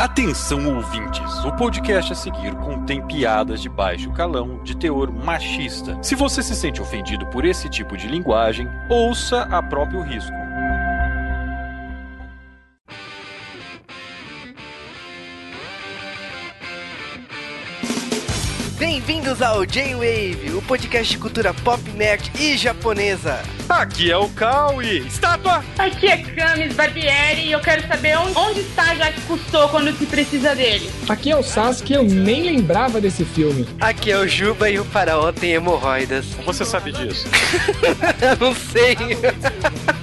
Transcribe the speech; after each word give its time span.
Atenção 0.00 0.76
ouvintes, 0.76 1.44
o 1.44 1.52
podcast 1.52 2.14
a 2.14 2.16
seguir 2.16 2.54
contém 2.54 3.06
piadas 3.06 3.60
de 3.60 3.68
baixo 3.68 4.10
calão 4.12 4.58
de 4.64 4.74
teor 4.74 5.12
machista. 5.12 5.98
Se 6.02 6.14
você 6.14 6.42
se 6.42 6.56
sente 6.56 6.80
ofendido 6.80 7.26
por 7.26 7.44
esse 7.44 7.68
tipo 7.68 7.98
de 7.98 8.08
linguagem, 8.08 8.66
ouça 8.88 9.42
a 9.42 9.62
próprio 9.62 10.00
risco. 10.00 10.39
Bem-vindos 19.00 19.40
ao 19.40 19.64
J-Wave, 19.64 20.52
o 20.54 20.60
podcast 20.60 21.10
de 21.10 21.18
cultura 21.18 21.54
pop, 21.54 21.82
nerd 21.92 22.30
e 22.38 22.54
japonesa. 22.54 23.42
Aqui 23.66 24.10
é 24.10 24.16
o 24.16 24.28
Kawi, 24.28 25.06
estátua! 25.06 25.64
Aqui 25.78 26.06
é 26.06 26.18
Camis 26.18 26.74
Barbieri 26.74 27.46
e 27.46 27.52
eu 27.52 27.60
quero 27.60 27.86
saber 27.88 28.18
onde, 28.18 28.36
onde 28.36 28.60
está 28.60 28.94
Jacques 28.94 29.24
Cousteau 29.24 29.70
quando 29.70 29.96
se 29.96 30.04
precisa 30.04 30.54
dele. 30.54 30.90
Aqui 31.08 31.30
é 31.30 31.36
o 31.36 31.42
Sasuke, 31.42 31.94
eu 31.94 32.02
nem 32.02 32.42
lembrava 32.42 33.00
desse 33.00 33.24
filme. 33.24 33.66
Aqui 33.80 34.12
é 34.12 34.18
o 34.18 34.28
Juba 34.28 34.68
e 34.68 34.78
o 34.78 34.84
faraó 34.84 35.32
tem 35.32 35.52
hemorroidas. 35.52 36.26
Você 36.44 36.64
sabe 36.64 36.92
disso? 36.92 37.26
Não 38.38 38.54
sei. 38.54 38.96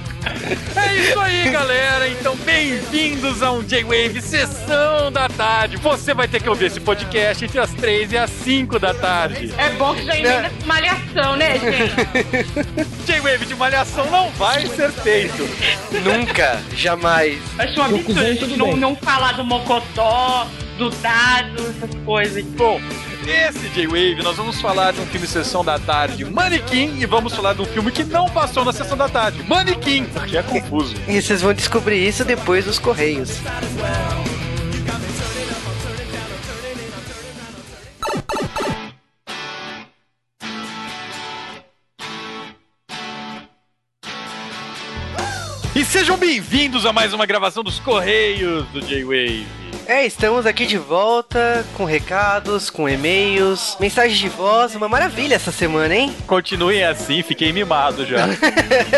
É 0.88 0.94
isso 0.94 1.20
aí, 1.20 1.50
galera. 1.50 2.08
Então, 2.08 2.34
bem-vindos 2.36 3.42
a 3.42 3.52
um 3.52 3.62
J-Wave 3.62 4.22
Sessão 4.22 5.12
da 5.12 5.28
Tarde. 5.28 5.76
Você 5.76 6.14
vai 6.14 6.26
ter 6.26 6.42
que 6.42 6.48
ouvir 6.48 6.64
esse 6.64 6.80
podcast 6.80 7.44
entre 7.44 7.60
as 7.60 7.70
3 7.74 8.12
e 8.12 8.16
as 8.16 8.30
5 8.30 8.78
da 8.78 8.94
tarde. 8.94 9.52
É 9.58 9.68
bom 9.70 9.94
que 9.94 10.06
já 10.06 10.16
emenda 10.16 10.50
malhação, 10.64 11.36
né, 11.36 11.58
gente? 11.58 13.04
J-Wave 13.04 13.44
de 13.44 13.54
malhação 13.54 14.10
não 14.10 14.30
vai 14.30 14.66
ser 14.66 14.90
feito. 14.90 15.46
Nunca, 16.02 16.58
jamais. 16.74 17.38
Acho 17.58 17.80
um 17.80 17.84
absurdo 17.84 18.56
não, 18.56 18.74
não 18.74 18.96
falar 18.96 19.32
do 19.32 19.44
Mocotó, 19.44 20.48
do 20.78 20.88
dado, 20.88 21.62
essas 21.68 21.94
coisas. 22.06 22.42
Bom, 22.44 22.80
esse 23.28 23.68
J-Wave 23.68 24.22
nós 24.22 24.36
vamos 24.36 24.60
falar 24.60 24.92
de 24.92 25.00
um 25.00 25.06
filme 25.06 25.26
Sessão 25.26 25.62
da 25.64 25.78
Tarde, 25.78 26.24
Manequim, 26.24 26.98
e 26.98 27.04
vamos 27.04 27.34
falar 27.34 27.52
de 27.52 27.60
um 27.60 27.66
filme 27.66 27.92
que 27.92 28.02
não 28.02 28.28
passou 28.28 28.64
na 28.64 28.72
Sessão 28.72 28.96
da 28.96 29.08
Tarde, 29.08 29.42
Manequim, 29.42 30.04
porque 30.04 30.36
é 30.36 30.42
confuso. 30.42 30.94
E 31.06 31.20
vocês 31.20 31.42
vão 31.42 31.52
descobrir 31.52 32.06
isso 32.06 32.24
depois 32.24 32.64
dos 32.64 32.78
Correios. 32.78 33.38
E 45.78 45.84
sejam 45.84 46.16
bem-vindos 46.16 46.84
a 46.84 46.92
mais 46.92 47.12
uma 47.12 47.24
gravação 47.24 47.62
dos 47.62 47.78
Correios 47.78 48.66
do 48.70 48.80
J-Wave. 48.80 49.46
É, 49.86 50.04
estamos 50.04 50.44
aqui 50.44 50.66
de 50.66 50.76
volta 50.76 51.64
com 51.74 51.84
recados, 51.84 52.68
com 52.68 52.88
e-mails, 52.88 53.76
mensagens 53.78 54.18
de 54.18 54.28
voz, 54.28 54.74
uma 54.74 54.88
maravilha 54.88 55.36
essa 55.36 55.52
semana, 55.52 55.94
hein? 55.94 56.12
Continuem 56.26 56.82
assim, 56.82 57.22
fiquei 57.22 57.52
mimado 57.52 58.04
já. 58.04 58.26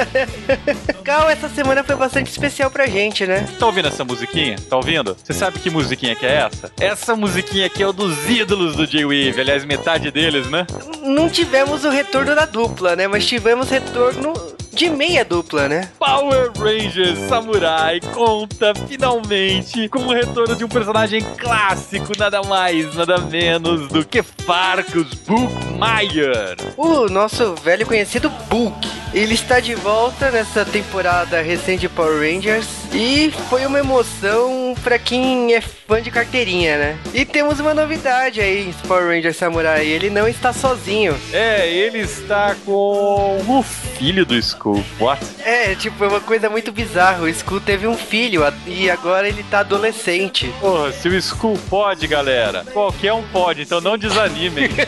Cal, 1.04 1.28
essa 1.28 1.50
semana 1.50 1.84
foi 1.84 1.96
bastante 1.96 2.30
especial 2.30 2.70
pra 2.70 2.86
gente, 2.86 3.26
né? 3.26 3.46
Tá 3.58 3.66
ouvindo 3.66 3.88
essa 3.88 4.02
musiquinha? 4.02 4.56
Tá 4.70 4.78
ouvindo? 4.78 5.14
Você 5.22 5.34
sabe 5.34 5.58
que 5.58 5.68
musiquinha 5.68 6.16
que 6.16 6.24
é 6.24 6.46
essa? 6.46 6.72
Essa 6.80 7.14
musiquinha 7.14 7.66
aqui 7.66 7.82
é 7.82 7.86
o 7.86 7.92
dos 7.92 8.26
ídolos 8.26 8.74
do 8.74 8.86
J-Wave, 8.86 9.38
aliás, 9.38 9.66
metade 9.66 10.10
deles, 10.10 10.48
né? 10.48 10.66
Não 11.02 11.28
tivemos 11.28 11.84
o 11.84 11.90
retorno 11.90 12.34
da 12.34 12.46
dupla, 12.46 12.96
né? 12.96 13.06
Mas 13.06 13.26
tivemos 13.26 13.68
retorno 13.68 14.32
de 14.80 14.88
meia 14.88 15.22
dupla, 15.26 15.68
né? 15.68 15.90
Power 15.98 16.52
Rangers 16.56 17.18
Samurai 17.28 18.00
conta 18.14 18.72
finalmente 18.88 19.90
com 19.90 19.98
o 19.98 20.10
retorno 20.10 20.56
de 20.56 20.64
um 20.64 20.68
personagem 20.68 21.20
clássico, 21.20 22.18
nada 22.18 22.42
mais, 22.44 22.94
nada 22.94 23.18
menos 23.18 23.88
do 23.88 24.02
que 24.02 24.22
Farcus 24.22 25.12
Bookmeyer. 25.26 26.56
O 26.78 27.10
nosso 27.10 27.54
velho 27.56 27.84
conhecido 27.84 28.30
Bulk. 28.48 28.88
Ele 29.12 29.34
está 29.34 29.58
de 29.58 29.74
volta 29.74 30.30
nessa 30.30 30.64
temporada 30.64 31.42
recente 31.42 31.80
de 31.80 31.88
Power 31.88 32.20
Rangers 32.20 32.68
e 32.92 33.32
foi 33.48 33.66
uma 33.66 33.80
emoção 33.80 34.72
pra 34.84 35.00
quem 35.00 35.52
é 35.52 35.60
fã 35.60 36.00
de 36.00 36.12
carteirinha, 36.12 36.78
né? 36.78 36.98
E 37.12 37.24
temos 37.24 37.58
uma 37.58 37.74
novidade 37.74 38.40
aí 38.40 38.68
em 38.68 38.72
Power 38.86 39.08
Rangers 39.08 39.36
Samurai. 39.36 39.84
Ele 39.84 40.10
não 40.10 40.28
está 40.28 40.52
sozinho. 40.52 41.16
É, 41.32 41.68
ele 41.68 41.98
está 41.98 42.54
com 42.64 43.42
o 43.48 43.62
filho 43.64 44.24
do 44.24 44.36
Skull. 44.36 44.69
What? 44.98 45.24
É, 45.44 45.74
tipo, 45.74 46.04
é 46.04 46.08
uma 46.08 46.20
coisa 46.20 46.48
muito 46.48 46.72
bizarra. 46.72 47.22
O 47.22 47.28
Skull 47.28 47.60
teve 47.60 47.86
um 47.86 47.96
filho 47.96 48.42
e 48.66 48.90
agora 48.90 49.28
ele 49.28 49.42
tá 49.44 49.60
adolescente. 49.60 50.52
Porra, 50.60 50.92
se 50.92 51.08
o 51.08 51.16
Skull 51.16 51.58
pode, 51.68 52.06
galera, 52.06 52.64
qualquer 52.72 53.12
um 53.12 53.22
pode, 53.22 53.62
então 53.62 53.80
não 53.80 53.96
desanimem. 53.96 54.68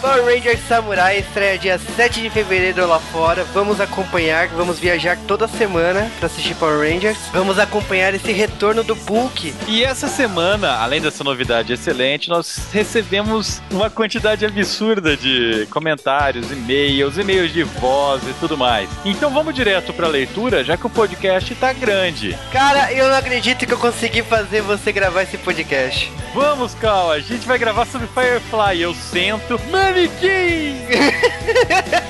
Power 0.00 0.24
Rangers 0.24 0.60
Samurai 0.66 1.18
estreia 1.18 1.58
dia 1.58 1.78
7 1.78 2.22
de 2.22 2.30
fevereiro 2.30 2.86
lá 2.86 2.98
fora. 2.98 3.44
Vamos 3.52 3.80
acompanhar, 3.82 4.48
vamos 4.48 4.78
viajar 4.78 5.18
toda 5.28 5.46
semana 5.46 6.10
pra 6.18 6.26
assistir 6.26 6.54
Power 6.54 6.90
Rangers. 6.90 7.18
Vamos 7.32 7.58
acompanhar 7.58 8.14
esse 8.14 8.32
retorno 8.32 8.82
do 8.82 8.94
Bulk. 8.94 9.54
E 9.68 9.84
essa 9.84 10.08
semana, 10.08 10.76
além 10.78 11.02
dessa 11.02 11.22
novidade 11.22 11.74
excelente, 11.74 12.30
nós 12.30 12.70
recebemos 12.72 13.60
uma 13.70 13.90
quantidade 13.90 14.46
absurda 14.46 15.16
de 15.16 15.68
comentários, 15.70 16.50
e-mails, 16.50 17.18
e-mails 17.18 17.52
de 17.52 17.62
voz 17.62 18.22
e 18.26 18.32
tudo 18.40 18.49
mais. 18.56 18.88
Então 19.04 19.30
vamos 19.30 19.54
direto 19.54 19.92
pra 19.92 20.08
leitura, 20.08 20.64
já 20.64 20.76
que 20.76 20.86
o 20.86 20.90
podcast 20.90 21.54
tá 21.54 21.72
grande. 21.72 22.36
Cara, 22.52 22.92
eu 22.92 23.08
não 23.08 23.16
acredito 23.16 23.66
que 23.66 23.72
eu 23.72 23.78
consegui 23.78 24.22
fazer 24.22 24.60
você 24.62 24.92
gravar 24.92 25.22
esse 25.22 25.38
podcast. 25.38 26.12
Vamos, 26.34 26.74
Cal, 26.74 27.10
a 27.10 27.20
gente 27.20 27.46
vai 27.46 27.58
gravar 27.58 27.86
sobre 27.86 28.06
Firefly. 28.08 28.80
Eu 28.80 28.94
sento. 28.94 29.60
Manequim! 29.70 30.80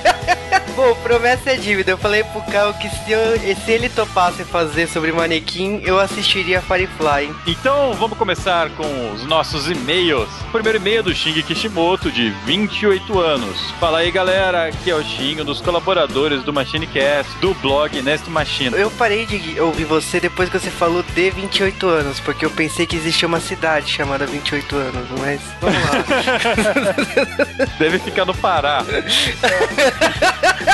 Bom, 0.75 0.95
promessa 1.03 1.51
é 1.51 1.55
dívida. 1.57 1.91
Eu 1.91 1.97
falei 1.97 2.23
pro 2.23 2.41
Cal 2.43 2.73
que 2.73 2.89
se, 2.89 3.11
eu- 3.11 3.55
se 3.55 3.71
ele 3.71 3.89
topasse 3.89 4.43
fazer 4.45 4.87
sobre 4.87 5.11
manequim, 5.11 5.81
eu 5.83 5.99
assistiria 5.99 6.61
Firefly. 6.61 7.31
Então 7.45 7.93
vamos 7.93 8.17
começar 8.17 8.69
com 8.71 9.11
os 9.13 9.23
nossos 9.25 9.69
e-mails. 9.69 10.29
O 10.47 10.51
primeiro 10.51 10.77
e-mail 10.77 10.99
é 10.99 11.03
do 11.03 11.13
Xing 11.13 11.41
Kishimoto, 11.43 12.09
de 12.11 12.29
28 12.45 13.19
anos. 13.19 13.71
Fala 13.79 13.99
aí, 13.99 14.09
galera. 14.11 14.67
Aqui 14.67 14.89
é 14.89 14.95
o 14.95 15.03
Xing, 15.03 15.41
um 15.41 15.45
dos 15.45 15.59
colaboradores 15.61 16.41
do 16.43 16.53
MachineCast, 16.53 17.31
do 17.39 17.53
blog 17.55 18.01
Nest 18.01 18.27
Machine. 18.29 18.75
Eu 18.75 18.89
parei 18.91 19.25
de 19.25 19.59
ouvir 19.59 19.83
você 19.85 20.19
depois 20.19 20.49
que 20.49 20.57
você 20.57 20.69
falou 20.71 21.03
de 21.03 21.29
28 21.31 21.87
anos, 21.87 22.19
porque 22.19 22.45
eu 22.45 22.49
pensei 22.51 22.85
que 22.85 22.95
existia 22.95 23.27
uma 23.27 23.39
cidade 23.39 23.91
chamada 23.91 24.25
28 24.25 24.75
anos, 24.75 25.07
mas 25.19 25.41
vamos 25.59 25.81
lá. 25.83 27.65
Deve 27.77 27.99
ficar 27.99 28.25
no 28.25 28.33
Pará. 28.33 28.83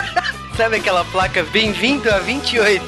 Sabe 0.58 0.78
aquela 0.78 1.06
placa 1.06 1.44
Bem-vindo 1.44 2.10
a 2.10 2.18
28? 2.18 2.84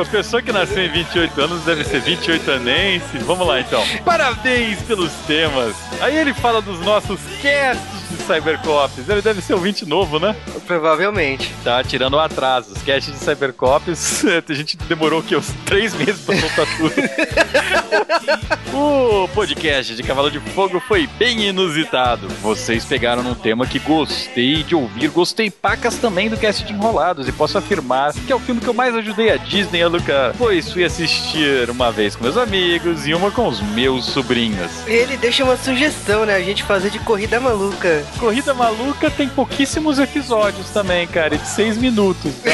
A 0.00 0.04
pessoa 0.10 0.42
que 0.42 0.50
nasceu 0.50 0.84
em 0.84 0.90
28 0.90 1.40
anos 1.40 1.62
deve 1.62 1.84
ser 1.84 2.00
28 2.00 2.50
anense. 2.50 3.18
Vamos 3.18 3.46
lá 3.46 3.60
então. 3.60 3.84
Parabéns 4.04 4.82
pelos 4.82 5.12
temas. 5.28 5.76
Aí 6.00 6.16
ele 6.16 6.34
fala 6.34 6.60
dos 6.60 6.80
nossos 6.80 7.20
casts 7.40 7.95
de 8.16 8.22
Cybercops. 8.22 9.08
Ele 9.08 9.22
deve 9.22 9.40
ser 9.40 9.54
um 9.54 9.58
20 9.58 9.86
novo, 9.86 10.18
né? 10.18 10.34
Provavelmente. 10.66 11.54
Tá 11.62 11.82
tirando 11.84 12.14
o 12.14 12.18
atraso. 12.18 12.72
Os 12.72 12.82
casts 12.82 13.12
de 13.12 13.18
Cybercops, 13.18 14.24
a 14.48 14.52
gente 14.52 14.76
demorou 14.76 15.20
o 15.20 15.22
quê? 15.22 15.36
Uns 15.36 15.52
3 15.64 15.94
meses 15.94 16.24
pra 16.24 16.36
soltar 16.36 16.66
tudo. 16.76 16.94
o 18.74 19.28
podcast 19.28 19.94
de 19.94 20.02
Cavalo 20.02 20.30
de 20.30 20.40
Fogo 20.40 20.80
foi 20.80 21.06
bem 21.18 21.48
inusitado. 21.48 22.28
Vocês 22.42 22.84
pegaram 22.84 23.22
num 23.22 23.34
tema 23.34 23.66
que 23.66 23.78
gostei 23.78 24.62
de 24.62 24.74
ouvir. 24.74 25.08
Gostei 25.08 25.50
pacas 25.50 25.96
também 25.96 26.28
do 26.28 26.36
cast 26.36 26.64
de 26.64 26.72
Enrolados. 26.72 27.28
E 27.28 27.32
posso 27.32 27.58
afirmar 27.58 28.12
que 28.14 28.32
é 28.32 28.36
o 28.36 28.40
filme 28.40 28.60
que 28.60 28.68
eu 28.68 28.74
mais 28.74 28.94
ajudei 28.94 29.30
a 29.30 29.36
Disney 29.36 29.82
a 29.82 29.88
lucrar. 29.88 30.34
Pois 30.36 30.72
fui 30.72 30.84
assistir 30.84 31.68
uma 31.70 31.90
vez 31.90 32.16
com 32.16 32.24
meus 32.24 32.36
amigos 32.36 33.06
e 33.06 33.14
uma 33.14 33.30
com 33.30 33.46
os 33.48 33.60
meus 33.60 34.06
sobrinhos. 34.06 34.86
Ele 34.86 35.16
deixa 35.16 35.44
uma 35.44 35.56
sugestão, 35.56 36.24
né? 36.24 36.34
A 36.34 36.42
gente 36.42 36.62
fazer 36.62 36.90
de 36.90 36.98
corrida 37.00 37.40
maluca. 37.40 38.04
Corrida 38.18 38.54
Maluca 38.54 39.10
tem 39.10 39.28
pouquíssimos 39.28 39.98
episódios 39.98 40.70
também, 40.70 41.06
cara, 41.06 41.36
de 41.36 41.46
6 41.46 41.76
minutos. 41.78 42.32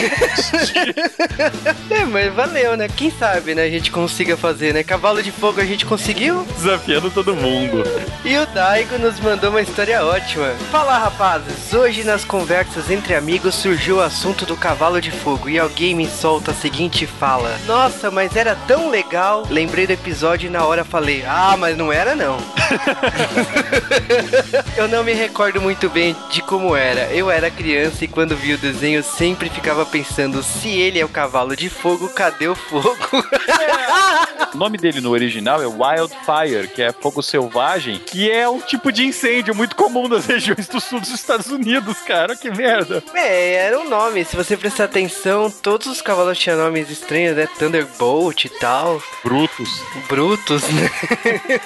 É, 1.91 2.05
mas 2.05 2.33
valeu, 2.33 2.77
né? 2.77 2.89
Quem 2.89 3.11
sabe, 3.11 3.55
né? 3.55 3.65
A 3.65 3.71
gente 3.71 3.91
consiga 3.91 4.37
fazer, 4.37 4.73
né? 4.73 4.83
Cavalo 4.83 5.23
de 5.23 5.31
Fogo 5.31 5.61
a 5.61 5.65
gente 5.65 5.85
conseguiu. 5.85 6.45
Desafiando 6.57 7.11
todo 7.11 7.37
mundo. 7.37 7.83
E 8.25 8.37
o 8.37 8.47
Daigo 8.47 8.99
nos 8.99 9.21
mandou 9.21 9.51
uma 9.51 9.61
história 9.61 10.05
ótima. 10.05 10.51
Fala, 10.71 10.99
rapazes. 10.99 11.73
Hoje 11.73 12.05
nas 12.05 12.25
conversas 12.25 12.91
entre 12.91 13.15
amigos 13.15 13.55
surgiu 13.55 13.97
o 13.97 14.03
assunto 14.03 14.47
do 14.47 14.57
Cavalo 14.57 15.01
de 15.01 15.11
Fogo 15.11 15.49
e 15.49 15.59
alguém 15.59 15.95
me 15.95 16.09
solta 16.09 16.53
a 16.53 16.55
seguinte 16.55 17.07
fala: 17.07 17.57
Nossa, 17.67 18.11
mas 18.11 18.35
era 18.37 18.55
tão 18.67 18.89
legal. 18.89 19.45
Lembrei 19.51 19.87
do 19.87 19.93
episódio 19.93 20.47
e 20.47 20.51
na 20.51 20.65
hora 20.65 20.85
falei: 20.85 21.25
Ah, 21.27 21.57
mas 21.59 21.77
não 21.77 21.93
era 21.93 22.15
não. 22.15 22.39
Eu 24.77 24.89
não 24.89 25.05
me 25.05 25.13
recordo 25.13 25.32
muito 25.61 25.89
bem 25.89 26.15
de 26.31 26.43
como 26.43 26.77
era. 26.77 27.13
Eu 27.13 27.31
era 27.31 27.51
criança 27.51 28.05
e 28.05 28.09
quando 28.09 28.37
vi 28.37 28.55
o 28.55 28.59
desenho 28.59 29.03
sempre 29.03 29.49
ficava 29.49 29.85
pensando: 29.85 30.43
se 30.43 30.69
ele 30.69 30.99
é 30.99 31.05
o 31.05 31.09
cavalo 31.09 31.57
de 31.57 31.69
fogo, 31.69 32.09
cadê 32.09 32.49
o 32.49 32.55
fogo? 32.55 32.97
O 34.55 34.59
nome 34.59 34.77
dele 34.77 35.01
no 35.01 35.11
original 35.11 35.63
é 35.63 35.67
Wildfire, 35.67 36.69
que 36.69 36.83
é 36.83 36.93
fogo 36.93 37.23
selvagem, 37.23 37.99
que 37.99 38.31
é 38.31 38.47
um 38.47 38.61
tipo 38.61 38.93
de 38.93 39.07
incêndio 39.07 39.55
muito 39.55 39.75
comum 39.75 40.09
nas 40.09 40.27
regiões 40.29 40.69
do 40.69 40.79
sul 40.79 41.01
dos 41.01 41.09
Estados 41.09 41.47
Unidos, 41.47 41.97
cara. 42.01 42.37
Que 42.37 42.51
merda. 42.51 43.03
É, 43.15 43.55
era 43.55 43.79
um 43.81 43.89
nome. 43.89 44.25
Se 44.27 44.37
você 44.37 44.55
prestar 44.55 44.85
atenção, 44.85 45.51
todos 45.51 45.87
os 45.87 46.03
cavalos 46.03 46.39
tinham 46.39 46.59
nomes 46.59 46.91
estranhos, 46.91 47.35
né? 47.35 47.49
Thunderbolt 47.59 48.45
e 48.45 48.49
tal. 48.51 49.03
Brutus. 49.25 49.71
Brutus, 50.07 50.63
né? 50.69 50.91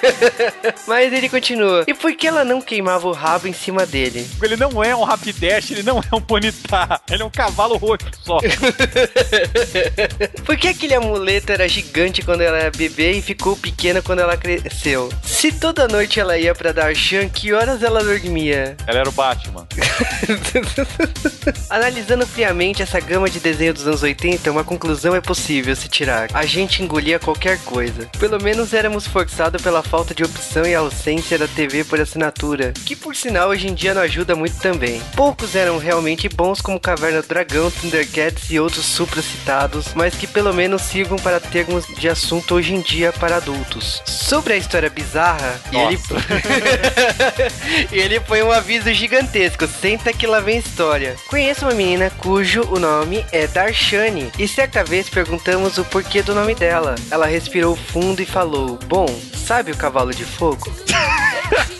Mas 0.87 1.11
ele 1.11 1.27
continua. 1.27 1.83
E 1.87 1.93
por 1.93 2.13
que 2.15 2.27
ela 2.27 2.45
não 2.45 2.61
queimava 2.61 3.07
o 3.09 3.11
rabo 3.11 3.49
em 3.49 3.53
cima 3.57 3.85
dele? 3.85 4.27
Ele 4.41 4.55
não 4.55 4.83
é 4.83 4.95
um 4.95 5.03
Rapidash, 5.03 5.71
ele 5.71 5.83
não 5.83 5.99
é 5.99 6.15
um 6.15 6.21
Ponyta, 6.21 7.01
ele 7.09 7.23
é 7.23 7.25
um 7.25 7.29
cavalo 7.29 7.77
roxo 7.77 8.07
só. 8.21 8.39
por 10.45 10.57
que 10.57 10.67
aquele 10.67 10.93
amuleto 10.93 11.51
era 11.51 11.67
gigante 11.67 12.21
quando 12.21 12.41
ela 12.41 12.57
era 12.57 12.71
bebê 12.71 13.13
e 13.13 13.21
ficou 13.21 13.55
pequena 13.55 14.01
quando 14.01 14.19
ela 14.19 14.37
cresceu? 14.37 15.09
Se 15.23 15.51
toda 15.51 15.87
noite 15.87 16.19
ela 16.19 16.37
ia 16.37 16.53
pra 16.53 16.71
Darshan, 16.71 17.29
que 17.29 17.53
horas 17.53 17.83
ela 17.83 18.03
dormia? 18.03 18.75
Ela 18.85 18.99
era 18.99 19.09
o 19.09 19.11
Batman. 19.11 19.67
Analisando 21.69 22.25
friamente 22.25 22.81
essa 22.81 22.99
gama 22.99 23.29
de 23.29 23.39
desenho 23.39 23.73
dos 23.73 23.87
anos 23.87 24.03
80, 24.03 24.51
uma 24.51 24.63
conclusão 24.63 25.15
é 25.15 25.21
possível 25.21 25.75
se 25.75 25.87
tirar. 25.87 26.29
A 26.33 26.45
gente 26.45 26.83
engolia 26.83 27.19
qualquer 27.19 27.59
coisa. 27.59 28.07
Pelo 28.19 28.41
menos 28.41 28.73
éramos 28.73 29.07
forçados 29.07 29.61
pela 29.61 29.83
falta 29.83 30.13
de 30.13 30.23
opção 30.23 30.65
e 30.65 30.75
ausência 30.75 31.37
da 31.37 31.47
TV 31.47 31.83
por 31.83 31.99
assinatura, 31.99 32.73
que 32.85 32.95
por 32.95 33.15
sinal 33.15 33.46
hoje 33.47 33.67
em 33.67 33.73
dia 33.73 33.93
não 33.93 34.01
ajuda 34.01 34.35
muito 34.35 34.57
também. 34.59 35.01
Poucos 35.15 35.55
eram 35.55 35.77
realmente 35.77 36.27
bons 36.29 36.61
como 36.61 36.79
Caverna 36.79 37.21
do 37.21 37.27
Dragão, 37.27 37.71
Thundercats 37.71 38.49
e 38.49 38.59
outros 38.59 38.85
supracitados, 38.85 39.93
mas 39.95 40.15
que 40.15 40.27
pelo 40.27 40.53
menos 40.53 40.81
sirvam 40.81 41.17
para 41.17 41.39
termos 41.39 41.85
de 41.87 42.09
assunto 42.09 42.55
hoje 42.55 42.73
em 42.73 42.81
dia 42.81 43.11
para 43.13 43.37
adultos. 43.37 44.01
Sobre 44.05 44.53
a 44.53 44.57
história 44.57 44.89
bizarra, 44.89 45.59
ele... 45.71 45.99
ele 47.91 48.19
põe 48.19 48.41
um 48.43 48.51
aviso 48.51 48.91
gigantesco, 48.93 49.67
senta 49.67 50.13
que 50.13 50.27
lá 50.27 50.39
vem 50.39 50.59
história. 50.59 51.15
Conheço 51.27 51.65
uma 51.65 51.73
menina 51.73 52.11
cujo 52.17 52.61
o 52.63 52.79
nome 52.79 53.25
é 53.31 53.47
Darshani, 53.47 54.31
e 54.37 54.47
certa 54.47 54.83
vez 54.83 55.09
perguntamos 55.09 55.77
o 55.77 55.85
porquê 55.85 56.21
do 56.21 56.35
nome 56.35 56.55
dela. 56.55 56.95
Ela 57.09 57.25
respirou 57.27 57.75
fundo 57.75 58.21
e 58.21 58.25
falou, 58.25 58.77
bom, 58.87 59.07
sabe 59.33 59.71
o 59.71 59.77
cavalo 59.77 60.13
de 60.13 60.25
fogo? 60.25 60.71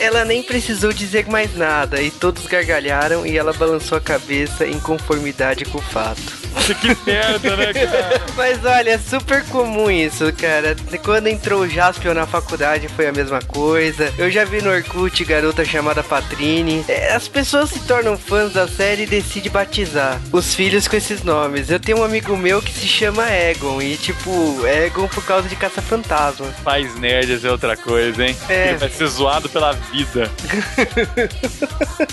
ela 0.00 0.24
nem 0.24 0.42
precisou 0.42 0.92
dizer 0.92 1.26
mais 1.28 1.56
nada 1.56 2.00
e 2.02 2.10
todos 2.10 2.46
gargalharam 2.46 3.26
e 3.26 3.36
ela 3.36 3.52
balançou 3.52 3.98
a 3.98 4.00
cabeça 4.00 4.66
em 4.66 4.78
conformidade 4.80 5.64
com 5.64 5.78
o 5.78 5.82
fato. 5.82 6.43
Que 6.74 6.96
merda, 7.06 7.56
né, 7.56 7.72
cara? 7.72 8.22
Mas 8.36 8.64
olha, 8.64 8.90
é 8.90 8.98
super 8.98 9.44
comum 9.44 9.90
isso, 9.90 10.32
cara. 10.32 10.76
Quando 11.04 11.26
entrou 11.26 11.62
o 11.62 11.68
Jaspion 11.68 12.14
na 12.14 12.26
faculdade 12.26 12.88
foi 12.88 13.06
a 13.06 13.12
mesma 13.12 13.40
coisa. 13.40 14.12
Eu 14.16 14.30
já 14.30 14.44
vi 14.44 14.62
no 14.62 14.70
Orkut 14.70 15.24
garota 15.24 15.64
chamada 15.64 16.02
Patrine. 16.02 16.84
É, 16.88 17.14
as 17.14 17.28
pessoas 17.28 17.70
se 17.70 17.80
tornam 17.80 18.16
fãs 18.16 18.52
da 18.52 18.66
série 18.68 19.02
e 19.02 19.06
decidem 19.06 19.50
batizar 19.50 20.20
os 20.32 20.54
filhos 20.54 20.88
com 20.88 20.96
esses 20.96 21.22
nomes. 21.22 21.70
Eu 21.70 21.80
tenho 21.80 21.98
um 21.98 22.04
amigo 22.04 22.36
meu 22.36 22.62
que 22.62 22.72
se 22.72 22.86
chama 22.86 23.30
Egon 23.30 23.80
e, 23.82 23.96
tipo, 23.96 24.66
Egon 24.66 25.08
por 25.08 25.24
causa 25.24 25.48
de 25.48 25.56
caça-fantasma. 25.56 26.46
Pais 26.62 26.94
nerds 26.98 27.44
é 27.44 27.50
outra 27.50 27.76
coisa, 27.76 28.24
hein? 28.24 28.36
É. 28.48 28.70
Ele 28.70 28.78
vai 28.78 28.90
ser 28.90 29.06
zoado 29.06 29.48
pela 29.48 29.72
vida. 29.72 30.30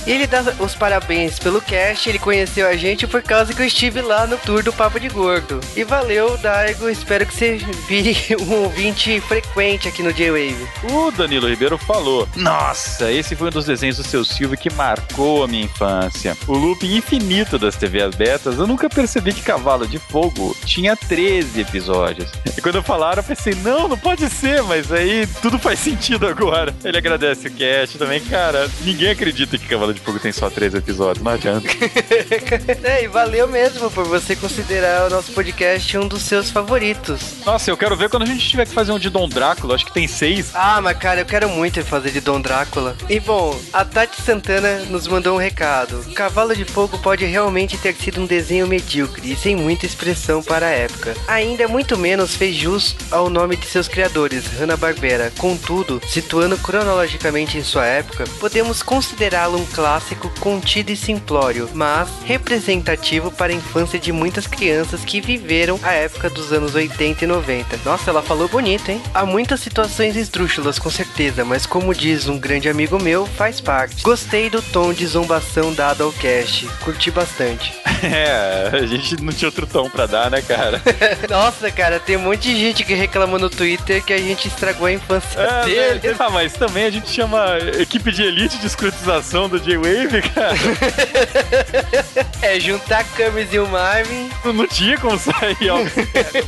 E 0.06 0.12
ele 0.12 0.28
dá 0.28 0.44
os 0.60 0.76
parabéns 0.76 1.40
pelo 1.40 1.62
cast, 1.62 2.10
ele 2.10 2.20
conheceu 2.20 2.68
a 2.68 2.76
gente 2.76 3.08
por 3.08 3.22
causa 3.22 3.54
que 3.54 3.62
eu 3.62 3.66
estive 3.66 4.02
lá 4.02 4.26
no 4.31 4.38
tour 4.38 4.63
do 4.63 4.72
Papo 4.72 4.98
de 4.98 5.10
Gordo. 5.10 5.60
E 5.75 5.83
valeu, 5.83 6.38
Daigo, 6.38 6.88
espero 6.89 7.25
que 7.25 7.36
você 7.36 7.57
vire 7.86 8.16
um 8.39 8.63
ouvinte 8.63 9.19
frequente 9.19 9.89
aqui 9.89 10.01
no 10.01 10.13
J-Wave. 10.13 10.68
O 10.89 11.12
Danilo 11.12 11.50
Ribeiro 11.50 11.78
falou: 11.78 12.25
Nossa, 12.38 13.12
esse 13.12 13.36
foi 13.36 13.50
um 13.50 13.51
dos 13.51 13.66
desenhos 13.66 13.98
do 13.98 14.04
seu 14.04 14.24
Silvio 14.24 14.57
que 14.57 14.72
marcou 14.72 15.44
a 15.44 15.48
minha 15.50 15.66
infância. 15.66 16.38
O 16.48 16.54
looping 16.54 16.95
infinito 16.95 17.60
das 17.60 17.75
TV 17.75 18.04
abertas, 18.04 18.57
eu 18.57 18.66
nunca 18.66 18.89
percebi 18.89 19.33
que 19.33 19.42
Cavalo 19.42 19.86
de 19.86 20.00
Fogo 20.00 20.56
tinha 20.63 20.95
13 20.95 21.60
episódios. 21.60 22.31
E 22.57 22.62
quando 22.62 22.81
falaram, 22.81 23.19
eu 23.19 23.27
pensei: 23.27 23.54
Não, 23.56 23.89
não 23.89 23.98
pode 23.98 24.30
ser, 24.30 24.63
mas 24.63 24.94
aí 24.94 25.27
tudo 25.42 25.60
faz 25.60 25.80
sentido 25.80 26.25
agora. 26.25 26.74
Ele 26.86 26.98
agradece 26.98 27.50
o 27.50 27.51
cast 27.51 27.98
também, 27.98 28.22
cara. 28.22 28.69
Ninguém 28.86 29.10
acredita 29.10 29.57
que 29.57 29.68
Cavalo 29.68 29.94
de 29.94 30.00
Fogo 30.00 30.19
tem 30.19 30.31
só 30.31 30.50
13 30.50 30.77
episódios, 30.77 31.22
não 31.22 31.34
adianta. 31.34 31.68
é, 32.81 33.04
e 33.04 33.07
valeu 33.10 33.45
mesmo 33.50 33.92
por 33.92 34.06
você 34.06 34.21
considerar 34.36 35.08
o 35.08 35.10
nosso 35.10 35.32
podcast 35.32 35.98
um 35.98 36.08
dos 36.08 36.22
seus 36.24 36.50
favoritos. 36.50 37.44
Nossa, 37.46 37.70
eu 37.70 37.78
quero 37.78 37.96
ver 37.96 38.10
quando 38.10 38.24
a 38.24 38.26
gente 38.26 38.48
tiver 38.48 38.66
que 38.66 38.74
fazer 38.74 38.92
um 38.92 39.00
de 39.00 39.10
Dom 39.10 39.28
Drácula, 39.28 39.76
acho 39.76 39.86
que 39.86 39.94
tem 39.94 40.08
seis. 40.08 40.52
Ah, 40.54 40.80
mas 40.82 40.98
cara, 40.98 41.22
eu 41.22 41.26
quero 41.26 41.50
muito 41.50 41.84
fazer 41.84 42.12
de 42.12 42.22
Dom 42.22 42.40
Drácula. 42.40 42.96
E 43.10 43.20
bom, 43.20 43.60
a 43.74 43.84
Tati 43.84 44.22
Santana 44.22 44.80
nos 44.90 45.08
mandou 45.08 45.36
um 45.36 45.40
recado. 45.40 46.04
Cavalo 46.14 46.56
de 46.56 46.66
Fogo 46.66 46.98
pode 47.00 47.26
realmente 47.26 47.78
ter 47.78 47.96
sido 47.96 48.22
um 48.22 48.26
desenho 48.26 48.68
medíocre 48.68 49.32
e 49.32 49.36
sem 49.36 49.56
muita 49.56 49.86
expressão 49.86 50.42
para 50.44 50.68
a 50.68 50.72
época. 50.72 51.16
Ainda 51.28 51.68
muito 51.68 51.98
menos 51.98 52.36
fez 52.36 52.56
jus 52.56 52.96
ao 53.10 53.30
nome 53.30 53.56
de 53.56 53.66
seus 53.66 53.88
criadores, 53.88 54.46
Hanna-Barbera. 54.60 55.32
Contudo, 55.38 56.02
situando 56.08 56.58
cronologicamente 56.58 57.58
em 57.58 57.64
sua 57.64 57.86
época, 57.86 58.26
podemos 58.40 58.84
considerá-lo 58.84 59.58
um 59.58 59.66
clássico 59.66 60.32
contido 60.40 60.92
e 60.92 60.98
simplório, 60.98 61.70
mas 61.74 62.10
representativo 62.26 63.32
para 63.32 63.52
a 63.52 63.56
infância 63.56 64.00
de 64.00 64.11
muitas 64.12 64.48
crianças 64.48 65.04
que 65.06 65.22
viveram 65.22 65.80
a 65.84 65.92
época 65.94 66.30
dos 66.30 66.52
anos 66.54 66.75
80 66.75 67.24
e 67.24 67.28
90. 67.28 67.80
Nossa, 67.86 68.10
ela 68.10 68.22
falou 68.22 68.48
bonito, 68.48 68.90
hein? 68.90 69.02
Há 69.13 69.25
muitas 69.25 69.60
situações 69.60 70.16
esdrúxulas, 70.16 70.78
com 70.80 70.90
certeza, 70.90 71.44
mas 71.46 71.66
como 71.66 71.94
diz 71.94 72.28
um 72.28 72.38
grande 72.40 72.69
amigo 72.69 73.02
meu, 73.02 73.25
faz 73.25 73.60
parte. 73.62 74.02
Gostei 74.04 74.50
do 74.50 74.62
tom 74.62 74.94
de 74.94 75.06
zombação 75.06 75.74
dado 75.74 76.04
ao 76.04 76.12
cast. 76.12 76.68
Curti 76.84 77.12
bastante. 77.12 77.74
É, 78.04 78.72
a 78.74 78.86
gente 78.88 79.22
não 79.22 79.31
tinha 79.31 79.48
outro 79.48 79.68
tom 79.68 79.88
pra 79.88 80.08
dar, 80.08 80.31
né, 80.31 80.42
cara? 80.42 80.81
Nossa, 81.30 81.69
cara, 81.69 82.00
tem 82.00 82.18
um 82.18 82.22
monte 82.22 82.42
de 82.52 82.60
gente 82.60 82.84
que 82.84 82.96
reclama 82.96 83.38
no 83.38 83.48
Twitter 83.48 84.04
que 84.04 84.12
a 84.12 84.18
gente 84.18 84.48
estragou 84.48 84.88
a 84.88 84.92
infância 84.92 85.40
É, 85.40 85.66
dele. 85.66 86.08
né? 86.10 86.16
Ah, 86.18 86.31
mas 86.31 86.54
também 86.54 86.86
a 86.86 86.90
gente 86.90 87.08
chama 87.12 87.60
equipe 87.80 88.12
de 88.12 88.24
elite 88.24 88.58
de 88.58 88.66
escrotização 88.66 89.48
do 89.48 89.60
J-Wave, 89.60 90.19
cara. 90.34 90.56
É, 92.42 92.60
juntar 92.60 93.04
Camis 93.16 93.54
e 93.54 93.60
o 93.60 93.68
Marvin. 94.01 94.30
Não, 94.44 94.68
tinha 94.68 94.98
como 94.98 95.17
sair 95.17 95.70
algo. 95.70 95.89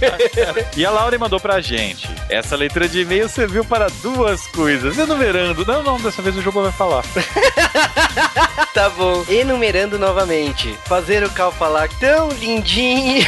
e 0.75 0.86
a 0.86 0.91
Laura 0.91 1.17
mandou 1.17 1.39
pra 1.39 1.62
gente. 1.62 2.10
Essa 2.29 2.55
leitura 2.55 2.88
de 2.88 3.01
e-mail 3.01 3.29
serviu 3.29 3.63
para 3.63 3.88
duas 4.01 4.45
coisas. 4.48 4.98
Enumerando. 4.98 5.65
Não, 5.65 5.83
não, 5.83 6.00
dessa 6.00 6.22
vez 6.22 6.36
o 6.36 6.41
jogo 6.41 6.62
vai 6.62 6.72
falar. 6.72 7.03
Tá 8.74 8.89
bom. 8.89 9.24
Enumerando 9.29 10.00
novamente. 10.00 10.75
Fazer 10.86 11.24
o 11.24 11.29
Cal 11.29 11.51
falar 11.51 11.88
tão 12.00 12.29
lindinho. 12.29 13.24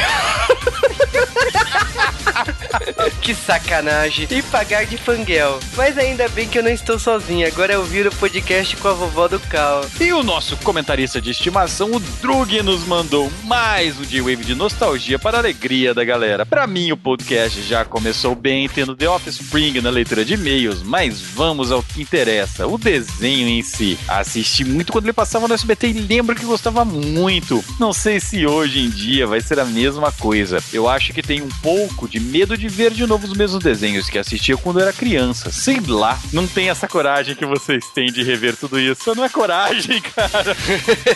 que 3.22 3.34
sacanagem. 3.34 4.26
E 4.28 4.42
pagar 4.42 4.86
de 4.86 4.96
fanguel. 4.96 5.60
Mas 5.76 5.96
ainda 5.96 6.28
bem 6.28 6.48
que 6.48 6.58
eu 6.58 6.64
não 6.64 6.70
estou 6.70 6.98
sozinho. 6.98 7.46
Agora 7.46 7.72
eu 7.72 7.84
viro 7.84 8.10
o 8.10 8.16
podcast 8.16 8.76
com 8.76 8.88
a 8.88 8.92
vovó 8.92 9.28
do 9.28 9.38
Cal. 9.38 9.86
E 10.00 10.12
o 10.12 10.24
nosso 10.24 10.56
comentarista 10.58 11.20
de 11.20 11.30
estimação, 11.30 11.92
o 11.92 12.00
Drug, 12.00 12.60
nos 12.62 12.84
mandou 12.84 13.30
mais 13.44 13.98
um 14.00 14.04
J-Wave 14.16 14.44
de 14.44 14.54
nostalgia 14.54 15.18
para 15.18 15.36
a 15.36 15.40
alegria 15.40 15.92
da 15.92 16.02
galera. 16.02 16.46
Pra 16.46 16.66
mim, 16.66 16.90
o 16.90 16.96
podcast 16.96 17.60
já 17.62 17.84
começou 17.84 18.34
bem, 18.34 18.66
tendo 18.66 18.96
The 18.96 19.08
Offspring 19.08 19.80
na 19.82 19.90
leitura 19.90 20.24
de 20.24 20.34
e-mails, 20.34 20.82
mas 20.82 21.20
vamos 21.20 21.70
ao 21.70 21.82
que 21.82 22.00
interessa, 22.00 22.66
o 22.66 22.78
desenho 22.78 23.46
em 23.46 23.62
si. 23.62 23.98
Assisti 24.08 24.64
muito 24.64 24.90
quando 24.90 25.04
ele 25.04 25.12
passava 25.12 25.46
no 25.46 25.52
SBT 25.52 25.88
e 25.88 25.92
lembro 25.92 26.34
que 26.34 26.46
gostava 26.46 26.82
muito. 26.82 27.62
Não 27.78 27.92
sei 27.92 28.18
se 28.18 28.46
hoje 28.46 28.80
em 28.80 28.88
dia 28.88 29.26
vai 29.26 29.42
ser 29.42 29.60
a 29.60 29.66
mesma 29.66 30.10
coisa. 30.10 30.64
Eu 30.72 30.88
acho 30.88 31.12
que 31.12 31.22
tem 31.22 31.42
um 31.42 31.50
pouco 31.62 32.08
de 32.08 32.18
medo 32.18 32.56
de 32.56 32.68
ver 32.68 32.92
de 32.92 33.06
novo 33.06 33.26
os 33.26 33.36
mesmos 33.36 33.62
desenhos 33.62 34.08
que 34.08 34.18
assistia 34.18 34.56
quando 34.56 34.80
era 34.80 34.94
criança. 34.94 35.52
Sei 35.52 35.78
lá, 35.86 36.18
não 36.32 36.46
tem 36.46 36.70
essa 36.70 36.88
coragem 36.88 37.34
que 37.34 37.44
vocês 37.44 37.84
têm 37.94 38.10
de 38.10 38.22
rever 38.22 38.56
tudo 38.56 38.80
isso. 38.80 39.14
Não 39.14 39.24
é 39.24 39.28
coragem, 39.28 40.00
cara. 40.16 40.56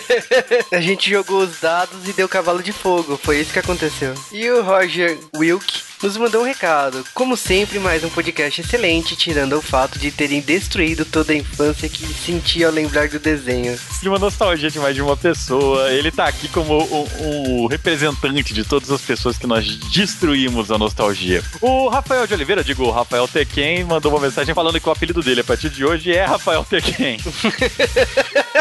A 0.71 0.81
gente 0.83 1.09
jogou 1.09 1.39
os 1.39 1.59
dados 1.61 2.07
e 2.07 2.13
deu 2.13 2.29
cavalo 2.29 2.63
de 2.63 2.75
fogo. 2.81 3.19
Foi 3.23 3.41
isso 3.41 3.53
que 3.53 3.59
aconteceu. 3.59 4.15
E 4.33 4.51
o 4.51 4.63
Roger 4.63 5.19
Wilk 5.37 5.91
nos 6.03 6.17
mandou 6.17 6.43
um 6.43 6.45
recado. 6.47 7.05
Como 7.15 7.37
sempre, 7.37 7.79
mais 7.79 8.03
um 8.03 8.09
podcast 8.09 8.61
excelente, 8.61 9.15
tirando 9.15 9.57
o 9.57 9.63
fato 9.63 9.99
de 9.99 10.11
terem 10.11 10.41
destruído 10.41 11.05
toda 11.05 11.33
a 11.33 11.37
infância 11.37 11.89
que 11.89 12.07
senti 12.07 12.65
ao 12.65 12.73
lembrar 12.73 13.09
do 13.09 13.19
desenho. 13.19 13.79
de 14.01 14.09
uma 14.09 14.19
nostalgia 14.19 14.71
de 14.71 14.79
mais 14.79 14.95
de 14.95 15.03
uma 15.03 15.17
pessoa. 15.17 15.93
Ele 15.93 16.11
tá 16.11 16.27
aqui 16.27 16.49
como 16.49 16.79
o, 16.79 17.65
o 17.65 17.67
representante 17.67 18.55
de 18.55 18.65
todas 18.65 18.91
as 18.91 19.03
pessoas 19.03 19.37
que 19.37 19.47
nós 19.47 19.77
destruímos 19.91 20.71
a 20.71 20.79
nostalgia. 20.79 21.43
O 21.61 21.89
Rafael 21.89 22.27
de 22.27 22.33
Oliveira, 22.33 22.65
digo, 22.65 22.85
o 22.85 22.91
Rafael 22.91 23.29
Tequen, 23.29 23.85
mandou 23.85 24.13
uma 24.13 24.21
mensagem 24.21 24.55
falando 24.55 24.81
que 24.81 24.89
o 24.89 24.93
apelido 24.93 25.23
dele 25.23 25.43
a 25.43 25.45
partir 25.45 25.69
de 25.69 25.85
hoje 25.85 26.13
é 26.13 26.25
Rafael 26.25 26.65
Tequen. 26.65 27.19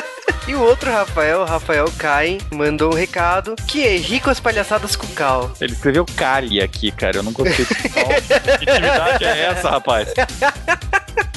E 0.50 0.56
o 0.56 0.64
outro 0.64 0.92
Rafael, 0.92 1.46
Rafael 1.46 1.86
Caim, 1.96 2.40
mandou 2.52 2.92
um 2.92 2.96
recado 2.96 3.56
que 3.68 3.86
é 3.86 3.96
rico 3.98 4.32
as 4.32 4.40
palhaçadas 4.40 4.96
com 4.96 5.06
cal. 5.10 5.52
Ele 5.62 5.74
escreveu 5.74 6.04
Kali 6.04 6.60
aqui, 6.60 6.90
cara. 6.90 7.18
Eu 7.18 7.24
não 7.24 7.32
gostei 7.32 7.66
de 7.66 7.76
Que 7.78 8.64
intimidade 8.64 9.26
é 9.26 9.46
essa, 9.46 9.70
rapaz? 9.70 10.12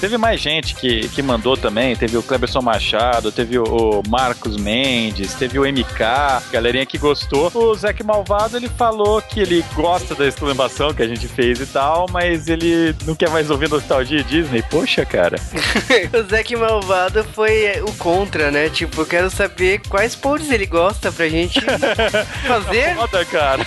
Teve 0.03 0.19
mais 0.19 0.41
gente 0.41 0.75
que, 0.75 1.09
que 1.11 1.23
mandou 1.23 1.57
também. 1.57 1.95
Teve 1.95 2.17
o 2.17 2.25
Cleberson 2.25 2.61
Machado, 2.61 3.31
teve 3.31 3.57
o, 3.57 3.63
o 3.65 4.03
Marcos 4.09 4.57
Mendes, 4.57 5.33
teve 5.35 5.61
o 5.61 5.63
MK, 5.63 6.51
galerinha 6.51 6.85
que 6.85 6.99
gostou. 6.99 7.53
O 7.55 7.73
Zac 7.73 8.03
Malvado, 8.03 8.57
ele 8.57 8.69
falou 8.69 9.23
que 9.23 9.39
ele 9.39 9.65
gosta 9.77 10.13
da 10.17 10.27
exclamação 10.27 10.93
que 10.93 11.05
a 11.05 11.07
gente 11.07 11.29
fez 11.29 11.61
e 11.61 11.67
tal, 11.67 12.07
mas 12.11 12.49
ele 12.49 12.93
não 13.07 13.15
quer 13.15 13.31
mais 13.31 13.49
ouvir 13.49 13.69
nostalgia 13.69 14.25
Disney. 14.25 14.61
Poxa, 14.63 15.07
cara. 15.07 15.37
o 16.13 16.29
Zac 16.29 16.57
Malvado 16.57 17.23
foi 17.33 17.81
o 17.83 17.93
contra, 17.93 18.51
né? 18.51 18.69
Tipo, 18.71 19.02
eu 19.03 19.07
quero 19.07 19.31
saber 19.31 19.81
quais 19.89 20.15
podres 20.15 20.51
ele 20.51 20.67
gosta 20.67 21.11
pra 21.11 21.29
gente 21.29 21.61
fazer. 22.47 22.95
Foda, 22.95 23.25
cara. 23.25 23.67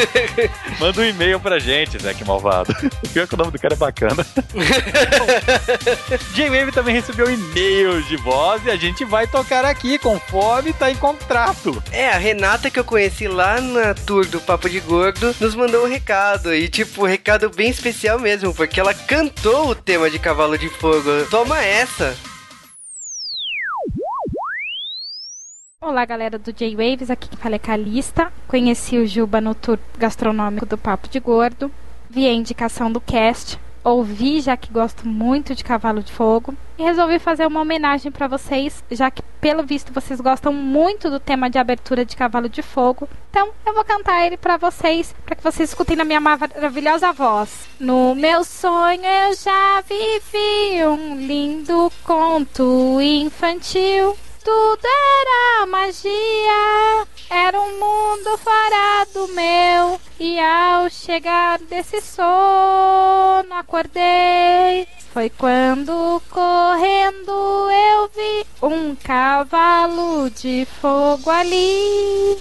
Manda 0.80 1.00
um 1.00 1.04
e-mail 1.04 1.38
pra 1.38 1.58
gente, 1.58 2.02
Zac 2.02 2.24
Malvado. 2.24 2.74
Pior 3.12 3.26
que 3.26 3.34
o 3.34 3.38
nome 3.38 3.50
do 3.50 3.58
cara 3.58 3.74
é 3.74 3.76
bacana. 3.76 4.24
J-Wave 6.34 6.72
também 6.72 6.94
recebeu 6.94 7.30
e-mails 7.30 8.06
de 8.08 8.16
voz 8.16 8.64
e 8.64 8.70
a 8.70 8.76
gente 8.76 9.04
vai 9.04 9.26
tocar 9.26 9.64
aqui 9.64 9.98
conforme 9.98 10.72
tá 10.72 10.90
em 10.90 10.96
contrato. 10.96 11.82
É, 11.92 12.10
a 12.10 12.18
Renata 12.18 12.70
que 12.70 12.78
eu 12.78 12.84
conheci 12.84 13.28
lá 13.28 13.60
na 13.60 13.94
tour 13.94 14.26
do 14.26 14.40
Papo 14.40 14.68
de 14.68 14.80
Gordo 14.80 15.34
nos 15.38 15.54
mandou 15.54 15.84
um 15.84 15.88
recado. 15.88 16.54
E, 16.54 16.68
tipo, 16.68 17.04
um 17.04 17.08
recado 17.08 17.50
bem 17.50 17.70
especial 17.70 18.18
mesmo, 18.18 18.54
porque 18.54 18.80
ela 18.80 18.94
cantou 18.94 19.68
o 19.68 19.74
tema 19.74 20.08
de 20.08 20.18
Cavalo 20.18 20.56
de 20.56 20.68
Fogo. 20.68 21.26
Toma 21.30 21.62
essa! 21.62 22.31
Olá, 25.84 26.04
galera 26.04 26.38
do 26.38 26.52
J-Waves, 26.52 27.10
aqui 27.10 27.28
que 27.28 27.36
fala 27.36 27.56
é 27.56 27.58
Calista. 27.58 28.32
Conheci 28.46 28.98
o 28.98 29.04
Juba 29.04 29.40
no 29.40 29.52
tour 29.52 29.80
gastronômico 29.98 30.64
do 30.64 30.78
Papo 30.78 31.08
de 31.08 31.18
Gordo. 31.18 31.72
Vi 32.08 32.24
a 32.24 32.32
indicação 32.32 32.90
do 32.90 33.00
cast 33.00 33.58
ouvi, 33.82 34.40
já 34.40 34.56
que 34.56 34.72
gosto 34.72 35.08
muito 35.08 35.56
de 35.56 35.64
Cavalo 35.64 36.00
de 36.00 36.12
Fogo, 36.12 36.54
e 36.78 36.84
resolvi 36.84 37.18
fazer 37.18 37.48
uma 37.48 37.60
homenagem 37.60 38.12
para 38.12 38.28
vocês, 38.28 38.80
já 38.92 39.10
que 39.10 39.22
pelo 39.40 39.64
visto 39.64 39.92
vocês 39.92 40.20
gostam 40.20 40.52
muito 40.52 41.10
do 41.10 41.18
tema 41.18 41.50
de 41.50 41.58
abertura 41.58 42.04
de 42.04 42.14
Cavalo 42.14 42.48
de 42.48 42.62
Fogo. 42.62 43.08
Então, 43.30 43.50
eu 43.66 43.74
vou 43.74 43.84
cantar 43.84 44.24
ele 44.24 44.36
para 44.36 44.56
vocês, 44.56 45.12
para 45.26 45.34
que 45.34 45.42
vocês 45.42 45.70
escutem 45.70 45.96
na 45.96 46.04
minha 46.04 46.20
maravilhosa 46.20 47.12
voz. 47.12 47.66
No 47.80 48.14
meu 48.14 48.44
sonho 48.44 49.04
eu 49.04 49.34
já 49.34 49.80
vivi 49.80 50.86
um 50.86 51.16
lindo 51.16 51.90
conto 52.04 53.00
infantil 53.00 54.16
tudo 54.44 54.86
era 54.86 55.66
magia, 55.66 57.06
era 57.30 57.60
um 57.60 57.78
mundo 57.78 58.38
fora 58.38 59.06
do 59.12 59.28
meu. 59.28 60.00
E 60.18 60.38
ao 60.38 60.90
chegar 60.90 61.58
desse 61.60 62.00
sono, 62.00 63.54
acordei. 63.54 64.86
Foi 65.12 65.30
quando 65.30 66.22
correndo 66.30 67.70
eu 67.70 68.10
vi 68.14 68.46
um 68.62 68.94
cavalo 68.96 70.30
de 70.30 70.66
fogo 70.80 71.30
ali 71.30 72.38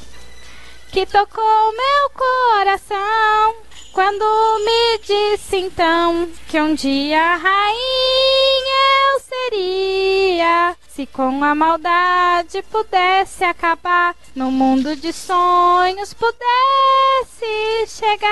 que 0.92 1.06
tocou 1.06 1.72
meu 1.72 2.10
coração. 2.10 3.56
Quando 3.94 4.24
me 4.64 5.00
disse 5.00 5.58
então 5.58 6.30
que 6.48 6.60
um 6.62 6.74
dia 6.74 7.36
rainha 7.36 8.82
eu 9.14 9.20
seria, 9.20 10.76
se 10.88 11.06
com 11.06 11.44
a 11.44 11.54
maldade 11.54 12.62
pudesse 12.72 13.44
acabar, 13.44 14.16
no 14.34 14.50
mundo 14.50 14.96
de 14.96 15.12
sonhos 15.12 16.14
pudesse 16.14 17.86
chegar. 17.88 18.30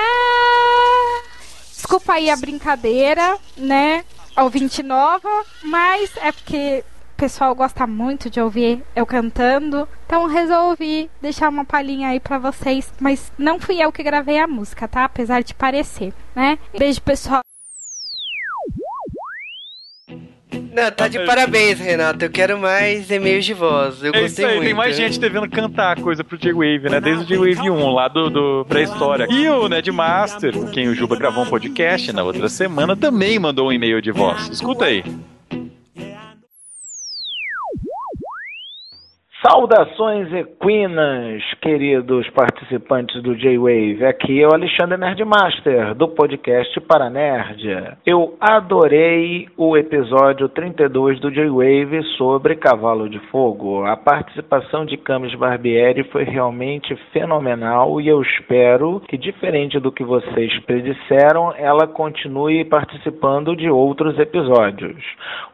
Desculpa 1.70 2.14
aí 2.14 2.30
a 2.30 2.36
brincadeira, 2.36 3.36
né? 3.54 4.04
Ouvinte 4.38 4.82
nova, 4.82 5.44
mas 5.62 6.10
é 6.16 6.32
porque 6.32 6.82
pessoal 7.20 7.54
gosta 7.54 7.86
muito 7.86 8.30
de 8.30 8.40
ouvir 8.40 8.82
eu 8.96 9.04
cantando, 9.04 9.86
então 10.06 10.26
resolvi 10.26 11.10
deixar 11.20 11.50
uma 11.50 11.66
palhinha 11.66 12.08
aí 12.08 12.18
para 12.18 12.38
vocês, 12.38 12.90
mas 12.98 13.30
não 13.36 13.60
fui 13.60 13.78
eu 13.78 13.92
que 13.92 14.02
gravei 14.02 14.38
a 14.38 14.46
música, 14.46 14.88
tá? 14.88 15.04
Apesar 15.04 15.42
de 15.42 15.52
parecer, 15.52 16.14
né? 16.34 16.58
Beijo, 16.76 17.02
pessoal. 17.02 17.42
Não, 20.72 20.90
tá 20.90 21.08
de 21.08 21.18
parabéns, 21.26 21.78
Renato. 21.78 22.24
Eu 22.24 22.30
quero 22.30 22.58
mais 22.58 23.10
e-mails 23.10 23.44
de 23.44 23.52
voz. 23.52 24.02
Eu 24.02 24.12
é 24.14 24.22
gostei 24.22 24.26
isso 24.26 24.46
aí, 24.46 24.54
muito. 24.54 24.64
tem 24.64 24.74
mais 24.74 24.96
gente 24.96 25.20
devendo 25.20 25.50
cantar 25.50 26.00
coisa 26.00 26.24
pro 26.24 26.38
J-Wave, 26.38 26.88
né? 26.88 27.00
Desde 27.00 27.24
o 27.24 27.26
J-Wave 27.26 27.70
1, 27.70 27.90
lá 27.90 28.08
do, 28.08 28.30
do 28.30 28.64
pré-história. 28.66 29.26
E 29.28 29.46
o 29.48 29.68
Ned 29.68 29.90
Master, 29.92 30.54
com 30.54 30.66
quem 30.68 30.88
o 30.88 30.94
Juba 30.94 31.16
gravou 31.16 31.44
um 31.44 31.48
podcast 31.48 32.12
na 32.12 32.22
outra 32.22 32.48
semana, 32.48 32.96
também 32.96 33.38
mandou 33.38 33.68
um 33.68 33.72
e-mail 33.72 34.00
de 34.00 34.10
voz. 34.10 34.48
Escuta 34.48 34.86
aí. 34.86 35.04
Saudações 39.50 40.32
equinas, 40.32 41.42
queridos 41.60 42.28
participantes 42.30 43.20
do 43.20 43.34
J-Wave. 43.34 44.04
Aqui 44.04 44.40
é 44.40 44.46
o 44.46 44.54
Alexandre 44.54 44.96
Nerdmaster, 44.96 45.92
do 45.96 46.06
podcast 46.06 46.80
Para 46.82 47.10
Nerd. 47.10 47.96
Eu 48.06 48.36
adorei 48.40 49.48
o 49.56 49.76
episódio 49.76 50.48
32 50.50 51.18
do 51.18 51.32
J-Wave 51.32 52.00
sobre 52.16 52.54
Cavalo 52.54 53.08
de 53.08 53.18
Fogo. 53.30 53.84
A 53.84 53.96
participação 53.96 54.86
de 54.86 54.96
Camis 54.96 55.34
Barbieri 55.34 56.04
foi 56.04 56.22
realmente 56.22 56.94
fenomenal 57.12 58.00
e 58.00 58.06
eu 58.06 58.22
espero 58.22 59.00
que, 59.08 59.18
diferente 59.18 59.80
do 59.80 59.90
que 59.90 60.04
vocês 60.04 60.56
predisseram, 60.60 61.52
ela 61.56 61.88
continue 61.88 62.64
participando 62.66 63.56
de 63.56 63.68
outros 63.68 64.16
episódios. 64.16 65.02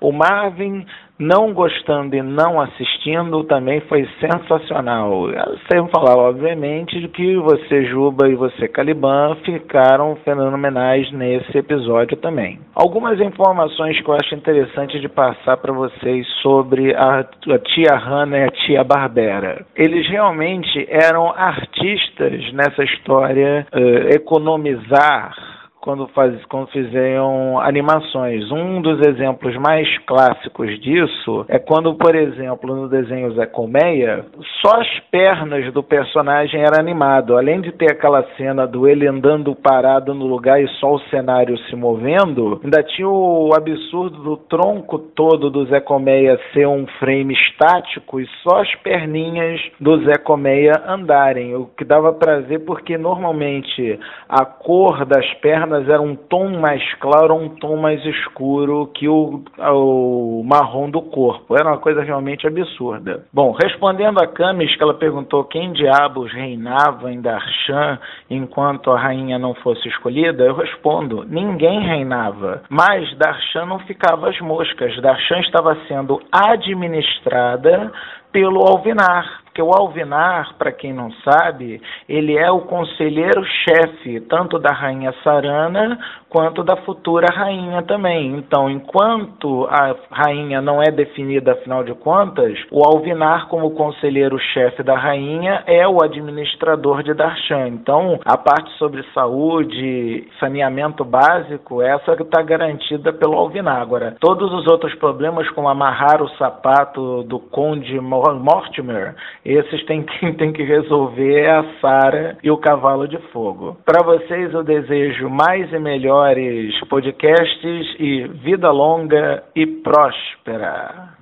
O 0.03 0.13
Marvin 0.13 0.85
não 1.19 1.53
gostando 1.53 2.15
e 2.15 2.23
não 2.23 2.61
assistindo 2.61 3.45
também 3.45 3.81
foi 3.83 4.07
sensacional. 4.21 5.29
Sem 5.71 5.87
falar, 5.89 6.17
obviamente, 6.17 7.09
que 7.09 7.37
você, 7.37 7.85
Juba, 7.87 8.29
e 8.29 8.35
você, 8.35 8.69
Caliban, 8.69 9.37
ficaram 9.45 10.17
fenomenais 10.25 11.11
nesse 11.13 11.57
episódio 11.57 12.17
também. 12.19 12.59
Algumas 12.75 13.21
informações 13.21 14.01
que 14.01 14.09
eu 14.09 14.15
acho 14.15 14.35
interessante 14.35 15.01
de 15.01 15.09
passar 15.09 15.57
para 15.57 15.73
vocês 15.73 16.27
sobre 16.43 16.95
a, 16.95 17.21
a 17.21 17.59
tia 17.59 17.97
Hannah 17.97 18.39
e 18.39 18.45
a 18.45 18.51
tia 18.51 18.85
Barbera. 18.85 19.65
Eles 19.75 20.09
realmente 20.09 20.87
eram 20.89 21.31
artistas 21.31 22.53
nessa 22.53 22.85
história, 22.85 23.67
uh, 23.73 24.15
economizar 24.15 25.56
quando, 25.87 26.09
faz, 26.09 26.45
quando 26.47 26.67
fizeram 26.73 27.61
animações. 27.61 28.51
Um 28.51 28.83
dos 28.83 29.07
exemplos 29.07 29.57
mais 29.57 29.87
clássicos 29.99 30.81
disso 30.81 31.47
é 31.49 31.61
quando, 31.61 31.95
por 31.95 32.17
exemplo, 32.17 32.75
no 32.75 32.89
desenho 32.89 33.33
Zé 33.35 33.47
Colmeia, 33.47 34.27
só 34.61 34.81
as 34.81 34.99
pernas 35.13 35.73
do 35.73 35.85
personagem 35.85 36.61
era 36.61 36.81
animado. 36.81 37.39
Além 37.39 37.61
de 37.61 37.71
ter 37.71 37.93
aquela 37.93 38.25
cena 38.37 38.67
do 38.67 38.89
ele 38.89 39.07
andando 39.07 39.55
parado 39.55 40.13
no 40.13 40.27
lugar 40.27 40.61
e 40.61 40.67
só 40.81 40.95
o 40.95 41.01
cenário 41.03 41.57
se 41.71 41.77
movendo, 41.77 42.61
ainda 42.65 42.83
tinha 42.83 43.09
o 43.09 43.53
absurdo 43.57 44.25
do 44.25 44.37
tronco 44.37 44.99
todo 44.99 45.49
do 45.51 45.67
Zé 45.67 45.79
Colmeia 45.79 46.37
ser 46.53 46.67
um 46.67 46.85
frame 46.99 47.33
estático 47.33 48.19
e 48.19 48.27
só 48.43 48.61
as 48.61 48.75
perninhas 48.83 49.61
do 49.79 50.05
Zé 50.05 50.19
Colmeia 50.19 50.83
andarem. 50.89 51.55
O 51.55 51.67
que 51.67 51.85
dava 51.85 52.13
para 52.13 52.41
ver 52.41 52.65
porque 52.65 52.99
normalmente 52.99 54.01
a 54.29 54.45
cor 54.45 55.05
das 55.05 55.33
pernas 55.35 55.76
era 55.89 56.01
um 56.01 56.15
tom 56.15 56.59
mais 56.59 56.83
claro 56.95 57.35
ou 57.35 57.41
um 57.41 57.49
tom 57.49 57.77
mais 57.77 58.05
escuro 58.05 58.87
que 58.95 59.09
o, 59.09 59.43
o 59.59 60.43
marrom 60.45 60.91
do 60.91 61.03
corpo. 61.03 61.57
Era 61.57 61.69
uma 61.69 61.79
coisa 61.79 62.03
realmente 62.03 62.47
absurda. 62.47 63.25
Bom, 63.33 63.53
respondendo 63.53 64.19
a 64.21 64.27
Camis, 64.27 64.75
que 64.77 64.83
ela 64.83 64.95
perguntou 64.95 65.45
quem 65.45 65.73
diabos 65.73 66.33
reinava 66.33 67.13
em 67.13 67.21
Darshan 67.21 67.99
enquanto 68.31 68.91
a 68.91 68.99
rainha 68.99 69.39
não 69.39 69.55
fosse 69.55 69.89
escolhida, 69.89 70.45
eu 70.45 70.55
respondo: 70.55 71.25
ninguém 71.25 71.81
reinava. 71.81 72.63
Mas 72.69 73.17
Darshan 73.17 73.67
não 73.67 73.79
ficava 73.81 74.29
às 74.31 74.41
moscas. 74.41 75.01
Darshan 75.01 75.41
estava 75.41 75.77
sendo 75.89 76.21
administrada 76.33 77.93
pelo 78.33 78.61
Alvinar 78.67 79.46
porque 79.57 79.63
o 79.63 79.73
Alvinar, 79.75 80.55
para 80.59 80.71
quem 80.71 80.93
não 80.93 81.11
sabe, 81.25 81.81
ele 82.07 82.37
é 82.37 82.51
o 82.51 82.61
conselheiro-chefe 82.61 84.21
tanto 84.29 84.59
da 84.59 84.71
rainha 84.71 85.15
Sarana 85.25 85.99
quanto 86.29 86.63
da 86.63 86.77
futura 86.77 87.27
rainha 87.33 87.81
também. 87.83 88.37
Então, 88.37 88.69
enquanto 88.69 89.67
a 89.71 89.97
rainha 90.11 90.61
não 90.61 90.83
é 90.83 90.91
definida, 90.91 91.53
afinal 91.53 91.83
de 91.83 91.95
contas, 91.95 92.59
o 92.71 92.83
Alvinar, 92.85 93.49
como 93.49 93.71
conselheiro-chefe 93.71 94.83
da 94.83 94.99
rainha, 94.99 95.63
é 95.67 95.89
o 95.89 96.03
administrador 96.03 97.03
de 97.03 97.15
Darshan. 97.15 97.69
Então, 97.69 98.21
a 98.27 98.37
parte 98.37 98.71
sobre 98.77 99.03
saúde, 99.15 100.29
saneamento 100.39 101.03
básico, 101.03 101.81
essa 101.81 102.13
está 102.13 102.43
garantida 102.43 103.11
pelo 103.15 103.39
Alvinar. 103.39 103.81
Agora, 103.81 104.17
todos 104.21 104.53
os 104.53 104.67
outros 104.67 104.95
problemas, 104.97 105.49
como 105.51 105.71
amarrar 105.71 106.23
o 106.23 106.29
sapato 106.37 107.23
do 107.23 107.39
conde 107.39 107.99
Mortimer, 107.99 109.15
esses 109.53 109.85
têm 109.87 110.03
que, 110.03 110.33
têm 110.35 110.53
que 110.53 110.63
resolver 110.63 111.41
é 111.41 111.51
a 111.51 111.65
Sara 111.81 112.37
e 112.43 112.51
o 112.51 112.59
Cavalo 112.59 113.07
de 113.07 113.19
Fogo. 113.33 113.77
Para 113.85 114.03
vocês 114.03 114.53
eu 114.53 114.65
desejo 114.65 115.29
mais 115.29 115.73
e 115.73 115.79
melhores 115.79 116.79
podcasts 116.89 117.97
e 117.99 118.27
vida 118.43 118.71
longa 118.71 119.45
e 119.55 119.67
próspera. 119.67 121.17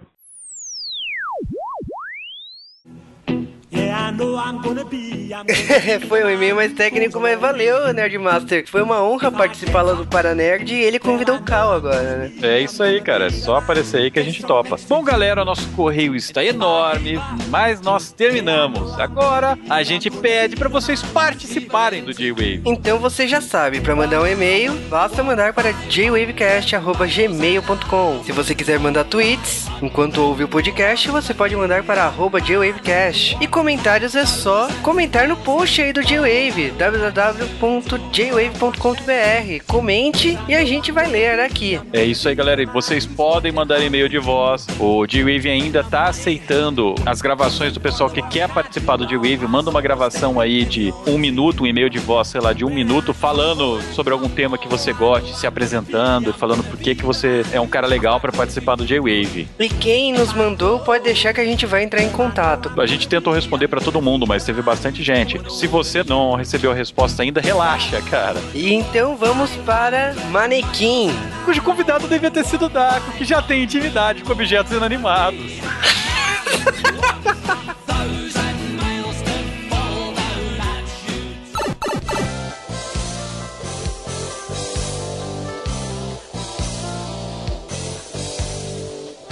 Foi 6.09 6.25
um 6.25 6.31
e-mail 6.31 6.57
mais 6.57 6.73
técnico, 6.73 7.21
mas 7.21 7.39
valeu, 7.39 7.93
Nerdmaster. 7.93 8.65
Foi 8.69 8.81
uma 8.83 9.03
honra 9.03 9.33
participar 9.33 9.83
lá 9.83 9.93
do 9.95 10.07
Paranerd 10.07 10.73
e 10.73 10.83
ele 10.83 10.99
convidou 10.99 11.37
o 11.37 11.43
Cal 11.43 11.73
agora, 11.73 12.17
né? 12.17 12.33
É 12.43 12.61
isso 12.61 12.83
aí, 12.83 13.01
cara. 13.01 13.27
É 13.27 13.31
só 13.31 13.57
aparecer 13.57 13.99
aí 13.99 14.11
que 14.11 14.19
a 14.19 14.23
gente 14.23 14.43
topa. 14.43 14.77
Bom, 14.89 15.03
galera, 15.03 15.45
nosso 15.45 15.69
correio 15.71 16.15
está 16.15 16.45
enorme, 16.45 17.19
mas 17.49 17.81
nós 17.81 18.13
terminamos. 18.13 18.99
Agora 18.99 19.59
a 19.69 19.83
gente 19.83 20.11
pede 20.11 20.57
para 20.57 20.69
vocês 20.69 21.03
participarem 21.03 22.05
do 22.05 22.13
J-Wave. 22.13 22.63
Então 22.65 22.99
você 22.99 23.27
já 23.27 23.41
sabe, 23.41 23.81
para 23.81 23.97
mandar 23.97 24.21
um 24.21 24.27
e-mail, 24.27 24.75
basta 24.89 25.23
mandar 25.23 25.53
para 25.53 25.73
jwavecast.gmail.com. 25.89 28.25
Se 28.25 28.33
você 28.33 28.55
quiser 28.55 28.79
mandar 28.79 29.05
tweets 29.05 29.67
enquanto 29.83 30.19
ouve 30.19 30.45
o 30.45 30.49
podcast, 30.49 31.11
você 31.11 31.35
pode 31.35 31.57
mandar 31.57 31.83
para 31.83 32.05
arroba 32.05 32.41
jwavecast. 32.41 33.37
E 33.41 33.47
comentários 33.47 34.04
é 34.13 34.27
só 34.27 34.69
comentar 34.83 35.27
no 35.27 35.35
post 35.35 35.81
aí 35.81 35.91
do 35.91 36.05
J-Wave, 36.05 36.73
www.jwave.com.br. 36.73 39.65
Comente 39.67 40.39
e 40.47 40.55
a 40.55 40.63
gente 40.63 40.93
vai 40.93 41.09
ler 41.09 41.41
aqui. 41.41 41.81
É 41.91 42.05
isso 42.05 42.29
aí, 42.29 42.35
galera. 42.35 42.63
E 42.63 42.67
vocês 42.67 43.07
podem 43.07 43.51
mandar 43.51 43.81
e-mail 43.81 44.07
de 44.07 44.19
voz. 44.19 44.67
O 44.79 45.07
J-Wave 45.07 45.49
ainda 45.49 45.83
tá 45.83 46.05
aceitando 46.05 46.95
as 47.07 47.23
gravações 47.23 47.73
do 47.73 47.81
pessoal 47.81 48.11
que 48.11 48.21
quer 48.21 48.47
participar 48.51 48.97
do 48.97 49.07
J-Wave. 49.07 49.47
Manda 49.47 49.71
uma 49.71 49.81
gravação 49.81 50.39
aí 50.39 50.67
de 50.67 50.93
um 51.07 51.17
minuto, 51.17 51.63
um 51.63 51.67
e-mail 51.67 51.89
de 51.89 51.99
voz, 51.99 52.29
sei 52.29 52.43
lá, 52.43 52.53
de 52.53 52.63
um 52.63 52.71
minuto, 52.71 53.15
falando 53.15 53.81
sobre 53.95 54.13
algum 54.13 54.29
tema 54.29 54.59
que 54.59 54.69
você 54.69 54.93
goste, 54.93 55.35
se 55.35 55.47
apresentando, 55.47 56.35
falando 56.35 56.63
por 56.63 56.79
que, 56.79 56.95
que 56.95 57.07
você 57.07 57.43
é 57.53 57.61
um 57.61 57.67
cara 57.67 57.87
legal 57.87 58.21
para 58.21 58.33
participar 58.33 58.75
do 58.75 58.85
J-Wave. 58.85 59.49
E 59.59 59.69
quem 59.71 60.13
nos 60.13 60.35
mandou 60.35 60.81
pode 60.81 61.05
deixar 61.05 61.33
que 61.33 61.41
a 61.41 61.45
gente 61.45 61.65
vai 61.65 61.85
entrar 61.85 62.03
em 62.03 62.11
contato. 62.11 62.71
A 62.79 62.87
gente 62.87 63.09
tentou 63.09 63.33
responder 63.33 63.69
para 63.69 63.81
todo 63.81 63.94
mundo, 64.01 64.27
mas 64.27 64.45
teve 64.45 64.63
bastante 64.63 65.03
gente. 65.03 65.41
Se 65.51 65.67
você 65.67 66.05
não 66.05 66.35
recebeu 66.35 66.71
a 66.71 66.75
resposta 66.75 67.23
ainda, 67.23 67.41
relaxa, 67.41 68.01
cara. 68.03 68.41
E 68.55 68.75
então 68.75 69.17
vamos 69.17 69.51
para 69.65 70.15
Manequim. 70.31 71.11
Cujo 71.45 71.63
convidado 71.63 72.09
devia 72.09 72.31
ter 72.31 72.45
sido 72.45 72.67
o 72.67 72.69
Daco, 72.69 73.13
que 73.13 73.25
já 73.25 73.43
tem 73.43 73.65
intimidade 73.65 74.23
com 74.23 74.33
objetos 74.33 74.73
inanimados. 74.73 75.53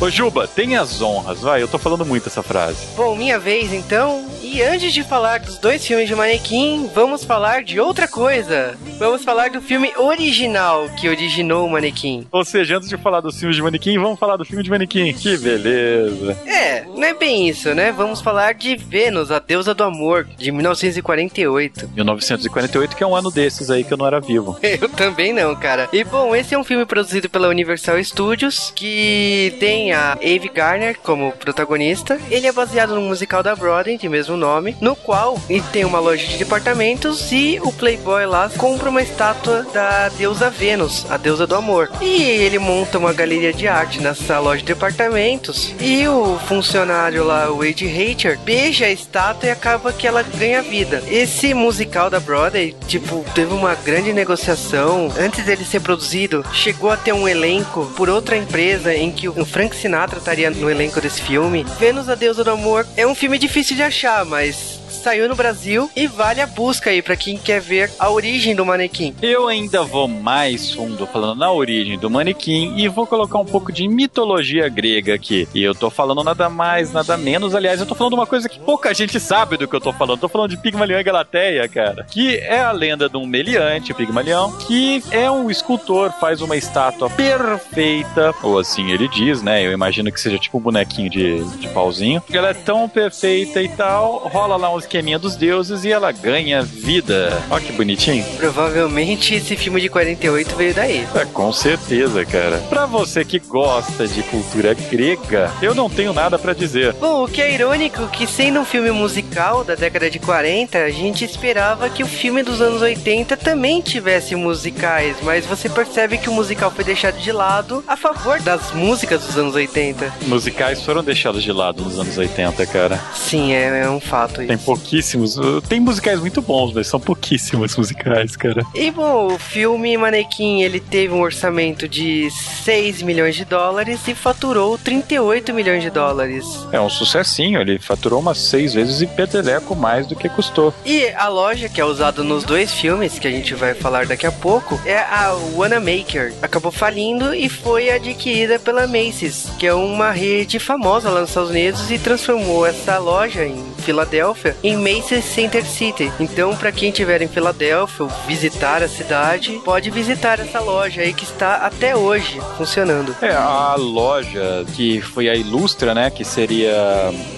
Ô 0.02 0.10
Juba, 0.10 0.48
tem 0.48 0.76
as 0.76 1.00
honras, 1.00 1.42
vai, 1.42 1.62
eu 1.62 1.68
tô 1.68 1.78
falando 1.78 2.04
muito 2.04 2.28
essa 2.28 2.42
frase. 2.42 2.88
Bom, 2.96 3.14
minha 3.14 3.38
vez 3.38 3.72
então. 3.72 4.26
E 4.42 4.60
antes 4.60 4.92
de 4.92 5.04
falar 5.04 5.38
dos 5.38 5.58
dois 5.58 5.86
filmes 5.86 6.08
de 6.08 6.14
Manequim, 6.16 6.90
vamos 6.92 7.22
falar 7.22 7.62
de 7.62 7.78
outra 7.78 8.08
coisa. 8.08 8.76
Vamos 8.98 9.22
falar 9.22 9.50
do 9.50 9.62
filme 9.62 9.92
original 9.96 10.88
que 11.00 11.08
originou 11.08 11.68
o 11.68 11.70
Manequim. 11.70 12.26
Ou 12.32 12.44
seja, 12.44 12.78
antes 12.78 12.88
de 12.88 12.96
falar 12.96 13.20
dos 13.20 13.38
filmes 13.38 13.54
de 13.54 13.62
Manequim, 13.62 13.96
vamos 13.96 14.18
falar 14.18 14.36
do 14.36 14.44
filme 14.44 14.64
de 14.64 14.70
Manequim. 14.70 15.12
Que 15.12 15.38
beleza. 15.38 16.36
É, 16.46 16.84
não 16.84 17.04
é 17.04 17.14
bem 17.14 17.48
isso, 17.48 17.72
né? 17.72 17.92
Vamos 17.92 18.20
falar 18.20 18.54
de 18.54 18.74
Vênus, 18.74 19.30
a 19.30 19.38
deusa 19.38 19.72
do 19.72 19.84
amor, 19.84 20.26
de 20.36 20.50
1948. 20.50 21.90
1948, 21.94 22.96
que 22.96 23.04
é 23.04 23.06
um 23.06 23.14
ano 23.14 23.30
desses 23.30 23.70
aí 23.70 23.84
que 23.84 23.92
eu 23.92 23.96
não 23.96 24.06
era 24.06 24.20
vivo. 24.20 24.58
Eu 24.60 24.88
também 24.88 25.32
não, 25.32 25.54
cara. 25.54 25.88
E 25.92 26.02
bom, 26.02 26.34
esse 26.34 26.54
é 26.54 26.58
um 26.58 26.64
filme 26.64 26.84
produzido 26.84 27.30
pela 27.30 27.48
Universal 27.48 28.02
Studios, 28.02 28.72
que 28.74 29.54
tem 29.60 29.91
a 29.92 30.12
Ave 30.12 30.50
Garner 30.52 30.96
como 31.02 31.32
protagonista. 31.32 32.18
Ele 32.30 32.46
é 32.46 32.52
baseado 32.52 32.94
no 32.94 33.00
musical 33.00 33.42
da 33.42 33.54
Broadway, 33.54 33.98
de 33.98 34.08
mesmo 34.08 34.36
nome, 34.36 34.76
no 34.80 34.96
qual 34.96 35.38
tem 35.72 35.84
uma 35.84 36.00
loja 36.00 36.26
de 36.26 36.38
departamentos 36.38 37.30
e 37.32 37.58
o 37.62 37.72
Playboy 37.72 38.26
lá 38.26 38.50
compra 38.56 38.90
uma 38.90 39.02
estátua 39.02 39.66
da 39.72 40.08
deusa 40.10 40.50
Vênus, 40.50 41.06
a 41.10 41.16
deusa 41.16 41.46
do 41.46 41.54
amor. 41.54 41.90
E 42.00 42.22
ele 42.22 42.58
monta 42.58 42.98
uma 42.98 43.12
galeria 43.12 43.52
de 43.52 43.68
arte 43.68 44.00
nessa 44.00 44.38
loja 44.38 44.60
de 44.60 44.66
departamentos 44.66 45.74
e 45.80 46.06
o 46.08 46.38
funcionário 46.46 47.24
lá, 47.24 47.50
o 47.50 47.58
Wade 47.58 47.86
Hater, 47.86 48.38
beija 48.38 48.86
a 48.86 48.90
estátua 48.90 49.48
e 49.48 49.52
acaba 49.52 49.92
que 49.92 50.06
ela 50.06 50.22
ganha 50.22 50.62
vida. 50.62 51.02
Esse 51.06 51.54
musical 51.54 52.10
da 52.10 52.20
Broadway, 52.20 52.74
tipo, 52.86 53.24
teve 53.34 53.52
uma 53.52 53.74
grande 53.74 54.12
negociação. 54.12 55.12
Antes 55.18 55.44
dele 55.44 55.64
ser 55.64 55.80
produzido, 55.80 56.44
chegou 56.52 56.90
a 56.90 56.96
ter 56.96 57.12
um 57.12 57.28
elenco 57.28 57.86
por 57.96 58.08
outra 58.08 58.36
empresa 58.36 58.94
em 58.94 59.10
que 59.10 59.28
o 59.28 59.44
Frank 59.44 59.74
Sinatra 59.82 60.20
estaria 60.20 60.48
no 60.48 60.70
elenco 60.70 61.00
desse 61.00 61.20
filme. 61.20 61.64
Vênus, 61.76 62.08
a 62.08 62.14
deusa 62.14 62.44
do 62.44 62.52
amor, 62.52 62.86
é 62.96 63.04
um 63.04 63.16
filme 63.16 63.36
difícil 63.36 63.74
de 63.74 63.82
achar, 63.82 64.24
mas 64.24 64.81
saiu 65.02 65.28
no 65.28 65.34
Brasil 65.34 65.90
e 65.96 66.06
vale 66.06 66.40
a 66.40 66.46
busca 66.46 66.90
aí 66.90 67.02
para 67.02 67.16
quem 67.16 67.36
quer 67.36 67.60
ver 67.60 67.90
a 67.98 68.08
origem 68.08 68.54
do 68.54 68.64
manequim. 68.64 69.14
Eu 69.20 69.48
ainda 69.48 69.82
vou 69.82 70.06
mais 70.06 70.72
fundo 70.72 71.06
falando 71.06 71.38
na 71.38 71.50
origem 71.50 71.98
do 71.98 72.08
manequim 72.08 72.74
e 72.76 72.86
vou 72.86 73.04
colocar 73.06 73.38
um 73.38 73.44
pouco 73.44 73.72
de 73.72 73.88
mitologia 73.88 74.68
grega 74.68 75.14
aqui. 75.14 75.48
E 75.52 75.62
eu 75.62 75.74
tô 75.74 75.90
falando 75.90 76.22
nada 76.22 76.48
mais, 76.48 76.92
nada 76.92 77.16
menos. 77.16 77.54
Aliás, 77.54 77.80
eu 77.80 77.86
tô 77.86 77.96
falando 77.96 78.12
uma 78.12 78.26
coisa 78.26 78.48
que 78.48 78.60
pouca 78.60 78.94
gente 78.94 79.18
sabe 79.18 79.56
do 79.56 79.66
que 79.66 79.74
eu 79.74 79.80
tô 79.80 79.92
falando. 79.92 80.20
tô 80.20 80.28
falando 80.28 80.50
de 80.50 80.56
Pigmalião 80.56 81.00
e 81.00 81.02
Galateia, 81.02 81.68
cara. 81.68 82.04
Que 82.04 82.36
é 82.36 82.60
a 82.60 82.70
lenda 82.70 83.08
de 83.08 83.16
um 83.16 83.26
meliante, 83.26 83.92
Pigmalião, 83.92 84.52
que 84.52 85.02
é 85.10 85.28
um 85.28 85.50
escultor, 85.50 86.12
faz 86.20 86.40
uma 86.40 86.56
estátua 86.56 87.10
perfeita, 87.10 88.32
ou 88.42 88.58
assim 88.58 88.92
ele 88.92 89.08
diz, 89.08 89.42
né? 89.42 89.66
Eu 89.66 89.72
imagino 89.72 90.12
que 90.12 90.20
seja 90.20 90.38
tipo 90.38 90.58
um 90.58 90.60
bonequinho 90.60 91.10
de, 91.10 91.42
de 91.58 91.68
pauzinho. 91.68 92.22
Ela 92.32 92.50
é 92.50 92.54
tão 92.54 92.88
perfeita 92.88 93.60
e 93.60 93.68
tal, 93.68 94.28
rola 94.28 94.56
lá 94.56 94.72
um 94.72 94.78
esqueminha 94.92 95.18
dos 95.18 95.36
deuses 95.36 95.84
e 95.84 95.90
ela 95.90 96.12
ganha 96.12 96.62
vida. 96.62 97.42
Olha 97.50 97.64
que 97.64 97.72
bonitinho. 97.72 98.24
Provavelmente 98.36 99.34
esse 99.34 99.56
filme 99.56 99.80
de 99.80 99.88
48 99.88 100.54
veio 100.54 100.74
daí. 100.74 101.08
É, 101.14 101.24
com 101.24 101.50
certeza, 101.50 102.24
cara. 102.26 102.58
Pra 102.68 102.84
você 102.84 103.24
que 103.24 103.38
gosta 103.38 104.06
de 104.06 104.22
cultura 104.24 104.74
grega, 104.74 105.50
eu 105.62 105.74
não 105.74 105.88
tenho 105.88 106.12
nada 106.12 106.38
pra 106.38 106.52
dizer. 106.52 106.92
Bom, 106.94 107.24
o 107.24 107.28
que 107.28 107.40
é 107.40 107.54
irônico 107.54 108.06
que 108.08 108.26
sendo 108.26 108.60
um 108.60 108.64
filme 108.66 108.90
musical 108.90 109.64
da 109.64 109.74
década 109.74 110.10
de 110.10 110.18
40, 110.18 110.76
a 110.78 110.90
gente 110.90 111.24
esperava 111.24 111.88
que 111.88 112.02
o 112.02 112.06
filme 112.06 112.42
dos 112.42 112.60
anos 112.60 112.82
80 112.82 113.34
também 113.38 113.80
tivesse 113.80 114.34
musicais, 114.34 115.16
mas 115.22 115.46
você 115.46 115.70
percebe 115.70 116.18
que 116.18 116.28
o 116.28 116.32
musical 116.32 116.70
foi 116.70 116.84
deixado 116.84 117.18
de 117.18 117.32
lado 117.32 117.82
a 117.88 117.96
favor 117.96 118.40
das 118.40 118.72
músicas 118.72 119.24
dos 119.24 119.38
anos 119.38 119.54
80. 119.54 120.12
Musicais 120.26 120.82
foram 120.82 121.02
deixados 121.02 121.42
de 121.42 121.52
lado 121.52 121.82
nos 121.82 121.98
anos 121.98 122.18
80, 122.18 122.66
cara. 122.66 123.00
Sim, 123.14 123.54
é, 123.54 123.84
é 123.84 123.90
um 123.90 124.00
fato 124.00 124.34
Tem 124.34 124.56
isso. 124.56 124.64
Pouquíssimos. 124.82 125.36
Tem 125.68 125.80
musicais 125.80 126.20
muito 126.20 126.42
bons, 126.42 126.72
mas 126.72 126.86
são 126.86 127.00
pouquíssimos 127.00 127.74
musicais, 127.78 128.36
cara. 128.36 128.62
E 128.74 128.90
bom, 128.90 129.34
o 129.34 129.38
filme 129.38 129.96
Manequim, 129.96 130.62
ele 130.62 130.80
teve 130.80 131.14
um 131.14 131.22
orçamento 131.22 131.88
de 131.88 132.28
6 132.64 133.02
milhões 133.02 133.36
de 133.36 133.44
dólares 133.44 134.00
e 134.08 134.14
faturou 134.14 134.76
38 134.76 135.54
milhões 135.54 135.82
de 135.82 135.90
dólares. 135.90 136.44
É 136.72 136.80
um 136.80 136.90
sucessinho, 136.90 137.60
ele 137.60 137.78
faturou 137.78 138.20
umas 138.20 138.38
seis 138.38 138.74
vezes 138.74 139.00
e 139.00 139.06
peteleco 139.06 139.74
mais 139.74 140.06
do 140.06 140.16
que 140.16 140.28
custou. 140.28 140.74
E 140.84 141.08
a 141.08 141.28
loja 141.28 141.68
que 141.68 141.80
é 141.80 141.84
usada 141.84 142.22
nos 142.22 142.44
dois 142.44 142.72
filmes, 142.72 143.18
que 143.18 143.28
a 143.28 143.30
gente 143.30 143.54
vai 143.54 143.74
falar 143.74 144.06
daqui 144.06 144.26
a 144.26 144.32
pouco, 144.32 144.80
é 144.84 144.98
a 144.98 145.34
Wanamaker. 145.54 146.32
Acabou 146.42 146.72
falindo 146.72 147.34
e 147.34 147.48
foi 147.48 147.90
adquirida 147.90 148.58
pela 148.58 148.86
Macy's, 148.86 149.46
que 149.58 149.66
é 149.66 149.74
uma 149.74 150.10
rede 150.10 150.58
famosa 150.58 151.10
lá 151.10 151.20
nos 151.20 151.30
Estados 151.30 151.50
Unidos 151.50 151.90
e 151.90 151.98
transformou 151.98 152.66
essa 152.66 152.98
loja 152.98 153.44
em 153.44 153.62
Filadélfia 153.78 154.56
em 154.62 154.71
Macy's 154.76 155.24
Center 155.24 155.64
City. 155.64 156.10
Então, 156.18 156.56
para 156.56 156.72
quem 156.72 156.90
estiver 156.90 157.22
em 157.22 157.28
Filadélfia 157.28 158.04
ou 158.04 158.10
visitar 158.26 158.82
a 158.82 158.88
cidade, 158.88 159.60
pode 159.64 159.90
visitar 159.90 160.40
essa 160.40 160.60
loja 160.60 161.02
aí 161.02 161.12
que 161.12 161.24
está 161.24 161.56
até 161.56 161.96
hoje 161.96 162.40
funcionando. 162.56 163.14
É, 163.20 163.32
a 163.32 163.74
loja 163.76 164.64
que 164.74 165.00
foi 165.00 165.28
a 165.28 165.34
Ilustra, 165.34 165.94
né, 165.94 166.10
que 166.10 166.24
seria 166.24 166.72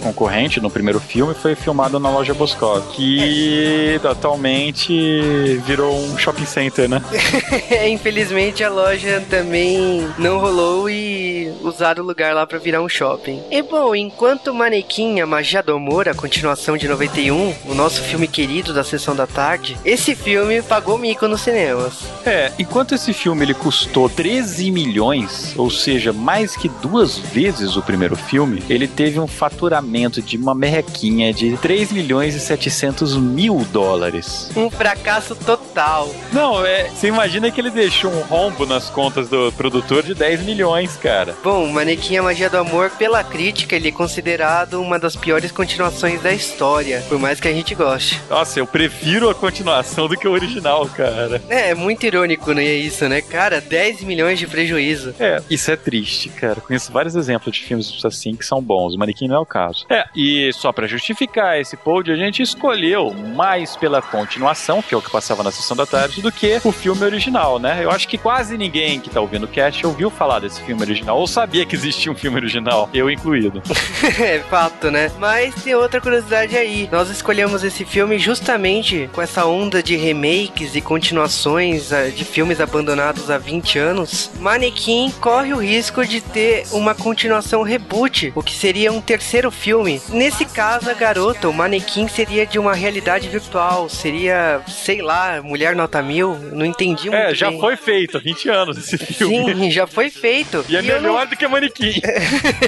concorrente 0.03 0.61
no 0.61 0.71
primeiro 0.71 1.01
filme, 1.01 1.35
foi 1.35 1.55
filmada 1.55 1.99
na 1.99 2.11
loja 2.11 2.35
Boscov, 2.35 2.83
que 2.93 4.01
atualmente 4.05 5.61
virou 5.67 5.95
um 5.95 6.19
shopping 6.19 6.47
center, 6.47 6.89
né? 6.89 7.03
Infelizmente 7.89 8.63
a 8.63 8.71
loja 8.71 9.23
também 9.29 10.09
não 10.19 10.39
rolou 10.39 10.89
e 10.89 11.53
usaram 11.63 12.03
o 12.03 12.07
lugar 12.07 12.35
lá 12.35 12.47
para 12.47 12.59
virar 12.59 12.83
um 12.83 12.89
shopping. 12.89 13.43
E 13.51 13.63
bom, 13.63 13.95
enquanto 13.95 14.55
manequim, 14.55 15.21
a 15.21 15.27
magia 15.27 15.63
do 15.63 15.75
amor, 15.75 16.09
a 16.09 16.15
continuação 16.15 16.45
continuação 16.45 16.77
de 16.77 16.89
91, 16.89 17.24
o 17.31 17.75
nosso 17.75 18.03
filme 18.03 18.27
querido 18.27 18.73
da 18.73 18.85
sessão 18.85 19.15
da 19.15 19.27
tarde, 19.27 19.77
esse 19.85 20.15
filme 20.15 20.63
pagou 20.63 20.99
mico 20.99 21.27
nos 21.29 21.41
cinemas. 21.41 22.01
É, 22.25 22.53
enquanto 22.59 22.95
esse 22.95 23.13
filme 23.13 23.45
ele 23.45 23.55
custou 23.55 24.09
13 24.09 24.71
milhões, 24.71 25.55
ou 25.57 25.71
seja, 25.71 26.13
mais 26.13 26.57
que 26.57 26.69
duas 26.69 27.19
vezes 27.19 27.77
o 27.77 27.83
primeiro 27.83 28.17
filme, 28.17 28.63
ele 28.69 28.89
teve 28.89 29.19
um 29.21 29.27
faturamento 29.27 30.23
de 30.23 30.37
uma 30.37 30.55
merrequinha 30.55 31.33
de 31.33 31.57
3 31.59 31.93
milhões 31.93 32.35
e 32.35 32.41
700 32.41 33.17
mil 33.17 33.65
dólares. 33.73 34.51
Um 34.57 34.71
fracasso 34.71 35.35
total. 35.35 36.15
Não, 36.33 36.65
é, 36.65 36.89
você 36.89 37.09
imagina 37.09 37.51
que 37.51 37.61
ele 37.61 37.71
deixou 37.71 38.11
um 38.11 38.21
rombo 38.23 38.67
nas 38.67 38.91
contas 38.91 39.29
do 39.29 39.53
produtor 39.53 40.03
de 40.03 40.15
10 40.15 40.43
milhões, 40.43 40.97
cara. 40.97 41.37
Bom, 41.43 41.67
Manequim 41.69 42.17
a 42.17 42.23
Magia 42.23 42.51
do 42.51 42.59
Amor, 42.59 42.91
pela 42.91 43.23
crítica, 43.23 43.77
ele 43.77 43.89
é 43.89 43.93
considerado 43.93 44.81
uma 44.81 44.99
das 44.99 45.17
piores 45.17 45.53
continuações 45.53 46.23
da 46.23 46.33
história, 46.33 47.03
por 47.15 47.21
mais 47.21 47.39
que 47.39 47.47
a 47.47 47.53
gente 47.53 47.77
goste. 47.77 48.21
Nossa, 48.29 48.59
eu 48.59 48.67
prefiro 48.67 49.31
a 49.31 49.35
continuação 49.37 50.09
do 50.09 50.17
que 50.17 50.27
o 50.27 50.33
original, 50.33 50.85
cara. 50.89 51.41
É, 51.49 51.71
é 51.71 51.75
muito 51.75 52.05
irônico, 52.05 52.53
né? 52.53 52.65
Isso, 52.65 53.09
né? 53.09 53.21
Cara, 53.21 53.61
10 53.61 54.03
milhões 54.03 54.37
de 54.37 54.49
prejuízo. 54.49 55.15
É, 55.21 55.41
isso 55.49 55.71
é 55.71 55.77
triste, 55.77 56.29
cara. 56.29 56.57
Conheço 56.57 56.91
vários 56.91 57.15
exemplos 57.15 57.55
de 57.55 57.63
filmes 57.63 58.05
assim 58.05 58.35
que 58.35 58.45
são 58.45 58.61
bons. 58.61 58.97
O 58.97 58.99
Manequim 58.99 59.29
não 59.29 59.37
é 59.37 59.39
o 59.39 59.47
caso. 59.47 59.87
É, 59.89 60.07
e 60.13 60.51
só 60.55 60.73
para 60.73 60.89
justificar 60.89 61.57
esse 61.61 61.77
pod, 61.77 62.11
a 62.11 62.17
gente 62.17 62.43
escolheu 62.43 63.15
mais 63.15 63.77
pela 63.77 64.03
continuação, 64.03 64.83
que 64.83 64.93
é 64.93 64.99
o 64.99 65.03
que 65.03 65.09
passava 65.09 65.45
na 65.45 65.53
sessão 65.53 65.77
da 65.77 65.87
tarde, 65.87 66.21
do 66.21 66.33
que 66.33 66.61
o 66.65 66.73
filme 66.73 67.05
original, 67.05 67.61
né? 67.61 67.85
Eu 67.85 67.93
acho 67.93 68.09
que 68.09 68.19
quase 68.19 68.59
ninguém 68.59 68.99
que 68.99 69.09
tá 69.09 69.21
ouvindo 69.21 69.45
o 69.45 69.49
cast 69.49 69.87
ouviu 69.87 70.11
falar 70.11 70.41
desse 70.41 70.61
filme 70.63 70.83
original 70.83 71.17
ou 71.17 71.29
sabia 71.29 71.65
que 71.65 71.77
existia 71.77 72.11
um 72.11 72.17
filme 72.17 72.39
original, 72.39 72.91
eu 72.93 73.09
incluído. 73.09 73.63
é 74.21 74.41
fato, 74.41 74.91
né? 74.91 75.13
Mas 75.21 75.55
tem 75.63 75.77
outra 75.77 76.01
curiosidade 76.01 76.57
aí. 76.57 76.89
Nós 76.95 77.11
escolhemos 77.11 77.65
esse 77.65 77.85
filme 77.85 78.21
justamente 78.21 79.11
com 79.13 79.21
essa 79.21 79.45
onda 79.47 79.83
de 79.83 79.97
remakes 79.97 80.77
e 80.77 80.81
continuações 80.81 81.93
ah, 81.93 82.09
de 82.09 82.25
filmes 82.25 82.61
abandonados 82.61 83.33
há 83.33 83.37
20 83.37 83.81
anos. 83.81 84.31
Manequim 84.39 85.13
corre 85.21 85.53
o 85.53 85.57
risco 85.57 86.07
de 86.07 86.21
ter 86.21 86.65
uma 86.71 86.95
continuação 86.95 87.63
reboot, 87.63 88.33
o 88.37 88.45
que 88.45 88.53
seria 88.53 88.93
um 88.93 89.01
terceiro 89.01 89.51
filme. 89.51 90.01
Nesse 90.11 90.45
caso, 90.45 90.89
a 90.89 90.95
garota, 90.95 91.49
o 91.49 91.53
manequim, 91.53 92.07
seria 92.07 92.47
de 92.47 92.61
uma 92.61 92.75
realidade 92.75 93.29
virtual, 93.29 93.89
seria, 93.89 94.61
sei 94.69 95.03
lá, 95.03 95.43
Mulher 95.43 95.75
Nota 95.75 96.01
Mil. 96.01 96.39
Não 96.53 96.65
entendi 96.65 97.11
muito. 97.11 97.17
É, 97.17 97.35
já 97.35 97.51
bem. 97.51 97.59
foi 97.59 97.77
feito 97.77 98.19
há 98.19 98.21
20 98.21 98.49
anos 98.51 98.79
esse 98.79 98.97
filme. 98.99 99.53
Sim, 99.53 99.71
já 99.73 99.89
foi 99.89 100.11
feito. 100.11 100.65
E 100.69 100.77
é 100.77 100.81
melhor 100.83 101.03
não- 101.03 101.27
do 101.27 101.37
que 101.37 101.49
Manequim. 101.49 102.01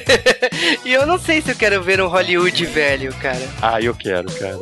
e 0.85 0.93
eu 0.93 1.07
não 1.07 1.17
sei 1.17 1.41
se 1.41 1.53
eu 1.53 1.55
quero 1.55 1.81
ver 1.81 2.01
um 2.01 2.09
Hollywood 2.09 2.67
velho, 2.67 3.15
cara. 3.23 3.49
Ah, 3.63 3.81
eu 3.81 3.95
quero, 3.95 4.16
cara. 4.25 4.59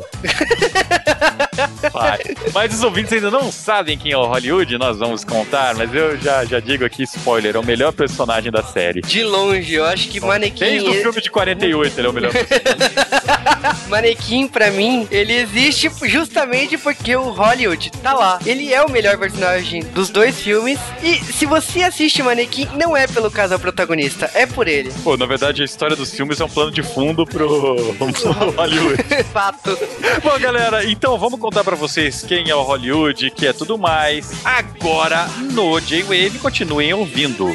Vai. 1.92 2.18
Mas 2.52 2.74
os 2.74 2.82
ouvintes 2.82 3.12
ainda 3.12 3.30
não 3.30 3.52
sabem 3.52 3.96
quem 3.96 4.12
é 4.12 4.16
o 4.16 4.24
Hollywood, 4.24 4.76
nós 4.78 4.98
vamos 4.98 5.24
contar, 5.24 5.74
mas 5.74 5.94
eu 5.94 6.18
já, 6.18 6.44
já 6.44 6.58
digo 6.58 6.84
aqui, 6.84 7.04
spoiler, 7.04 7.54
é 7.54 7.58
o 7.58 7.64
melhor 7.64 7.92
personagem 7.92 8.50
da 8.50 8.62
série. 8.62 9.00
De 9.00 9.22
longe, 9.22 9.74
eu 9.74 9.84
acho 9.84 10.08
que 10.08 10.20
Manequim. 10.20 10.64
Desde 10.64 10.88
o 10.88 10.94
filme 10.94 11.20
de 11.20 11.30
48 11.30 12.00
ele 12.00 12.06
é 12.06 12.10
o 12.10 12.12
melhor 12.12 12.32
personagem. 12.34 13.33
Manequim, 13.88 14.48
pra 14.48 14.70
mim, 14.70 15.06
ele 15.10 15.32
existe 15.32 15.90
justamente 16.04 16.76
porque 16.78 17.14
o 17.16 17.30
Hollywood 17.30 17.90
tá 18.02 18.12
lá. 18.12 18.38
Ele 18.44 18.72
é 18.72 18.82
o 18.82 18.90
melhor 18.90 19.18
personagem 19.18 19.82
dos 19.82 20.10
dois 20.10 20.40
filmes. 20.40 20.78
E 21.02 21.16
se 21.16 21.46
você 21.46 21.82
assiste 21.82 22.22
Manequim, 22.22 22.68
não 22.76 22.96
é 22.96 23.06
pelo 23.06 23.30
casal 23.30 23.58
protagonista, 23.58 24.30
é 24.34 24.46
por 24.46 24.68
ele. 24.68 24.92
Pô, 25.02 25.16
na 25.16 25.26
verdade 25.26 25.62
a 25.62 25.64
história 25.64 25.96
dos 25.96 26.12
filmes 26.12 26.40
é 26.40 26.44
um 26.44 26.48
plano 26.48 26.70
de 26.70 26.82
fundo 26.82 27.24
pro, 27.26 27.94
pro 27.96 28.50
Hollywood. 28.50 29.04
Fato. 29.32 29.78
Bom, 30.22 30.38
galera, 30.38 30.84
então 30.84 31.18
vamos 31.18 31.38
contar 31.40 31.64
pra 31.64 31.76
vocês 31.76 32.22
quem 32.22 32.50
é 32.50 32.54
o 32.54 32.62
Hollywood, 32.62 33.30
que 33.30 33.46
é 33.46 33.52
tudo 33.52 33.76
mais. 33.78 34.32
Agora 34.44 35.26
no 35.52 35.80
J-Wave, 35.80 36.38
continuem 36.38 36.92
ouvindo. 36.94 37.54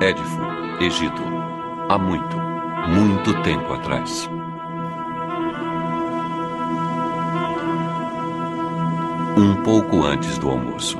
Édifo, 0.00 0.40
Egito. 0.78 1.22
Há 1.88 1.96
muito, 1.98 2.36
muito 2.88 3.42
tempo 3.42 3.72
atrás. 3.72 4.28
Um 9.38 9.62
pouco 9.62 10.04
antes 10.04 10.36
do 10.38 10.50
almoço. 10.50 10.98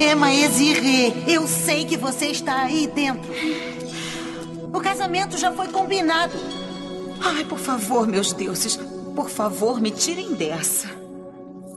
Emma 0.00 0.32
Ezirre, 0.32 1.24
eu 1.28 1.46
sei 1.46 1.84
que 1.84 1.96
você 1.96 2.26
está 2.26 2.62
aí 2.62 2.88
dentro. 2.88 3.32
O 4.72 4.80
casamento 4.80 5.38
já 5.38 5.52
foi 5.52 5.68
combinado. 5.68 6.34
Ai, 7.20 7.44
por 7.44 7.58
favor, 7.58 8.06
meus 8.06 8.32
deuses. 8.32 8.76
Por 9.14 9.30
favor, 9.30 9.80
me 9.80 9.92
tirem 9.92 10.34
dessa. 10.34 11.03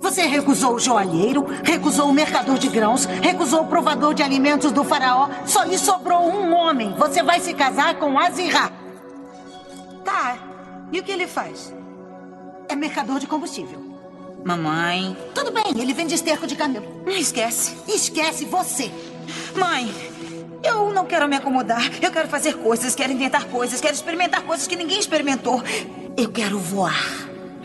Você 0.01 0.23
recusou 0.23 0.75
o 0.75 0.79
joalheiro, 0.79 1.45
recusou 1.63 2.10
o 2.10 2.13
mercador 2.13 2.57
de 2.57 2.67
grãos, 2.67 3.05
recusou 3.05 3.62
o 3.62 3.67
provador 3.67 4.13
de 4.13 4.23
alimentos 4.23 4.71
do 4.71 4.83
faraó. 4.83 5.29
Só 5.45 5.63
lhe 5.63 5.77
sobrou 5.77 6.21
um 6.29 6.53
homem. 6.53 6.93
Você 6.97 7.23
vai 7.23 7.39
se 7.39 7.53
casar 7.53 7.95
com 7.95 8.17
Azirá. 8.17 8.71
Tá. 10.03 10.38
E 10.91 10.99
o 10.99 11.03
que 11.03 11.12
ele 11.12 11.27
faz? 11.27 11.73
É 12.69 12.75
mercador 12.75 13.19
de 13.19 13.27
combustível. 13.27 13.81
Mamãe. 14.43 15.17
Tudo 15.33 15.51
bem, 15.51 15.65
ele 15.75 15.93
vende 15.93 16.15
esterco 16.15 16.47
de 16.47 16.55
camelo. 16.55 17.03
Esquece. 17.07 17.75
Esquece 17.88 18.45
você. 18.45 18.91
Mãe, 19.55 19.93
eu 20.63 20.91
não 20.93 21.05
quero 21.05 21.27
me 21.27 21.36
acomodar. 21.36 21.91
Eu 22.01 22.12
quero 22.12 22.27
fazer 22.27 22.53
coisas, 22.55 22.95
quero 22.95 23.12
inventar 23.12 23.45
coisas, 23.45 23.81
quero 23.81 23.93
experimentar 23.93 24.41
coisas 24.43 24.67
que 24.67 24.75
ninguém 24.75 24.99
experimentou. 24.99 25.62
Eu 26.15 26.31
quero 26.31 26.57
voar. 26.60 27.03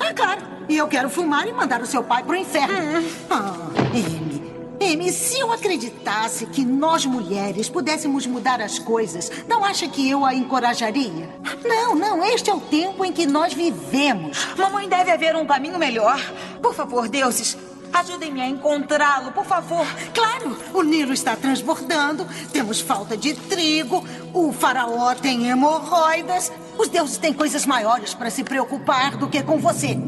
É 0.00 0.12
claro. 0.12 0.51
E 0.72 0.76
eu 0.78 0.88
quero 0.88 1.10
fumar 1.10 1.46
e 1.46 1.52
mandar 1.52 1.82
o 1.82 1.86
seu 1.86 2.02
pai 2.02 2.22
pro 2.22 2.34
inferno. 2.34 3.06
Ah, 3.28 3.52
Amy. 3.90 4.42
Amy, 4.80 5.12
se 5.12 5.38
eu 5.38 5.52
acreditasse 5.52 6.46
que 6.46 6.64
nós 6.64 7.04
mulheres 7.04 7.68
pudéssemos 7.68 8.26
mudar 8.26 8.58
as 8.58 8.78
coisas, 8.78 9.30
não 9.46 9.62
acha 9.62 9.86
que 9.86 10.08
eu 10.08 10.24
a 10.24 10.32
encorajaria? 10.34 11.28
Não, 11.62 11.94
não, 11.94 12.24
este 12.24 12.48
é 12.48 12.54
o 12.54 12.58
tempo 12.58 13.04
em 13.04 13.12
que 13.12 13.26
nós 13.26 13.52
vivemos. 13.52 14.48
Mamãe, 14.56 14.88
deve 14.88 15.10
haver 15.10 15.36
um 15.36 15.44
caminho 15.44 15.78
melhor. 15.78 16.18
Por 16.62 16.72
favor, 16.74 17.06
deuses, 17.06 17.54
ajudem-me 17.92 18.40
a 18.40 18.48
encontrá-lo, 18.48 19.30
por 19.30 19.44
favor. 19.44 19.86
Claro, 20.14 20.56
o 20.72 20.82
Nilo 20.82 21.12
está 21.12 21.36
transbordando, 21.36 22.26
temos 22.50 22.80
falta 22.80 23.14
de 23.14 23.34
trigo, 23.34 24.02
o 24.32 24.54
faraó 24.54 25.14
tem 25.14 25.50
hemorroidas. 25.50 26.50
Os 26.78 26.88
deuses 26.88 27.18
têm 27.18 27.34
coisas 27.34 27.66
maiores 27.66 28.14
para 28.14 28.30
se 28.30 28.42
preocupar 28.42 29.18
do 29.18 29.28
que 29.28 29.42
com 29.42 29.58
você. 29.58 29.98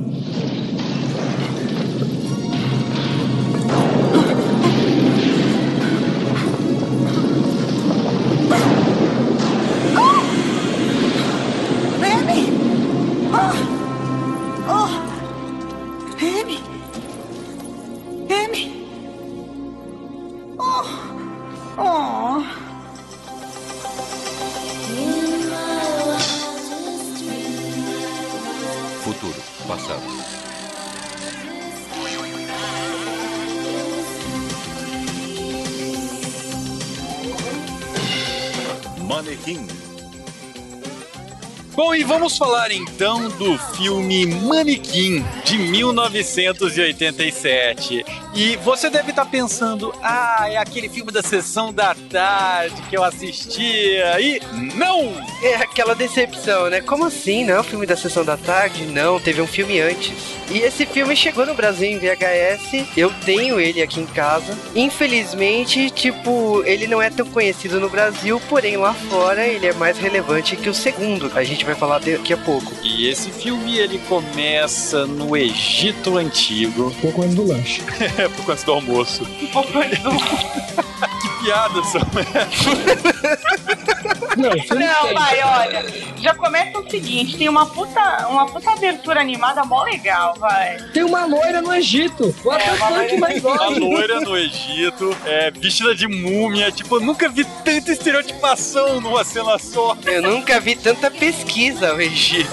Vamos 42.15 42.39
falar 42.39 42.71
então 42.71 43.29
do 43.31 43.59
filme 43.77 44.25
Manequim, 44.25 45.25
de 45.45 45.59
1987. 45.59 48.07
E 48.33 48.55
você 48.59 48.89
deve 48.89 49.11
estar 49.11 49.27
pensando, 49.27 49.93
ah, 50.01 50.47
é 50.49 50.57
aquele 50.57 50.89
filme 50.89 51.11
da 51.11 51.25
sessão 51.25 51.73
da 51.73 51.93
tarde 52.09 52.81
que 52.83 52.97
eu 52.97 53.03
assistia. 53.03 54.21
E 54.21 54.41
não! 54.77 55.13
É 55.43 55.57
aquela 55.57 55.97
decepção, 55.97 56.71
né? 56.71 56.81
Como 56.81 57.05
assim? 57.05 57.45
Não, 57.45 57.65
filme 57.65 57.85
da 57.85 57.97
sessão 57.97 58.25
da 58.25 58.37
tarde? 58.37 58.87
Não, 58.87 59.19
teve 59.19 59.43
um 59.43 59.47
filme 59.47 59.81
antes. 59.81 60.15
E 60.51 60.59
esse 60.59 60.87
filme 60.87 61.17
chegou 61.17 61.47
no 61.47 61.55
Brasil 61.55 61.89
em 61.89 61.99
VHS. 61.99 62.87
Eu 62.97 63.13
tenho 63.25 63.59
ele 63.61 63.83
aqui 63.83 64.01
em 64.01 64.07
casa. 64.07 64.57
Infelizmente, 64.75 65.91
tipo, 65.91 66.63
ele 66.65 66.87
não 66.87 67.01
é 67.01 67.11
tão 67.11 67.27
conhecido 67.27 67.81
no 67.81 67.89
Brasil, 67.89 68.41
porém 68.49 68.77
lá 68.77 68.95
fora 68.95 69.47
ele 69.47 69.67
é 69.67 69.73
mais 69.73 69.99
relevante 69.99 70.57
que 70.57 70.69
o 70.69 70.75
segundo. 70.75 71.31
A 71.35 71.45
gente 71.45 71.65
vai 71.65 71.75
falar 71.75 71.99
daqui 71.99 72.33
a 72.33 72.37
pouco. 72.37 72.73
E 72.83 73.09
esse 73.09 73.31
filme 73.31 73.79
ele 73.79 73.99
começa 74.09 75.07
no 75.07 75.37
Egito 75.37 76.17
Antigo. 76.17 76.89
Um 76.89 76.95
pouco 76.95 77.23
antes 77.23 77.35
do 77.35 77.47
lanche. 77.47 77.83
É, 78.17 78.29
pouco 78.29 78.53
antes 78.53 78.65
do 78.65 78.73
almoço. 78.73 79.25
Um 79.43 79.47
pouco 79.49 79.79
antes 79.79 79.99
do... 79.99 80.11
que 81.21 81.45
piada 81.45 81.83
são 81.85 82.01
Não, 84.45 84.51
Não, 84.51 85.05
tem. 85.05 85.15
vai, 85.15 85.43
olha. 85.43 85.85
Já 86.21 86.35
começa 86.35 86.79
o 86.79 86.91
seguinte: 86.91 87.37
tem 87.37 87.49
uma 87.49 87.67
puta, 87.67 88.27
uma 88.29 88.47
puta 88.47 88.71
abertura 88.73 89.21
animada 89.21 89.65
mó 89.65 89.83
legal, 89.85 90.35
vai. 90.39 90.77
Tem 90.93 91.03
uma 91.03 91.25
loira 91.27 91.61
no 91.63 91.75
Egito. 91.75 92.35
O 92.45 92.53
É, 92.53 92.73
uma 92.73 92.89
atacante 92.89 93.17
mais 93.19 93.37
A 93.39 93.41
gosta. 93.41 93.69
loira 93.81 94.21
no 94.21 94.37
Egito, 94.37 95.17
é, 95.27 95.51
vestida 95.51 95.95
de 95.95 96.07
múmia. 96.09 96.71
Tipo, 96.73 96.97
eu 96.97 97.01
nunca 97.01 97.29
vi 97.29 97.45
tanta 97.65 97.93
estereotipação 97.93 99.01
numa 99.01 99.25
cena 99.25 99.59
só. 99.59 99.97
Eu 100.05 100.23
nunca 100.23 100.61
vi 100.61 100.77
tanta 100.77 101.11
pesquisa 101.11 101.93
no 101.93 102.01
Egito. 102.01 102.51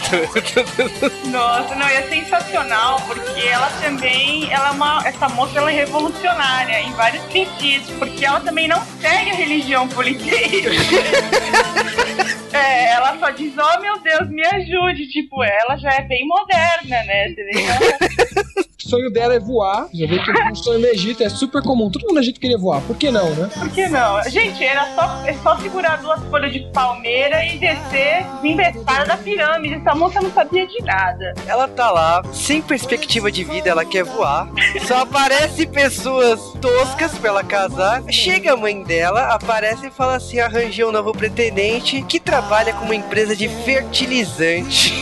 Nossa, 1.25 1.75
não, 1.75 1.87
e 1.89 1.93
é 1.93 2.07
sensacional, 2.09 2.99
porque 3.07 3.41
ela 3.47 3.69
também, 3.81 4.51
ela 4.51 4.69
é 4.69 4.71
uma, 4.71 5.01
essa 5.05 5.29
moça 5.29 5.57
ela 5.57 5.71
é 5.71 5.75
revolucionária 5.75 6.79
em 6.81 6.91
vários 6.93 7.23
sentidos, 7.31 7.89
porque 7.97 8.25
ela 8.25 8.39
também 8.39 8.67
não 8.67 8.81
segue 8.99 9.31
a 9.31 9.35
religião 9.35 9.87
politeísta. 9.87 10.69
É, 12.53 12.91
ela 12.91 13.17
só 13.17 13.29
diz, 13.29 13.53
oh 13.57 13.79
meu 13.79 13.97
Deus, 14.01 14.29
me 14.29 14.45
ajude. 14.45 15.07
Tipo, 15.07 15.41
ela 15.43 15.77
já 15.77 15.89
é 15.93 16.01
bem 16.01 16.27
moderna, 16.27 17.03
né? 17.03 17.29
Você 17.29 17.43
vê 17.45 17.51
que 17.51 17.59
ela- 17.59 18.70
sonho 18.91 19.09
dela 19.09 19.33
é 19.33 19.39
voar. 19.39 19.87
Já 19.93 20.05
vê 20.05 20.19
que 20.19 20.31
um 20.31 20.55
sonho 20.55 20.79
no 20.79 20.87
Egito 20.87 21.23
é 21.23 21.29
super 21.29 21.63
comum. 21.63 21.89
Todo 21.89 22.01
mundo 22.01 22.15
no 22.15 22.19
Egito 22.19 22.41
queria 22.41 22.57
voar. 22.57 22.81
Por 22.81 22.97
que 22.97 23.09
não, 23.09 23.29
né? 23.35 23.49
Por 23.57 23.69
que 23.69 23.87
não? 23.87 24.21
Gente, 24.23 24.61
era 24.63 24.93
só, 24.93 25.25
é 25.25 25.33
só 25.35 25.57
segurar 25.57 26.01
duas 26.01 26.21
folhas 26.25 26.51
de 26.51 26.59
palmeira 26.73 27.45
e 27.45 27.57
descer 27.57 28.25
embestada 28.43 29.05
da 29.05 29.17
pirâmide. 29.17 29.75
Essa 29.75 29.95
moça 29.95 30.19
não 30.19 30.29
sabia 30.31 30.67
de 30.67 30.83
nada. 30.83 31.33
Ela 31.47 31.67
tá 31.69 31.89
lá, 31.89 32.21
sem 32.33 32.61
perspectiva 32.61 33.31
de 33.31 33.45
vida, 33.45 33.69
ela 33.69 33.85
quer 33.85 34.03
voar. 34.03 34.49
Só 34.85 35.01
aparece 35.03 35.65
pessoas 35.65 36.39
toscas 36.59 37.17
pra 37.17 37.29
ela 37.29 37.43
casar. 37.43 38.03
Chega 38.09 38.53
a 38.53 38.57
mãe 38.57 38.83
dela, 38.83 39.33
aparece 39.33 39.87
e 39.87 39.91
fala 39.91 40.15
assim: 40.15 40.39
arranjei 40.39 40.83
um 40.83 40.91
novo 40.91 41.13
pretendente 41.13 42.01
que 42.03 42.19
trabalha 42.19 42.73
com 42.73 42.83
uma 42.85 42.95
empresa 42.95 43.35
de 43.35 43.47
fertilizante. 43.47 44.93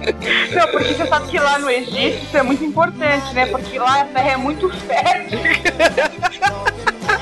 Não, 0.53 0.67
porque 0.69 0.93
você 0.93 1.07
sabe 1.07 1.27
que 1.27 1.39
lá 1.39 1.59
no 1.59 1.69
Egito 1.69 2.23
isso 2.23 2.37
é 2.37 2.43
muito 2.43 2.63
importante, 2.63 3.33
né? 3.33 3.45
Porque 3.47 3.79
lá 3.79 4.01
a 4.01 4.05
terra 4.05 4.31
é 4.31 4.37
muito 4.37 4.69
fértil. 4.69 5.39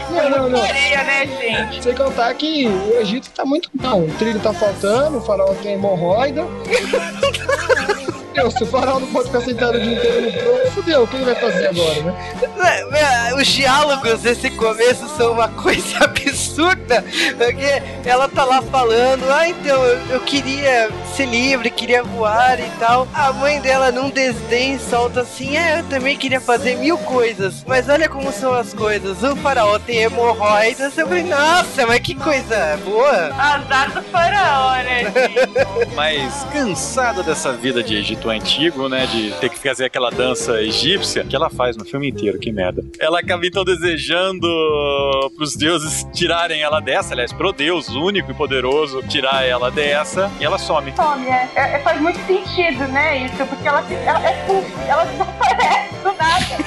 Não, 0.09 0.29
não, 0.29 0.49
não. 0.49 0.61
Areia, 0.61 1.03
né, 1.03 1.27
gente? 1.27 1.83
Sem 1.83 1.95
contar 1.95 2.33
que 2.33 2.67
o 2.67 2.99
Egito 2.99 3.29
tá 3.31 3.45
muito. 3.45 3.69
Não, 3.73 4.05
o 4.05 4.13
trilho 4.15 4.39
tá 4.39 4.53
faltando, 4.53 5.17
o 5.17 5.21
farol 5.21 5.55
tem 5.55 5.73
hemorroida. 5.73 6.45
Meu, 8.33 8.49
se 8.49 8.63
o 8.63 8.67
farol 8.67 8.99
não 8.99 9.07
pode 9.07 9.27
ficar 9.27 9.41
sentado 9.41 9.77
o 9.77 9.81
dia 9.81 9.93
inteiro 9.93 10.21
no 10.21 10.31
trono, 10.31 10.71
fudeu, 10.71 11.03
o 11.03 11.07
que 11.07 11.15
ele 11.15 11.25
vai 11.25 11.35
fazer 11.35 11.67
agora, 11.67 12.01
né? 12.03 13.33
Os 13.35 13.47
diálogos 13.47 14.21
desse 14.21 14.49
começo 14.51 15.07
são 15.17 15.33
uma 15.33 15.47
coisa 15.47 15.97
absurda. 16.03 17.03
Porque 17.37 17.81
ela 18.07 18.27
tá 18.27 18.45
lá 18.45 18.61
falando: 18.61 19.23
Ah, 19.31 19.47
então 19.47 19.83
eu, 19.83 19.99
eu 20.09 20.19
queria 20.21 20.89
ser 21.15 21.25
livre, 21.25 21.69
queria 21.69 22.03
voar 22.03 22.59
e 22.59 22.69
tal. 22.79 23.07
A 23.13 23.33
mãe 23.33 23.59
dela, 23.59 23.91
num 23.91 24.09
desdém, 24.09 24.77
solta 24.79 25.21
assim: 25.21 25.57
É, 25.57 25.79
eu 25.79 25.83
também 25.85 26.17
queria 26.17 26.39
fazer 26.39 26.75
mil 26.75 26.97
coisas. 26.99 27.63
Mas 27.65 27.89
olha 27.89 28.07
como 28.07 28.31
são 28.31 28.53
as 28.53 28.73
coisas. 28.73 29.23
O 29.23 29.35
faraó 29.37 29.79
tem 29.79 29.99
hemorroidas. 29.99 30.97
Eu 30.97 31.07
falei: 31.07 31.23
Nossa, 31.23 31.87
mas 31.87 31.99
que 31.99 32.15
coisa 32.15 32.79
boa. 32.83 33.31
Azar 33.37 33.91
do 33.91 34.01
faraó, 34.03 34.75
né? 34.83 35.11
Mas 35.95 36.45
cansada 36.51 37.23
dessa 37.23 37.51
vida 37.53 37.83
de 37.83 37.95
Egito 37.95 38.20
antigo, 38.29 38.87
né? 38.89 39.05
De 39.07 39.31
ter 39.39 39.49
que 39.49 39.59
fazer 39.59 39.85
aquela 39.85 40.09
dança 40.09 40.61
egípcia, 40.61 41.23
que 41.23 41.35
ela 41.35 41.49
faz 41.49 41.75
no 41.77 41.85
filme 41.85 42.09
inteiro, 42.09 42.39
que 42.39 42.51
merda. 42.51 42.83
Ela 42.99 43.19
acaba 43.19 43.45
então 43.45 43.63
desejando 43.63 44.47
pros 45.35 45.55
deuses 45.55 46.05
tirarem 46.13 46.61
ela 46.61 46.79
dessa, 46.79 47.13
aliás, 47.13 47.31
pro 47.33 47.51
Deus 47.51 47.89
único 47.89 48.31
e 48.31 48.33
poderoso 48.33 49.01
tirar 49.03 49.43
ela 49.45 49.69
dessa, 49.71 50.31
e 50.39 50.45
ela 50.45 50.57
some. 50.57 50.93
Some, 50.95 51.27
é, 51.27 51.49
é- 51.55 51.79
faz 51.79 51.99
muito 52.01 52.19
sentido, 52.25 52.87
né, 52.87 53.25
isso, 53.25 53.45
porque 53.45 53.67
ela, 53.67 53.83
ela 54.05 54.29
é 54.29 54.41
ela 54.87 55.05
desaparece 55.11 55.95
do 56.03 56.13
nada. 56.13 56.61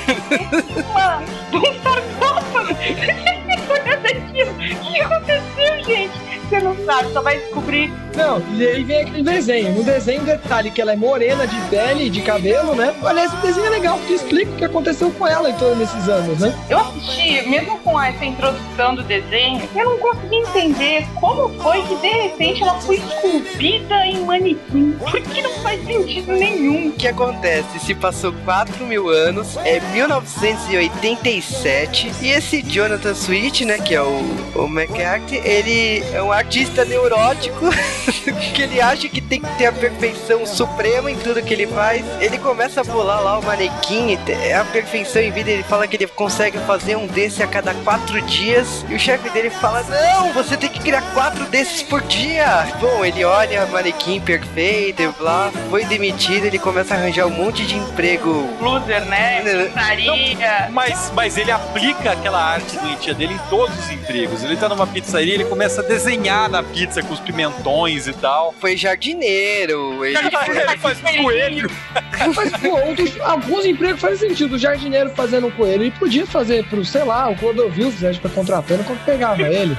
Uma, 0.91 1.19
um 1.53 3.44
O 3.65 4.93
que 4.93 5.01
aconteceu, 5.01 5.85
gente? 5.85 6.35
Você 6.49 6.61
não 6.61 6.77
sabe, 6.85 7.13
só 7.13 7.23
vai 7.23 7.39
descobrir. 7.39 7.93
Não, 8.15 8.43
e 8.55 8.67
aí 8.67 8.85
vem 8.85 9.01
aquele 9.01 9.23
desenho. 9.23 9.73
No 9.73 9.83
desenho, 9.83 10.23
detalhe 10.23 10.71
que 10.71 10.81
ela 10.81 10.93
é 10.93 10.97
morena 10.97 11.47
de 11.47 11.57
pele 11.69 12.07
e 12.07 12.11
de 12.11 12.21
cabelo, 12.21 12.75
né? 12.75 12.95
Aliás, 13.03 13.33
esse 13.33 13.43
desenho 13.43 13.67
é 13.67 13.71
legal, 13.71 13.99
porque 13.99 14.13
explica 14.13 14.53
o 14.53 14.57
que 14.57 14.65
aconteceu 14.65 15.11
com 15.11 15.27
ela 15.27 15.51
em 15.51 15.55
todos 15.55 15.81
esses 15.81 16.09
anos, 16.09 16.39
né? 16.39 16.55
Eu 16.69 16.79
assisti, 16.79 17.49
mesmo 17.49 17.79
com 17.79 18.01
essa 18.01 18.25
introdução 18.25 18.95
do 18.95 19.03
desenho, 19.03 19.69
eu 19.75 19.91
não 19.91 19.99
consegui 19.99 20.37
entender 20.37 21.07
como 21.19 21.49
foi 21.61 21.83
que 21.83 21.97
de 21.97 22.09
repente 22.09 22.63
ela 22.63 22.81
foi 22.81 22.97
esculpida 22.97 24.07
em 24.07 24.25
manequim. 24.25 24.97
Porque 24.99 25.43
não 25.43 25.53
faz 25.55 25.85
sentido 25.85 26.33
nenhum. 26.33 26.89
O 26.89 26.93
que 26.93 27.09
acontece? 27.09 27.81
Se 27.81 27.95
passou 27.95 28.33
4 28.45 28.87
mil 28.87 29.09
anos, 29.09 29.57
é 29.65 29.81
1987, 29.81 32.13
e 32.21 32.29
esse 32.29 32.63
Jonathan 32.63 33.13
Sweet, 33.13 33.54
né, 33.63 33.79
que 33.79 33.95
é 33.95 34.01
o, 34.01 34.21
o 34.55 34.67
McCarthy, 34.67 35.37
ele 35.45 36.03
é 36.15 36.23
um 36.23 36.33
artista 36.33 36.83
neurótico 36.85 37.69
que 38.55 38.63
ele 38.63 38.81
acha 38.81 39.07
que 39.09 39.21
tem 39.21 39.41
que 39.41 39.59
ter 39.59 39.67
a 39.67 39.73
perfeição 39.73 40.47
suprema 40.47 41.11
em 41.11 41.17
tudo 41.17 41.43
que 41.43 41.53
ele 41.53 41.67
faz. 41.67 42.05
Ele 42.21 42.39
começa 42.39 42.81
a 42.81 42.85
bolar 42.85 43.23
lá 43.23 43.39
o 43.39 43.45
manequim, 43.45 44.13
e 44.13 44.33
é 44.33 44.55
a 44.55 44.65
perfeição 44.65 45.21
em 45.21 45.31
vida. 45.31 45.51
Ele 45.51 45.63
fala 45.63 45.87
que 45.87 45.97
ele 45.97 46.07
consegue 46.07 46.59
fazer 46.61 46.97
um 46.97 47.07
desse 47.07 47.43
a 47.43 47.47
cada 47.47 47.75
quatro 47.75 48.21
dias, 48.23 48.85
e 48.89 48.95
o 48.95 48.99
chefe 48.99 49.29
dele 49.31 49.51
fala: 49.51 49.83
Não, 49.83 50.33
você 50.33 50.57
tem 50.57 50.71
que 50.71 50.81
criar 50.81 51.03
quatro 51.13 51.45
desses 51.47 51.83
por 51.83 52.01
dia. 52.03 52.67
Bom, 52.81 53.05
ele 53.05 53.25
olha 53.25 53.67
manequim 53.67 54.21
perfeito 54.21 55.03
e 55.03 55.09
blá, 55.09 55.53
foi 55.69 55.85
demitido. 55.85 56.47
Ele 56.47 56.59
começa 56.59 56.95
a 56.95 56.97
arranjar 56.97 57.27
um 57.27 57.31
monte 57.31 57.67
de 57.67 57.77
emprego. 57.77 58.49
Loser, 58.61 59.05
né? 59.05 59.43
Pizzaria. 59.43 60.69
Mas, 60.71 61.13
mas 61.15 61.37
ele 61.37 61.51
aplica 61.51 62.13
aquela 62.13 62.43
arte 62.43 62.79
doentia 62.79 63.15
dele 63.15 63.35
em 63.35 63.44
todos 63.49 63.77
os 63.79 63.91
empregos. 63.91 64.43
Ele 64.43 64.57
tá 64.57 64.69
numa 64.69 64.87
pizzaria, 64.87 65.35
ele 65.35 65.45
começa 65.45 65.81
a 65.81 65.85
desenhar 65.85 66.49
na 66.49 66.63
pizza 66.63 67.03
com 67.03 67.13
os 67.15 67.21
pimentões 67.21 68.07
e 68.07 68.13
tal. 68.13 68.55
Foi 68.61 68.77
jardineiro, 68.77 70.05
ele 70.05 70.17
Ele 70.19 70.79
faz 70.79 70.99
um 71.03 71.23
coelho. 71.23 71.71
Mas, 72.35 72.51
pô, 72.53 72.69
outros- 72.87 73.21
alguns 73.21 73.65
empregos 73.67 74.01
fazem 74.01 74.29
sentido. 74.31 74.55
O 74.55 74.59
jardineiro 74.59 75.11
fazendo 75.11 75.49
um 75.49 75.51
coelho, 75.51 75.83
ele 75.85 75.91
podia 75.93 76.27
fazer 76.27 76.65
pro, 76.67 76.85
sei 76.85 77.03
lá, 77.05 77.29
o 77.29 77.37
Clodovil, 77.37 77.91
se 77.91 77.97
tivesse 77.99 78.21
pra 78.21 78.31
contratando, 78.31 78.85
quando 78.85 79.05
pegava 79.05 79.43
ele. 79.43 79.77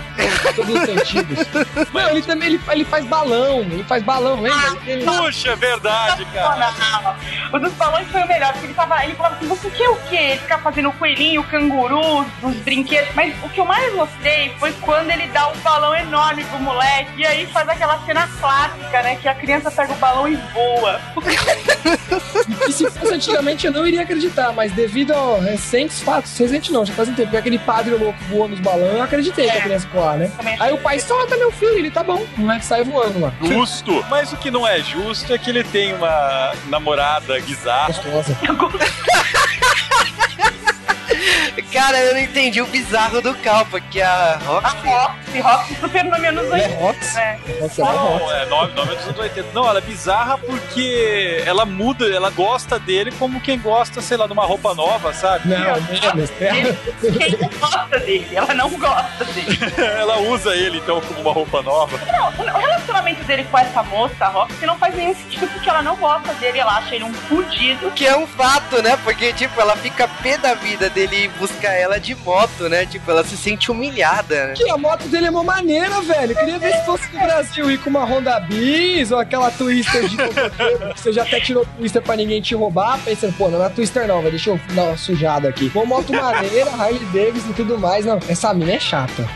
Todos 0.55 0.75
os 0.75 0.81
sentidos. 0.85 1.47
Não, 1.93 2.09
ele 2.09 2.21
também 2.21 2.49
ele, 2.49 2.61
ele 2.71 2.85
faz 2.85 3.05
balão, 3.05 3.61
ele 3.61 3.83
faz 3.85 4.03
balão, 4.03 4.41
lembra? 4.41 4.77
Ele- 4.85 5.05
Puxa, 5.05 5.51
é 5.51 5.55
verdade, 5.55 6.25
cara. 6.33 7.15
O 7.53 7.59
dos 7.59 7.71
balões 7.73 8.07
foi 8.09 8.21
o 8.21 8.27
melhor, 8.27 8.51
porque 8.53 8.67
ele, 8.67 8.73
tava, 8.73 9.03
ele 9.05 9.15
falava 9.15 9.35
assim, 9.35 9.47
você 9.47 9.69
quer 9.69 9.89
o 9.89 9.95
quê? 10.09 10.15
Ele 10.15 10.39
ficar 10.39 10.57
fazendo 10.59 10.89
o 10.89 10.93
coelhinho, 10.93 11.41
o 11.41 11.43
canguru, 11.45 12.25
os 12.43 12.55
brinquedos. 12.57 13.09
Mas 13.15 13.33
o 13.43 13.49
que 13.55 13.61
eu 13.61 13.65
mais 13.65 13.93
gostei 13.93 14.53
foi 14.59 14.73
quando 14.81 15.09
ele 15.09 15.27
dá 15.27 15.47
um 15.47 15.57
balão 15.59 15.95
enorme 15.95 16.43
pro 16.43 16.59
moleque 16.59 17.21
e 17.21 17.25
aí 17.25 17.47
faz 17.47 17.67
aquela 17.69 17.97
cena 18.05 18.27
clássica, 18.39 19.01
né? 19.01 19.15
Que 19.15 19.29
a 19.29 19.33
criança 19.33 19.71
pega 19.71 19.93
o 19.93 19.95
balão 19.95 20.27
e 20.27 20.35
voa. 20.53 20.99
E 22.67 22.71
se 22.71 22.89
fosse 22.89 23.13
antigamente 23.13 23.67
eu 23.67 23.71
não 23.71 23.85
iria 23.85 24.01
acreditar, 24.01 24.51
mas 24.51 24.71
devido 24.71 25.13
a 25.13 25.39
recentes 25.39 26.01
fatos, 26.01 26.35
recente 26.37 26.71
não, 26.71 26.83
já 26.83 26.93
faz 26.93 27.07
um 27.07 27.13
tempo, 27.13 27.29
que 27.29 27.37
aquele 27.37 27.59
padre 27.59 27.93
louco 27.95 28.17
voou 28.29 28.47
nos 28.47 28.59
balões, 28.59 28.93
eu 28.93 29.03
acreditei 29.03 29.49
que 29.49 29.57
a 29.57 29.61
criança 29.61 29.87
voar, 29.93 30.17
né? 30.17 30.31
Aí 30.59 30.73
o 30.73 30.77
pai 30.77 30.99
solta 30.99 31.37
meu 31.37 31.51
filho, 31.51 31.77
ele 31.77 31.91
tá 31.91 32.03
bom, 32.03 32.25
não 32.37 32.51
é 32.51 32.59
que 32.59 32.65
sai 32.65 32.83
voando 32.83 33.19
lá. 33.19 33.33
Justo. 33.41 34.03
Mas 34.09 34.33
o 34.33 34.37
que 34.37 34.49
não 34.49 34.67
é 34.67 34.79
justo 34.81 35.31
é 35.31 35.37
que 35.37 35.49
ele 35.49 35.63
tem 35.63 35.93
uma 35.93 36.53
namorada 36.67 37.39
bizarra. 37.41 37.87
Gostosa. 37.87 38.37
Cara, 41.71 41.97
eu 41.99 42.13
não 42.13 42.21
entendi 42.21 42.61
o 42.61 42.65
bizarro 42.67 43.21
do 43.21 43.33
Cal, 43.35 43.65
porque 43.65 44.01
a 44.01 44.33
A 44.33 44.37
Roxy. 44.45 44.87
Roxy, 44.87 45.39
Roxy 45.41 45.75
super 45.75 46.03
nome 46.05 46.27
anos 46.27 46.45
Ela 46.45 46.57
é 46.57 46.61
80. 46.67 46.79
Rox. 46.81 47.13
né? 47.15 47.39
Nossa, 47.61 47.81
é 47.81 47.83
uma 47.83 47.93
Não, 47.93 48.17
rock. 48.17 48.33
é 48.33 48.45
nome, 48.45 48.73
nome 48.73 48.95
dos 48.95 49.05
anos 49.05 49.19
80. 49.19 49.47
Não, 49.53 49.67
ela 49.69 49.79
é 49.79 49.81
bizarra 49.81 50.37
porque 50.37 51.43
ela 51.45 51.65
muda, 51.65 52.05
ela 52.13 52.29
gosta 52.29 52.77
dele 52.79 53.11
como 53.17 53.41
quem 53.41 53.59
gosta, 53.59 54.01
sei 54.01 54.17
lá, 54.17 54.27
de 54.27 54.33
uma 54.33 54.45
roupa 54.45 54.73
nova, 54.73 55.13
sabe? 55.13 55.49
Não, 55.49 55.57
menos. 55.59 56.31
Ele- 56.39 57.17
Quem 57.17 57.31
não 57.39 57.49
gosta 57.59 57.99
dele? 57.99 58.27
Ela 58.35 58.53
não 58.53 58.69
gosta 58.71 59.25
dele. 59.25 59.59
ela 59.99 60.19
usa 60.19 60.55
ele 60.55 60.77
então 60.77 61.01
como 61.01 61.21
uma 61.21 61.33
roupa 61.33 61.61
nova. 61.61 61.97
Não, 62.05 62.29
o 62.29 62.57
relacionamento 62.57 63.23
dele 63.23 63.45
com 63.49 63.57
essa 63.57 63.83
moça, 63.83 64.25
a 64.25 64.27
Roxy, 64.27 64.65
não 64.65 64.77
faz 64.77 64.95
nenhum 64.95 65.15
sentido 65.15 65.47
porque 65.47 65.69
ela 65.69 65.81
não 65.81 65.95
gosta 65.95 66.33
dele, 66.35 66.59
ela 66.59 66.77
acha 66.77 66.95
ele 66.95 67.03
um 67.03 67.13
fudido. 67.13 67.91
Que 67.91 68.05
é 68.05 68.15
um 68.17 68.27
fato, 68.27 68.81
né? 68.81 68.97
Porque, 69.03 69.33
tipo, 69.33 69.59
ela 69.59 69.75
fica 69.75 70.07
pé 70.21 70.37
da 70.37 70.53
vida 70.53 70.89
dele 70.89 71.14
ir 71.15 71.29
buscar 71.39 71.73
ela 71.73 71.99
de 71.99 72.15
moto, 72.15 72.69
né? 72.69 72.85
Tipo, 72.85 73.11
ela 73.11 73.23
se 73.23 73.37
sente 73.37 73.71
humilhada, 73.71 74.47
né? 74.47 74.53
Que 74.53 74.69
a 74.69 74.77
moto 74.77 75.07
dele 75.07 75.27
é 75.27 75.29
uma 75.29 75.43
maneira, 75.43 76.01
velho. 76.01 76.33
Eu 76.33 76.37
queria 76.37 76.59
ver 76.59 76.73
se 76.73 76.85
fosse 76.85 77.11
no 77.13 77.19
Brasil 77.19 77.71
ir 77.71 77.77
com 77.79 77.89
uma 77.89 78.03
Honda 78.03 78.39
Bis 78.39 79.11
ou 79.11 79.19
aquela 79.19 79.51
Twister 79.51 80.07
de 80.07 80.17
você 80.95 81.13
já 81.13 81.23
até 81.23 81.39
tirou 81.39 81.65
Twister 81.77 82.01
pra 82.01 82.15
ninguém 82.15 82.41
te 82.41 82.55
roubar, 82.55 82.99
pensando, 83.03 83.33
pô, 83.33 83.49
não 83.49 83.63
é 83.63 83.69
Twister 83.69 84.07
não, 84.07 84.19
velho. 84.19 84.31
Deixa 84.31 84.49
eu 84.49 84.59
dar 84.71 84.83
uma 84.83 84.97
sujada 84.97 85.49
aqui. 85.49 85.71
Uma 85.73 85.85
moto 85.85 86.13
maneira, 86.13 86.71
Harley 86.71 87.05
Davidson 87.05 87.49
e 87.49 87.53
tudo 87.53 87.77
mais. 87.77 88.05
Não, 88.05 88.19
essa 88.27 88.53
mina 88.53 88.73
é 88.73 88.79
chata. 88.79 89.27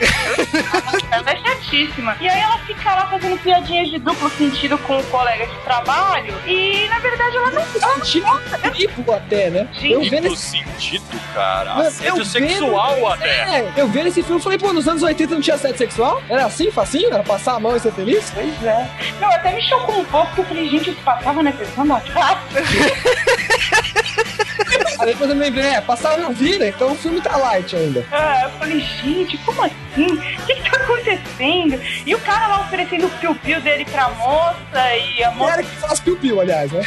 Ela 1.11 1.31
é 1.31 1.37
chatíssima. 1.37 2.15
E 2.19 2.27
aí 2.27 2.39
ela 2.39 2.57
fica 2.59 2.93
lá 2.93 3.07
fazendo 3.07 3.37
piadinhas 3.41 3.89
de 3.89 3.99
duplo 3.99 4.29
sentido 4.31 4.77
com 4.79 4.97
o 4.97 5.03
colega 5.05 5.45
de 5.45 5.55
trabalho 5.59 6.33
e, 6.45 6.87
na 6.87 6.99
verdade, 6.99 7.37
ela 7.37 7.51
não 7.51 7.59
Sentido 7.95 8.25
triplo 8.71 9.13
até, 9.13 9.49
né? 9.49 9.67
Gente, 9.73 9.91
Eu 9.91 10.09
vendo 10.09 10.35
sentido, 10.35 11.03
cara. 11.33 11.68
Mano, 11.75 11.87
Assédio 11.87 12.17
eu 12.17 12.25
sexual 12.25 12.95
vendo- 12.95 13.07
até. 13.07 13.29
É, 13.29 13.73
eu 13.77 13.87
vendo 13.87 14.07
esse 14.07 14.23
filme, 14.23 14.41
falei, 14.41 14.57
pô, 14.57 14.73
nos 14.73 14.87
anos 14.87 15.03
80 15.03 15.33
não 15.35 15.41
tinha 15.41 15.55
assédio 15.55 15.77
sexual? 15.77 16.21
Era 16.29 16.45
assim, 16.45 16.71
facinho? 16.71 17.13
Era 17.13 17.23
passar 17.23 17.55
a 17.55 17.59
mão 17.59 17.75
e 17.75 17.79
ser 17.79 17.91
feliz? 17.93 18.31
Pois 18.33 18.63
é. 18.63 18.89
Não, 19.19 19.29
até 19.31 19.53
me 19.53 19.61
chocou 19.61 19.99
um 19.99 20.05
pouco, 20.05 20.27
porque 20.27 20.41
eu 20.41 20.45
falei, 20.45 20.69
gente, 20.69 20.89
isso 20.91 21.01
passava 21.03 21.43
na 21.43 21.51
sessão 21.53 21.87
da 21.87 21.99
tarde. 21.99 22.41
Aí 24.99 25.05
depois 25.07 25.29
eu 25.29 25.35
me 25.35 25.43
lembrei, 25.43 25.65
é, 25.65 25.79
passava 25.81 26.17
na 26.17 26.29
vida, 26.29 26.67
então 26.67 26.91
o 26.91 26.95
filme 26.95 27.21
tá 27.21 27.37
light 27.37 27.73
ainda. 27.75 28.05
Ah, 28.11 28.41
eu 28.43 28.49
falei, 28.51 28.79
gente, 28.81 29.37
como 29.39 29.63
assim? 29.63 30.07
O 30.07 30.45
que, 30.45 30.55
que 30.55 30.69
tá 30.69 30.77
acontecendo? 30.77 31.81
E 32.05 32.13
o 32.13 32.19
cara 32.19 32.47
lá 32.47 32.61
oferecendo 32.61 33.07
o 33.07 33.09
piu-piu 33.09 33.61
dele 33.61 33.85
pra 33.85 34.09
moça 34.09 34.95
e 35.17 35.23
a 35.23 35.31
moça 35.31 35.53
Era 35.53 35.63
que 35.63 35.75
faz 35.77 35.99
piu-piu, 36.01 36.41
aliás, 36.41 36.71
né? 36.71 36.81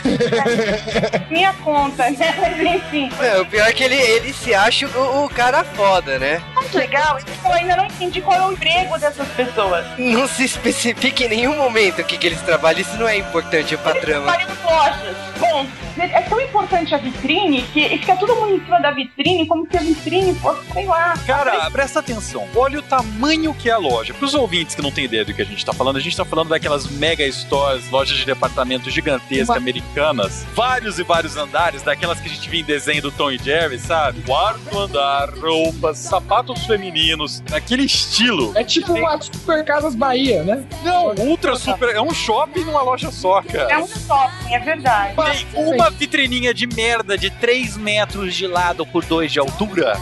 minha 1.30 1.52
conta, 1.54 2.10
né? 2.10 2.34
Mas 2.38 2.60
enfim, 2.60 3.10
É, 3.20 3.40
o 3.40 3.46
pior 3.46 3.66
é 3.68 3.72
que 3.72 3.82
ele, 3.82 3.96
ele 3.96 4.32
se 4.32 4.54
acha 4.54 4.86
o, 4.86 5.24
o 5.24 5.28
cara 5.30 5.64
foda, 5.64 6.18
né? 6.18 6.42
muito 6.54 6.76
legal. 6.78 7.18
Eu 7.44 7.52
ainda 7.52 7.76
não 7.76 7.84
entendi 7.86 8.20
qual 8.20 8.36
é 8.36 8.46
o 8.46 8.52
emprego 8.52 8.98
dessas 8.98 9.28
pessoas. 9.28 9.84
Não 9.98 10.26
se 10.26 10.44
especifica 10.44 11.24
em 11.24 11.28
nenhum 11.28 11.56
momento 11.56 12.00
o 12.00 12.04
que, 12.04 12.16
que 12.16 12.26
eles 12.26 12.40
trabalham. 12.42 12.80
Isso 12.80 12.96
não 12.96 13.08
é 13.08 13.16
importante 13.16 13.76
pra 13.76 13.94
trama. 13.94 14.32
Trabalham 14.32 14.50
em 14.50 14.64
lojas. 14.64 15.16
Bom, 15.38 15.66
é 15.98 16.20
tão 16.22 16.40
importante 16.40 16.94
a 16.94 16.98
vitrine 16.98 17.62
que 17.72 17.88
fica 17.98 18.16
todo 18.16 18.34
mundo 18.36 18.54
em 18.56 18.64
cima 18.64 18.80
da 18.80 18.90
vitrine 18.90 19.46
como 19.46 19.66
se 19.70 19.76
a 19.76 19.80
vitrine 19.80 20.34
fosse, 20.36 20.60
sei 20.72 20.86
lá. 20.86 21.14
Cara, 21.26 21.70
presta 21.70 22.00
atenção. 22.00 22.46
Olha 22.54 22.78
o 22.78 22.82
tamanho 22.82 23.52
que 23.54 23.68
é 23.68 23.72
a 23.72 23.78
loja. 23.78 24.14
Para 24.14 24.24
os 24.24 24.34
ouvintes 24.34 24.74
que 24.74 24.82
não 24.82 24.90
têm 24.90 25.04
ideia 25.04 25.24
do 25.24 25.34
que 25.34 25.42
a 25.42 25.44
gente 25.44 25.64
tá 25.64 25.72
falando, 25.72 25.96
a 25.96 26.00
gente 26.00 26.16
tá 26.16 26.24
falando 26.24 26.48
daquelas 26.48 26.86
mega 26.86 27.26
stores, 27.30 27.88
lojas 27.90 28.16
de 28.16 28.24
departamento 28.24 28.90
gigantescas 28.90 29.48
Uma- 29.48 29.56
americanas. 29.56 30.44
Vários 30.54 30.98
e 30.98 31.02
vários 31.02 31.36
andares, 31.36 31.82
daquelas 31.82 32.20
que 32.20 32.26
a 32.28 32.30
gente 32.30 32.48
via 32.48 32.60
em 32.60 32.64
desenho 32.64 33.02
do 33.02 33.10
Tom 33.10 33.30
e 33.30 33.38
Jerry, 33.38 33.78
sabe? 33.78 34.22
Quarto 34.22 34.78
andar, 34.78 35.30
roupas, 35.30 35.98
sapatos 35.98 36.64
femininos, 36.66 37.42
aquele 37.52 37.84
estilo. 37.84 38.52
É 38.56 38.64
tipo 38.64 38.92
uma 38.92 39.20
Super 39.20 39.64
Casas 39.64 39.94
Bahia, 39.94 40.42
né? 40.42 40.64
Não, 40.84 41.14
ultra 41.26 41.56
super. 41.56 41.90
É 41.94 42.00
um 42.00 42.12
shopping 42.12 42.64
numa 42.64 42.82
loja 42.82 43.10
só, 43.10 43.40
É 43.40 43.42
cara. 43.42 43.78
um 43.82 43.86
shopping, 43.86 44.54
é 44.54 44.58
verdade. 44.58 45.14
Tem 45.52 45.64
uma 45.74 45.81
vitrininha 45.90 46.52
de 46.54 46.66
merda 46.66 47.16
de 47.16 47.30
3 47.30 47.76
metros 47.76 48.34
de 48.34 48.46
lado 48.46 48.86
por 48.86 49.04
2 49.04 49.32
de 49.32 49.40
altura 49.40 49.94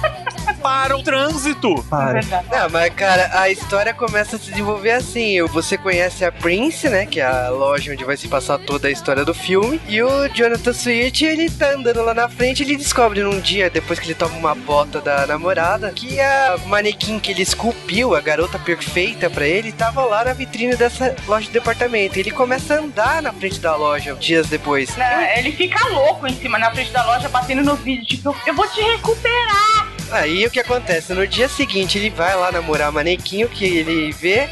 para 0.60 0.96
o 0.96 1.02
trânsito. 1.02 1.74
É 1.78 1.82
Para. 1.90 2.12
verdade. 2.12 2.46
Não, 2.50 2.70
mas 2.70 2.94
cara, 2.94 3.30
a 3.40 3.50
história 3.50 3.92
começa 3.94 4.36
a 4.36 4.38
se 4.38 4.50
desenvolver 4.50 4.92
assim. 4.92 5.42
Você 5.46 5.76
conhece 5.76 6.24
a 6.24 6.30
Prince, 6.32 6.88
né? 6.88 7.06
Que 7.06 7.20
é 7.20 7.24
a 7.26 7.50
loja 7.50 7.92
onde 7.92 8.04
vai 8.04 8.16
se 8.16 8.28
passar 8.28 8.58
toda 8.58 8.88
a 8.88 8.90
história 8.90 9.24
do 9.24 9.34
filme. 9.34 9.80
E 9.88 10.02
o 10.02 10.28
Jonathan 10.28 10.70
Sweet, 10.70 11.24
ele 11.24 11.50
tá 11.50 11.70
andando 11.72 12.02
lá 12.02 12.14
na 12.14 12.28
frente 12.28 12.62
ele 12.62 12.76
descobre 12.76 13.22
num 13.22 13.40
dia, 13.40 13.70
depois 13.70 13.98
que 13.98 14.06
ele 14.06 14.14
toma 14.14 14.36
uma 14.36 14.54
bota 14.54 15.00
da 15.00 15.26
namorada, 15.26 15.90
que 15.90 16.20
a 16.20 16.58
manequim 16.66 17.18
que 17.18 17.30
ele 17.32 17.42
esculpiu, 17.42 18.14
a 18.14 18.20
garota 18.20 18.58
perfeita 18.58 19.28
pra 19.30 19.46
ele, 19.46 19.72
tava 19.72 20.02
lá 20.04 20.24
na 20.24 20.32
vitrine 20.32 20.76
dessa 20.76 21.14
loja 21.26 21.46
de 21.46 21.52
departamento. 21.52 22.18
Ele 22.18 22.30
começa 22.30 22.74
a 22.74 22.78
andar 22.78 23.22
na 23.22 23.32
frente 23.32 23.60
da 23.60 23.76
loja 23.76 24.14
dias 24.14 24.48
depois. 24.48 24.96
Né, 24.96 25.38
Ele 25.38 25.52
fica 25.52 25.86
louco 25.88 26.26
em 26.26 26.34
cima, 26.34 26.58
na 26.58 26.70
frente 26.70 26.90
da 26.92 27.04
loja, 27.06 27.28
batendo 27.28 27.62
no 27.62 27.74
vídeo, 27.76 28.04
tipo, 28.06 28.34
eu 28.46 28.54
vou 28.54 28.66
te 28.68 28.80
recuperar. 28.80 29.89
Aí 30.10 30.46
o 30.46 30.50
que 30.50 30.60
acontece? 30.60 31.12
No 31.14 31.26
dia 31.26 31.48
seguinte 31.48 31.98
ele 31.98 32.10
vai 32.10 32.34
lá 32.36 32.50
namorar 32.52 32.88
a 32.88 32.92
manequim, 32.92 33.44
o 33.44 33.48
que 33.48 33.64
ele 33.64 34.12
vê 34.12 34.48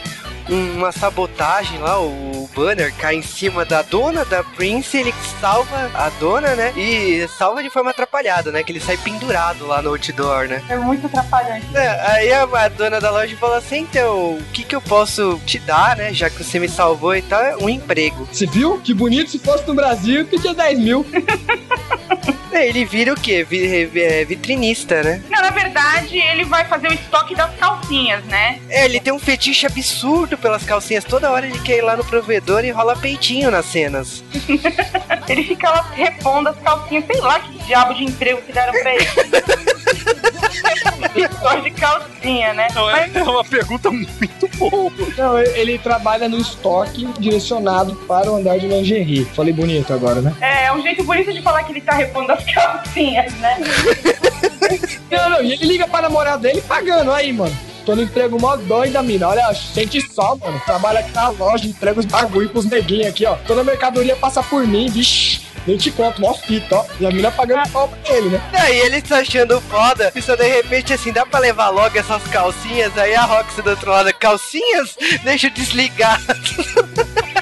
uma 0.50 0.90
sabotagem 0.92 1.78
lá, 1.78 2.00
o 2.00 2.48
banner 2.56 2.90
cai 2.96 3.16
em 3.16 3.22
cima 3.22 3.66
da 3.66 3.82
dona 3.82 4.24
da 4.24 4.42
Prince, 4.42 4.96
ele 4.96 5.12
salva 5.42 5.90
a 5.92 6.08
dona, 6.18 6.54
né? 6.54 6.72
E 6.74 7.28
salva 7.36 7.62
de 7.62 7.68
forma 7.68 7.90
atrapalhada, 7.90 8.50
né? 8.50 8.62
Que 8.62 8.72
ele 8.72 8.80
sai 8.80 8.96
pendurado 8.96 9.66
lá 9.66 9.82
no 9.82 9.90
outdoor, 9.90 10.48
né? 10.48 10.62
É 10.70 10.76
muito 10.76 11.06
atrapalhante. 11.06 11.66
É, 11.76 11.88
aí 12.12 12.32
a, 12.32 12.44
a 12.44 12.68
dona 12.68 12.98
da 12.98 13.10
loja 13.10 13.36
fala 13.36 13.58
assim, 13.58 13.80
então, 13.80 14.36
o 14.38 14.42
que 14.54 14.62
que 14.64 14.74
eu 14.74 14.80
posso 14.80 15.38
te 15.44 15.58
dar, 15.58 15.96
né? 15.98 16.14
Já 16.14 16.30
que 16.30 16.42
você 16.42 16.58
me 16.58 16.68
salvou 16.68 17.14
e 17.14 17.20
tal, 17.20 17.42
é 17.42 17.54
um 17.58 17.68
emprego. 17.68 18.26
Você 18.32 18.46
viu? 18.46 18.78
Que 18.80 18.94
bonito 18.94 19.30
se 19.30 19.38
fosse 19.38 19.66
no 19.68 19.74
Brasil, 19.74 20.24
pedia 20.24 20.54
10 20.54 20.78
mil. 20.78 21.04
É, 22.50 22.66
ele 22.66 22.82
vira 22.86 23.12
o 23.12 23.20
quê? 23.20 23.44
Vi- 23.44 23.90
é, 24.00 24.24
vitrinista, 24.24 25.02
né? 25.02 25.22
Não, 25.28 25.42
na 25.48 25.54
verdade, 25.54 26.18
ele 26.18 26.44
vai 26.44 26.66
fazer 26.66 26.88
o 26.88 26.92
estoque 26.92 27.34
das 27.34 27.54
calcinhas, 27.56 28.22
né? 28.24 28.60
É, 28.68 28.84
ele 28.84 29.00
tem 29.00 29.12
um 29.12 29.18
fetiche 29.18 29.66
absurdo 29.66 30.36
pelas 30.36 30.62
calcinhas. 30.62 31.04
Toda 31.04 31.30
hora 31.30 31.46
ele 31.46 31.58
quer 31.60 31.78
ir 31.78 31.82
lá 31.82 31.96
no 31.96 32.04
provedor 32.04 32.66
e 32.66 32.70
rola 32.70 32.94
peitinho 32.94 33.50
nas 33.50 33.64
cenas. 33.64 34.22
Ele 35.28 35.44
fica 35.44 35.68
lá 35.68 35.90
repondo 35.92 36.48
as 36.48 36.58
calcinhas, 36.60 37.04
sei 37.04 37.20
lá 37.20 37.38
que 37.40 37.58
diabo 37.64 37.92
de 37.92 38.04
emprego 38.04 38.40
que 38.40 38.50
deram 38.50 38.72
pra 38.72 38.94
ele. 38.94 39.04
Estoque 41.14 41.62
de 41.62 41.70
calcinha, 41.72 42.52
né? 42.54 42.68
Não, 42.74 42.90
é, 42.90 43.10
é 43.14 43.22
uma 43.22 43.44
pergunta 43.44 43.90
muito 43.90 44.48
boa. 44.56 44.92
Não, 45.16 45.38
ele 45.38 45.78
trabalha 45.78 46.28
no 46.28 46.38
estoque 46.38 47.06
direcionado 47.18 47.94
para 48.06 48.30
o 48.30 48.36
andar 48.36 48.58
de 48.58 48.66
lingerie. 48.66 49.24
Falei 49.24 49.52
bonito 49.52 49.92
agora, 49.92 50.20
né? 50.20 50.34
É, 50.40 50.66
é 50.66 50.72
um 50.72 50.82
jeito 50.82 51.04
bonito 51.04 51.32
de 51.32 51.42
falar 51.42 51.64
que 51.64 51.72
ele 51.72 51.80
tá 51.80 51.94
repondo 51.94 52.32
as 52.32 52.44
calcinhas, 52.52 53.32
né? 53.34 53.58
Não, 55.10 55.30
não, 55.30 55.42
e 55.42 55.52
ele 55.52 55.64
liga 55.64 55.86
pra 55.88 56.02
namorada 56.02 56.38
dele 56.38 56.60
pagando. 56.62 57.12
Aí, 57.12 57.32
mano. 57.32 57.56
Tô 57.88 57.96
no 57.96 58.02
emprego 58.02 58.38
mó 58.38 58.54
doida, 58.54 59.02
mina. 59.02 59.28
Olha, 59.28 59.54
sente 59.54 59.98
só, 60.12 60.36
mano. 60.36 60.60
Trabalha 60.66 61.00
aqui 61.00 61.10
na 61.14 61.30
loja, 61.30 61.66
entrega 61.66 61.98
os 61.98 62.04
bagulho 62.04 62.50
pros 62.50 62.66
neguinhos 62.66 63.06
aqui, 63.06 63.24
ó. 63.24 63.34
Toda 63.46 63.62
a 63.62 63.64
mercadoria 63.64 64.14
passa 64.14 64.42
por 64.42 64.66
mim, 64.66 64.90
vixi. 64.90 65.40
Nem 65.66 65.78
te 65.78 65.90
conto, 65.90 66.20
mó 66.20 66.34
fita, 66.34 66.76
ó. 66.76 66.84
E 67.00 67.06
a 67.06 67.10
mina 67.10 67.30
pagando 67.30 67.66
pau 67.70 67.88
pra 67.88 68.14
ele, 68.14 68.28
né? 68.28 68.42
Aí 68.52 68.78
ele 68.80 69.00
tá 69.00 69.20
achando 69.20 69.58
foda, 69.62 70.12
só 70.20 70.36
de 70.36 70.46
repente 70.46 70.92
assim, 70.92 71.12
dá 71.12 71.24
pra 71.24 71.40
levar 71.40 71.70
logo 71.70 71.98
essas 71.98 72.22
calcinhas? 72.24 72.94
Aí 72.98 73.14
a 73.14 73.22
Roxy 73.24 73.62
do 73.62 73.70
outro 73.70 73.90
lado, 73.90 74.12
calcinhas? 74.12 74.94
Deixa 75.24 75.46
eu 75.46 75.50
desligar. 75.50 76.20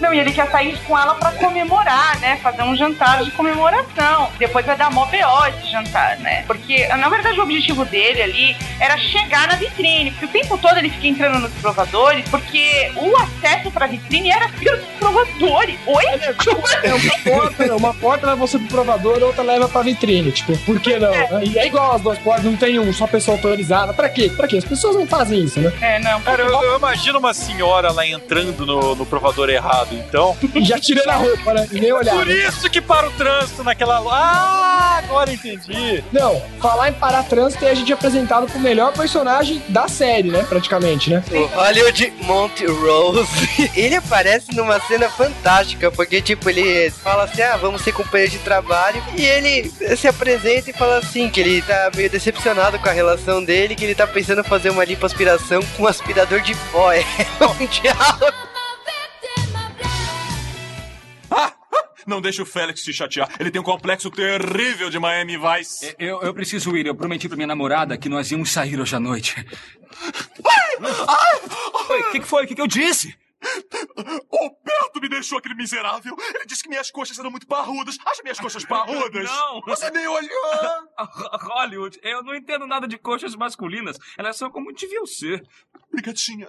Não, 0.00 0.12
e 0.12 0.18
ele 0.18 0.32
quer 0.32 0.50
sair 0.50 0.78
com 0.86 0.98
ela 0.98 1.14
pra 1.14 1.32
comemorar, 1.32 2.18
né? 2.20 2.38
Fazer 2.42 2.62
um 2.62 2.76
jantar 2.76 3.24
de 3.24 3.30
comemoração. 3.32 4.30
Depois 4.38 4.64
vai 4.64 4.76
dar 4.76 4.90
mó 4.90 5.06
BO 5.06 5.46
esse 5.48 5.70
jantar, 5.70 6.18
né? 6.18 6.44
Porque, 6.46 6.86
na 6.88 7.08
verdade, 7.08 7.38
o 7.38 7.42
objetivo 7.42 7.84
dele 7.84 8.22
ali 8.22 8.56
era 8.80 8.96
chegar 8.98 9.48
na 9.48 9.56
vitrine. 9.56 10.10
Porque 10.12 10.26
o 10.26 10.28
tempo 10.28 10.58
todo 10.58 10.78
ele 10.78 10.90
fica 10.90 11.06
entrando 11.06 11.38
nos 11.38 11.52
provadores, 11.54 12.28
porque 12.28 12.90
o 12.96 13.16
acesso 13.16 13.70
pra 13.70 13.86
vitrine 13.86 14.30
era 14.30 14.48
pelos 14.48 14.80
provadores. 14.98 15.78
Oi? 15.86 16.04
É 16.82 16.94
uma 16.94 17.18
porta, 17.38 17.66
né? 17.66 17.72
uma 17.72 17.94
porta 17.94 18.26
leva 18.26 18.36
você 18.36 18.58
pro 18.58 18.68
provador, 18.68 19.22
outra 19.22 19.42
leva 19.42 19.68
pra 19.68 19.82
vitrine. 19.82 20.32
Tipo, 20.32 20.56
por 20.58 20.80
que 20.80 20.98
não? 20.98 21.10
né? 21.10 21.44
E 21.44 21.58
é 21.58 21.66
igual 21.66 21.92
as 21.92 22.02
duas 22.02 22.18
portas, 22.18 22.44
não 22.44 22.56
tem 22.56 22.78
um 22.78 22.92
só 22.92 23.06
pessoa 23.06 23.36
autorizada. 23.36 23.92
Pra 23.92 24.08
quê? 24.08 24.30
Pra 24.34 24.46
quê? 24.46 24.56
As 24.58 24.64
pessoas 24.64 24.96
não 24.96 25.06
fazem 25.06 25.44
isso, 25.44 25.60
né? 25.60 25.72
É, 25.80 25.98
não. 26.00 26.20
Cara, 26.22 26.42
eu, 26.42 26.62
eu 26.62 26.78
imagino 26.78 27.18
uma 27.18 27.34
senhora 27.34 27.92
lá 27.92 28.06
entrando 28.06 28.64
no, 28.66 28.94
no 28.94 29.06
provador 29.06 29.48
errado, 29.50 29.73
então. 29.92 30.36
E 30.54 30.64
já 30.64 30.78
tirando 30.78 31.08
a 31.08 31.16
roupa, 31.16 31.54
né? 31.54 31.68
E 31.70 31.80
nem 31.80 31.92
olhar. 31.92 32.14
Por 32.14 32.28
isso 32.28 32.68
que 32.70 32.80
para 32.80 33.08
o 33.08 33.10
trânsito 33.12 33.62
naquela. 33.62 33.98
Ah, 33.98 34.98
agora 35.04 35.32
entendi. 35.32 36.02
Não, 36.12 36.42
falar 36.60 36.90
em 36.90 36.94
parar 36.94 37.22
trânsito 37.24 37.64
é 37.64 37.70
a 37.70 37.74
gente 37.74 37.92
apresentado 37.92 38.46
pro 38.46 38.58
melhor 38.58 38.92
personagem 38.92 39.62
da 39.68 39.88
série, 39.88 40.30
né? 40.30 40.44
Praticamente, 40.48 41.10
né? 41.10 41.22
O 41.30 41.46
Hollywood 41.56 42.12
Monte 42.22 42.66
Rose. 42.66 43.28
Ele 43.76 43.96
aparece 43.96 44.54
numa 44.54 44.80
cena 44.80 44.94
cena 45.04 45.10
fantástica, 45.10 45.90
porque, 45.90 46.20
tipo, 46.22 46.48
ele 46.48 46.90
fala 46.90 47.24
assim, 47.24 47.42
ah, 47.42 47.56
vamos 47.56 47.82
ser 47.82 47.92
companheiros 47.92 48.32
de 48.32 48.40
trabalho, 48.40 49.02
e 49.16 49.22
ele 49.24 49.70
se 49.96 50.06
apresenta 50.06 50.70
e 50.70 50.72
fala 50.72 50.98
assim, 50.98 51.28
que 51.28 51.40
ele 51.40 51.62
tá 51.62 51.90
meio 51.94 52.08
decepcionado 52.08 52.78
com 52.78 52.88
a 52.88 52.92
relação 52.92 53.44
dele, 53.44 53.74
que 53.74 53.84
ele 53.84 53.94
tá 53.94 54.06
pensando 54.06 54.40
em 54.40 54.44
fazer 54.44 54.70
uma 54.70 54.84
lipoaspiração 54.84 55.60
com 55.76 55.84
um 55.84 55.86
aspirador 55.86 56.40
de 56.40 56.54
pó. 56.72 56.92
É 57.40 57.46
um 57.46 57.66
diálogo. 57.66 58.53
Não 62.06 62.20
deixe 62.20 62.42
o 62.42 62.46
Félix 62.46 62.82
se 62.82 62.92
chatear. 62.92 63.28
Ele 63.38 63.50
tem 63.50 63.60
um 63.60 63.64
complexo 63.64 64.10
terrível 64.10 64.90
de 64.90 64.98
Miami 64.98 65.36
Vice. 65.36 65.94
Eu, 65.98 66.20
eu 66.22 66.34
preciso 66.34 66.76
ir. 66.76 66.86
Eu 66.86 66.94
prometi 66.94 67.28
pra 67.28 67.36
minha 67.36 67.46
namorada 67.46 67.96
que 67.96 68.08
nós 68.08 68.30
íamos 68.30 68.50
sair 68.50 68.80
hoje 68.80 68.94
à 68.94 69.00
noite. 69.00 69.34
O 70.80 72.10
que, 72.12 72.20
que 72.20 72.26
foi? 72.26 72.44
O 72.44 72.48
que, 72.48 72.54
que 72.54 72.60
eu 72.60 72.66
disse? 72.66 73.16
O 74.30 74.50
Berto 74.64 75.00
me 75.00 75.08
deixou 75.08 75.38
aquele 75.38 75.54
miserável. 75.54 76.16
Ele 76.34 76.46
disse 76.46 76.62
que 76.62 76.68
minhas 76.68 76.90
coxas 76.90 77.18
eram 77.18 77.30
muito 77.30 77.46
parrudas. 77.46 77.98
Acha 78.06 78.22
minhas 78.22 78.40
coxas 78.40 78.64
parrudas? 78.64 79.24
Não. 79.30 79.60
Você 79.66 79.90
nem 79.90 80.06
olhou. 80.06 80.88
Hollywood, 81.40 81.98
eu 82.02 82.22
não 82.22 82.34
entendo 82.34 82.66
nada 82.66 82.88
de 82.88 82.96
coxas 82.98 83.34
masculinas. 83.34 83.98
Elas 84.16 84.36
são 84.36 84.50
como 84.50 84.72
deviam 84.72 85.06
ser. 85.06 85.46
Brigadinha. 85.92 86.48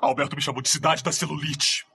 Alberto 0.00 0.36
me 0.36 0.42
chamou 0.42 0.60
de 0.60 0.68
cidade 0.68 1.02
da 1.02 1.10
celulite. 1.10 1.86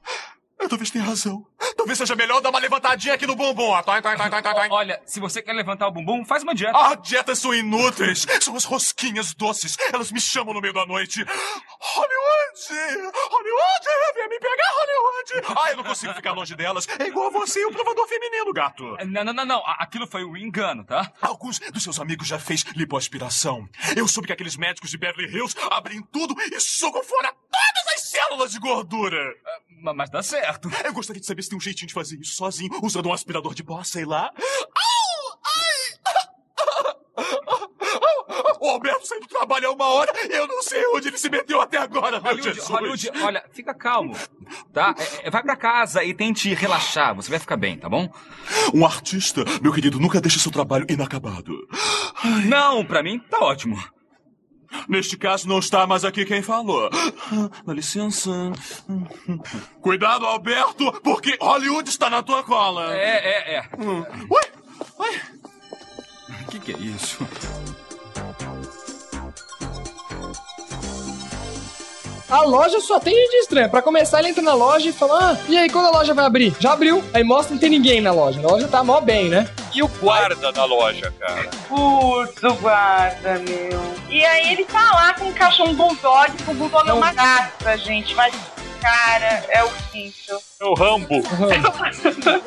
Talvez 0.70 0.90
tenha 0.92 1.04
razão. 1.04 1.46
Talvez 1.76 1.98
seja 1.98 2.16
melhor 2.16 2.42
dar 2.42 2.50
uma 2.50 2.60
levantadinha 2.60 3.16
aqui 3.16 3.26
no 3.26 3.36
bumbum. 3.36 3.72
Toi, 3.84 4.02
toi, 4.02 4.16
toi, 4.16 4.30
toi, 4.30 4.42
toi, 4.42 4.54
toi. 4.54 4.68
Olha, 4.70 5.02
se 5.06 5.20
você 5.20 5.42
quer 5.42 5.54
levantar 5.54 5.88
o 5.88 5.92
bumbum, 5.92 6.24
faz 6.24 6.44
uma 6.44 6.54
dieta. 6.54 6.78
Ah, 6.78 6.96
dietas 6.96 7.40
são 7.40 7.54
inúteis. 7.54 8.26
São 8.40 8.56
as 8.56 8.64
rosquinhas 8.64 9.34
doces. 9.34 9.78
Elas 9.92 10.12
me 10.12 10.20
chamam 10.22 10.54
no 10.54 10.62
meio 10.62 10.74
da 10.74 10.86
noite. 10.86 11.26
Hollywood! 11.80 13.12
Hollywood! 13.30 13.86
Venha 14.16 14.28
me 14.28 14.40
pegar, 14.40 14.72
Hollywood! 14.74 15.56
Ah, 15.60 15.72
eu 15.72 15.78
não 15.78 15.84
consigo 15.84 16.14
ficar 16.14 16.32
longe 16.34 16.56
delas. 16.56 16.88
É 17.00 17.08
igual 17.08 17.28
a 17.28 17.32
você 17.32 17.60
e 17.62 17.66
o 17.66 17.72
provador 17.72 18.08
feminino, 18.08 18.54
gato. 18.54 18.98
Não, 19.06 19.24
não, 19.24 19.34
não, 19.34 19.46
não. 19.46 19.64
Aquilo 19.80 20.08
foi 20.08 20.24
um 20.24 20.38
engano, 20.38 20.84
tá? 20.84 21.12
Alguns 21.22 21.60
dos 21.60 21.84
seus 21.84 22.00
amigos 22.00 22.28
já 22.28 22.40
fez 22.40 22.64
lipoaspiração. 22.76 23.68
Eu 23.96 24.08
soube 24.08 24.28
que 24.28 24.34
aqueles 24.34 24.56
médicos 24.56 24.90
de 24.90 24.98
Beverly 24.98 25.32
Hills 25.34 25.56
abrem 25.72 26.02
tudo 26.12 26.36
e 26.40 26.60
sugam 26.60 27.04
fora 27.04 27.34
todas 27.34 27.96
as 27.96 28.01
células 28.12 28.52
de 28.52 28.60
gordura. 28.60 29.34
Ma- 29.82 29.94
Mas 29.94 30.10
dá 30.10 30.22
certo. 30.22 30.70
Eu 30.84 30.94
gostaria 30.94 31.20
de 31.20 31.26
saber 31.26 31.42
se 31.44 31.50
tem 31.50 31.58
um 31.58 31.62
jeitinho 31.62 31.88
de 31.88 31.94
fazer 31.94 32.20
isso 32.20 32.34
sozinho, 32.36 32.80
usando 32.84 33.08
um 33.08 33.14
aspirador 33.14 33.54
de 33.54 33.64
pó, 33.64 33.84
sei 33.84 34.06
lá. 34.06 34.32
Ai! 34.38 34.52
O 38.64 38.70
Alberto 38.70 39.08
saiu 39.08 39.22
do 39.22 39.28
trabalho 39.28 39.70
há 39.70 39.72
uma 39.72 39.88
hora 39.88 40.12
e 40.24 40.32
eu 40.38 40.46
não 40.48 40.62
sei 40.62 40.86
onde 40.94 41.08
ele 41.08 41.18
se 41.18 41.30
meteu 41.30 41.60
até 41.60 41.78
agora, 41.80 42.20
meu 42.22 42.32
Hollywood, 42.32 42.54
Jesus. 42.54 42.68
Hollywood, 42.70 43.12
olha, 43.24 43.44
fica 43.52 43.74
calmo, 43.74 44.16
tá? 44.72 44.94
É, 45.24 45.28
é, 45.28 45.32
vai 45.32 45.42
pra 45.42 45.56
casa 45.56 46.04
e 46.04 46.14
tente 46.14 46.54
relaxar. 46.54 47.16
Você 47.16 47.32
vai 47.32 47.40
ficar 47.40 47.58
bem, 47.58 47.76
tá 47.78 47.90
bom? 47.90 48.08
Um 48.72 48.86
artista, 48.86 49.44
meu 49.64 49.74
querido, 49.74 50.00
nunca 50.00 50.22
deixa 50.22 50.38
seu 50.38 50.52
trabalho 50.52 50.86
inacabado. 50.90 51.68
Não, 52.48 52.86
pra 52.86 53.02
mim 53.02 53.18
tá 53.20 53.40
ótimo. 53.40 53.76
Neste 54.88 55.18
caso, 55.18 55.48
não 55.48 55.60
está 55.60 55.86
mais 55.86 56.04
aqui 56.04 56.26
quem 56.26 56.42
falou. 56.42 56.90
Dá 57.66 57.74
licença. 57.74 58.32
Cuidado, 59.82 60.26
Alberto, 60.26 60.92
porque 61.02 61.38
Hollywood 61.40 61.90
está 61.90 62.10
na 62.10 62.24
tua 62.24 62.44
cola. 62.44 62.94
É, 62.96 63.18
é, 63.18 63.56
é. 63.58 63.70
Ué? 64.30 64.42
Ué? 65.00 65.22
O 66.44 66.52
que, 66.52 66.60
que 66.60 66.72
é 66.74 66.78
isso? 66.78 67.26
A 72.30 72.44
loja 72.44 72.80
só 72.80 72.98
tem 72.98 73.14
gente 73.14 73.36
estranha. 73.40 73.68
Pra 73.68 73.82
começar, 73.82 74.20
ele 74.20 74.30
entra 74.30 74.42
na 74.42 74.54
loja 74.54 74.88
e 74.88 74.94
fala: 74.94 75.32
Ah, 75.34 75.38
e 75.50 75.58
aí, 75.58 75.70
quando 75.70 75.88
a 75.88 75.92
loja 75.92 76.14
vai 76.14 76.26
abrir? 76.26 76.56
Já 76.60 76.72
abriu. 76.72 77.04
Aí 77.14 77.26
mostra 77.26 77.48
que 77.48 77.54
não 77.56 77.60
tem 77.60 77.70
ninguém 77.70 78.00
na 78.00 78.14
loja. 78.14 78.40
A 78.40 78.44
loja 78.44 78.68
tá 78.70 78.82
mó 78.82 79.02
bem, 79.02 79.28
né? 79.28 79.50
E 79.74 79.82
o 79.82 79.88
guarda 79.88 80.52
da 80.52 80.66
loja, 80.66 81.14
cara? 81.20 81.50
Putz, 81.68 82.44
o 82.44 82.54
guarda, 82.56 83.40
meu. 83.40 83.82
E 84.10 84.26
aí 84.26 84.52
ele 84.52 84.66
tá 84.66 84.92
lá 84.92 85.14
com 85.14 85.26
um 85.26 85.34
cachorro 85.34 85.74
bulldog, 85.74 86.44
com 86.44 86.52
o 86.52 86.56
bulldog 86.56 86.90
é 86.90 86.94
uma 86.94 87.14
gata, 87.14 87.78
gente. 87.78 88.14
Mas, 88.16 88.36
cara, 88.82 89.46
é 89.50 89.64
horrível. 89.64 90.42
É 90.62 90.66
o 90.66 90.76
Rambo. 90.76 91.24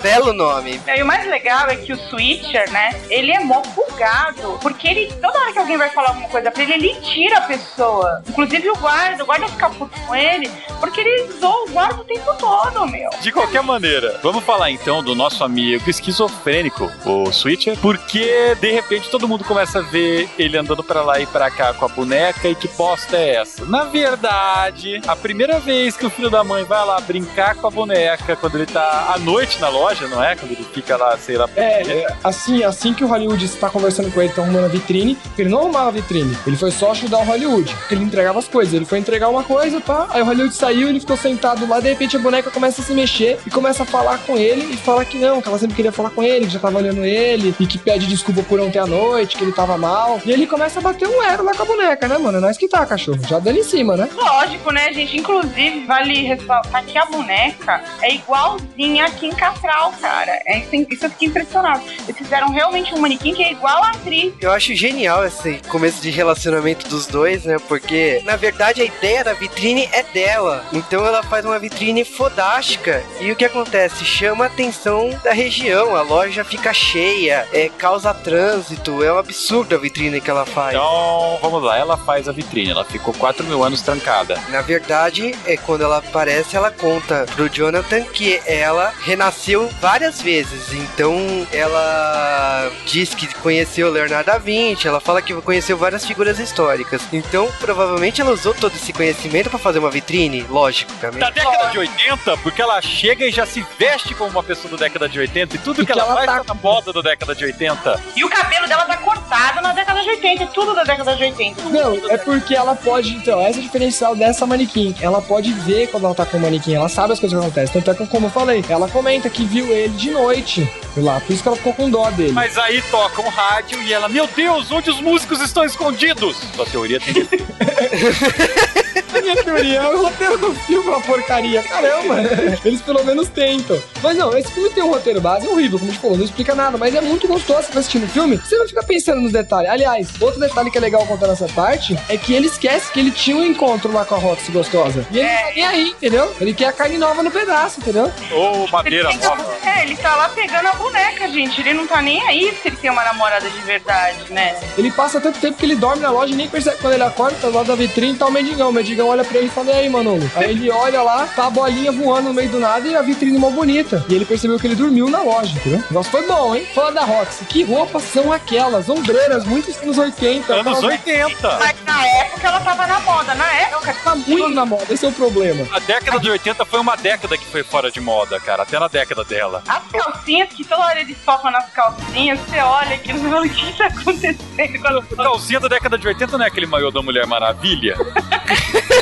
Belo 0.01 0.33
nome. 0.33 0.81
E 0.87 1.03
o 1.03 1.07
mais 1.07 1.27
legal 1.27 1.67
é 1.69 1.75
que 1.75 1.93
o 1.93 1.97
Switcher, 1.97 2.71
né, 2.71 2.91
ele 3.11 3.33
é 3.33 3.41
mó 3.41 3.61
bugado. 3.61 4.57
Porque 4.63 4.87
ele, 4.87 5.13
toda 5.21 5.37
hora 5.37 5.53
que 5.53 5.59
alguém 5.59 5.77
vai 5.77 5.91
falar 5.91 6.11
alguma 6.11 6.29
coisa 6.29 6.49
pra 6.49 6.63
ele, 6.63 6.75
ele 6.75 6.95
tira 7.01 7.39
a 7.39 7.41
pessoa. 7.41 8.23
Inclusive 8.29 8.71
o 8.71 8.77
guarda, 8.77 9.25
o 9.25 9.27
guarda 9.27 9.49
fica 9.49 9.69
puto 9.69 10.01
com 10.07 10.15
ele, 10.15 10.49
porque 10.79 11.01
ele 11.01 11.33
zoa 11.41 11.65
o 11.65 11.71
guarda 11.71 12.03
o 12.03 12.05
tempo 12.05 12.33
todo, 12.39 12.87
meu. 12.87 13.11
De 13.21 13.33
qualquer 13.33 13.65
maneira, 13.65 14.21
vamos 14.23 14.45
falar 14.45 14.71
então 14.71 15.03
do 15.03 15.17
nosso 15.17 15.43
amigo 15.43 15.91
esquizofrênico, 15.91 16.89
o 17.05 17.33
Switcher, 17.33 17.77
porque 17.81 18.55
de 18.61 18.71
repente 18.71 19.11
todo 19.11 19.27
mundo 19.27 19.43
começa 19.43 19.81
a 19.81 19.83
ver 19.83 20.31
ele 20.39 20.57
andando 20.57 20.85
pra 20.85 21.03
lá 21.03 21.19
e 21.19 21.27
pra 21.27 21.51
cá 21.51 21.75
com 21.75 21.85
a 21.85 21.89
boneca 21.89 22.47
e 22.47 22.55
que 22.55 22.69
bosta 22.69 23.17
é 23.17 23.37
essa? 23.37 23.65
Na 23.65 23.83
verdade, 23.83 25.03
a 25.05 25.17
primeira 25.17 25.59
vez 25.59 25.97
que 25.97 26.07
o 26.07 26.11
filho 26.11 26.31
da 26.31 26.45
mãe 26.45 26.63
vai 26.63 26.85
lá 26.87 27.01
brincar 27.01 27.57
com 27.57 27.67
a 27.67 27.71
boneca, 27.71 28.04
quando 28.41 28.57
ele 28.57 28.67
tá 28.67 29.13
à 29.15 29.19
noite 29.19 29.61
na 29.61 29.69
loja, 29.69 30.07
não 30.09 30.23
é? 30.23 30.37
Quando 30.37 30.53
ele 30.53 30.65
fica 30.65 30.97
lá, 30.97 31.17
sei 31.19 31.37
lá. 31.37 31.49
É, 31.57 31.83
é, 31.83 32.07
assim, 32.23 32.63
assim 32.63 32.93
que 32.93 33.05
o 33.05 33.09
Hollywood 33.09 33.45
está 33.45 33.69
conversando 33.71 34.11
com 34.13 34.21
ele, 34.21 34.33
tá 34.33 34.43
arrumando 34.43 34.65
a 34.65 34.69
vitrine, 34.69 35.19
ele 35.39 35.49
não 35.49 35.59
arrumava 35.59 35.89
a 35.89 35.93
vitrine, 35.93 36.37
ele 36.47 36.57
foi 36.57 36.71
só 36.71 36.93
ajudar 36.93 37.19
o 37.19 37.25
Hollywood. 37.25 37.75
Ele 37.91 38.05
entregava 38.05 38.39
as 38.39 38.49
coisas, 38.49 38.75
ele 38.75 38.85
foi 38.85 38.99
entregar 38.99 39.29
uma 39.29 39.43
coisa, 39.43 39.81
pá, 39.81 40.07
aí 40.11 40.23
o 40.23 40.25
Hollywood 40.25 40.55
saiu, 40.55 40.89
ele 40.89 41.01
ficou 41.01 41.17
sentado 41.17 41.67
lá, 41.67 41.81
de 41.81 41.89
repente 41.89 42.17
a 42.17 42.21
boneca 42.21 42.51
começa 42.51 42.81
a 42.81 42.85
se 42.85 42.93
mexer 42.93 43.39
e 43.47 43.51
começa 43.51 43.83
a 43.83 43.87
falar 43.87 44.19
com 44.19 44.37
ele 44.37 44.75
e 44.75 44.77
fala 44.77 45.05
que 45.05 45.19
não, 45.19 45.41
que 45.41 45.49
ela 45.49 45.59
sempre 45.59 45.77
queria 45.77 45.93
falar 45.93 46.11
com 46.11 46.23
ele, 46.23 46.47
que 46.47 46.53
já 46.53 46.59
tava 46.59 46.79
olhando 46.79 47.05
ele 47.05 47.55
e 47.59 47.67
que 47.67 47.79
pede 47.79 48.07
desculpa 48.07 48.43
por 48.43 48.61
ontem 48.61 48.79
à 48.79 48.87
noite, 48.87 49.37
que 49.37 49.45
ele 49.45 49.53
tava 49.53 49.77
mal. 49.77 50.21
E 50.25 50.31
ele 50.31 50.47
começa 50.47 50.79
a 50.79 50.83
bater 50.83 51.09
um 51.09 51.23
ero 51.23 51.45
lá 51.45 51.55
com 51.55 51.63
a 51.63 51.67
boneca, 51.67 52.09
né, 52.09 52.19
mano? 52.19 52.39
É 52.39 52.41
nós 52.41 52.57
que 52.57 52.69
tá, 52.69 52.85
cachorro. 52.87 53.21
Já 53.29 53.39
dando 53.39 53.59
em 53.59 53.63
cima, 53.63 53.97
né? 53.97 54.09
Lógico, 54.15 54.71
né, 54.73 54.93
gente? 54.93 55.17
Inclusive, 55.17 55.85
vale 55.87 56.23
ressaltar 56.23 56.85
que 56.85 56.99
a 56.99 57.07
boneca 57.07 57.83
é 58.03 58.15
igualzinha 58.15 59.07
a 59.07 59.11
Kim 59.11 59.31
Catral, 59.31 59.93
cara. 60.01 60.41
É, 60.47 60.59
isso, 60.59 60.75
isso 60.91 61.07
eu 61.07 61.11
fiquei 61.11 61.29
impressionado. 61.29 61.83
Eles 62.07 62.17
fizeram 62.17 62.51
realmente 62.51 62.95
um 62.95 62.99
manequim 62.99 63.35
que 63.35 63.43
é 63.43 63.53
igual 63.53 63.83
a 63.83 63.91
atriz. 63.91 64.33
Eu 64.41 64.53
acho 64.53 64.75
genial 64.75 65.25
esse 65.25 65.61
começo 65.69 66.03
de 66.03 66.11
relacionamento 66.11 66.89
dos 66.89 67.07
dois, 67.07 67.45
né? 67.45 67.57
Porque, 67.69 68.21
na 68.25 68.37
verdade, 68.37 68.83
a 68.83 68.85
ideia 68.85 69.25
da 69.25 69.33
vitrine 69.33 69.89
é 69.93 70.03
dela. 70.03 70.65
Então 70.73 71.07
ela 71.07 71.23
faz 71.23 71.45
uma 71.45 71.59
vitrine 71.59 72.05
fodástica. 72.05 73.03
E 73.21 73.31
o 73.31 73.37
que 73.37 73.45
acontece? 73.45 74.05
Chama 74.05 74.45
a 74.45 74.47
atenção 74.49 75.11
da 75.23 75.33
região. 75.33 75.97
A 75.97 76.03
loja 76.03 76.45
fica 76.45 76.73
cheia, 76.73 77.47
é, 77.53 77.69
causa 77.69 78.13
trânsito. 78.13 79.03
É 79.03 79.13
um 79.13 79.19
absurdo 79.19 79.75
a 79.75 79.79
vitrine 79.79 80.21
que 80.21 80.31
ela 80.31 80.45
faz. 80.45 80.75
Então, 80.75 81.39
vamos 81.41 81.63
lá, 81.63 81.79
ela 81.79 81.97
faz 81.97 82.29
a 82.29 82.33
vitrine, 82.33 82.71
ela 82.71 82.85
ficou 82.85 83.15
4 83.15 83.45
mil 83.47 83.63
anos 83.63 83.83
trancada. 83.83 84.41
Na 84.51 84.61
verdade, 84.61 85.35
é 85.47 85.57
quando 85.57 85.83
ela 85.83 85.99
aparece, 85.99 86.57
ela 86.57 86.71
conta 86.71 87.27
pro 87.35 87.49
Jonathan 87.49 87.84
que 88.13 88.41
ela 88.47 88.93
renasceu 89.03 89.69
várias 89.81 90.21
vezes. 90.21 90.73
Então, 90.73 91.47
ela 91.53 92.71
diz 92.87 93.15
que 93.15 93.33
conheceu 93.37 93.91
Leonardo 93.91 94.27
da 94.27 94.39
Vinci, 94.39 94.89
ela 94.89 95.01
fala 95.01 95.21
que 95.21 95.35
conheceu 95.35 95.77
várias 95.77 96.05
figuras 96.05 96.39
históricas. 96.39 97.03
Então, 97.13 97.51
provavelmente 97.61 98.21
ela 98.21 98.31
usou 98.31 98.55
todo 98.55 98.75
esse 98.75 98.93
conhecimento 98.93 99.51
pra 99.51 99.59
fazer 99.59 99.79
uma 99.79 99.91
vitrine, 99.91 100.43
lógico, 100.49 100.93
também. 101.01 101.21
Da 101.21 101.31
década 101.31 101.71
de 101.71 101.79
80, 101.79 102.37
porque 102.39 102.63
ela 102.63 102.81
chega 102.81 103.27
e 103.27 103.31
já 103.31 103.45
se 103.45 103.65
veste 103.79 104.15
como 104.15 104.31
uma 104.31 104.43
pessoa 104.43 104.71
da 104.71 104.77
década 104.79 105.09
de 105.09 105.19
80 105.19 105.57
e 105.57 105.59
tudo 105.59 105.83
E 105.83 105.87
que 105.87 105.93
que 105.93 105.99
ela, 105.99 106.05
ela 106.05 106.15
faz 106.15 106.27
tá 106.27 106.45
tá 106.45 106.55
na 106.55 106.61
moda 106.61 106.93
da 106.93 107.01
década 107.01 107.35
de 107.35 107.45
80. 107.45 108.01
E 108.17 108.25
o 108.25 108.29
cabelo 108.29 108.67
dela 108.67 108.85
tá 108.85 108.97
cortado 109.35 109.61
na 109.61 109.73
década 109.73 110.01
de 110.01 110.11
80, 110.11 110.47
tudo 110.47 110.75
da 110.75 110.85
década 110.85 111.17
de 111.17 111.25
80. 111.25 111.63
Não, 111.65 112.11
é 112.11 112.17
porque 112.17 112.55
ela 112.55 112.77
pode, 112.77 113.15
então, 113.15 113.41
essa 113.41 113.59
é 113.59 113.61
a 113.61 113.65
diferencial 113.65 114.15
dessa 114.15 114.47
manequim. 114.47 114.95
Ela 115.01 115.21
pode 115.21 115.53
ver 115.53 115.89
quando 115.89 116.05
ela 116.05 116.15
tá 116.15 116.25
com 116.25 116.37
o 116.37 116.41
manequim, 116.41 116.75
ela 116.75 116.89
sabe 116.89 117.13
as 117.13 117.21
coisas 117.21 117.37
que 117.37 117.45
acontecem. 117.45 117.81
Tanto 117.81 117.91
é 117.91 117.95
que, 117.95 118.07
como 118.11 118.27
eu 118.27 118.31
falei, 118.31 118.65
ela 118.69 118.89
comenta 118.89 119.29
que 119.29 119.45
viu 119.45 119.67
ele 119.73 119.95
de 119.95 120.11
noite 120.11 120.71
lá, 120.97 121.21
por 121.21 121.33
isso 121.33 121.43
que 121.43 121.49
ela 121.49 121.57
ficou 121.57 121.75
com 121.75 121.91
dó 121.91 122.09
dele. 122.11 122.33
Mas 122.33 122.57
aí 122.57 122.81
toca 122.83 123.21
um 123.21 123.29
rádio 123.29 123.83
e 123.83 123.93
ela, 123.93 124.09
meu 124.09 124.29
Deus, 124.29 124.71
onde 124.71 124.91
os 124.91 125.01
músicos 125.01 125.41
estão 125.41 125.65
escondidos? 125.65 126.37
Sua 126.55 126.67
teoria 126.67 127.01
tem 127.01 127.15
A 129.15 129.21
minha 129.23 129.37
teoria 129.45 129.79
é 129.79 129.89
o 129.89 130.03
roteiro 130.03 130.39
do 130.39 130.55
filme 130.55 130.87
é 130.87 130.91
uma 130.91 131.01
porcaria. 131.01 131.63
Caramba, 131.63 132.17
eles 132.65 132.81
pelo 132.83 133.05
menos 133.05 133.29
tentam. 133.29 133.81
Mas 134.03 134.17
não, 134.17 134.37
esse 134.37 134.51
filme 134.53 134.71
tem 134.71 134.83
um 134.83 134.89
roteiro 134.91 135.21
base, 135.21 135.47
é 135.47 135.51
horrível, 135.51 135.79
como 135.79 135.91
a 135.91 135.95
gente 135.95 136.03
falou, 136.03 136.17
não 136.17 136.25
explica 136.25 136.55
nada, 136.55 136.77
mas 136.77 136.95
é 136.95 137.01
muito 137.01 137.27
gostoso 137.29 137.69
você 137.73 137.79
assistindo 137.79 138.05
o 138.05 138.09
filme. 138.09 138.37
Você 138.39 138.57
não 138.57 138.67
fica 138.69 138.83
pensando 138.83 139.21
nos 139.21 139.33
detalhes. 139.33 139.71
Aliás, 139.71 140.09
outro 140.21 140.41
detalhe 140.41 140.71
que 140.71 140.79
é 140.79 140.81
legal 140.81 141.05
contar 141.07 141.27
nessa 141.29 141.47
parte 141.49 141.99
é 142.09 142.17
que 142.17 142.33
ele 142.35 142.47
esquece 142.47 142.91
que 142.93 143.01
ele 143.01 143.11
tinha 143.11 143.37
um 143.37 143.45
encontro 143.45 143.93
lá 143.93 144.05
com 144.05 144.15
a 144.15 144.19
Roxy 144.19 144.51
gostosa. 144.53 145.07
E 145.11 145.19
ele 145.19 145.29
não 145.29 145.35
tá 145.43 145.51
nem 145.55 145.65
aí, 145.65 145.89
entendeu? 145.91 146.35
Ele 146.41 146.55
quer 146.55 146.67
a 146.67 146.73
carne 146.73 146.99
nova 146.99 147.23
no 147.23 147.31
pedaço, 147.31 147.81
entendeu? 147.81 148.11
Ou 148.33 148.69
madeira 148.69 149.09
Ele 149.11 149.19
tá- 149.19 149.29
nova. 149.37 149.55
é, 149.65 149.83
ele 149.85 149.97
tá 149.97 150.15
lá 150.17 150.29
pegando 150.29 150.67
a 150.69 150.73
boneca, 150.73 151.29
gente. 151.29 151.61
Ele 151.61 151.75
não 151.75 151.87
tá 151.87 152.01
nem 152.03 152.21
aí 152.27 152.57
se 152.63 152.69
ele 152.69 152.77
tem 152.77 152.91
uma 152.91 153.05
namorada 153.05 153.49
de 153.49 153.59
verdade, 153.61 154.19
né? 154.31 154.57
Ele 154.77 154.91
passa 154.91 155.21
tanto 155.21 155.39
tempo 155.41 155.57
que 155.59 155.65
ele 155.65 155.77
dorme 155.77 156.03
na 156.03 156.11
loja 156.11 156.33
e 156.33 156.37
nem 156.37 156.49
percebe 156.49 156.77
quando 156.81 156.95
ele 156.95 157.03
acorda, 157.03 157.37
tá 157.41 157.49
lado 157.49 157.67
da 157.67 157.75
vitrine, 157.75 158.17
tá 158.17 158.27
o 158.27 158.31
mendigão. 158.33 158.71
O 158.71 158.73
mendigão 158.73 159.04
Olha 159.07 159.25
pra 159.25 159.39
ele 159.39 159.47
e 159.47 159.51
fala, 159.51 159.71
e 159.71 159.73
aí, 159.75 159.89
Manolo? 159.89 160.31
Aí 160.35 160.51
ele 160.51 160.71
olha 160.71 161.03
lá, 161.03 161.27
tá 161.27 161.47
a 161.47 161.51
bolinha 161.51 161.93
voando 161.93 162.29
no 162.29 162.35
meio 162.35 162.49
do 162.49 162.59
nada 162.59 162.87
e 162.89 162.97
a 162.97 163.03
vitrine 163.03 163.39
mó 163.39 163.51
bonita. 163.51 164.05
E 164.09 164.15
ele 164.15 164.25
percebeu 164.25 164.59
que 164.59 164.67
ele 164.67 164.75
dormiu 164.75 165.09
na 165.09 165.23
loja, 165.23 165.53
entendeu? 165.57 165.79
O 165.81 165.83
negócio 165.83 166.11
foi 166.11 166.27
bom, 166.27 166.55
hein? 166.55 166.67
Fala 166.75 166.93
da 166.93 167.05
Roxy, 167.05 167.45
que 167.45 167.63
roupas 167.65 168.03
são 168.05 168.33
aquelas? 168.33 168.89
Ombreiras, 168.89 169.45
muito 169.45 169.71
anos 169.83 169.99
80. 169.99 170.53
Anos 170.55 170.79
aquelas- 170.79 170.85
80. 170.85 171.59
Mas 171.59 171.77
na 171.85 172.07
época 172.07 172.47
ela 172.49 172.61
tava 172.61 172.87
na 172.87 173.01
moda. 173.01 173.35
Na 173.35 173.53
época, 173.53 173.95
Tá 174.05 174.15
muito 174.15 174.49
na 174.51 174.67
moda, 174.67 174.85
esse 174.93 175.05
é 175.05 175.09
o 175.09 175.13
problema. 175.13 175.67
A 175.73 175.79
década 175.79 176.19
de 176.21 176.31
80 176.31 176.65
foi 176.67 176.81
uma 176.81 176.97
década 176.97 177.39
que 177.39 177.45
foi 177.47 177.63
fora 177.63 177.91
de 177.91 178.01
moda, 178.01 178.39
cara. 178.41 178.63
Até 178.63 178.79
na 178.79 178.89
década 178.89 179.25
dela. 179.25 179.63
as 179.69 179.83
calcinhas, 179.91 180.49
que 180.51 180.65
toda 180.65 180.83
hora 180.85 181.01
eles 181.01 181.17
tocam 181.25 181.51
nas 181.51 181.71
calcinhas, 181.71 182.39
você 182.41 182.59
olha 182.59 182.95
aqui 182.97 183.11
e 183.13 183.19
fala, 183.19 183.41
o 183.47 183.49
que 183.49 183.73
tá 183.79 183.87
acontecendo 183.87 185.05
calcinha 185.17 185.61
da 185.61 185.69
década 185.69 185.97
de 185.99 186.07
80 186.07 186.37
não 186.39 186.45
é 186.45 186.49
aquele 186.49 186.67
maiô 186.67 186.91
da 186.91 187.03
Mulher 187.03 187.27
Maravilha? 187.27 187.97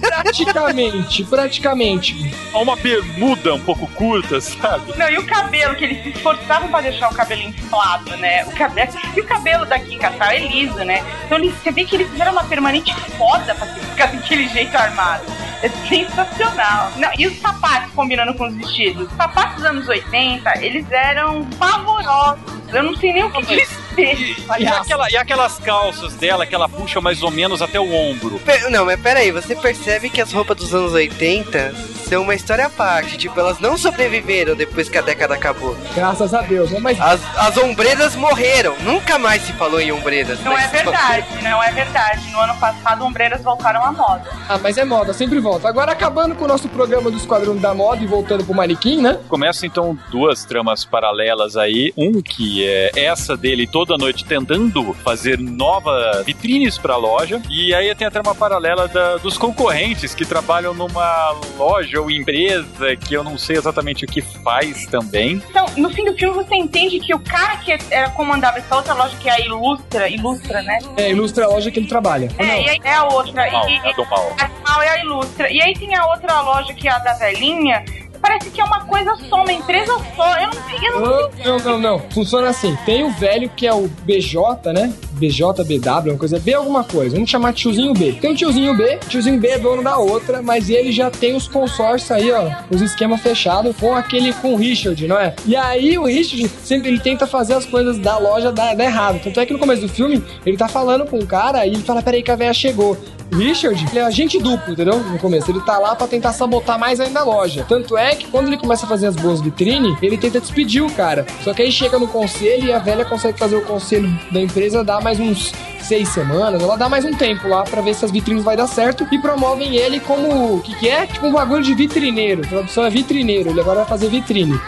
Praticamente, 0.00 1.24
praticamente. 1.24 2.34
Uma 2.52 2.76
bermuda 2.76 3.54
um 3.54 3.60
pouco 3.60 3.86
curta, 3.88 4.40
sabe? 4.40 4.96
Não, 4.96 5.08
e 5.08 5.18
o 5.18 5.26
cabelo, 5.26 5.74
que 5.74 5.84
eles 5.84 6.02
se 6.02 6.10
esforçavam 6.10 6.68
pra 6.68 6.80
deixar 6.80 7.10
o 7.10 7.14
cabelo 7.14 7.42
inflado, 7.42 8.16
né? 8.18 8.44
O 8.44 8.52
cabelo, 8.52 8.92
e 9.16 9.20
o 9.20 9.24
cabelo 9.24 9.64
da 9.64 9.78
Kim 9.78 9.98
Cattrall 9.98 10.32
é 10.32 10.38
liso, 10.38 10.84
né? 10.84 11.04
Então 11.24 11.38
eles, 11.38 11.54
você 11.54 11.70
vê 11.70 11.84
que 11.84 11.96
eles 11.96 12.08
fizeram 12.10 12.32
uma 12.32 12.44
permanente 12.44 12.94
foda 13.16 13.54
pra 13.54 13.66
ficar 13.66 14.06
daquele 14.06 14.48
jeito 14.48 14.76
armado. 14.76 15.24
É 15.62 15.68
sensacional. 15.68 16.90
Não, 16.96 17.10
e 17.16 17.26
os 17.26 17.38
sapatos 17.40 17.92
combinando 17.92 18.34
com 18.34 18.48
os 18.48 18.54
vestidos? 18.54 19.08
Os 19.08 19.16
sapatos 19.16 19.56
dos 19.56 19.64
anos 19.64 19.88
80, 19.88 20.58
eles 20.60 20.90
eram 20.90 21.44
pavorosos. 21.58 22.42
Eu 22.72 22.82
não 22.82 22.96
sei 22.96 23.12
nem 23.12 23.24
o 23.24 23.30
que 23.30 23.42
dizer. 23.42 23.68
E, 24.58 24.66
aquela- 24.66 25.10
e 25.10 25.16
aquelas 25.16 25.58
calças 25.58 26.14
dela 26.14 26.46
que 26.46 26.54
ela 26.54 26.68
puxa 26.68 27.00
mais 27.00 27.22
ou 27.22 27.30
menos 27.30 27.62
até 27.62 27.80
o 27.80 27.92
ombro? 27.92 28.38
Pe- 28.40 28.68
Não, 28.70 28.84
mas 28.84 29.00
peraí, 29.00 29.30
você 29.30 29.54
percebe 29.56 30.10
que 30.10 30.20
as 30.20 30.32
roupas 30.32 30.56
dos 30.56 30.74
anos 30.74 30.92
80 30.92 31.74
são 32.08 32.22
uma 32.22 32.34
história 32.34 32.66
à 32.66 32.70
parte. 32.70 33.16
Tipo, 33.16 33.40
elas 33.40 33.58
não 33.58 33.76
sobreviveram 33.78 34.54
depois 34.54 34.88
que 34.88 34.98
a 34.98 35.00
década 35.02 35.34
acabou. 35.34 35.76
Graças 35.94 36.34
a 36.34 36.42
Deus, 36.42 36.70
né? 36.70 36.78
Mas 36.80 37.00
As, 37.00 37.20
as 37.38 37.56
ombreiras 37.56 38.14
morreram. 38.14 38.76
Nunca 38.80 39.18
mais 39.18 39.42
se 39.42 39.52
falou 39.54 39.80
em 39.80 39.90
ombreiras. 39.92 40.38
Não 40.40 40.56
é 40.56 40.68
verdade, 40.68 41.26
não 41.42 41.62
é 41.62 41.72
verdade. 41.72 42.28
No 42.30 42.40
ano 42.40 42.56
passado, 42.58 43.04
ombreiras 43.04 43.42
voltaram 43.42 43.84
à 43.84 43.92
moda. 43.92 44.24
Ah, 44.48 44.58
mas 44.62 44.76
é 44.76 44.84
moda, 44.84 45.12
sempre 45.14 45.38
volta. 45.40 45.68
Agora, 45.68 45.92
acabando 45.92 46.34
com 46.34 46.44
o 46.44 46.48
nosso 46.48 46.68
programa 46.68 47.10
do 47.10 47.16
Esquadrão 47.16 47.56
da 47.56 47.72
Moda 47.74 48.02
e 48.02 48.06
voltando 48.06 48.44
pro 48.44 48.54
manequim, 48.54 49.00
né? 49.00 49.18
Começa 49.28 49.64
então 49.66 49.98
duas 50.10 50.44
tramas 50.44 50.84
paralelas 50.84 51.56
aí. 51.56 51.92
Um 51.96 52.20
que 52.20 52.66
é 52.68 52.90
essa 52.94 53.36
dele 53.36 53.66
toda 53.84 53.96
noite 53.98 54.24
tentando 54.24 54.94
fazer 55.04 55.38
novas 55.38 56.24
vitrines 56.24 56.78
pra 56.78 56.96
loja. 56.96 57.42
E 57.50 57.74
aí 57.74 57.92
tem 57.94 58.06
a 58.06 58.10
trama 58.10 58.32
paralela 58.34 58.86
da- 58.86 59.16
dos 59.16 59.36
concorrentes 59.36 60.14
que 60.14 60.24
trabalham 60.24 60.72
numa 60.72 61.34
loja 61.58 62.00
ou 62.00 62.10
empresa 62.10 62.94
que 62.96 63.14
eu 63.14 63.24
não 63.24 63.36
sei 63.36 63.56
exatamente 63.56 64.04
o 64.04 64.08
que 64.08 64.22
faz 64.22 64.86
também. 64.86 65.42
Então, 65.50 65.66
no 65.76 65.90
fim 65.90 66.04
do 66.04 66.14
filme, 66.14 66.34
você 66.44 66.54
entende 66.54 67.00
que 67.00 67.12
o 67.14 67.18
cara 67.18 67.56
que 67.56 67.76
era, 67.90 68.10
comandava 68.10 68.58
essa 68.58 68.76
outra 68.76 68.94
loja, 68.94 69.16
que 69.16 69.28
é 69.28 69.32
a 69.32 69.40
Ilustra, 69.40 70.08
Ilustra, 70.08 70.62
né? 70.62 70.78
É, 70.96 71.10
ilustra 71.10 71.44
a 71.46 71.48
loja 71.48 71.70
que 71.70 71.80
ele 71.80 71.88
trabalha. 71.88 72.28
É, 72.38 72.62
e 72.62 72.68
aí 72.70 72.80
é 72.84 72.94
a 72.94 73.04
outra. 73.04 73.50
Mal, 73.50 73.68
e, 73.68 73.78
a 73.78 73.92
do 73.92 74.06
mal. 74.08 74.36
a 74.38 74.48
mal 74.70 74.82
é 74.82 74.88
a 74.90 75.04
Ilustra. 75.04 75.50
E 75.50 75.60
aí 75.60 75.72
tem 75.74 75.94
a 75.96 76.06
outra 76.06 76.40
loja 76.42 76.72
que 76.74 76.86
é 76.86 76.92
a 76.92 76.98
da 76.98 77.14
velhinha. 77.14 77.84
Parece 78.22 78.50
que 78.50 78.60
é 78.60 78.64
uma 78.64 78.84
coisa 78.84 79.16
só, 79.28 79.42
uma 79.42 79.52
empresa 79.52 79.92
só. 80.14 80.38
Eu 80.38 80.46
não 80.46 80.52
sei, 80.52 80.88
eu 80.88 80.92
não 80.92 81.00
Não, 81.00 81.30
não, 81.44 81.58
não, 81.58 81.78
não. 81.78 81.98
Funciona 82.10 82.48
assim. 82.48 82.78
Tem 82.86 83.02
o 83.02 83.10
velho 83.10 83.50
que 83.50 83.66
é 83.66 83.74
o 83.74 83.88
BJ, 84.04 84.72
né? 84.72 84.94
BJBW, 85.14 86.10
uma 86.10 86.18
coisa 86.18 86.38
B 86.38 86.54
alguma 86.54 86.84
coisa. 86.84 87.14
Vamos 87.16 87.28
chamar 87.28 87.52
de 87.52 87.58
tiozinho 87.62 87.92
B. 87.92 88.12
Tem 88.12 88.32
o 88.32 88.36
tiozinho 88.36 88.76
B, 88.76 88.98
tiozinho 89.08 89.38
B 89.38 89.48
é 89.48 89.58
dono 89.58 89.82
da 89.82 89.98
outra, 89.98 90.40
mas 90.40 90.70
ele 90.70 90.92
já 90.92 91.10
tem 91.10 91.34
os 91.34 91.48
consórcios 91.48 92.10
aí, 92.10 92.30
ó, 92.32 92.50
os 92.70 92.80
esquemas 92.80 93.20
fechados 93.20 93.76
com 93.76 93.94
aquele 93.94 94.32
com 94.32 94.54
o 94.54 94.56
Richard, 94.56 95.06
não 95.06 95.18
é? 95.18 95.34
E 95.44 95.54
aí 95.56 95.98
o 95.98 96.04
Richard 96.04 96.48
sempre 96.64 96.88
ele 96.88 97.00
tenta 97.00 97.26
fazer 97.26 97.54
as 97.54 97.66
coisas 97.66 97.98
da 97.98 98.18
loja 98.18 98.52
dar, 98.52 98.74
dar 98.74 98.84
errado. 98.84 99.20
Tanto 99.22 99.38
é 99.40 99.46
que 99.46 99.52
no 99.52 99.58
começo 99.58 99.82
do 99.82 99.88
filme 99.88 100.22
ele 100.46 100.56
tá 100.56 100.68
falando 100.68 101.06
com 101.06 101.18
o 101.18 101.26
cara 101.26 101.66
e 101.66 101.70
ele 101.70 101.82
fala: 101.82 102.02
peraí 102.02 102.22
que 102.22 102.30
a 102.30 102.36
velha 102.36 102.54
chegou. 102.54 102.96
Richard, 103.32 103.84
ele 103.90 103.98
é 103.98 104.02
agente 104.02 104.38
duplo, 104.38 104.72
entendeu? 104.72 104.98
No 105.00 105.18
começo. 105.18 105.50
Ele 105.50 105.60
tá 105.60 105.78
lá 105.78 105.94
pra 105.94 106.06
tentar 106.06 106.32
sabotar 106.32 106.78
mais 106.78 107.00
ainda 107.00 107.20
a 107.20 107.24
loja. 107.24 107.64
Tanto 107.68 107.96
é 107.96 108.14
que 108.14 108.26
quando 108.28 108.48
ele 108.48 108.58
começa 108.58 108.84
a 108.84 108.88
fazer 108.88 109.06
as 109.06 109.16
boas 109.16 109.40
vitrines, 109.40 109.96
ele 110.02 110.18
tenta 110.18 110.40
despedir 110.40 110.82
o 110.82 110.90
cara. 110.90 111.26
Só 111.42 111.52
que 111.54 111.62
aí 111.62 111.72
chega 111.72 111.98
no 111.98 112.08
conselho 112.08 112.66
e 112.66 112.72
a 112.72 112.78
velha 112.78 113.04
consegue 113.04 113.38
fazer 113.38 113.56
o 113.56 113.62
conselho 113.62 114.08
da 114.30 114.40
empresa 114.40 114.84
dar 114.84 115.00
mais 115.00 115.18
uns 115.18 115.52
seis 115.80 116.08
semanas. 116.08 116.62
Ela 116.62 116.76
dá 116.76 116.88
mais 116.88 117.04
um 117.04 117.14
tempo 117.14 117.48
lá 117.48 117.62
pra 117.64 117.80
ver 117.80 117.94
se 117.94 118.04
as 118.04 118.10
vitrines 118.10 118.44
vai 118.44 118.56
dar 118.56 118.66
certo 118.66 119.06
e 119.10 119.18
promovem 119.18 119.76
ele 119.76 120.00
como. 120.00 120.56
O 120.56 120.60
que, 120.60 120.74
que 120.76 120.88
é? 120.88 121.06
Tipo 121.06 121.26
um 121.26 121.32
bagulho 121.32 121.62
de 121.62 121.74
vitrineiro. 121.74 122.42
A 122.44 122.48
tradução 122.48 122.84
é 122.84 122.90
vitrineiro. 122.90 123.50
Ele 123.50 123.60
agora 123.60 123.80
vai 123.80 123.88
fazer 123.88 124.08
vitrine. 124.08 124.60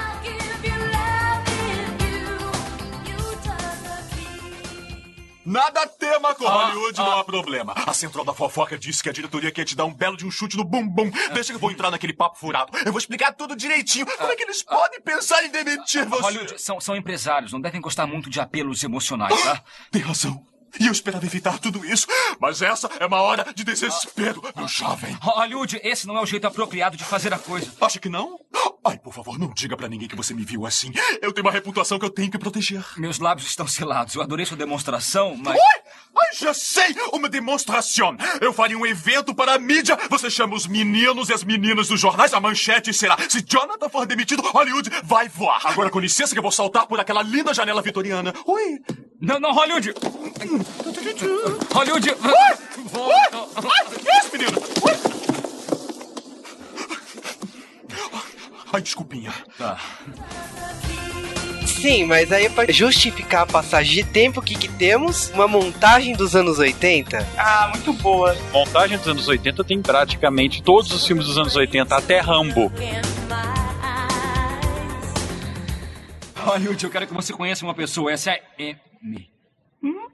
Nada 5.55 5.87
tema 5.87 6.35
com 6.35 6.45
Hollywood, 6.45 6.99
não 6.99 7.21
há 7.21 7.23
problema. 7.23 7.75
A 7.87 7.95
central 7.95 8.25
da 8.25 8.35
fofoca 8.35 8.77
disse 8.77 9.01
que 9.01 9.09
a 9.09 9.13
diretoria 9.13 9.53
quer 9.53 9.65
te 9.65 9.77
dar 9.77 9.85
um 9.85 9.95
belo 9.95 10.17
de 10.17 10.27
um 10.27 10.31
chute 10.31 10.57
no 10.57 10.65
bumbum. 10.65 11.09
Deixa 11.33 11.53
que 11.53 11.55
eu 11.55 11.61
vou 11.61 11.71
entrar 11.71 11.93
naquele 11.93 12.13
papo 12.13 12.37
furado. 12.37 12.77
Eu 12.85 12.91
vou 12.91 12.99
explicar 12.99 13.33
tudo 13.33 13.55
direitinho. 13.55 14.05
Como 14.05 14.33
é 14.33 14.35
que 14.35 14.43
eles 14.43 14.65
podem 14.65 15.01
pensar 15.01 15.45
em 15.45 15.51
demitir 15.51 16.05
você? 16.07 16.23
Hollywood 16.23 16.61
são, 16.61 16.81
são 16.81 16.97
empresários, 16.97 17.53
não 17.53 17.61
devem 17.61 17.81
gostar 17.81 18.05
muito 18.05 18.29
de 18.29 18.41
apelos 18.41 18.83
emocionais, 18.83 19.41
tá? 19.45 19.63
Tem 19.93 20.03
razão. 20.03 20.45
E 20.81 20.87
eu 20.87 20.93
esperava 20.93 21.25
evitar 21.25 21.59
tudo 21.59 21.85
isso. 21.85 22.07
Mas 22.41 22.63
essa 22.63 22.89
é 22.99 23.07
uma 23.07 23.21
hora 23.21 23.47
de 23.55 23.65
desespero, 23.65 24.43
meu 24.57 24.69
jovem. 24.69 25.17
Hollywood, 25.21 25.81
esse 25.83 26.07
não 26.07 26.17
é 26.17 26.21
o 26.21 26.27
jeito 26.27 26.47
apropriado 26.47 26.97
de 26.97 27.05
fazer 27.05 27.33
a 27.33 27.39
coisa. 27.39 27.73
Acha 27.81 27.99
que 27.99 28.09
não? 28.09 28.39
Ai, 28.87 28.99
por 28.99 29.15
favor, 29.15 29.39
não 29.39 29.51
diga 29.55 29.77
pra 29.77 29.89
ninguém 29.89 30.09
que 30.09 30.17
você 30.17 30.35
me 30.35 30.45
viu 30.45 30.67
assim. 30.67 30.93
Eu 31.23 31.33
tenho 31.33 31.47
uma 31.47 31.53
reputação 31.53 31.99
que 31.99 32.05
eu 32.05 32.11
tenho 32.11 32.31
que 32.31 32.39
proteger. 32.39 32.85
Meus 32.99 33.19
lábios 33.19 33.47
estão 33.47 33.67
selados. 33.67 34.15
Eu 34.15 34.23
adorei 34.23 34.45
sua 34.45 34.59
demonstração, 34.59 35.35
mas. 35.37 35.55
Oi! 35.55 35.83
Ai, 36.21 36.35
já 36.35 36.53
sei! 36.53 36.95
Uma 37.13 37.29
demonstração! 37.29 38.17
Eu 38.41 38.53
faria 38.53 38.77
um 38.77 38.85
evento 38.85 39.35
para 39.35 39.55
a 39.55 39.59
mídia. 39.59 39.99
Você 40.11 40.29
chama 40.29 40.55
os 40.55 40.67
meninos 40.67 41.31
e 41.31 41.33
as 41.33 41.43
meninas 41.43 41.89
dos 41.89 41.99
jornais. 41.99 42.35
A 42.35 42.41
manchete 42.41 42.93
será: 42.93 43.17
se 43.29 43.43
Jonathan 43.43 43.89
for 43.89 44.07
demitido, 44.07 44.43
Hollywood 44.43 44.91
vai 45.03 45.29
voar. 45.29 45.67
Agora, 45.67 45.89
com 45.89 45.99
licença, 45.99 46.35
que 46.35 46.39
eu 46.39 46.43
vou 46.43 46.53
saltar 46.53 46.87
por 46.87 47.01
aquela 47.01 47.23
linda 47.23 47.55
janela 47.55 47.81
vitoriana. 47.81 48.35
Oi! 48.45 48.81
Não, 49.25 49.41
não, 49.41 49.53
Hollywood! 49.55 49.95
Hollywood! 51.73 52.11
Oi! 52.11 52.19
Ai, 53.57 53.87
que 53.99 54.09
é 54.09 54.19
isso, 54.19 54.33
menino? 54.33 54.53
Ai, 58.71 58.83
desculpinha. 58.83 59.33
Tá. 59.57 59.81
Sim, 61.67 62.05
mas 62.05 62.31
aí 62.33 62.51
pra 62.51 62.71
justificar 62.71 63.43
a 63.43 63.47
passagem 63.47 64.05
de 64.05 64.11
tempo, 64.11 64.41
o 64.41 64.43
que, 64.43 64.57
que 64.57 64.69
temos? 64.69 65.31
Uma 65.31 65.49
montagem 65.49 66.15
dos 66.15 66.37
anos 66.37 66.59
80? 66.59 67.27
Ah, 67.39 67.71
muito 67.73 67.95
boa. 67.95 68.37
Montagem 68.53 68.99
dos 68.99 69.09
anos 69.09 69.27
80 69.27 69.65
tem 69.65 69.81
praticamente 69.81 70.63
todos 70.63 70.93
os 70.93 71.07
filmes 71.07 71.25
dos 71.27 71.39
anos 71.39 71.57
80, 71.57 71.97
até 71.97 72.21
Rambo. 72.21 72.71
Hollywood, 76.37 76.85
eu 76.85 76.91
quero 76.91 77.07
que 77.07 77.15
você 77.15 77.33
conheça 77.33 77.65
uma 77.65 77.75
pessoa. 77.75 78.13
Essa 78.13 78.33
é 78.59 78.77
M. 79.05 79.31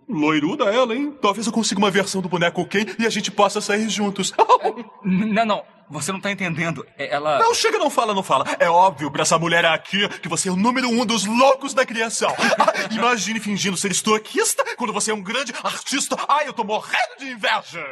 Loiruda 0.09 0.65
ela, 0.65 0.95
hein? 0.97 1.17
Talvez 1.23 1.47
eu 1.47 1.53
consiga 1.53 1.79
uma 1.79 1.91
versão 1.91 2.21
do 2.21 2.29
boneco 2.29 2.67
Ken 2.67 2.85
e 2.99 3.07
a 3.07 3.11
gente 3.11 3.31
possa 3.31 3.61
sair 3.61 3.89
juntos. 3.89 4.33
Não, 5.05 5.47
não. 5.47 5.65
Você 5.89 6.13
não 6.13 6.21
tá 6.21 6.31
entendendo. 6.31 6.87
É- 6.97 7.13
Ela. 7.15 7.41
Não, 7.41 7.53
chega, 7.53 7.77
não 7.79 7.91
fala, 7.91 8.15
não 8.15 8.23
fala. 8.23 8.45
É 8.61 8.69
óbvio 8.71 9.11
pra 9.11 9.23
essa 9.23 9.37
mulher 9.39 9.65
aqui 9.65 10.09
que 10.21 10.29
você 10.29 10.49
é 10.49 10.53
o 10.53 10.57
número 10.57 10.89
um 10.89 11.05
dos 11.05 11.25
loucos 11.25 11.75
da 11.75 11.85
criação. 11.87 12.31
Ah, 12.59 12.95
imagine 12.95 13.41
fingindo 13.41 13.77
ser 13.77 13.91
estoquista 13.91 14.65
quando 14.77 14.93
você 14.93 15.11
é 15.11 15.15
um 15.15 15.23
grande 15.23 15.53
artista. 15.65 16.17
Ai, 16.29 16.47
eu 16.47 16.53
tô 16.53 16.63
morrendo 16.63 17.17
de 17.19 17.27
inveja. 17.31 17.85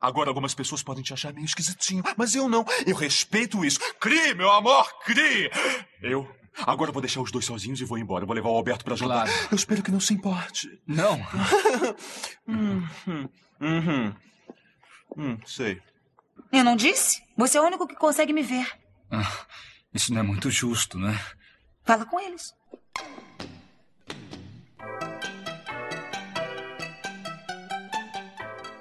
Agora, 0.00 0.30
algumas 0.30 0.54
pessoas 0.54 0.82
podem 0.82 1.02
te 1.04 1.12
achar 1.12 1.32
meio 1.32 1.44
esquisitinho, 1.44 2.02
mas 2.16 2.34
eu 2.34 2.48
não. 2.48 2.64
Eu 2.86 2.96
respeito 2.96 3.64
isso. 3.64 3.78
Crie, 4.00 4.34
meu 4.34 4.50
amor, 4.50 4.88
crie. 5.04 5.50
Eu. 6.02 6.26
Agora 6.66 6.90
eu 6.90 6.92
vou 6.92 7.00
deixar 7.02 7.20
os 7.20 7.30
dois 7.30 7.44
sozinhos 7.44 7.80
e 7.80 7.84
vou 7.84 7.98
embora. 7.98 8.22
Eu 8.24 8.26
vou 8.26 8.34
levar 8.34 8.48
o 8.50 8.56
Alberto 8.56 8.84
pra 8.84 8.96
jantar. 8.96 9.26
Claro. 9.26 9.48
Eu 9.50 9.56
espero 9.56 9.82
que 9.82 9.90
não 9.90 10.00
se 10.00 10.14
importe. 10.14 10.68
Não. 10.86 11.18
Hum, 12.46 12.84
hum, 13.06 13.28
uhum. 13.60 14.14
Hum, 15.16 15.38
sei. 15.46 15.80
Eu 16.52 16.64
não 16.64 16.74
disse? 16.74 17.22
Você 17.36 17.58
é 17.58 17.60
o 17.60 17.64
único 17.64 17.86
que 17.86 17.94
consegue 17.94 18.32
me 18.32 18.42
ver. 18.42 18.66
Ah, 19.10 19.46
isso 19.94 20.12
não 20.12 20.20
é 20.20 20.24
muito 20.24 20.50
justo, 20.50 20.98
né? 20.98 21.18
Fala 21.84 22.04
com 22.04 22.18
eles. 22.18 22.52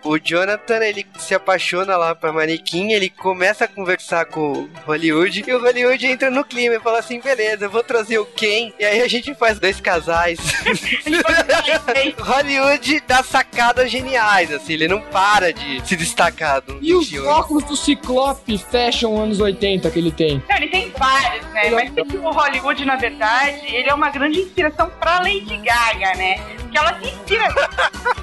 O 0.04 0.18
Jonathan, 0.18 0.78
ele 0.84 1.06
se 1.18 1.36
apaixona 1.36 1.98
lá 1.98 2.16
pra 2.16 2.32
manequim, 2.32 2.92
ele 2.94 3.10
começa 3.10 3.66
a 3.66 3.68
conversar 3.68 4.26
com 4.26 4.40
o 4.54 4.70
Hollywood 4.86 5.44
e 5.46 5.54
o 5.54 5.62
Hollywood 5.62 6.06
entra 6.08 6.30
no 6.32 6.44
clima 6.46 6.76
e 6.76 6.80
fala 6.80 7.00
assim: 7.00 7.20
beleza, 7.20 7.66
eu 7.66 7.70
vou 7.70 7.84
trazer 7.84 8.18
o 8.18 8.26
Ken 8.26 8.72
e 8.80 8.86
aí 8.86 9.02
a 9.02 9.08
gente 9.08 9.34
faz 9.36 9.60
dois 9.60 9.80
casais. 9.82 10.40
Hollywood 12.20 13.04
dá 13.08 13.24
sacadas 13.24 13.92
geniais, 13.92 14.52
assim, 14.54 14.74
ele 14.74 14.88
não 14.88 15.02
para 15.02 15.52
de 15.54 15.86
se 15.88 15.96
destacar. 15.96 16.62
do 16.62 16.80
E 16.82 16.94
os 16.94 17.10
filme. 17.10 17.28
óculos 17.28 17.64
do 17.66 17.76
Ciclope 17.76 18.58
Fashion 18.58 19.20
anos 19.22 19.40
80 19.40 19.90
que 19.92 20.00
ele 20.00 20.12
tem? 20.12 20.42
Não, 20.50 20.56
ele 20.58 20.68
tem 20.68 20.92
vários, 20.98 21.46
né? 21.48 21.70
Mas 21.72 21.92
o 22.14 22.32
Hollywood, 22.32 22.86
na 22.86 22.96
verdade, 22.96 23.60
ele 23.68 23.90
é 23.90 23.94
uma 23.94 24.10
grande 24.10 24.40
inspiração 24.40 24.90
pra 25.00 25.20
Lady 25.20 25.58
Gaga, 25.58 26.14
né? 26.18 26.40
Porque 26.70 26.78
ela 26.78 27.00
se 27.00 27.08
inspira. 27.08 27.54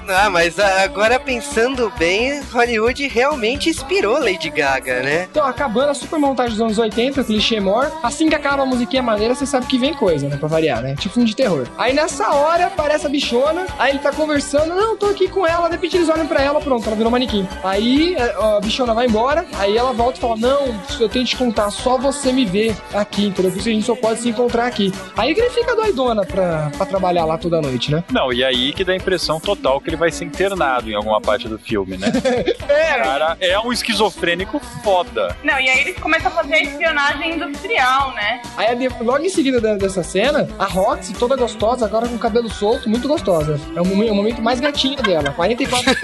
Não, 0.05 0.31
mas 0.31 0.59
ah, 0.59 0.83
agora 0.85 1.19
pensando 1.19 1.93
bem, 1.99 2.41
Hollywood 2.53 3.09
realmente 3.09 3.69
inspirou 3.69 4.21
Lady 4.21 4.51
Gaga, 4.51 5.03
né? 5.03 5.27
Então, 5.29 5.45
acabando 5.45 5.91
a 5.91 5.95
super 5.95 6.19
montagem 6.19 6.53
dos 6.53 6.61
anos 6.61 6.79
80, 6.79 7.25
clichê 7.25 7.59
mor, 7.59 7.91
assim 8.03 8.29
que 8.29 8.35
acaba 8.35 8.63
a 8.63 8.67
musiquinha 8.67 9.03
maneira, 9.03 9.35
você 9.35 9.45
sabe 9.45 9.67
que 9.67 9.79
vem 9.79 9.93
coisa, 9.93 10.29
né? 10.29 10.37
Pra 10.37 10.49
variar, 10.49 10.81
né? 10.81 10.95
Tipo 10.95 11.15
filme 11.15 11.29
de 11.29 11.35
terror. 11.35 11.67
Aí 11.77 11.93
nessa 11.93 12.33
hora 12.33 12.67
aparece 12.67 13.07
a 13.07 13.09
bichona, 13.09 13.67
aí 13.79 13.93
ele 13.93 13.99
tá 13.99 14.13
conversando, 14.13 14.75
não, 14.75 14.97
tô 14.97 15.07
aqui 15.07 15.29
com 15.29 15.45
ela, 15.45 15.69
de 15.69 15.75
repente 15.75 15.97
eles 15.97 16.09
olham 16.09 16.27
pra 16.27 16.41
ela, 16.41 16.61
pronto, 16.61 16.87
ela 16.87 16.95
virou 16.95 17.11
manequim. 17.11 17.47
Aí 17.65 18.15
eh, 18.15 18.37
a 18.41 18.61
bichona 18.61 18.95
vai 18.95 19.07
embora, 19.07 19.45
aí 19.59 19.77
ela 19.77 19.93
volta 19.93 20.19
e 20.19 20.21
fala, 20.21 20.37
não, 20.37 20.67
eu 21.01 21.09
tenho 21.09 21.25
que 21.25 21.33
te 21.33 21.37
contar, 21.37 21.71
só 21.71 21.99
você 21.99 22.33
me 22.33 22.45
vê 22.45 22.75
aqui, 22.95 23.27
entendeu? 23.27 23.51
Por 23.51 23.59
isso 23.59 23.69
a 23.69 23.73
gente 23.73 23.87
só 23.87 23.97
pode 23.97 24.21
se 24.21 24.29
encontrar 24.29 24.67
aqui. 24.67 24.93
Aí 25.17 25.35
que 25.35 25.41
ele 25.41 25.51
fica 25.51 25.75
doidona 25.75 26.25
pra, 26.25 26.71
pra 26.77 26.87
trabalhar 26.87 27.25
lá 27.25 27.37
toda 27.37 27.61
noite, 27.61 27.91
né? 27.91 28.05
Não, 28.13 28.33
e 28.37 28.45
aí 28.45 28.73
que 28.73 28.85
dá 28.85 28.93
a 28.93 28.97
impressão 28.97 29.41
total 29.41 29.81
que 29.81 29.89
ele 29.89 29.97
vai 29.97 30.11
ser 30.11 30.25
internado 30.25 30.91
em 30.91 30.95
alguma 30.95 31.21
parte 31.21 31.49
do 31.49 31.59
filme, 31.59 31.97
né? 31.97 32.09
é, 32.69 32.99
cara 33.03 33.37
é 33.41 33.59
um 33.59 33.73
esquizofrênico 33.73 34.61
foda. 34.83 35.37
Não, 35.43 35.59
e 35.59 35.69
aí 35.69 35.81
eles 35.81 35.99
começam 35.99 36.29
a 36.29 36.35
fazer 36.35 36.55
a 36.55 36.63
espionagem 36.63 37.35
industrial, 37.35 38.13
né? 38.15 38.43
Aí 38.57 38.77
logo 39.01 39.25
em 39.25 39.29
seguida 39.29 39.61
da- 39.61 39.75
dessa 39.77 40.03
cena, 40.03 40.49
a 40.59 40.65
Roxy, 40.67 41.15
toda 41.15 41.37
gostosa, 41.37 41.85
agora 41.87 42.09
com 42.09 42.17
o 42.17 42.19
cabelo 42.19 42.51
solto, 42.51 42.89
muito 42.89 43.09
gostosa. 43.09 43.59
É 43.75 43.81
o 43.81 43.85
momento, 43.87 44.09
é 44.09 44.13
o 44.13 44.15
momento 44.15 44.43
mais 44.43 44.61
gatinho 44.61 45.03
dela. 45.03 45.33
44 45.33 45.95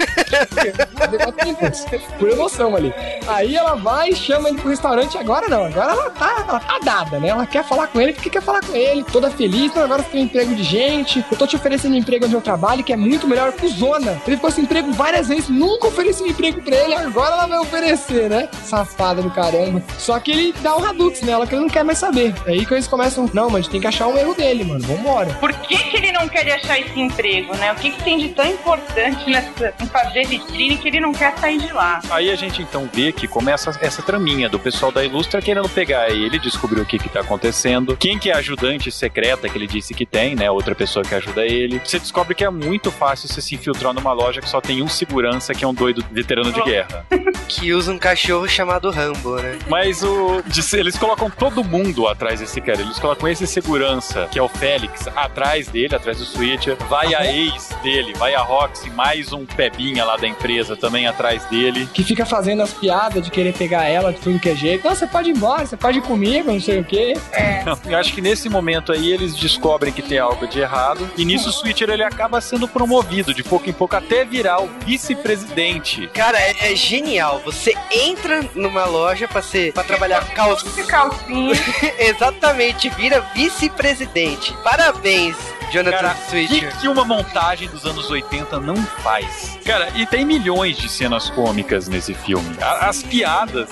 44 0.97 1.45
minutos. 1.47 1.85
Por 2.17 2.29
emoção 2.29 2.75
ali. 2.75 2.93
Aí 3.27 3.55
ela 3.55 3.75
vai 3.75 4.09
e 4.09 4.15
chama 4.15 4.49
ele 4.49 4.57
pro 4.59 4.69
restaurante. 4.69 5.17
Agora 5.17 5.47
não, 5.47 5.65
agora 5.65 5.91
ela 5.91 6.09
tá, 6.09 6.45
ela 6.47 6.59
tá 6.59 6.79
dada, 6.83 7.19
né? 7.19 7.29
Ela 7.29 7.45
quer 7.45 7.63
falar 7.63 7.87
com 7.87 7.99
ele 8.01 8.13
porque 8.13 8.29
quer 8.29 8.41
falar 8.41 8.61
com 8.65 8.75
ele. 8.75 9.03
Toda 9.03 9.29
feliz, 9.29 9.75
agora 9.77 10.01
você 10.03 10.09
tem 10.09 10.21
um 10.21 10.25
emprego 10.25 10.55
de 10.55 10.63
gente. 10.63 11.23
Eu 11.31 11.37
tô 11.37 11.45
te 11.47 11.55
oferecendo 11.55 11.93
um 11.93 11.97
emprego 11.97 12.22
onde 12.23 12.33
eu 12.33 12.41
trabalho, 12.41 12.83
que 12.83 12.93
é 12.93 12.97
muito 12.97 13.27
melhor 13.27 13.51
que 13.51 13.65
o 13.65 13.69
Zona. 13.69 14.21
Ele 14.25 14.35
ficou 14.35 14.51
sem 14.51 14.63
emprego 14.63 14.91
várias 14.93 15.27
vezes, 15.27 15.49
nunca 15.49 15.87
ofereci 15.87 16.23
um 16.23 16.27
emprego 16.27 16.61
pra 16.61 16.75
ele, 16.75 16.93
agora 16.95 17.33
ela 17.33 17.47
vai 17.47 17.59
oferecer, 17.59 18.29
né? 18.29 18.49
Safada 18.63 19.21
do 19.21 19.29
caramba. 19.29 19.81
Só 19.97 20.19
que 20.19 20.31
ele 20.31 20.53
dá 20.61 20.75
um 20.77 20.85
Hadux 20.85 21.21
nela, 21.21 21.45
que 21.47 21.55
ele 21.55 21.61
não 21.61 21.69
quer 21.69 21.83
mais 21.83 21.97
saber. 21.97 22.33
É 22.45 22.51
aí 22.51 22.65
que 22.65 22.73
eles 22.73 22.87
começam, 22.87 23.29
não, 23.33 23.45
mas 23.45 23.55
a 23.55 23.61
gente 23.61 23.71
tem 23.71 23.81
que 23.81 23.87
achar 23.87 24.07
um 24.07 24.17
erro 24.17 24.33
dele, 24.33 24.63
mano. 24.63 24.85
Vambora. 24.85 25.33
Por 25.35 25.53
que, 25.53 25.77
que 25.77 25.97
ele 25.97 26.11
não 26.11 26.27
quer 26.27 26.49
achar 26.53 26.79
esse 26.79 26.99
emprego, 26.99 27.55
né? 27.57 27.71
O 27.71 27.75
que, 27.75 27.91
que 27.91 28.03
tem 28.03 28.17
de 28.17 28.29
tão 28.29 28.45
importante 28.45 29.29
nessa, 29.29 29.73
em 29.81 29.85
fazer 29.87 30.27
vitrine 30.27 30.77
que 30.77 30.87
ele 30.87 30.99
não 30.99 31.13
quer 31.13 31.37
sair 31.37 31.59
de 31.59 31.71
lá? 31.73 32.01
Aí 32.09 32.29
a 32.29 32.35
gente 32.35 32.61
então 32.61 32.89
vê 32.93 33.11
que 33.11 33.27
começa 33.27 33.77
essa 33.81 34.01
traminha 34.01 34.49
do 34.49 34.59
pessoal 34.59 34.91
da 34.91 35.03
Ilustra 35.03 35.41
querendo 35.41 35.69
pegar 35.69 36.09
ele, 36.09 36.39
descobrir 36.39 36.81
o 36.81 36.85
que 36.85 36.97
que 36.97 37.09
tá 37.09 37.21
acontecendo, 37.21 37.97
quem 37.97 38.17
que 38.17 38.29
é 38.29 38.33
a 38.33 38.37
ajudante 38.37 38.91
secreta 38.91 39.49
que 39.49 39.57
ele 39.57 39.67
disse 39.67 39.93
que 39.93 40.05
tem, 40.05 40.35
né, 40.35 40.49
outra 40.49 40.75
pessoa 40.75 41.03
que 41.03 41.13
ajuda 41.15 41.45
ele. 41.45 41.81
Você 41.83 41.99
descobre 42.13 42.35
que 42.35 42.43
é 42.43 42.49
muito 42.51 42.91
fácil 42.91 43.27
você 43.27 43.41
se 43.41 43.55
infiltrar 43.55 43.91
numa 43.91 44.13
loja 44.13 44.39
que 44.39 44.47
só 44.47 44.61
tem 44.61 44.83
um 44.83 44.87
segurança 44.87 45.51
que 45.51 45.65
é 45.65 45.67
um 45.67 45.73
doido 45.73 46.05
veterano 46.11 46.53
de 46.53 46.61
guerra. 46.61 47.07
Que 47.47 47.73
usa 47.73 47.91
um 47.91 47.97
cachorro 47.97 48.47
chamado 48.47 48.89
Rambo, 48.89 49.35
né? 49.37 49.59
Mas 49.67 50.03
o 50.03 50.41
eles 50.73 50.97
colocam 50.97 51.29
todo 51.29 51.63
mundo 51.63 52.07
atrás 52.07 52.39
desse 52.39 52.59
cara. 52.61 52.81
Eles 52.81 52.99
colocam 52.99 53.27
esse 53.29 53.45
segurança, 53.45 54.27
que 54.31 54.39
é 54.39 54.41
o 54.41 54.47
Félix, 54.47 55.07
atrás 55.15 55.67
dele, 55.67 55.95
atrás 55.95 56.17
do 56.17 56.25
Switcher. 56.25 56.77
Vai 56.89 57.13
a 57.13 57.25
ex 57.31 57.69
dele, 57.83 58.13
vai 58.13 58.33
a 58.33 58.41
Roxy, 58.41 58.89
mais 58.89 59.31
um 59.31 59.45
pebinha 59.45 60.05
lá 60.05 60.17
da 60.17 60.27
empresa 60.27 60.75
também 60.75 61.07
atrás 61.07 61.45
dele. 61.45 61.87
Que 61.93 62.03
fica 62.03 62.25
fazendo 62.25 62.61
as 62.61 62.73
piadas 62.73 63.23
de 63.23 63.31
querer 63.31 63.53
pegar 63.53 63.85
ela 63.85 64.13
de 64.13 64.19
tudo 64.19 64.39
que 64.39 64.49
é 64.49 64.55
jeito. 64.55 64.87
Não, 64.87 64.95
você 64.95 65.07
pode 65.07 65.29
ir 65.29 65.35
embora, 65.35 65.65
você 65.65 65.77
pode 65.77 65.99
ir 65.99 66.01
comigo, 66.01 66.51
não 66.51 66.61
sei 66.61 66.79
o 66.79 66.83
quê. 66.83 67.13
Não, 67.65 67.79
eu 67.89 67.97
acho 67.97 68.13
que 68.13 68.19
nesse 68.19 68.49
momento 68.49 68.91
aí 68.91 69.11
eles 69.11 69.35
descobrem 69.35 69.93
que 69.93 70.01
tem 70.01 70.17
algo 70.17 70.45
de 70.47 70.59
errado. 70.59 71.09
E 71.17 71.23
nisso 71.23 71.49
o 71.49 71.51
Switcher 71.51 71.89
ele 71.89 72.03
acaba 72.03 72.41
sendo 72.41 72.67
promovido 72.67 73.33
de 73.33 73.41
pouco 73.41 73.69
em 73.69 73.73
pouco 73.73 73.95
até 73.95 74.25
virar 74.25 74.61
o 74.61 74.69
vice-presidente. 74.85 76.09
Cara, 76.13 76.37
é, 76.39 76.73
é 76.73 76.75
genial. 76.75 77.22
Você 77.45 77.73
entra 77.91 78.43
numa 78.55 78.85
loja 78.85 79.27
pra, 79.27 79.41
ser, 79.41 79.73
pra 79.73 79.83
trabalhar 79.83 80.23
calcinha. 80.33 80.85
calcinha. 80.85 81.53
Exatamente, 81.99 82.89
vira 82.89 83.21
vice-presidente. 83.33 84.53
Parabéns, 84.63 85.35
Jonathan 85.71 85.97
Cara, 85.97 86.15
Switcher. 86.29 86.71
que, 86.73 86.81
que 86.81 86.87
uma 86.87 87.03
montagem 87.03 87.67
dos 87.67 87.85
anos 87.85 88.09
80 88.11 88.59
não 88.59 88.75
faz? 88.75 89.57
Cara, 89.65 89.89
e 89.95 90.05
tem 90.05 90.25
milhões 90.25 90.77
de 90.77 90.87
cenas 90.89 91.29
cômicas 91.29 91.87
nesse 91.87 92.13
filme. 92.13 92.55
A- 92.61 92.87
As 92.89 93.01
piadas, 93.01 93.69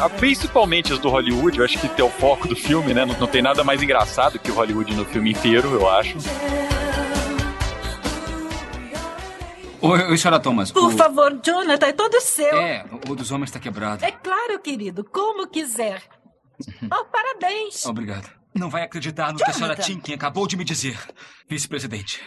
a- 0.00 0.08
principalmente 0.08 0.92
as 0.92 0.98
do 0.98 1.10
Hollywood, 1.10 1.58
eu 1.58 1.64
acho 1.64 1.78
que 1.78 2.00
é 2.00 2.04
o 2.04 2.10
foco 2.10 2.48
do 2.48 2.56
filme, 2.56 2.94
né? 2.94 3.04
Não, 3.04 3.14
não 3.18 3.26
tem 3.26 3.42
nada 3.42 3.62
mais 3.64 3.82
engraçado 3.82 4.38
que 4.38 4.50
o 4.50 4.54
Hollywood 4.54 4.94
no 4.94 5.04
filme 5.04 5.30
inteiro, 5.32 5.72
eu 5.74 5.88
acho. 5.90 6.16
Oi, 9.82 10.16
senhora 10.16 10.38
Thomas. 10.38 10.70
Por 10.70 10.94
o... 10.94 10.96
favor, 10.96 11.40
Jonathan, 11.44 11.86
é 11.86 11.92
todo 11.92 12.20
seu. 12.20 12.56
É, 12.56 12.84
o 13.08 13.16
dos 13.16 13.32
homens 13.32 13.50
tá 13.50 13.58
quebrado. 13.58 14.04
É 14.04 14.12
claro, 14.12 14.60
querido, 14.60 15.04
como 15.04 15.48
quiser. 15.48 16.02
Oh, 16.84 17.04
parabéns. 17.06 17.84
Obrigado. 17.86 18.30
Não 18.54 18.70
vai 18.70 18.82
acreditar 18.82 19.32
no 19.32 19.38
que 19.38 19.50
a 19.50 19.52
senhora 19.52 19.74
Jonathan. 19.74 19.94
Tinkin 19.94 20.14
acabou 20.14 20.46
de 20.46 20.56
me 20.56 20.64
dizer, 20.64 20.96
vice-presidente. 21.48 22.20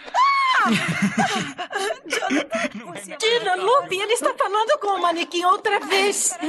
Tira, 3.18 3.56
Lupe, 3.56 3.96
ele 3.96 4.14
está 4.14 4.34
falando 4.34 4.80
com 4.80 4.98
o 4.98 5.02
manequim 5.02 5.44
outra 5.46 5.80
vez. 5.80 6.36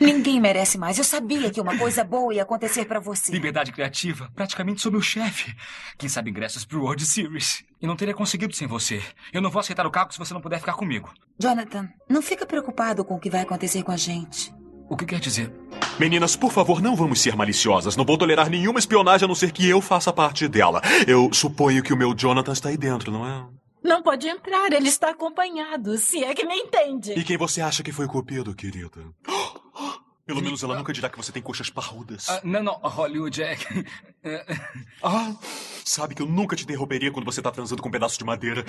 Ninguém 0.00 0.40
merece 0.40 0.78
mais. 0.78 0.96
Eu 0.98 1.04
sabia 1.04 1.50
que 1.50 1.60
uma 1.60 1.76
coisa 1.76 2.04
boa 2.04 2.32
ia 2.34 2.42
acontecer 2.42 2.84
pra 2.84 3.00
você. 3.00 3.32
Liberdade 3.32 3.72
criativa, 3.72 4.30
praticamente 4.34 4.80
sou 4.80 4.92
meu 4.92 5.02
chefe. 5.02 5.54
Quem 5.98 6.08
sabe 6.08 6.30
ingressos 6.30 6.64
pro 6.64 6.82
World 6.82 7.04
Series. 7.04 7.64
E 7.82 7.86
não 7.86 7.96
teria 7.96 8.14
conseguido 8.14 8.54
sem 8.54 8.68
você. 8.68 9.02
Eu 9.32 9.40
não 9.40 9.50
vou 9.50 9.60
aceitar 9.60 9.86
o 9.86 9.90
cargo 9.90 10.12
se 10.12 10.18
você 10.18 10.34
não 10.34 10.40
puder 10.40 10.60
ficar 10.60 10.74
comigo. 10.74 11.12
Jonathan, 11.38 11.88
não 12.08 12.20
fica 12.20 12.44
preocupado 12.44 13.04
com 13.04 13.14
o 13.14 13.20
que 13.20 13.30
vai 13.30 13.40
acontecer 13.40 13.82
com 13.82 13.92
a 13.92 13.96
gente. 13.96 14.52
O 14.90 14.96
que 14.96 15.06
quer 15.06 15.20
dizer? 15.20 15.52
Meninas, 16.00 16.34
por 16.34 16.50
favor, 16.50 16.82
não 16.82 16.96
vamos 16.96 17.20
ser 17.20 17.36
maliciosas. 17.36 17.96
Não 17.96 18.04
vou 18.04 18.18
tolerar 18.18 18.50
nenhuma 18.50 18.80
espionagem 18.80 19.24
a 19.24 19.28
não 19.28 19.36
ser 19.36 19.52
que 19.52 19.64
eu 19.68 19.80
faça 19.80 20.12
parte 20.12 20.48
dela. 20.48 20.82
Eu 21.06 21.32
suponho 21.32 21.80
que 21.80 21.92
o 21.92 21.96
meu 21.96 22.12
Jonathan 22.12 22.52
está 22.52 22.70
aí 22.70 22.76
dentro, 22.76 23.12
não 23.12 23.24
é? 23.24 23.46
Não 23.84 24.02
pode 24.02 24.26
entrar, 24.26 24.72
ele 24.72 24.88
está 24.88 25.10
acompanhado, 25.10 25.96
se 25.96 26.24
é 26.24 26.34
que 26.34 26.44
me 26.44 26.56
entende. 26.56 27.12
E 27.12 27.22
quem 27.22 27.36
você 27.36 27.60
acha 27.60 27.84
que 27.84 27.92
foi 27.92 28.06
o 28.06 28.08
cupido, 28.08 28.52
querida? 28.52 29.00
Pelo 30.26 30.42
menos 30.42 30.62
ela 30.62 30.76
nunca 30.76 30.92
dirá 30.92 31.08
que 31.08 31.16
você 31.16 31.30
tem 31.30 31.40
coxas 31.40 31.70
parrudas. 31.70 32.28
Ah, 32.28 32.40
não, 32.42 32.62
não, 32.62 32.80
Hollywood 32.82 33.42
é. 33.42 33.56
Ah, 35.02 35.34
sabe 35.84 36.16
que 36.16 36.22
eu 36.22 36.26
nunca 36.26 36.56
te 36.56 36.64
interromperia 36.64 37.12
quando 37.12 37.24
você 37.24 37.40
tá 37.40 37.50
transando 37.52 37.80
com 37.80 37.88
um 37.88 37.92
pedaço 37.92 38.18
de 38.18 38.24
madeira. 38.24 38.64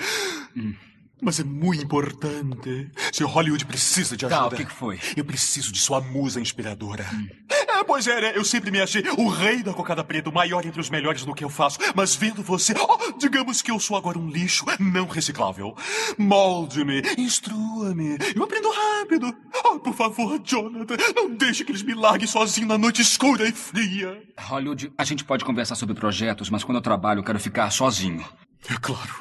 Mas 1.24 1.38
é 1.38 1.44
muito 1.44 1.84
importante. 1.84 2.90
Se 3.12 3.22
Hollywood 3.22 3.64
precisa 3.64 4.16
de 4.16 4.26
Tá, 4.26 4.40
ajuda. 4.40 4.54
o 4.56 4.58
que 4.58 4.64
que 4.64 4.72
foi? 4.72 4.98
Eu 5.16 5.24
preciso 5.24 5.70
de 5.72 5.78
sua 5.78 6.00
musa 6.00 6.40
inspiradora. 6.40 7.06
É, 7.48 7.84
pois 7.84 8.06
é, 8.08 8.20
né? 8.20 8.32
Eu 8.34 8.44
sempre 8.44 8.70
me 8.72 8.80
achei 8.80 9.02
o 9.16 9.28
rei 9.28 9.62
da 9.62 9.72
cocada 9.72 10.02
preta, 10.02 10.30
o 10.30 10.34
maior 10.34 10.66
entre 10.66 10.80
os 10.80 10.90
melhores 10.90 11.24
no 11.24 11.32
que 11.34 11.44
eu 11.44 11.48
faço. 11.48 11.78
Mas 11.94 12.16
vendo 12.16 12.42
você, 12.42 12.74
oh, 12.76 13.12
digamos 13.18 13.62
que 13.62 13.70
eu 13.70 13.78
sou 13.78 13.96
agora 13.96 14.18
um 14.18 14.28
lixo 14.28 14.64
não 14.80 15.06
reciclável. 15.06 15.76
Molde-me, 16.18 17.02
instrua-me. 17.18 18.16
Eu 18.34 18.42
aprendo 18.42 18.70
rápido. 18.70 19.32
Oh, 19.64 19.78
por 19.78 19.94
favor, 19.94 20.40
Jonathan, 20.42 20.96
não 21.14 21.34
deixe 21.34 21.64
que 21.64 21.70
eles 21.70 21.82
me 21.82 21.94
larguem 21.94 22.26
sozinho 22.26 22.66
na 22.66 22.76
noite 22.76 23.00
escura 23.00 23.48
e 23.48 23.52
fria. 23.52 24.20
Hollywood, 24.38 24.92
a 24.98 25.04
gente 25.04 25.24
pode 25.24 25.44
conversar 25.44 25.76
sobre 25.76 25.94
projetos, 25.94 26.50
mas 26.50 26.64
quando 26.64 26.78
eu 26.78 26.82
trabalho 26.82 27.20
eu 27.20 27.24
quero 27.24 27.38
ficar 27.38 27.70
sozinho. 27.70 28.24
É 28.68 28.74
claro. 28.80 29.14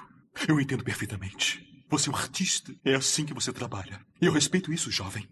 Eu 0.48 0.60
entendo 0.60 0.84
perfeitamente. 0.84 1.64
Você 1.92 2.10
é 2.10 2.12
um 2.14 2.16
artista. 2.16 2.74
É 2.86 2.96
assim 2.96 3.26
que 3.26 3.34
você 3.34 3.52
trabalha. 3.52 4.00
E 4.22 4.26
eu 4.26 4.32
respeito 4.32 4.72
isso, 4.72 4.90
jovem. 4.90 5.28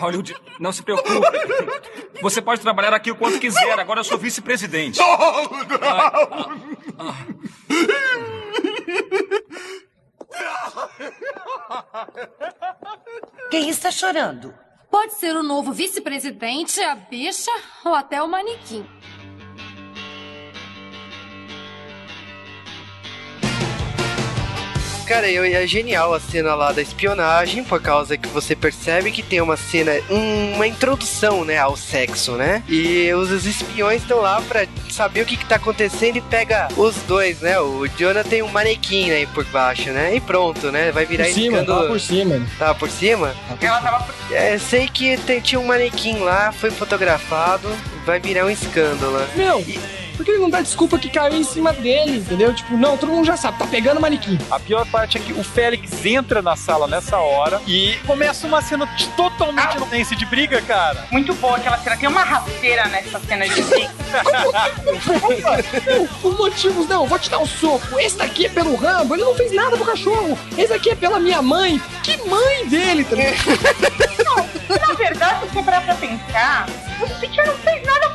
Hollywood, 0.00 0.34
não 0.58 0.72
se 0.72 0.82
preocupe. 0.82 1.12
Você 2.22 2.40
pode 2.40 2.62
trabalhar 2.62 2.94
aqui 2.94 3.10
o 3.10 3.14
quanto 3.14 3.38
quiser. 3.38 3.78
Agora 3.78 4.00
eu 4.00 4.04
sou 4.04 4.16
vice-presidente. 4.16 4.98
Quem 13.50 13.68
está 13.68 13.90
chorando? 13.90 14.54
Pode 14.90 15.14
ser 15.14 15.36
o 15.36 15.42
novo 15.42 15.72
vice-presidente, 15.72 16.80
a 16.80 16.94
bicha 16.94 17.50
ou 17.84 17.94
até 17.94 18.22
o 18.22 18.28
manequim. 18.28 18.86
Cara, 25.12 25.28
eu, 25.30 25.44
é 25.44 25.66
genial 25.66 26.14
a 26.14 26.18
cena 26.18 26.54
lá 26.54 26.72
da 26.72 26.80
espionagem, 26.80 27.62
por 27.62 27.82
causa 27.82 28.16
que 28.16 28.26
você 28.30 28.56
percebe 28.56 29.10
que 29.10 29.22
tem 29.22 29.42
uma 29.42 29.58
cena, 29.58 29.92
um- 30.08 30.54
uma 30.54 30.66
introdução, 30.66 31.44
né, 31.44 31.58
ao 31.58 31.76
sexo, 31.76 32.32
né? 32.32 32.62
E 32.66 33.12
os, 33.12 33.30
os 33.30 33.44
espiões 33.44 34.00
estão 34.00 34.20
lá 34.22 34.40
pra 34.40 34.66
saber 34.88 35.20
o 35.20 35.26
que, 35.26 35.36
que 35.36 35.44
tá 35.44 35.56
acontecendo 35.56 36.16
e 36.16 36.20
pega 36.22 36.66
os 36.78 36.96
dois, 37.06 37.40
né? 37.40 37.60
O 37.60 37.86
Jonah 37.88 38.24
tem 38.24 38.40
um 38.40 38.48
manequim 38.48 39.10
aí 39.10 39.26
por 39.26 39.44
baixo, 39.44 39.90
né? 39.90 40.16
E 40.16 40.20
pronto, 40.20 40.72
né? 40.72 40.90
Vai 40.90 41.04
virar 41.04 41.24
Por 41.24 41.32
cima, 41.34 41.58
escândalo. 41.58 41.78
tava 41.80 41.88
por 41.92 42.00
cima. 42.00 42.46
Tava 42.58 42.74
por 42.74 42.90
cima? 42.90 43.34
Ela 43.60 43.80
tava 43.82 44.04
por 44.04 44.14
É, 44.34 44.56
sei 44.58 44.88
que 44.88 45.18
tem- 45.18 45.40
tinha 45.40 45.60
um 45.60 45.66
manequim 45.66 46.20
lá, 46.20 46.52
foi 46.52 46.70
fotografado, 46.70 47.68
vai 48.06 48.18
virar 48.18 48.46
um 48.46 48.50
escândalo. 48.50 49.20
Meu, 49.36 49.62
por 50.22 50.24
que 50.24 50.30
ele 50.30 50.38
não 50.38 50.50
dá 50.50 50.60
desculpa 50.60 50.98
que 50.98 51.10
caiu 51.10 51.36
em 51.36 51.42
cima 51.42 51.72
dele, 51.72 52.18
entendeu? 52.18 52.54
Tipo, 52.54 52.76
não, 52.76 52.96
todo 52.96 53.10
mundo 53.10 53.26
já 53.26 53.36
sabe, 53.36 53.58
tá 53.58 53.66
pegando 53.66 54.00
manequim. 54.00 54.38
A 54.50 54.60
pior 54.60 54.86
parte 54.86 55.18
é 55.18 55.20
que 55.20 55.32
o 55.32 55.42
Félix 55.42 56.04
entra 56.06 56.40
na 56.40 56.54
sala 56.54 56.86
nessa 56.86 57.18
hora 57.18 57.60
e 57.66 57.96
começa 58.06 58.46
uma 58.46 58.62
cena 58.62 58.86
de 58.86 59.08
totalmente 59.10 59.76
inocência 59.76 60.16
de 60.16 60.24
briga, 60.24 60.62
cara. 60.62 61.08
muito 61.10 61.34
boa 61.34 61.56
aquela 61.56 61.76
cena. 61.78 61.96
Tem 61.96 62.08
uma 62.08 62.22
rasteira 62.22 62.86
nessa 62.86 63.18
cena 63.20 63.48
de 63.48 63.62
briga. 63.62 63.90
Não, 64.32 66.22
os 66.30 66.38
motivos, 66.38 66.86
não, 66.86 67.06
vou 67.06 67.18
te 67.18 67.28
dar 67.28 67.40
um 67.40 67.46
soco. 67.46 67.98
Esse 67.98 68.16
daqui 68.16 68.46
é 68.46 68.48
pelo 68.48 68.76
Rambo, 68.76 69.14
ele 69.14 69.24
não 69.24 69.34
fez 69.34 69.52
nada 69.52 69.76
pro 69.76 69.86
cachorro. 69.86 70.38
Esse 70.56 70.72
aqui 70.72 70.90
é 70.90 70.94
pela 70.94 71.18
minha 71.18 71.42
mãe. 71.42 71.82
Que 72.04 72.16
mãe 72.28 72.68
dele, 72.68 73.04
tá 73.04 73.16
ligado? 73.16 73.36
Não, 74.24 74.36
na 74.78 74.94
verdade, 74.94 75.40
se 75.40 75.54
você 75.54 75.62
parar 75.62 75.80
pra 75.82 75.94
pensar, 75.96 76.66
o 77.00 77.20
Peter 77.20 77.46
não 77.46 77.56
fez 77.56 77.84
nada 77.84 78.10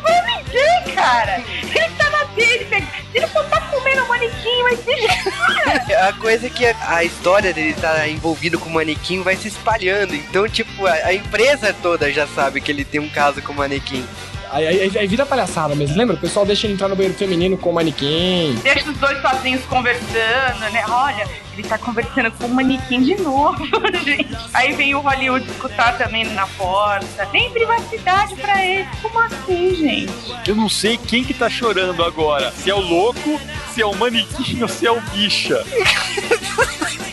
ninguém, 0.47 0.95
cara. 0.95 1.41
Ele 1.63 1.89
tá 1.97 2.09
na 2.09 2.23
dele, 2.25 2.87
ele 3.13 3.27
só 3.27 3.43
tá 3.43 3.61
comendo 3.61 4.03
o 4.03 4.07
manequim, 4.07 4.63
mas. 4.63 4.79
A 6.07 6.13
coisa 6.13 6.47
é 6.47 6.49
que 6.49 6.65
a, 6.65 6.75
a 6.95 7.03
história 7.03 7.53
dele 7.53 7.71
estar 7.71 8.07
envolvido 8.07 8.59
com 8.59 8.69
o 8.69 8.73
manequim 8.73 9.21
vai 9.21 9.35
se 9.35 9.47
espalhando. 9.47 10.15
Então, 10.15 10.47
tipo, 10.47 10.85
a, 10.85 10.93
a 10.93 11.13
empresa 11.13 11.73
toda 11.81 12.11
já 12.11 12.27
sabe 12.27 12.61
que 12.61 12.71
ele 12.71 12.85
tem 12.85 12.99
um 12.99 13.09
caso 13.09 13.41
com 13.41 13.51
o 13.51 13.55
manequim. 13.55 14.05
Aí, 14.51 14.67
aí, 14.67 14.97
aí 14.97 15.07
vira 15.07 15.25
palhaçada 15.25 15.75
mesmo, 15.75 15.97
lembra? 15.97 16.15
O 16.15 16.19
pessoal 16.19 16.45
deixa 16.45 16.67
ele 16.67 16.73
entrar 16.73 16.87
no 16.87 16.95
banheiro 16.95 17.17
feminino 17.17 17.57
com 17.57 17.69
o 17.69 17.73
manequim. 17.73 18.57
Deixa 18.63 18.89
os 18.89 18.97
dois 18.97 19.21
sozinhos 19.21 19.63
conversando, 19.65 20.71
né? 20.71 20.83
Olha, 20.87 21.27
ele 21.53 21.67
tá 21.67 21.77
conversando 21.77 22.31
com 22.31 22.45
o 22.45 22.53
manequim 22.53 23.01
de 23.01 23.15
novo, 23.15 23.65
gente. 24.03 24.37
Aí 24.53 24.73
vem 24.73 24.95
o 24.95 24.99
Hollywood 24.99 25.49
escutar 25.49 25.97
também 25.97 26.23
na 26.33 26.47
porta. 26.47 27.25
Tem 27.27 27.51
privacidade 27.51 28.35
pra 28.35 28.63
ele. 28.63 28.87
Como 29.01 29.19
assim, 29.19 29.75
gente? 29.75 30.35
Eu 30.47 30.55
não 30.55 30.69
sei 30.69 30.97
quem 30.97 31.23
que 31.23 31.33
tá 31.33 31.49
chorando 31.49 32.03
agora. 32.03 32.51
Se 32.51 32.69
é 32.69 32.75
o 32.75 32.79
louco, 32.79 33.39
se 33.73 33.81
é 33.81 33.85
o 33.85 33.95
manequim 33.95 34.61
ou 34.63 34.67
se 34.67 34.85
é 34.85 34.91
o 34.91 35.01
bicha. 35.01 35.63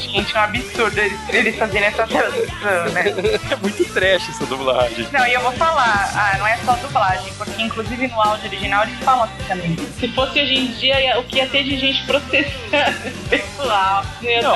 Gente, 0.00 0.36
é 0.36 0.40
um 0.40 0.42
absurdo 0.42 0.98
eles, 0.98 1.18
eles 1.28 1.56
fazerem 1.56 1.88
essa 1.88 2.06
tradução, 2.06 2.92
né? 2.92 3.04
É 3.50 3.56
muito 3.56 3.84
trash 3.92 4.28
essa 4.28 4.46
dublagem. 4.46 5.06
Não, 5.12 5.26
e 5.26 5.32
eu 5.34 5.40
vou 5.40 5.52
falar, 5.52 6.10
ah, 6.14 6.36
não 6.38 6.46
é 6.46 6.56
só 6.64 6.72
dublagem, 6.74 7.32
porque 7.36 7.62
inclusive 7.62 8.08
no 8.08 8.20
áudio 8.20 8.46
original 8.48 8.84
eles 8.84 8.98
falam 9.00 9.24
assim 9.24 9.44
também. 9.48 9.76
Se 9.98 10.08
fosse 10.08 10.40
hoje 10.40 10.54
em 10.54 10.66
dia, 10.72 11.00
ia- 11.00 11.18
o 11.18 11.24
que 11.24 11.36
ia 11.36 11.46
ter 11.46 11.64
de 11.64 11.78
gente 11.78 12.04
processando 12.04 12.96
esse 13.04 13.28
pessoal? 13.28 14.04
Não. 14.42 14.54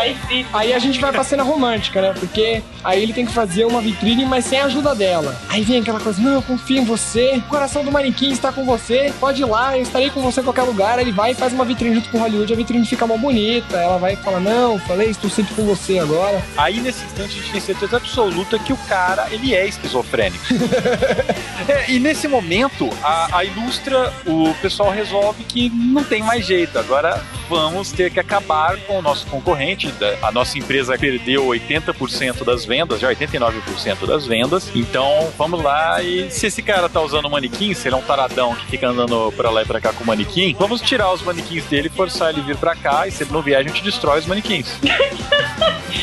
Aí 0.53 0.73
a 0.75 0.79
gente 0.79 1.01
vai 1.01 1.13
pra 1.13 1.25
cena 1.25 1.43
romântica, 1.43 2.01
né? 2.01 2.15
Porque 2.19 2.63
aí 2.85 3.03
ele 3.03 3.13
tem 3.13 3.25
que 3.27 3.33
fazer 3.33 3.65
uma 3.65 3.81
vitrine, 3.81 4.25
mas 4.25 4.45
sem 4.45 4.61
a 4.61 4.65
ajuda 4.67 4.95
dela. 4.95 5.35
Aí 5.49 5.63
vem 5.63 5.81
aquela 5.81 6.01
coisa, 6.01 6.21
não, 6.21 6.35
eu 6.35 6.43
confio 6.43 6.79
em 6.79 6.85
você, 6.85 7.35
o 7.37 7.43
coração 7.43 7.85
do 7.85 7.91
manequim 7.93 8.31
está 8.33 8.53
com 8.53 8.65
você, 8.65 9.13
pode 9.21 9.43
ir 9.43 9.47
lá, 9.47 9.77
eu 9.77 9.83
estarei 9.83 10.11
com 10.11 10.21
você 10.21 10.41
em 10.41 10.45
qualquer 10.45 10.63
lugar. 10.63 10.99
Aí 10.99 11.05
ele 11.05 11.13
vai 11.13 11.33
e 11.33 11.35
faz 11.35 11.53
uma 11.53 11.65
vitrine 11.65 11.95
junto 11.97 12.11
com 12.11 12.19
o 12.19 12.21
Hollywood, 12.21 12.53
a 12.53 12.57
vitrine 12.57 12.85
fica 12.87 13.07
mó 13.07 13.17
bonita. 13.17 13.77
Ela 13.77 13.99
vai 13.99 14.13
e 14.15 14.17
fala, 14.17 14.39
não, 14.41 14.79
falei, 14.81 15.02
estou 15.11 15.31
sempre 15.31 15.55
com 15.55 15.65
você 15.65 15.99
agora. 15.99 16.43
Aí 16.57 16.81
nesse 16.81 17.05
instante 17.05 17.39
a 17.39 17.43
gente 17.43 17.53
tem 17.53 17.61
certeza 17.61 17.97
absoluta 17.97 18.59
que 18.59 18.73
o 18.73 18.77
cara 18.89 19.29
ele 19.31 19.55
é 19.55 19.67
esquizofrênico. 19.67 20.45
É, 21.69 21.93
e 21.93 22.01
nesse 22.01 22.27
momento 22.27 22.91
a, 23.05 23.39
a 23.39 23.45
Ilustra, 23.45 24.13
o 24.27 24.53
pessoal 24.61 24.91
resolve 24.91 25.45
que 25.45 25.71
não 25.71 26.03
tem 26.03 26.21
mais 26.21 26.45
jeito. 26.45 26.77
Agora 26.77 27.23
vamos 27.49 27.93
ter 27.93 28.11
que 28.11 28.19
acabar 28.19 28.79
com 28.79 28.99
o 28.99 29.03
nosso 29.03 29.27
concorrente. 29.27 29.93
A 30.23 30.33
nossa 30.33 30.59
empresa 30.59 30.97
perdeu 30.99 31.47
80% 31.47 32.45
das 32.45 32.65
vendas, 32.65 32.99
já 32.99 33.13
89% 33.13 34.07
das 34.07 34.27
vendas. 34.27 34.71
Então 34.75 35.33
vamos 35.39 35.63
lá 35.63 36.03
e 36.03 36.31
se 36.31 36.47
esse 36.47 36.63
cara 36.63 36.89
tá 36.89 37.01
usando 37.01 37.29
manequim, 37.31 37.75
se 37.75 37.89
ele 37.89 37.95
é 37.95 37.99
um 37.99 38.03
taradão 38.03 38.55
que 38.55 38.67
fica 38.67 38.89
andando 38.89 39.33
pra 39.37 39.51
lá 39.51 39.63
e 39.63 39.67
pra 39.67 39.81
cá 39.81 39.93
com 39.93 40.03
o 40.03 40.07
manequim, 40.07 40.57
vamos 40.59 40.81
tirar 40.81 41.13
os 41.13 41.23
manequins 41.23 41.65
dele, 41.67 41.89
forçar 41.89 42.31
ele 42.31 42.41
vir 42.41 42.57
pra 42.57 42.75
cá 42.75 43.07
e 43.07 43.13
se 43.13 43.23
ele 43.23 43.33
não 43.33 43.43
vier 43.43 43.61
a 43.61 43.63
gente 43.63 43.83
destrói 43.83 44.21
os 44.21 44.27
manequins. 44.27 44.79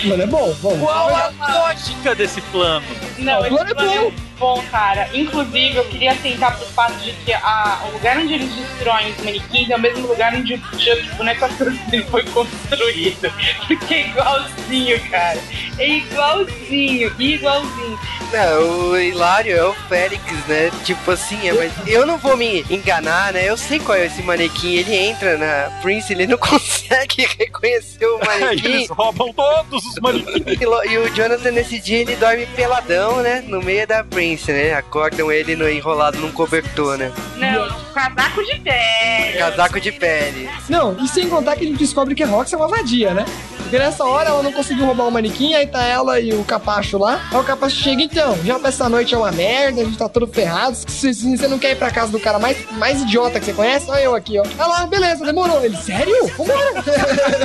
Mano, 0.06 0.24
é 0.24 0.28
bom, 0.28 0.54
bom. 0.62 0.80
Qual 0.80 1.10
a 1.16 1.32
lógica 1.68 2.16
desse 2.16 2.42
plano? 2.42 2.86
Não, 3.18 3.42
o 3.42 3.48
plano 3.48 3.70
é 3.70 3.74
bom. 3.74 4.14
Bom, 4.40 4.64
cara. 4.72 5.10
Inclusive, 5.14 5.76
eu 5.76 5.86
queria 5.86 6.14
atentar 6.14 6.58
pro 6.58 6.66
fato 6.68 6.94
de 7.00 7.12
que 7.12 7.34
a, 7.34 7.84
o 7.88 7.92
lugar 7.92 8.18
onde 8.18 8.34
eles 8.34 8.50
destroem 8.56 9.12
os 9.12 9.18
manequins 9.18 9.70
é 9.70 9.76
o 9.76 9.80
mesmo 9.80 10.08
lugar 10.08 10.34
onde 10.34 10.56
o 10.56 10.80
Chuck, 10.80 11.16
boneco 11.18 11.46
assassino, 11.46 12.06
foi 12.06 12.24
construído. 12.24 13.32
Porque 13.68 13.94
é 13.94 14.08
igualzinho, 14.08 15.10
cara. 15.10 15.40
É 15.78 15.88
igualzinho, 15.88 17.14
igualzinho. 17.20 18.00
Não, 18.32 18.90
o 18.90 19.00
Hilário 19.00 19.56
é 19.56 19.64
o 19.64 19.74
Félix, 19.74 20.24
né? 20.48 20.70
Tipo 20.84 21.12
assim, 21.12 21.48
é, 21.48 21.54
mas 21.54 21.72
eu 21.88 22.06
não 22.06 22.18
vou 22.18 22.38
me 22.38 22.64
enganar, 22.70 23.34
né? 23.34 23.50
Eu 23.50 23.58
sei 23.58 23.80
qual 23.80 23.98
é 23.98 24.06
esse 24.06 24.22
manequim. 24.22 24.76
Ele 24.76 24.96
entra 24.96 25.36
na 25.36 25.72
Prince, 25.82 26.14
ele 26.14 26.28
não 26.28 26.38
consegue 26.40 27.28
reconhecer 27.40 28.06
o 28.06 28.20
manequim. 28.24 28.68
Eles 28.68 28.90
roubam 28.90 29.34
todos 29.34 29.84
os 29.84 29.96
manequins. 30.00 30.62
E, 30.62 30.92
e 30.94 30.98
o 31.00 31.10
Jonathan, 31.16 31.52
nesse 31.52 31.80
dia, 31.80 32.00
ele 32.00 32.16
dorme 32.18 32.46
peladão, 32.56 33.22
né? 33.24 33.44
No 33.48 33.64
meio 33.64 33.88
da 33.88 34.04
Prince, 34.04 34.29
né? 34.48 34.74
Acordam 34.74 35.32
ele 35.32 35.56
no, 35.56 35.70
enrolado 35.70 36.18
num 36.18 36.32
cobertor, 36.32 36.98
né? 36.98 37.12
Não, 37.36 37.70
casaco 37.94 38.44
de 38.44 38.60
pele. 38.60 39.38
Casaco 39.38 39.80
de 39.80 39.92
pele. 39.92 40.50
Não, 40.68 40.98
e 41.02 41.08
sem 41.08 41.30
contar 41.30 41.56
que 41.56 41.64
a 41.64 41.68
gente 41.68 41.80
descobre 41.80 42.16
que 42.16 42.24
Rox 42.24 42.52
é 42.54 42.58
uma 42.58 42.68
vadia, 42.68 43.14
né? 43.14 43.26
Porque 43.70 43.78
nessa 43.78 44.04
hora 44.04 44.30
ela 44.30 44.42
não 44.42 44.52
conseguiu 44.52 44.88
roubar 44.88 45.08
o 45.08 45.12
manequim, 45.12 45.54
aí 45.54 45.68
tá 45.68 45.84
ela 45.84 46.20
e 46.20 46.34
o 46.34 46.44
Capacho 46.44 46.98
lá. 46.98 47.22
Aí 47.32 47.38
o 47.38 47.44
Capacho 47.44 47.76
chega, 47.76 48.02
então, 48.02 48.36
já 48.44 48.58
pra 48.58 48.70
essa 48.70 48.90
noite 48.90 49.14
é 49.14 49.18
uma 49.18 49.32
merda, 49.32 49.82
a 49.82 49.86
gente 49.86 49.96
tá 49.96 50.10
todo 50.10 50.26
ferrado. 50.26 50.76
Se, 50.88 51.14
se 51.14 51.38
você 51.38 51.48
não 51.48 51.60
quer 51.60 51.74
ir 51.74 51.76
pra 51.76 51.92
casa 51.92 52.12
do 52.12 52.20
cara 52.20 52.40
mais, 52.40 52.58
mais 52.72 53.04
idiota 53.04 53.40
que 53.40 53.46
você 53.46 53.54
conhece, 53.54 53.88
olha 53.92 54.02
eu 54.02 54.16
aqui, 54.16 54.40
ó. 54.40 54.44
Ah 54.58 54.66
lá, 54.66 54.88
beleza, 54.88 55.24
demorou. 55.24 55.64
Ele, 55.64 55.78
sério? 55.78 56.16
Vambora. 56.36 56.84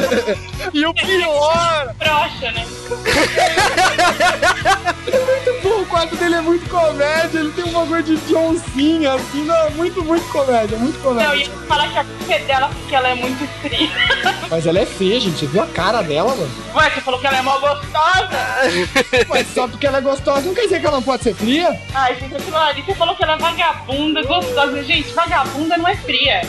e 0.73 0.87
o 0.87 0.95
pior! 0.95 1.95
Brocha, 1.99 2.53
né? 2.53 2.65
muito 5.05 5.63
bom, 5.63 5.83
o 5.83 5.87
quarto 5.87 6.17
dele 6.17 6.37
é 6.37 6.41
muito 6.41 6.67
comédia, 6.75 7.39
ele 7.39 7.53
tem 7.53 7.65
um 7.65 7.73
bagulho 7.73 8.03
de 8.03 8.17
John 8.27 8.57
Cena, 8.59 9.15
assim, 9.15 9.45
não, 9.45 9.55
é 9.55 9.71
muito, 9.71 10.03
muito 10.03 10.27
comédia, 10.33 10.77
muito 10.77 11.01
comédia. 11.01 11.29
Não, 11.29 11.37
e 11.37 11.43
eu 11.43 11.49
ia 11.49 11.57
falar 11.69 11.89
que 11.89 11.99
a 11.99 12.05
culpa 12.05 12.33
é 12.33 12.39
dela 12.41 12.69
porque 12.69 12.95
ela 12.97 13.09
é 13.09 13.15
muito 13.15 13.47
fria. 13.61 13.91
Mas 14.51 14.67
ela 14.67 14.81
é 14.81 14.87
feia, 14.87 15.21
gente, 15.21 15.39
você 15.39 15.47
viu 15.47 15.63
a 15.63 15.67
cara 15.69 16.03
dela, 16.03 16.35
mano? 16.35 16.51
Ué, 16.75 16.91
você 16.91 17.01
falou 17.01 17.21
que 17.21 17.27
ela 17.29 17.39
é 17.39 17.43
mó 17.43 17.59
gostosa? 17.61 18.29
Mas 19.31 19.47
só 19.55 19.69
porque 19.69 19.87
ela 19.87 19.99
é 19.99 20.01
gostosa 20.01 20.41
não 20.41 20.55
quer 20.55 20.63
dizer 20.63 20.81
que 20.81 20.87
ela 20.87 20.97
não 20.97 21.03
pode 21.03 21.23
ser 21.23 21.35
fria? 21.35 21.81
Ai, 21.95 22.17
gente, 22.17 22.35
aquilo 22.35 22.57
ali, 22.57 22.83
você 22.83 22.95
falou 22.95 23.15
que 23.15 23.23
ela 23.23 23.35
é 23.35 23.39
vagabunda, 23.39 24.23
gostosa. 24.23 24.83
Gente, 24.83 25.13
vagabunda 25.13 25.77
não 25.77 25.89
é 25.89 25.97
fria. 25.97 26.43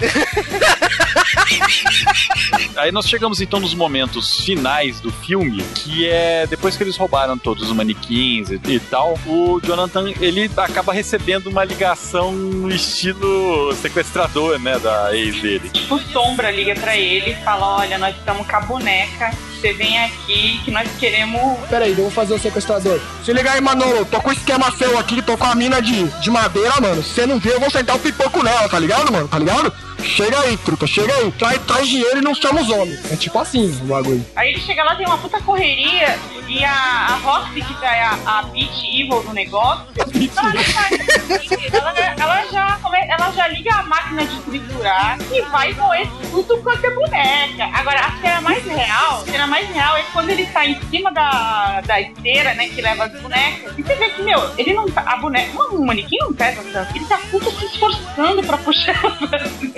Aí 2.76 2.92
nós 2.92 3.08
chegamos 3.08 3.40
então 3.40 3.60
nos 3.60 3.74
momentos 3.74 4.40
finais 4.40 5.00
do 5.00 5.12
filme, 5.12 5.62
que 5.74 6.08
é 6.08 6.46
depois 6.46 6.76
que 6.76 6.82
eles 6.82 6.96
roubaram 6.96 7.36
todos 7.36 7.68
os 7.68 7.74
manequins 7.74 8.50
e, 8.50 8.60
e 8.66 8.80
tal, 8.80 9.18
o 9.26 9.60
Jonathan 9.62 10.12
ele 10.20 10.50
acaba 10.56 10.92
recebendo 10.92 11.48
uma 11.48 11.64
ligação 11.64 12.32
no 12.32 12.70
estilo 12.70 13.72
sequestrador, 13.74 14.58
né, 14.58 14.78
da 14.78 15.16
ex 15.16 15.40
dele. 15.40 15.70
Tipo, 15.70 15.98
Sombra 16.12 16.50
liga 16.50 16.74
pra 16.74 16.96
ele 16.96 17.32
e 17.32 17.44
fala: 17.44 17.78
Olha, 17.78 17.98
nós 17.98 18.16
estamos 18.16 18.46
com 18.46 18.56
a 18.56 18.60
boneca, 18.60 19.30
você 19.60 19.72
vem 19.72 19.98
aqui 19.98 20.60
que 20.64 20.70
nós 20.70 20.88
queremos. 20.98 21.58
Peraí, 21.68 21.90
eu 21.90 21.96
vou 21.96 22.10
fazer 22.10 22.34
o 22.34 22.38
sequestrador. 22.38 23.00
Se 23.24 23.32
liga 23.32 23.52
aí, 23.52 23.60
Manolo, 23.60 24.04
tô 24.04 24.20
com 24.20 24.30
o 24.30 24.32
esquema 24.32 24.70
seu 24.72 24.98
aqui, 24.98 25.22
tô 25.22 25.36
com 25.36 25.46
a 25.46 25.54
mina 25.54 25.80
de, 25.80 26.04
de 26.20 26.30
madeira, 26.30 26.80
mano. 26.80 27.02
Se 27.02 27.10
você 27.10 27.26
não 27.26 27.38
vê, 27.38 27.52
eu 27.52 27.60
vou 27.60 27.70
sentar 27.70 27.96
o 27.96 27.98
pipoco 27.98 28.42
nela, 28.42 28.68
tá 28.68 28.78
ligado, 28.78 29.12
mano? 29.12 29.28
Tá 29.28 29.38
ligado? 29.38 29.72
Chega 30.02 30.40
aí, 30.40 30.56
truta, 30.58 30.86
chega 30.86 31.14
aí. 31.14 31.32
Traz, 31.32 31.60
traz 31.66 31.88
dinheiro 31.88 32.18
e 32.18 32.22
não 32.22 32.34
chama 32.34 32.60
os 32.60 32.68
homens. 32.68 33.12
É 33.12 33.16
tipo 33.16 33.38
assim 33.38 33.70
o 33.82 33.86
bagulho. 33.86 34.24
Aí 34.36 34.50
ele 34.50 34.60
chega 34.60 34.82
lá, 34.82 34.94
tem 34.94 35.06
uma 35.06 35.18
puta 35.18 35.40
correria 35.42 36.18
e 36.50 36.64
a, 36.64 36.72
a 36.72 37.16
Roxy, 37.18 37.62
que 37.62 37.84
é 37.84 38.02
a, 38.02 38.18
a 38.26 38.42
Beat 38.42 38.82
Evil 38.82 39.22
do 39.22 39.32
negócio, 39.32 39.86
ela, 41.72 41.94
já 41.94 42.10
ela, 42.10 42.10
ela 42.18 42.46
já, 42.50 42.80
ela 43.08 43.30
já 43.30 43.48
liga 43.48 43.72
a 43.72 43.82
máquina 43.84 44.26
de 44.26 44.40
triturar 44.40 45.16
e 45.32 45.42
vai 45.42 45.72
moer 45.74 46.08
tudo 46.30 46.58
quanto 46.58 46.84
é 46.84 46.90
boneca. 46.90 47.64
Agora, 47.72 48.00
a 48.00 48.20
cena 48.20 48.40
mais 48.40 48.64
real, 48.64 49.22
a 49.22 49.24
cena 49.30 49.46
mais 49.46 49.68
real 49.68 49.96
é 49.96 50.02
quando 50.12 50.30
ele 50.30 50.44
tá 50.46 50.66
em 50.66 50.80
cima 50.90 51.12
da, 51.12 51.82
da 51.82 52.00
esteira, 52.00 52.52
né, 52.54 52.68
que 52.68 52.82
leva 52.82 53.04
as 53.04 53.20
bonecas. 53.20 53.72
E 53.78 53.82
você 53.82 53.94
vê 53.94 54.10
que, 54.10 54.22
meu, 54.22 54.50
ele 54.58 54.74
não 54.74 54.90
tá, 54.90 55.02
a 55.06 55.16
boneca, 55.18 55.56
um 55.72 55.86
manequim 55.86 56.18
não 56.18 56.34
pesa 56.34 56.64
tanto, 56.72 56.96
ele 56.96 57.04
tá 57.04 57.18
puta 57.30 57.50
se 57.52 57.64
esforçando 57.66 58.42
pra 58.42 58.58
puxar 58.58 58.98
ela 59.04 59.28
pra 59.28 59.38
cima. 59.48 59.72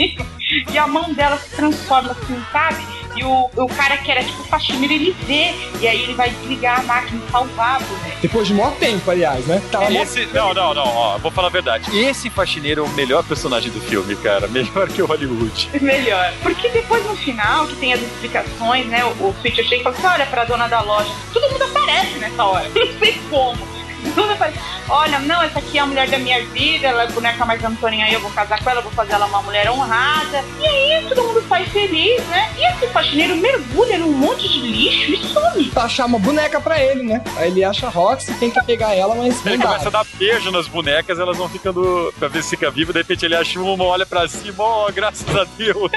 E 0.72 0.78
a 0.78 0.86
mão 0.86 1.12
dela 1.12 1.36
se 1.38 1.50
transforma 1.56 2.12
assim, 2.12 2.42
sabe? 2.52 2.82
E 3.14 3.22
o, 3.24 3.50
o 3.56 3.66
cara 3.68 3.98
que 3.98 4.10
era 4.10 4.24
tipo 4.24 4.42
faxineiro, 4.44 4.94
ele 4.94 5.14
vê. 5.26 5.52
E 5.80 5.86
aí 5.86 6.02
ele 6.02 6.14
vai 6.14 6.30
desligar 6.30 6.80
a 6.80 6.82
máquina 6.82 7.20
e 7.26 7.30
salvar 7.30 7.76
a 7.76 7.78
boneca. 7.80 8.16
Depois 8.22 8.48
de 8.48 8.54
mó 8.54 8.70
tempo, 8.70 9.10
aliás, 9.10 9.44
né? 9.46 9.60
Tava 9.70 9.90
mó- 9.90 10.02
Esse, 10.02 10.24
não, 10.32 10.54
não, 10.54 10.72
não, 10.72 10.86
ó, 10.86 11.18
vou 11.18 11.30
falar 11.30 11.48
a 11.48 11.50
verdade. 11.50 11.94
Esse 11.94 12.30
faxineiro 12.30 12.82
é 12.82 12.84
o 12.84 12.88
melhor 12.94 13.22
personagem 13.22 13.70
do 13.70 13.80
filme, 13.82 14.16
cara. 14.16 14.48
Melhor 14.52 14.88
que 14.88 15.02
o 15.02 15.06
Hollywood. 15.06 15.68
Melhor. 15.80 16.32
Porque 16.42 16.68
depois 16.70 17.04
no 17.04 17.14
final, 17.16 17.66
que 17.66 17.76
tem 17.76 17.92
as 17.92 18.00
explicações, 18.00 18.86
né? 18.86 19.04
O, 19.04 19.08
o 19.28 19.34
Switcher 19.42 19.64
chega 19.66 19.80
e 19.80 19.84
fala 19.84 19.96
assim: 19.96 20.06
olha, 20.06 20.26
pra 20.26 20.44
dona 20.44 20.66
da 20.68 20.80
loja. 20.80 21.10
Todo 21.34 21.50
mundo 21.52 21.64
aparece 21.64 22.18
nessa 22.18 22.44
hora. 22.44 22.66
Não 22.74 22.98
sei 22.98 23.20
como. 23.28 23.71
Mundo 24.10 24.32
aparece. 24.32 24.58
Olha, 24.88 25.18
não, 25.20 25.42
essa 25.42 25.58
aqui 25.58 25.78
é 25.78 25.80
a 25.80 25.86
mulher 25.86 26.08
da 26.08 26.18
minha 26.18 26.44
vida, 26.46 26.88
ela 26.88 27.04
é 27.04 27.06
boneca 27.06 27.44
mais 27.44 27.62
Antoninha 27.64 28.06
aí, 28.06 28.12
eu 28.12 28.20
vou 28.20 28.30
casar 28.30 28.62
com 28.62 28.68
ela, 28.68 28.80
vou 28.80 28.92
fazer 28.92 29.12
ela 29.12 29.26
uma 29.26 29.42
mulher 29.42 29.70
honrada. 29.70 30.44
E 30.60 30.66
aí 30.66 31.06
todo 31.08 31.22
mundo 31.24 31.44
sai 31.48 31.64
feliz, 31.66 32.22
né? 32.26 32.52
E 32.58 32.64
esse 32.72 32.86
faxineiro 32.92 33.36
mergulha 33.36 33.98
num 33.98 34.12
monte 34.12 34.48
de 34.48 34.60
lixo 34.60 35.12
e 35.12 35.26
some. 35.32 35.64
Pra 35.70 35.84
achar 35.84 36.06
uma 36.06 36.18
boneca 36.18 36.60
pra 36.60 36.82
ele, 36.82 37.02
né? 37.02 37.22
Aí 37.36 37.50
ele 37.50 37.64
acha 37.64 37.86
a 37.86 37.90
Roxy, 37.90 38.34
tenta 38.34 38.62
pegar 38.64 38.94
ela, 38.94 39.14
mas 39.14 39.42
não 39.44 39.52
Ele 39.52 39.62
dá. 39.62 39.68
começa 39.68 39.88
a 39.88 39.92
dar 39.92 40.06
beijo 40.14 40.50
nas 40.50 40.66
bonecas, 40.68 41.18
elas 41.18 41.36
vão 41.36 41.48
ficando. 41.48 42.12
pra 42.18 42.28
ver 42.28 42.42
se 42.42 42.50
fica 42.50 42.70
viva, 42.70 42.92
de 42.92 42.98
repente 42.98 43.24
ele 43.24 43.34
acha 43.36 43.58
uma, 43.60 43.84
olha 43.84 44.04
pra 44.06 44.26
cima, 44.28 44.62
ó, 44.64 44.90
graças 44.90 45.26
a 45.36 45.44
Deus. 45.56 45.90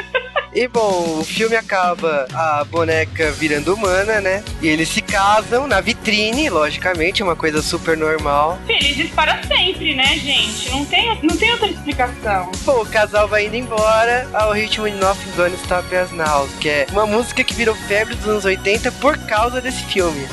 E 0.55 0.69
bom, 0.69 1.19
o 1.19 1.23
filme 1.25 1.53
acaba 1.53 2.25
a 2.33 2.63
boneca 2.63 3.29
virando 3.33 3.73
humana, 3.73 4.21
né? 4.21 4.41
E 4.61 4.69
eles 4.69 4.87
se 4.87 5.01
casam 5.01 5.67
na 5.67 5.81
vitrine, 5.81 6.49
logicamente, 6.49 7.21
uma 7.21 7.35
coisa 7.35 7.61
super 7.61 7.97
normal. 7.97 8.57
Felizes 8.65 9.11
para 9.11 9.43
sempre, 9.43 9.93
né, 9.93 10.17
gente? 10.17 10.69
Não 10.71 10.85
tem, 10.85 11.21
não 11.21 11.35
tem 11.35 11.51
outra 11.51 11.67
explicação. 11.67 12.49
Pô, 12.63 12.83
o 12.83 12.85
casal 12.85 13.27
vai 13.27 13.47
indo 13.47 13.57
embora 13.57 14.29
ao 14.31 14.53
ritmo 14.53 14.89
de 14.89 14.95
Nothing 14.95 15.31
Gonna 15.35 15.55
Stop 15.55 15.93
Us 15.93 16.11
Now, 16.11 16.47
que 16.61 16.69
é 16.69 16.87
uma 16.89 17.05
música 17.05 17.43
que 17.43 17.53
virou 17.53 17.75
febre 17.75 18.15
dos 18.15 18.25
anos 18.25 18.45
80 18.45 18.93
por 18.93 19.17
causa 19.27 19.59
desse 19.59 19.83
filme. 19.83 20.25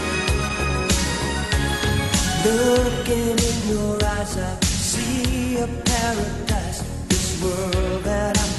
Looking 2.44 3.36
in 3.42 3.72
your 3.72 3.98
eyes, 4.04 4.36
I 4.36 4.64
see 4.64 5.56
a 5.56 5.66
paradise. 5.66 6.84
This 7.08 7.42
world 7.42 8.04
that 8.04 8.38
I 8.38 8.51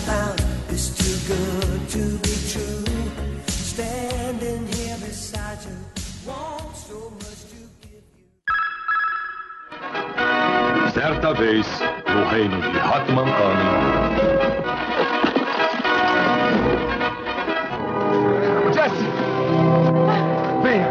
Certa 10.94 11.34
vez, 11.34 11.68
no 12.08 12.26
reino 12.30 12.60
de 12.60 12.80
Hatman 12.80 13.26
Jesse! 18.74 19.08
Venha! 20.64 20.88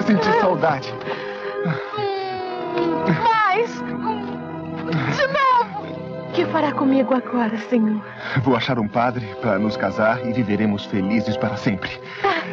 Senti 0.06 0.40
saudade. 0.40 0.92
Que 6.40 6.46
fará 6.46 6.72
comigo 6.72 7.12
agora, 7.12 7.54
senhor? 7.68 8.02
Vou 8.42 8.56
achar 8.56 8.78
um 8.78 8.88
padre 8.88 9.26
para 9.42 9.58
nos 9.58 9.76
casar 9.76 10.26
e 10.26 10.32
viveremos 10.32 10.86
felizes 10.86 11.36
para 11.36 11.54
sempre. 11.54 11.90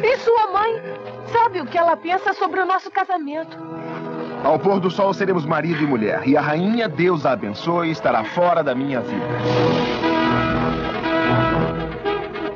E 0.02 0.16
sua 0.18 0.52
mãe? 0.52 0.82
Sabe 1.32 1.62
o 1.62 1.64
que 1.64 1.78
ela 1.78 1.96
pensa 1.96 2.34
sobre 2.34 2.60
o 2.60 2.66
nosso 2.66 2.90
casamento? 2.90 3.56
Ao 4.44 4.58
pôr 4.58 4.78
do 4.78 4.90
sol 4.90 5.14
seremos 5.14 5.46
marido 5.46 5.82
e 5.82 5.86
mulher, 5.86 6.20
e 6.28 6.36
a 6.36 6.40
rainha, 6.42 6.86
Deus 6.86 7.24
a 7.24 7.32
abençoe, 7.32 7.90
estará 7.90 8.24
fora 8.24 8.62
da 8.62 8.74
minha 8.74 9.00
vida. 9.00 9.26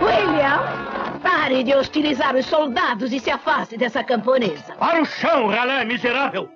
William, 0.03 1.18
pare 1.22 1.64
de 1.64 1.74
hostilizar 1.74 2.37
os 2.37 2.45
soldados 2.45 3.11
e 3.11 3.18
se 3.18 3.30
afaste 3.30 3.78
dessa 3.78 4.05
camponesa. 4.05 4.74
Para 4.78 5.01
o 5.01 5.07
chão, 5.07 5.49
ralé 5.49 5.83
miserável! 5.87 6.47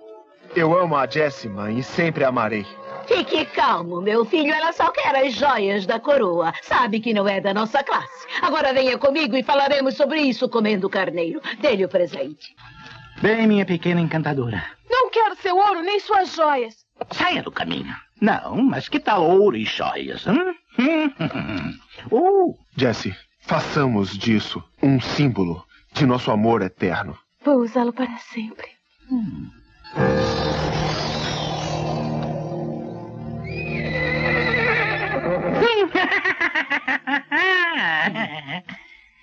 Eu 0.55 0.79
amo 0.79 0.97
a 0.97 1.07
Jessie, 1.07 1.49
mãe, 1.49 1.79
e 1.79 1.83
sempre 1.83 2.24
a 2.24 2.29
amarei. 2.29 2.66
Fique 3.07 3.45
calmo, 3.47 4.01
meu 4.01 4.25
filho. 4.25 4.53
Ela 4.53 4.73
só 4.73 4.91
quer 4.91 5.15
as 5.15 5.35
joias 5.35 5.87
da 5.87 6.01
coroa. 6.01 6.53
Sabe 6.63 7.01
que 7.01 7.15
não 7.15 7.29
é 7.29 7.41
da 7.41 7.55
nossa 7.55 7.83
classe. 7.83 8.27
Agora 8.43 8.73
venha 8.73 8.99
comigo 8.99 9.37
e 9.37 9.43
falaremos 9.43 9.95
sobre 9.95 10.21
isso 10.21 10.49
comendo 10.49 10.91
carneiro. 10.91 11.41
Dê-lhe 11.61 11.85
o 11.85 11.89
presente. 11.89 12.55
Bem, 13.21 13.47
minha 13.47 13.65
pequena 13.65 14.01
encantadora. 14.01 14.63
Não 14.91 15.11
quero 15.11 15.37
seu 15.37 15.57
ouro 15.57 15.83
nem 15.83 16.01
suas 16.01 16.35
joias. 16.35 16.75
Saia 17.13 17.43
do 17.43 17.51
caminho. 17.53 17.95
Não, 18.21 18.63
mas 18.63 18.89
que 18.89 18.99
tal 18.99 19.23
ouro 19.23 19.57
e 19.57 19.65
joias? 19.65 20.27
Hum? 20.27 20.55
Hum, 20.79 21.13
hum, 21.21 21.79
hum. 22.11 22.49
Uh, 22.51 22.55
Jessie, 22.77 23.15
façamos 23.41 24.17
disso 24.17 24.63
um 24.83 25.01
símbolo 25.01 25.65
de 25.93 26.05
nosso 26.07 26.31
amor 26.31 26.63
eterno. 26.63 27.17
Vou 27.45 27.61
usá-lo 27.61 27.93
para 27.93 28.17
sempre. 28.19 28.67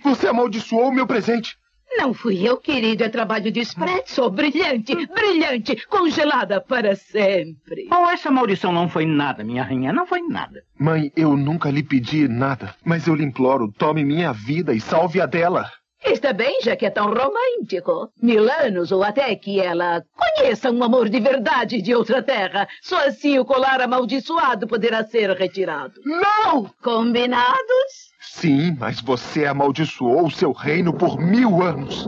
Você 0.03 0.27
amaldiçoou 0.27 0.89
o 0.89 0.93
meu 0.93 1.07
presente. 1.07 1.57
Não 1.97 2.13
fui 2.13 2.47
eu, 2.47 2.57
querido. 2.57 3.03
É 3.03 3.09
trabalho 3.09 3.51
de 3.51 3.59
espresso. 3.59 4.29
Brilhante, 4.29 4.95
brilhante, 5.07 5.85
congelada 5.87 6.59
para 6.59 6.95
sempre. 6.95 7.87
Oh, 7.91 8.09
essa 8.09 8.31
maldição 8.31 8.71
não 8.71 8.89
foi 8.89 9.05
nada, 9.05 9.43
minha 9.43 9.63
rainha. 9.63 9.93
Não 9.93 10.05
foi 10.07 10.21
nada. 10.21 10.63
Mãe, 10.79 11.11
eu 11.15 11.37
nunca 11.37 11.69
lhe 11.69 11.83
pedi 11.83 12.27
nada, 12.27 12.75
mas 12.83 13.07
eu 13.07 13.15
lhe 13.15 13.23
imploro, 13.23 13.71
tome 13.77 14.03
minha 14.03 14.33
vida 14.33 14.73
e 14.73 14.81
salve 14.81 15.21
a 15.21 15.25
dela. 15.25 15.69
Está 16.03 16.33
bem, 16.33 16.59
já 16.61 16.75
que 16.75 16.85
é 16.85 16.89
tão 16.89 17.05
romântico. 17.13 18.09
Mil 18.21 18.51
anos 18.51 18.91
ou 18.91 19.01
até 19.03 19.33
que 19.35 19.61
ela 19.61 20.03
conheça 20.17 20.69
um 20.69 20.83
amor 20.83 21.07
de 21.07 21.19
verdade 21.19 21.81
de 21.81 21.95
outra 21.95 22.21
terra. 22.21 22.67
Só 22.81 23.07
assim 23.07 23.39
o 23.39 23.45
colar 23.45 23.79
amaldiçoado 23.81 24.67
poderá 24.67 25.03
ser 25.05 25.29
retirado. 25.29 25.93
Não! 26.03 26.69
Combinados? 26.83 28.12
Sim, 28.25 28.75
mas 28.79 29.01
você 29.01 29.45
amaldiçoou 29.45 30.27
o 30.27 30.31
seu 30.31 30.53
reino 30.53 30.93
por 30.93 31.19
mil 31.19 31.61
anos. 31.61 32.07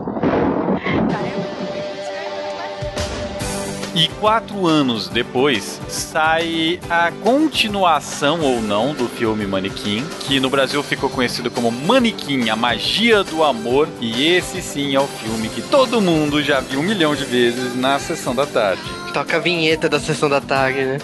E 3.94 4.08
quatro 4.20 4.66
anos 4.66 5.08
depois 5.08 5.80
sai 5.88 6.78
a 6.90 7.10
continuação 7.22 8.40
ou 8.42 8.60
não 8.60 8.92
do 8.92 9.08
filme 9.08 9.46
Manequim, 9.46 10.04
que 10.20 10.38
no 10.38 10.50
Brasil 10.50 10.82
ficou 10.82 11.08
conhecido 11.08 11.50
como 11.50 11.70
Manequim, 11.70 12.50
a 12.50 12.56
magia 12.56 13.24
do 13.24 13.42
amor. 13.42 13.88
E 14.00 14.26
esse 14.26 14.60
sim 14.60 14.94
é 14.94 15.00
o 15.00 15.06
filme 15.06 15.48
que 15.48 15.62
todo 15.62 16.00
mundo 16.00 16.42
já 16.42 16.60
viu 16.60 16.80
um 16.80 16.82
milhão 16.82 17.14
de 17.14 17.24
vezes 17.24 17.74
na 17.74 17.98
sessão 17.98 18.34
da 18.34 18.44
tarde. 18.44 18.82
Toca 19.14 19.36
a 19.36 19.40
vinheta 19.40 19.88
da 19.88 19.98
sessão 19.98 20.28
da 20.28 20.42
tarde, 20.42 20.84
né? 20.84 20.98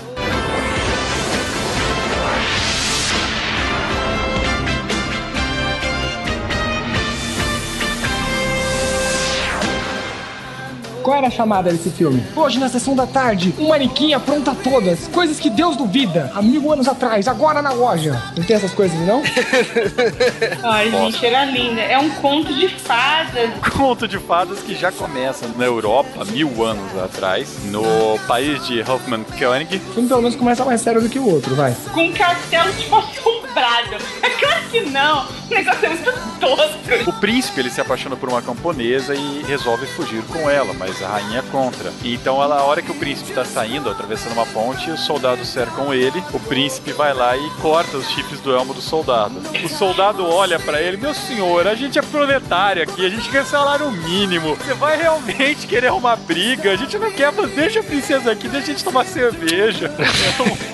Qual 11.03 11.17
era 11.17 11.27
a 11.27 11.31
chamada 11.31 11.71
desse 11.71 11.91
filme? 11.91 12.23
Hoje, 12.37 12.59
na 12.59 12.69
sessão 12.69 12.95
da 12.95 13.07
tarde, 13.07 13.53
um 13.59 13.69
manequim 13.69 14.15
apronta 14.15 14.55
todas. 14.55 15.09
Coisas 15.09 15.41
que 15.41 15.51
Deus 15.51 15.77
duvida. 15.77 16.31
Há 16.35 16.41
mil 16.41 16.73
anos 16.73 16.87
atrás, 16.87 17.27
agora 17.27 17.61
na 17.61 17.73
loja. 17.73 18.23
Não 18.37 18.45
tem 18.45 18.57
essas 18.57 18.73
coisas, 18.73 18.97
não? 19.07 19.23
Ai, 20.63 20.91
gente, 20.91 21.27
era 21.27 21.45
linda. 21.45 21.81
É 21.81 21.99
um 21.99 22.09
conto 22.11 22.55
de 22.55 22.69
fadas. 22.69 23.51
Conto 23.77 24.07
de 24.07 24.19
fadas 24.19 24.61
que 24.61 24.75
já 24.75 24.93
começa 24.93 25.49
na 25.57 25.65
Europa, 25.65 26.25
mil 26.27 26.65
anos 26.65 26.97
atrás, 27.03 27.49
no 27.65 27.83
país 28.29 28.65
de 28.67 28.81
Hoffman 28.83 29.25
Koenig. 29.39 29.77
O 29.77 29.93
filme 29.95 30.09
pelo 30.09 30.23
menos 30.23 30.37
começa 30.37 30.65
mais 30.65 30.81
sério 30.81 31.01
do 31.01 31.09
que 31.09 31.19
o 31.19 31.29
outro, 31.29 31.55
vai. 31.57 31.75
Com 31.93 32.05
um 32.05 32.13
castelo 32.13 32.73
tipo 32.75 32.97
assombrado. 32.97 33.97
É 34.23 34.31
claro 34.31 34.63
que 34.71 34.81
não. 34.83 35.27
O 35.27 35.55
negócio 35.55 35.85
é 35.85 35.89
muito 35.89 36.13
tosco. 36.39 37.11
O 37.11 37.13
príncipe 37.15 37.61
ele 37.61 37.71
se 37.71 37.81
apaixona 37.81 38.17
por 38.17 38.29
uma 38.29 38.41
camponesa 38.41 39.15
e 39.15 39.43
resolve 39.47 39.87
fugir 39.87 40.23
com 40.25 40.49
ela, 40.49 40.73
mas 40.75 40.92
a 41.01 41.09
rainha 41.09 41.39
é 41.39 41.43
contra. 41.51 41.93
Então, 42.05 42.43
ela, 42.43 42.59
a 42.59 42.65
hora 42.65 42.83
que 42.83 42.91
o 42.91 42.95
príncipe 42.95 43.31
está 43.31 43.45
saindo, 43.45 43.91
atravessando 43.91 44.33
uma 44.33 44.47
ponte, 44.47 44.91
os 44.91 45.01
soldados 45.01 45.49
cercam 45.49 45.93
ele. 45.95 46.23
O 46.33 46.41
príncipe 46.41 46.93
vai 46.93 47.15
lá 47.15 47.37
e 47.37 47.51
corta 47.61 47.97
os 47.97 48.09
chifres 48.11 48.41
do 48.41 48.53
elmo 48.53 48.75
do 48.75 48.81
soldado. 48.81 49.41
O 49.65 49.69
soldado 49.69 50.27
olha 50.27 50.59
para 50.59 50.81
ele: 50.81 50.97
Meu 50.97 51.15
senhor, 51.15 51.67
a 51.67 51.75
gente 51.75 51.99
é 51.99 52.03
proletário 52.03 52.83
aqui, 52.83 53.05
a 53.05 53.09
gente 53.09 53.29
quer 53.29 53.45
salário 53.45 53.91
mínimo. 53.91 54.57
Você 54.57 54.75
vai 54.75 55.01
realmente 55.01 55.67
querer 55.67 55.93
uma 55.93 56.17
briga? 56.17 56.73
A 56.73 56.77
gente 56.77 56.99
não 56.99 57.11
quer, 57.13 57.33
mas 57.33 57.51
deixa 57.53 57.81
a 57.81 57.83
princesa 57.83 58.33
aqui, 58.33 58.49
deixa 58.49 58.71
a 58.71 58.75
gente 58.75 58.85
tomar 58.85 59.05
cerveja. 59.05 59.93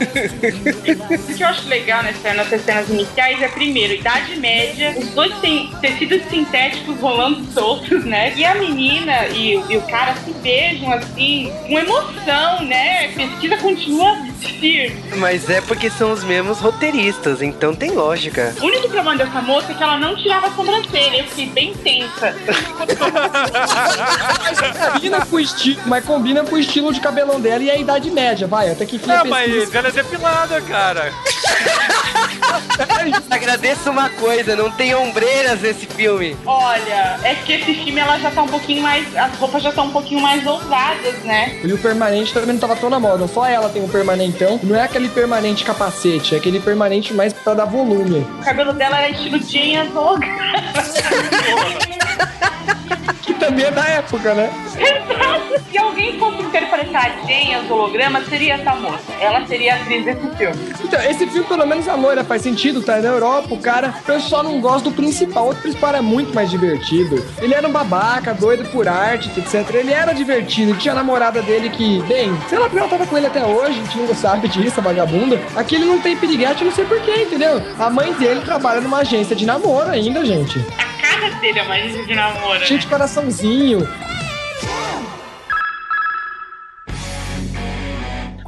O 0.08 1.36
que 1.36 1.42
eu 1.42 1.46
acho 1.46 1.68
legal 1.68 2.02
nessa, 2.02 2.34
na 2.34 2.44
sessão 2.44 2.68
cenas 2.68 2.88
iniciais 2.90 3.40
é 3.40 3.48
primeiro 3.48 3.94
Idade 3.94 4.36
Média, 4.36 4.94
os 4.98 5.08
dois 5.10 5.34
têm 5.40 5.70
tecidos 5.80 6.22
sintéticos 6.28 7.00
rolando 7.00 7.44
soltos, 7.52 8.04
né? 8.04 8.34
E 8.36 8.44
a 8.44 8.54
menina 8.54 9.26
e, 9.28 9.54
e 9.54 9.76
o 9.76 9.82
cara 9.82 10.07
se 10.16 10.32
beijam 10.34 10.92
assim, 10.92 11.52
com 11.66 11.78
emoção, 11.78 12.62
né? 12.64 13.06
A 13.06 13.12
pesquisa 13.16 13.56
continua 13.58 14.16
firme. 14.38 15.02
Mas 15.16 15.48
é 15.50 15.60
porque 15.60 15.90
são 15.90 16.12
os 16.12 16.22
mesmos 16.24 16.58
roteiristas, 16.60 17.42
então 17.42 17.74
tem 17.74 17.90
lógica. 17.90 18.54
O 18.60 18.64
único 18.64 18.88
problema 18.88 19.16
dessa 19.16 19.40
moça 19.42 19.72
é 19.72 19.74
que 19.74 19.82
ela 19.82 19.98
não 19.98 20.16
tirava 20.16 20.46
a 20.48 20.50
sobrancelha. 20.52 21.18
Eu 21.18 21.24
fiquei 21.26 21.46
bem 21.46 21.74
tensa. 21.74 22.34
Combina 24.92 25.24
com 25.26 25.36
o 25.36 25.40
estilo, 25.40 25.80
mas 25.86 26.04
combina 26.04 26.44
com 26.44 26.54
o 26.54 26.58
estilo 26.58 26.92
de 26.92 27.00
cabelão 27.00 27.40
dela 27.40 27.62
e 27.62 27.70
a 27.70 27.76
idade 27.76 28.10
média, 28.10 28.46
vai, 28.46 28.70
até 28.70 28.84
que 28.86 28.96
enfim 28.96 29.10
a 29.10 29.18
Não, 29.18 29.30
mas 29.30 29.50
pesquisa. 29.52 29.78
ela 29.78 29.88
é 29.88 29.92
depilada, 29.92 30.60
cara. 30.62 31.12
Agradeço 33.30 33.90
uma 33.90 34.08
coisa, 34.10 34.56
não 34.56 34.70
tem 34.70 34.94
ombreiras 34.94 35.60
nesse 35.60 35.86
filme. 35.86 36.36
Olha, 36.46 37.18
é 37.22 37.34
que 37.34 37.52
esse 37.52 37.74
filme 37.74 37.98
ela 37.98 38.18
já 38.18 38.30
tá 38.30 38.42
um 38.42 38.48
pouquinho 38.48 38.82
mais. 38.82 39.14
As 39.16 39.34
roupas 39.36 39.62
já 39.62 39.70
estão 39.70 39.86
um 39.86 39.90
pouquinho 39.90 40.20
mais 40.20 40.46
ousadas, 40.46 41.14
né? 41.24 41.58
E 41.62 41.72
o 41.72 41.78
permanente 41.78 42.32
também 42.32 42.52
não 42.52 42.60
tava 42.60 42.76
tão 42.76 42.90
na 42.90 43.00
moda, 43.00 43.26
só 43.28 43.46
ela 43.46 43.68
tem 43.68 43.82
um 43.82 43.88
permanentão. 43.88 44.60
Não 44.62 44.76
é 44.76 44.82
aquele 44.82 45.08
permanente 45.08 45.64
capacete, 45.64 46.34
é 46.34 46.38
aquele 46.38 46.60
permanente 46.60 47.12
mais 47.12 47.32
pra 47.32 47.54
dar 47.54 47.64
volume. 47.64 48.26
O 48.40 48.44
cabelo 48.44 48.72
dela 48.72 48.98
era 48.98 49.10
estilo 49.10 49.40
Jane 49.42 49.78
as 49.78 49.88
Que 53.22 53.34
também 53.34 53.64
é 53.64 53.70
da 53.70 53.84
época, 53.86 54.34
né? 54.34 54.50
Exato. 54.76 55.70
Se 55.70 55.78
alguém 55.78 56.18
fosse 56.18 56.42
interpretar 56.42 57.06
a 57.06 57.26
Jane 57.26 57.54
as 57.54 57.70
hologramas, 57.70 58.26
seria 58.26 58.54
essa 58.54 58.74
moça. 58.74 59.12
Ela 59.20 59.46
seria 59.46 59.74
a 59.74 59.76
atriz 59.76 60.04
desse 60.04 60.36
filme. 60.36 60.74
Então, 60.82 61.00
esse 61.02 61.26
filme, 61.26 61.46
pelo 61.46 61.66
menos 61.66 61.88
a 61.88 61.94
loira 61.94 62.24
faz 62.24 62.42
sentido, 62.42 62.82
tá 62.82 62.98
na 62.98 63.08
Europa, 63.08 63.52
o 63.52 63.58
cara, 63.58 63.94
eu 64.06 64.20
só 64.20 64.42
não 64.42 64.60
gosto 64.60 64.90
do 64.90 64.92
principal. 64.92 65.44
O 65.44 65.46
outro 65.48 65.62
principal 65.62 65.90
era 65.90 66.02
muito 66.02 66.34
mais 66.34 66.50
divertido. 66.50 67.24
Ele 67.38 67.54
era 67.54 67.66
um 67.68 67.72
babaca, 67.72 68.32
doido 68.32 68.64
por 68.70 68.88
arte, 68.88 69.30
etc. 69.38 69.74
Ele 69.74 69.92
era 69.92 70.12
divertido. 70.12 70.76
Tinha 70.78 70.92
a 70.92 70.96
namorada 70.96 71.42
dele 71.42 71.70
que, 71.70 72.02
bem, 72.02 72.30
sei 72.48 72.58
lá 72.58 72.64
porque 72.64 72.78
ela 72.78 72.88
tava 72.88 73.06
com 73.06 73.16
ele 73.16 73.26
até 73.26 73.44
hoje, 73.44 73.80
a 73.80 73.84
gente 73.84 73.98
não 73.98 74.14
sabe 74.14 74.48
disso, 74.48 74.80
a 74.80 74.82
vagabunda. 74.82 75.38
Aqui 75.56 75.74
ele 75.74 75.84
não 75.84 75.98
tem 76.00 76.16
piriguete, 76.16 76.64
não 76.64 76.72
sei 76.72 76.84
porquê, 76.84 77.22
entendeu? 77.22 77.62
A 77.78 77.90
mãe 77.90 78.12
dele 78.14 78.40
trabalha 78.40 78.80
numa 78.80 78.98
agência 78.98 79.34
de 79.34 79.44
namoro 79.44 79.90
ainda, 79.90 80.24
gente. 80.24 80.58
A 80.78 81.02
cara 81.02 81.30
dele 81.40 81.58
é 81.58 81.62
uma 81.62 81.74
agência 81.74 82.04
de 82.04 82.14
namoro. 82.14 82.64
Cheio 82.64 82.80
de 82.80 82.86
coraçãozinho. 82.98 83.86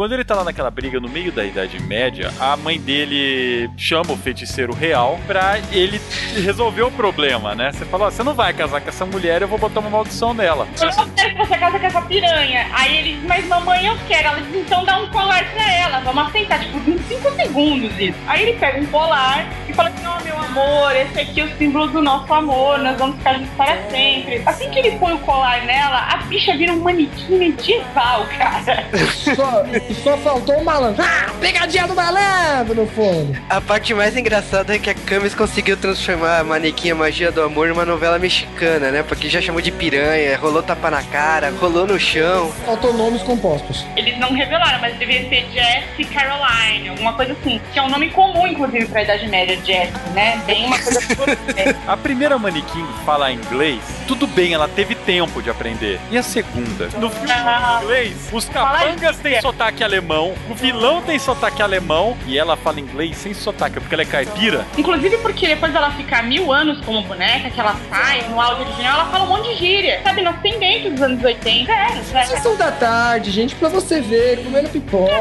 Quando 0.00 0.14
ele 0.14 0.24
tá 0.24 0.34
lá 0.34 0.44
naquela 0.44 0.70
briga 0.70 0.98
no 0.98 1.10
meio 1.10 1.30
da 1.30 1.44
Idade 1.44 1.78
Média, 1.78 2.32
a 2.40 2.56
mãe 2.56 2.80
dele 2.80 3.68
chama 3.76 4.14
o 4.14 4.16
feiticeiro 4.16 4.72
real 4.72 5.20
pra 5.26 5.58
ele 5.70 6.00
resolver 6.42 6.84
o 6.84 6.90
problema, 6.90 7.54
né? 7.54 7.70
Você 7.70 7.84
fala, 7.84 8.06
ó, 8.06 8.10
você 8.10 8.22
não 8.22 8.32
vai 8.32 8.54
casar 8.54 8.80
com 8.80 8.88
essa 8.88 9.04
mulher, 9.04 9.42
eu 9.42 9.48
vou 9.48 9.58
botar 9.58 9.80
uma 9.80 9.90
maldição 9.90 10.32
nela. 10.32 10.66
Eu 10.80 10.86
não 10.96 11.10
quero 11.10 11.36
que 11.36 11.46
você 11.46 11.58
casa 11.58 11.78
com 11.78 11.84
essa 11.84 12.00
piranha. 12.00 12.66
Aí 12.72 12.96
ele 12.96 13.16
diz, 13.16 13.24
mas 13.24 13.46
mamãe, 13.46 13.88
eu 13.88 13.98
quero. 14.08 14.28
Ela 14.28 14.40
diz, 14.40 14.56
então 14.56 14.86
dá 14.86 14.96
um 15.00 15.10
colar 15.10 15.44
pra 15.52 15.70
ela. 15.70 16.00
Vamos 16.00 16.28
assentar, 16.28 16.60
tipo, 16.60 16.78
em 16.90 16.98
5 16.98 17.30
segundos 17.32 17.92
isso. 18.00 18.18
Aí 18.26 18.44
ele 18.44 18.58
pega 18.58 18.80
um 18.80 18.86
colar 18.86 19.46
e 19.68 19.74
fala 19.74 19.90
assim, 19.90 20.06
ó, 20.06 20.18
meu 20.24 20.38
amor, 20.38 20.96
esse 20.96 21.20
aqui 21.20 21.42
é 21.42 21.44
o 21.44 21.58
símbolo 21.58 21.88
do 21.88 22.00
nosso 22.00 22.32
amor, 22.32 22.78
nós 22.78 22.96
vamos 22.96 23.16
ficar 23.18 23.34
juntos 23.34 23.50
para 23.54 23.76
sempre. 23.90 24.42
Assim 24.46 24.70
que 24.70 24.78
ele 24.78 24.96
põe 24.96 25.12
o 25.12 25.18
colar 25.18 25.62
nela, 25.66 26.08
a 26.10 26.16
bicha 26.24 26.56
vira 26.56 26.72
um 26.72 26.80
manequim 26.80 27.36
medieval, 27.36 28.26
cara. 28.38 28.86
Só, 29.94 30.10
só 30.10 30.16
faltou 30.18 30.56
o 30.56 30.64
malandro. 30.64 31.02
Ah, 31.02 31.30
pegadinha 31.40 31.86
do 31.86 31.94
malandro 31.94 32.74
no 32.74 32.86
fundo. 32.86 33.36
A 33.48 33.60
parte 33.60 33.94
mais 33.94 34.16
engraçada 34.16 34.74
é 34.74 34.78
que 34.78 34.90
a 34.90 34.94
Camis 34.94 35.34
conseguiu 35.34 35.76
transformar 35.76 36.38
a 36.38 36.44
Manequim 36.44 36.90
a 36.90 36.94
Magia 36.94 37.32
do 37.32 37.42
Amor 37.42 37.68
numa 37.68 37.84
novela 37.84 38.18
mexicana, 38.18 38.90
né? 38.90 39.02
Porque 39.02 39.28
já 39.28 39.40
chamou 39.40 39.60
de 39.60 39.70
piranha, 39.70 40.36
rolou 40.38 40.62
tapa 40.62 40.90
na 40.90 41.02
cara, 41.02 41.50
rolou 41.60 41.86
no 41.86 41.98
chão. 41.98 42.52
Faltou 42.64 42.92
nomes 42.92 43.22
compostos. 43.22 43.84
Eles 43.96 44.18
não 44.18 44.32
revelaram, 44.32 44.80
mas 44.80 44.98
devia 44.98 45.28
ser 45.28 45.46
Jess 45.52 45.84
e 45.98 46.04
Caroline, 46.04 46.90
alguma 46.90 47.12
coisa 47.14 47.32
assim. 47.32 47.60
Que 47.72 47.78
é 47.78 47.82
um 47.82 47.88
nome 47.88 48.10
comum, 48.10 48.46
inclusive, 48.46 48.86
pra 48.86 49.02
Idade 49.02 49.28
Média, 49.28 49.58
Jess, 49.64 49.90
né? 50.14 50.40
Bem 50.46 50.66
uma 50.66 50.78
coisa 50.78 51.00
A 51.86 51.96
primeira 51.96 52.38
manequim 52.38 52.86
falar 53.04 53.32
inglês, 53.32 53.80
tudo 54.06 54.26
bem, 54.26 54.54
ela 54.54 54.68
teve 54.68 54.94
tempo 54.94 55.42
de 55.42 55.50
aprender. 55.50 56.00
E 56.10 56.18
a 56.18 56.22
segunda? 56.22 56.88
No 56.98 57.10
filme 57.10 57.30
em 57.30 57.82
inglês, 57.82 58.28
os 58.32 58.48
capangas 58.48 59.16
têm 59.18 59.40
sotaque 59.40 59.79
alemão, 59.82 60.34
o 60.48 60.54
vilão 60.54 61.02
tem 61.02 61.18
sotaque 61.18 61.62
alemão, 61.62 62.16
e 62.26 62.38
ela 62.38 62.56
fala 62.56 62.80
inglês 62.80 63.16
sem 63.16 63.34
sotaque, 63.34 63.80
porque 63.80 63.94
ela 63.94 64.02
é 64.02 64.06
caipira. 64.06 64.66
Inclusive 64.76 65.18
porque 65.18 65.46
depois 65.46 65.72
dela 65.72 65.90
ficar 65.92 66.22
mil 66.22 66.52
anos 66.52 66.84
como 66.84 67.02
boneca, 67.02 67.50
que 67.50 67.60
ela 67.60 67.76
sai 67.88 68.22
no 68.28 68.40
áudio 68.40 68.66
original, 68.66 69.00
ela 69.00 69.10
fala 69.10 69.24
um 69.24 69.28
monte 69.28 69.48
de 69.50 69.56
gíria. 69.56 70.00
Sabe, 70.02 70.22
nós 70.22 70.36
tendentes 70.40 70.92
dos 70.92 71.02
anos 71.02 71.22
80. 71.22 71.72
É, 71.72 71.86
é. 72.14 72.24
Sessão 72.24 72.56
da 72.56 72.70
tarde, 72.72 73.30
gente, 73.30 73.54
pra 73.54 73.68
você 73.68 74.00
ver, 74.00 74.42
comendo 74.44 74.68
pipoca. 74.68 75.12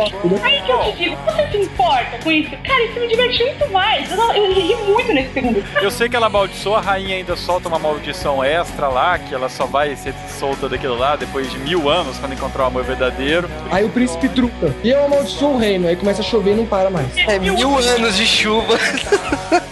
Aí 0.44 0.62
que 0.62 0.72
eu 0.72 0.84
te 0.84 0.92
digo, 0.98 1.18
você 1.26 1.48
se 1.52 1.58
importa 1.58 2.18
com 2.24 2.32
isso? 2.32 2.52
Cara, 2.64 2.84
isso 2.86 3.00
me 3.00 3.08
divertiu 3.08 3.46
muito 3.48 3.72
mais. 3.72 4.12
Eu, 4.12 4.34
eu 4.34 4.54
ri 4.54 4.76
muito 4.76 5.14
nesse 5.14 5.34
segundo. 5.34 5.64
Eu 5.82 5.92
sei 5.92 6.10
que 6.10 6.16
ela 6.16 6.28
amaldiçoou, 6.28 6.76
a 6.76 6.82
rainha 6.82 7.16
ainda 7.16 7.36
solta 7.36 7.68
uma 7.68 7.80
maldição 7.80 8.44
extra 8.44 8.88
lá, 8.88 9.18
que 9.18 9.34
ela 9.34 9.50
só 9.50 9.66
vai 9.66 9.96
ser 9.96 10.14
solta 10.28 10.68
daquilo 10.70 10.98
lá 10.98 11.16
depois 11.16 11.52
de 11.52 11.58
mil 11.60 11.90
anos, 11.90 12.18
quando 12.18 12.34
encontrar 12.34 12.64
o 12.64 12.68
amor 12.68 12.84
verdadeiro. 12.84 13.50
Aí 13.72 13.84
o 13.84 13.90
príncipe 13.90 14.28
truca. 14.50 14.76
E 14.84 14.90
eu 14.90 15.06
amaldiçoo 15.06 15.54
o 15.56 15.58
reino, 15.58 15.88
aí 15.88 15.96
começa 15.96 16.22
a 16.22 16.26
chover 16.26 16.54
e 16.54 16.56
não 16.56 16.66
para 16.66 16.90
mais. 16.90 17.08
É 17.18 17.40
mil 17.40 17.78
anos 17.78 18.16
de 18.18 18.26
chuva. 18.26 18.78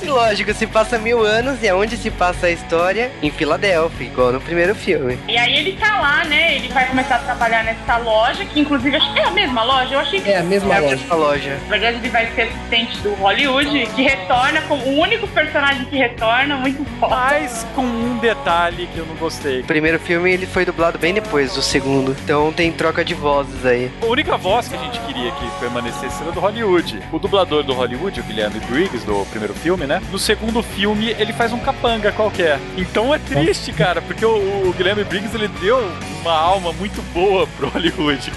E 0.02 0.06
Lógico, 0.08 0.54
se 0.54 0.66
passa 0.66 0.98
mil 0.98 1.24
anos 1.24 1.62
e 1.62 1.68
aonde 1.70 1.98
se 1.98 2.10
passa 2.10 2.48
a 2.48 2.52
história? 2.52 3.12
Em 3.22 3.30
Filadélfia, 3.30 4.06
igual 4.08 4.32
no 4.32 4.42
primeiro 4.42 4.74
filme. 4.74 5.18
E 5.28 5.38
aí 5.38 5.56
ele 5.58 5.74
tá 5.74 6.00
lá, 6.00 6.24
né? 6.26 6.56
Ele 6.56 6.68
vai 6.70 6.88
começar 6.88 7.16
a 7.16 7.20
trabalhar 7.20 7.64
nessa 7.64 7.98
loja, 7.98 8.44
que 8.46 8.60
inclusive 8.60 8.96
acho 8.96 9.14
que 9.14 9.20
é 9.20 9.24
a 9.26 9.32
mesma 9.32 9.64
loja. 9.64 9.96
Eu 9.96 10.00
achei 10.00 10.20
que. 10.22 10.30
É 10.30 10.38
a 10.40 10.44
mesma 10.44 10.74
É 10.74 10.78
a 10.78 10.82
loja. 10.82 10.96
mesma 10.96 11.16
loja. 11.16 11.58
Na 11.66 11.70
verdade, 11.78 11.98
ele 11.98 12.10
vai 12.10 12.28
ser 12.34 12.42
assistente 12.44 12.98
do 13.00 13.14
Hollywood, 13.16 13.86
que 13.96 14.02
retorna 14.04 14.62
como 14.62 14.84
o 14.84 15.00
único 15.00 15.28
personagem 15.28 15.86
que 15.86 15.98
retorna, 15.98 16.56
muito 16.58 16.84
foda. 17.00 17.16
Mas 17.16 17.66
com 17.76 17.82
um 17.84 18.18
detalhe 18.18 18.88
que 18.94 18.98
eu 18.98 19.06
não 19.06 19.16
gostei. 19.16 19.60
O 19.62 19.66
primeiro 19.66 20.00
filme 20.00 20.32
ele 20.32 20.46
foi 20.48 20.66
dublado 20.66 20.98
bem 20.98 21.14
depois 21.14 21.54
do 21.54 21.62
segundo. 21.62 22.16
Então 22.24 22.52
tem 22.54 22.72
troca 22.72 23.04
de 23.04 23.14
vozes 23.14 23.66
aí. 23.66 23.92
A 24.02 24.06
única 24.06 24.38
voz 24.38 24.57
que 24.66 24.76
a 24.76 24.80
gente 24.80 25.00
queria 25.02 25.32
que 25.32 25.60
permanecesse 25.60 26.24
era 26.24 26.32
do 26.32 26.40
Hollywood. 26.40 27.04
O 27.12 27.20
dublador 27.20 27.64
do 27.64 27.74
Hollywood, 27.74 28.20
o 28.20 28.24
Guilherme 28.24 28.60
Briggs, 28.62 29.06
do 29.06 29.26
primeiro 29.28 29.54
filme, 29.54 29.86
né? 29.86 30.02
No 30.12 30.18
segundo 30.18 30.64
filme, 30.64 31.10
ele 31.20 31.34
faz 31.34 31.54
um 31.54 31.60
capanga 31.60 32.12
qualquer. 32.12 32.60
Então 32.76 33.14
é 33.14 33.20
triste, 33.20 33.72
cara, 33.72 34.02
porque 34.02 34.26
o, 34.26 34.68
o 34.68 34.74
Guilherme 34.76 35.04
Briggs, 35.04 35.36
ele 35.36 35.48
deu 35.48 35.80
uma 36.22 36.34
alma 36.34 36.74
muito 36.74 37.02
boa 37.14 37.46
pro 37.56 37.70
Hollywood. 37.70 38.32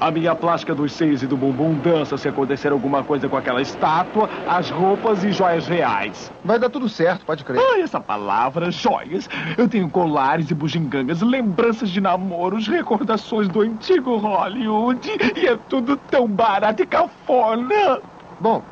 A 0.00 0.10
minha 0.10 0.34
plástica 0.34 0.74
dos 0.74 0.94
seios 0.94 1.22
e 1.22 1.26
do 1.26 1.36
bumbum 1.36 1.74
dança 1.74 2.16
se 2.16 2.26
acontecer 2.26 2.72
alguma 2.72 3.04
coisa 3.04 3.28
com 3.28 3.36
aquela 3.36 3.60
estátua, 3.60 4.30
as 4.48 4.70
roupas 4.70 5.22
e 5.22 5.30
joias 5.30 5.66
reais. 5.68 6.32
Vai 6.42 6.58
dar 6.58 6.70
tudo 6.70 6.88
certo, 6.88 7.26
pode 7.26 7.44
crer. 7.44 7.60
Ah, 7.60 7.78
essa 7.78 8.00
palavra, 8.00 8.70
joias. 8.70 9.28
Eu 9.58 9.68
tenho 9.68 9.90
colares 9.90 10.50
e 10.50 10.54
bugigangas, 10.54 11.20
lembranças 11.20 11.90
de 11.90 12.00
namoros, 12.00 12.66
recordações 12.66 13.46
do 13.48 13.60
antigo 13.60 14.16
Hollywood. 14.16 15.06
E 15.36 15.46
é 15.46 15.58
tudo 15.68 15.98
tão 16.10 16.26
barato 16.26 16.82
e 16.82 16.86
cafona. 16.86 18.00
Bom, 18.40 18.62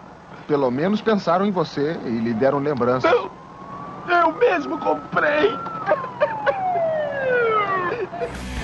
pelo 0.47 0.71
menos 0.71 1.03
pensaram 1.03 1.45
em 1.45 1.51
você 1.51 2.01
e 2.07 2.09
lhe 2.09 2.33
deram 2.33 2.59
lembranças. 2.59 3.13
Eu, 3.13 3.31
eu 4.09 4.33
mesmo 4.39 4.79
comprei. 4.79 5.53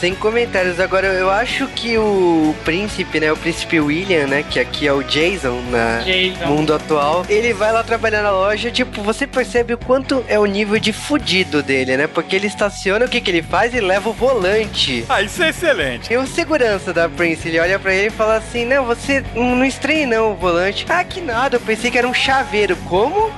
Sem 0.00 0.14
comentários. 0.14 0.78
Agora, 0.78 1.06
eu 1.08 1.30
acho 1.30 1.66
que 1.68 1.96
o 1.96 2.54
príncipe, 2.64 3.18
né? 3.18 3.32
O 3.32 3.36
príncipe 3.36 3.80
William, 3.80 4.26
né? 4.26 4.44
Que 4.48 4.60
aqui 4.60 4.86
é 4.86 4.92
o 4.92 5.02
Jason 5.02 5.62
na 5.70 6.00
Jason. 6.00 6.46
mundo 6.46 6.74
atual. 6.74 7.24
Ele 7.28 7.52
vai 7.54 7.72
lá 7.72 7.82
trabalhar 7.82 8.22
na 8.22 8.30
loja. 8.30 8.70
Tipo, 8.70 9.00
você 9.02 9.26
percebe 9.26 9.72
o 9.74 9.78
quanto 9.78 10.22
é 10.28 10.38
o 10.38 10.44
nível 10.44 10.78
de 10.78 10.92
fudido 10.92 11.62
dele, 11.62 11.96
né? 11.96 12.06
Porque 12.06 12.36
ele 12.36 12.46
estaciona, 12.46 13.06
o 13.06 13.08
que 13.08 13.20
que 13.20 13.30
ele 13.30 13.42
faz? 13.42 13.74
Ele 13.74 13.86
leva 13.86 14.10
o 14.10 14.12
volante. 14.12 15.04
Ah, 15.08 15.22
isso 15.22 15.42
é 15.42 15.48
excelente. 15.48 16.12
E 16.12 16.16
o 16.16 16.26
segurança 16.26 16.92
da 16.92 17.08
Prince, 17.08 17.48
ele 17.48 17.58
olha 17.58 17.78
pra 17.78 17.94
ele 17.94 18.08
e 18.08 18.10
fala 18.10 18.36
assim: 18.36 18.64
Não, 18.66 18.84
você 18.84 19.24
não 19.34 19.64
estranha 19.64 20.06
não 20.06 20.32
o 20.32 20.34
volante. 20.34 20.84
Ah, 20.88 21.02
que 21.02 21.20
nada, 21.22 21.56
eu 21.56 21.60
pensei 21.60 21.90
que 21.90 21.96
era 21.98 22.06
um 22.06 22.14
chaveiro. 22.14 22.76
Como? 22.88 23.30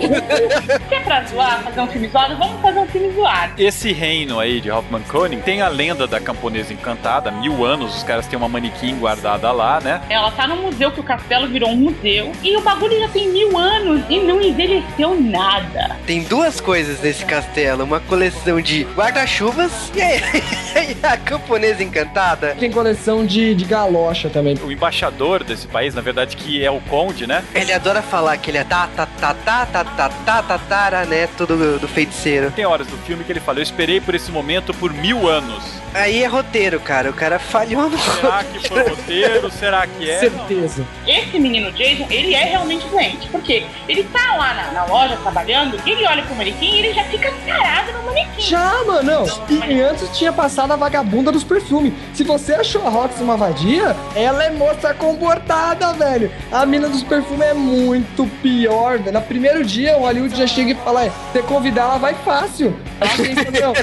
É 0.91 0.99
pra 0.99 1.23
zoar, 1.23 1.63
fazer 1.63 1.79
um 1.79 1.87
filme 1.87 2.07
zoado, 2.09 2.37
vamos 2.37 2.61
fazer 2.61 2.79
um 2.79 2.87
filme 2.87 3.13
zoado. 3.13 3.53
Esse 3.57 3.93
reino 3.93 4.39
aí 4.39 4.59
de 4.59 4.69
Hoffman 4.69 5.01
Koenig 5.03 5.41
tem 5.43 5.61
a 5.61 5.69
lenda 5.87 6.05
da 6.05 6.19
camponesa 6.19 6.73
encantada, 6.73 7.31
mil 7.31 7.63
anos, 7.63 7.95
os 7.95 8.03
caras 8.03 8.27
têm 8.27 8.37
uma 8.37 8.49
manequim 8.49 8.97
guardada 8.97 9.49
lá, 9.53 9.79
né? 9.79 10.01
Ela 10.09 10.29
tá 10.31 10.45
no 10.45 10.57
museu 10.57 10.91
que 10.91 10.99
o 10.99 11.03
castelo 11.03 11.47
virou 11.47 11.69
um 11.69 11.77
museu 11.77 12.33
e 12.43 12.57
o 12.57 12.61
bagulho 12.61 12.99
já 12.99 13.07
tem 13.07 13.29
mil 13.29 13.57
anos 13.57 14.03
e 14.09 14.19
não 14.19 14.41
envelheceu 14.41 15.19
nada. 15.19 15.95
Tem 16.05 16.23
duas 16.23 16.59
coisas 16.59 17.01
nesse 17.01 17.23
castelo, 17.23 17.85
uma 17.85 18.01
coleção 18.01 18.59
de 18.59 18.83
guarda-chuvas 18.95 19.71
e 19.95 21.05
a 21.05 21.15
camponesa 21.15 21.81
encantada. 21.81 22.55
Tem 22.59 22.69
coleção 22.69 23.25
de, 23.25 23.55
de 23.55 23.63
galocha 23.63 24.29
também. 24.29 24.57
O 24.61 24.69
embaixador 24.69 25.43
desse 25.43 25.67
país, 25.67 25.95
na 25.95 26.01
verdade, 26.01 26.35
que 26.35 26.63
é 26.63 26.69
o 26.69 26.81
conde, 26.81 27.25
né? 27.25 27.45
Ele 27.55 27.71
adora 27.71 28.01
falar 28.01 28.35
que 28.37 28.51
ele 28.51 28.57
é 28.57 28.65
tá, 28.65 28.89
tá, 28.93 29.05
tá, 29.05 29.33
tá, 29.33 29.65
tá, 29.65 30.57
tá, 30.57 31.05
né? 31.05 31.29
Tudo 31.37 31.79
do 31.79 31.87
feiticeiro. 31.87 32.51
Tem 32.51 32.65
horas 32.65 32.87
do 32.87 32.97
filme 32.97 33.23
que 33.23 33.31
ele 33.31 33.39
fala, 33.39 33.59
eu 33.59 33.63
esperei 33.63 34.01
por 34.01 34.13
esse 34.13 34.29
momento 34.31 34.73
por 34.73 34.91
mil 34.91 35.29
anos. 35.29 35.76
Aí 35.93 36.23
é 36.23 36.27
roteiro, 36.27 36.79
cara. 36.79 37.09
O 37.09 37.13
cara 37.13 37.39
falhou 37.39 37.89
no 37.89 37.97
Será 37.97 38.43
que 38.43 38.67
foi 38.67 38.83
roteiro? 38.87 39.49
Será 39.51 39.87
que 39.87 40.09
é? 40.09 40.19
Certeza. 40.19 40.85
Esse 41.07 41.39
menino 41.39 41.71
Jason, 41.71 42.05
ele 42.09 42.33
é 42.33 42.43
realmente 42.43 42.85
doente. 42.87 43.27
Porque 43.29 43.65
ele 43.87 44.03
tá 44.03 44.35
lá 44.35 44.53
na, 44.53 44.71
na 44.71 44.85
loja 44.85 45.17
trabalhando, 45.17 45.79
ele 45.85 46.05
olha 46.05 46.23
pro 46.23 46.35
manequim 46.35 46.75
e 46.75 46.79
ele 46.79 46.93
já 46.93 47.03
fica 47.05 47.31
parado 47.47 47.93
no 47.93 48.03
manequim. 48.03 48.41
Já, 48.41 48.83
mano, 48.85 49.03
não. 49.03 49.67
E 49.67 49.81
antes 49.81 50.15
tinha 50.17 50.31
passado 50.31 50.71
a 50.71 50.75
vagabunda 50.75 51.31
dos 51.31 51.43
perfumes. 51.43 51.93
Se 52.13 52.23
você 52.23 52.53
achou 52.53 52.85
a 52.85 52.89
Rox 52.89 53.19
uma 53.19 53.37
vadia, 53.37 53.95
ela 54.15 54.43
é 54.43 54.49
moça 54.51 54.93
comportada, 54.93 55.93
velho. 55.93 56.31
A 56.51 56.65
mina 56.65 56.87
dos 56.89 57.03
perfumes 57.03 57.47
é 57.47 57.53
muito 57.53 58.25
pior. 58.41 58.99
velho. 58.99 59.13
No 59.13 59.21
primeiro 59.21 59.63
dia, 59.63 59.97
o 59.97 60.01
Hollywood 60.01 60.37
já 60.37 60.45
chega 60.47 60.71
e 60.71 60.75
fala: 60.75 61.05
"É, 61.05 61.11
você 61.31 61.41
convidar, 61.41 61.83
ela 61.83 61.97
vai 61.97 62.13
fácil. 62.25 62.77
Ela 62.99 63.11
pensa, 63.11 63.51
não, 63.61 63.73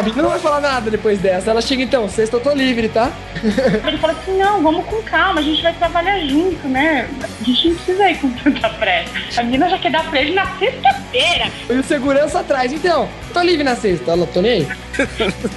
a 0.00 0.02
mina 0.02 0.22
não 0.22 0.30
vai 0.30 0.38
falar 0.38 0.60
nada 0.60 0.90
depois 0.90 1.18
dessa. 1.18 1.43
Ela 1.46 1.60
chega 1.60 1.82
então, 1.82 2.08
sexta 2.08 2.36
eu 2.36 2.40
tô 2.40 2.52
livre, 2.52 2.88
tá? 2.88 3.12
Ele 3.86 3.98
fala 3.98 4.12
assim: 4.12 4.38
não, 4.38 4.62
vamos 4.62 4.84
com 4.86 5.02
calma, 5.02 5.40
a 5.40 5.42
gente 5.42 5.62
vai 5.62 5.72
trabalhar 5.74 6.18
junto, 6.20 6.66
né? 6.68 7.08
A 7.22 7.44
gente 7.44 7.68
não 7.68 7.74
precisa 7.76 8.10
ir 8.10 8.18
com 8.18 8.30
tanta 8.30 8.68
pressa. 8.70 9.40
A 9.40 9.44
menina 9.44 9.68
já 9.68 9.78
quer 9.78 9.90
dar 9.90 10.08
pra 10.08 10.20
ele 10.20 10.34
na 10.34 10.46
sexta-feira. 10.58 11.50
E 11.68 11.72
o 11.72 11.82
segurança 11.82 12.40
atrás, 12.40 12.72
então, 12.72 13.08
tô 13.32 13.42
livre 13.42 13.64
na 13.64 13.76
sexta. 13.76 14.12
Ela, 14.12 14.26
tô 14.26 14.40
nem 14.40 14.52
aí. 14.52 14.68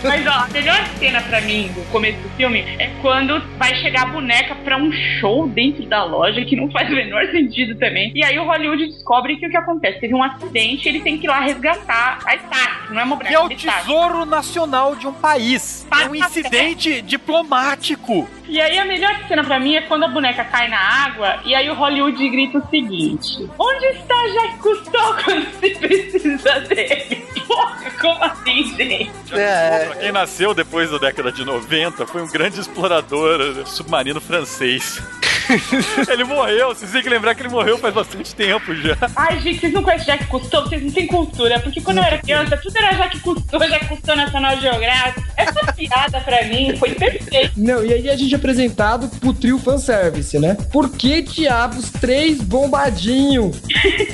Mas 0.04 0.26
ó, 0.26 0.32
a 0.32 0.48
melhor 0.52 0.84
cena 0.98 1.22
pra 1.22 1.42
mim 1.42 1.70
do 1.76 1.82
começo 1.92 2.20
do 2.20 2.30
filme 2.30 2.62
é 2.80 2.90
quando 3.02 3.40
vai 3.58 3.76
chegar 3.76 4.04
a 4.04 4.06
boneca 4.08 4.56
pra 4.56 4.78
um 4.78 4.92
show 4.92 5.48
dentro 5.48 5.86
da 5.86 6.04
loja, 6.04 6.44
que 6.44 6.56
não 6.56 6.72
faz 6.72 6.90
o 6.90 6.96
menor 6.96 7.26
sentido 7.28 7.76
também. 7.76 8.12
E 8.16 8.24
aí 8.24 8.38
o 8.40 8.46
Hollywood 8.46 8.88
descobre 8.88 9.38
que 9.38 9.46
o 9.46 9.50
que 9.50 9.58
acontece? 9.58 10.00
Teve 10.00 10.16
um 10.16 10.24
acidente 10.24 10.88
ele 10.88 11.02
tem 11.02 11.18
que 11.18 11.26
ir 11.26 11.30
lá 11.30 11.40
resgatar 11.40 12.20
a 12.26 12.36
Stark, 12.36 12.94
não 12.94 13.02
é 13.02 13.04
uma 13.04 13.16
boneca 13.16 13.30
Que 13.30 13.36
é 13.36 13.40
o 13.40 13.50
tesouro 13.50 14.26
nacional 14.26 14.96
de 14.96 15.08
um 15.08 15.14
país. 15.14 15.67
É 15.92 16.10
um 16.10 16.16
incidente 16.16 17.02
diplomático. 17.02 18.28
E 18.48 18.62
aí 18.62 18.78
a 18.78 18.86
melhor 18.86 19.14
cena 19.28 19.44
pra 19.44 19.60
mim 19.60 19.76
é 19.76 19.82
quando 19.82 20.04
a 20.04 20.08
boneca 20.08 20.44
cai 20.44 20.68
na 20.70 20.80
água 20.80 21.42
e 21.46 21.54
aí 21.54 21.70
o 21.70 21.74
Hollywood 21.74 22.30
grita 22.30 22.60
o 22.60 22.70
seguinte: 22.70 23.50
Onde 23.58 23.86
está 23.88 24.16
Jacques 24.34 24.62
Cousteau 24.62 25.16
quando 25.24 25.60
se 25.60 25.76
precisa 25.76 26.60
dele? 26.62 27.26
Porra, 27.48 27.92
como 28.00 28.24
assim, 28.24 28.76
gente? 28.76 29.12
Pra 29.30 29.96
quem 30.00 30.12
nasceu 30.12 30.54
depois 30.54 30.92
da 30.92 30.98
década 30.98 31.32
de 31.32 31.46
90, 31.46 32.06
foi 32.06 32.22
um 32.22 32.28
grande 32.28 32.60
explorador 32.60 33.66
submarino 33.66 34.20
francês. 34.20 35.02
ele 36.10 36.24
morreu, 36.24 36.70
vocês 36.70 36.92
têm 36.92 37.02
que 37.02 37.10
lembrar 37.10 37.36
que 37.36 37.42
ele 37.42 37.50
morreu 37.50 37.78
faz 37.78 37.94
bastante 37.94 38.36
tempo 38.36 38.76
já. 38.76 38.98
Ai, 39.16 39.40
gente, 39.40 39.60
vocês 39.60 39.74
não 39.74 39.84
conhecem 39.84 40.08
Jacques 40.08 40.28
Cousteau, 40.28 40.64
vocês 40.64 40.84
não 40.84 40.92
têm 40.92 41.08
cultura. 41.08 41.60
Porque 41.60 41.82
quando 41.82 41.98
eu 41.98 42.04
era 42.04 42.18
criança, 42.18 42.58
tudo 42.58 42.78
era 42.78 42.96
Jacques 42.96 43.22
Cousteau, 43.22 43.60
Jacques 43.68 43.88
Cousteau 43.88 44.16
National 44.16 44.60
Geographic. 44.60 45.28
Essa 45.38 45.74
piada 45.74 46.22
pra 46.22 46.44
mim 46.46 46.76
foi 46.78 46.94
perfeita. 46.96 47.52
Não, 47.56 47.84
e 47.84 47.94
aí 47.94 48.10
a 48.10 48.16
gente 48.16 48.34
é 48.34 48.38
apresentado 48.38 49.08
pro 49.20 49.34
trio 49.34 49.60
fanservice, 49.60 50.38
né? 50.40 50.58
Por 50.72 50.90
que 50.90 51.22
diabos 51.22 51.92
três 51.92 52.42
bombadinhos 52.42 53.58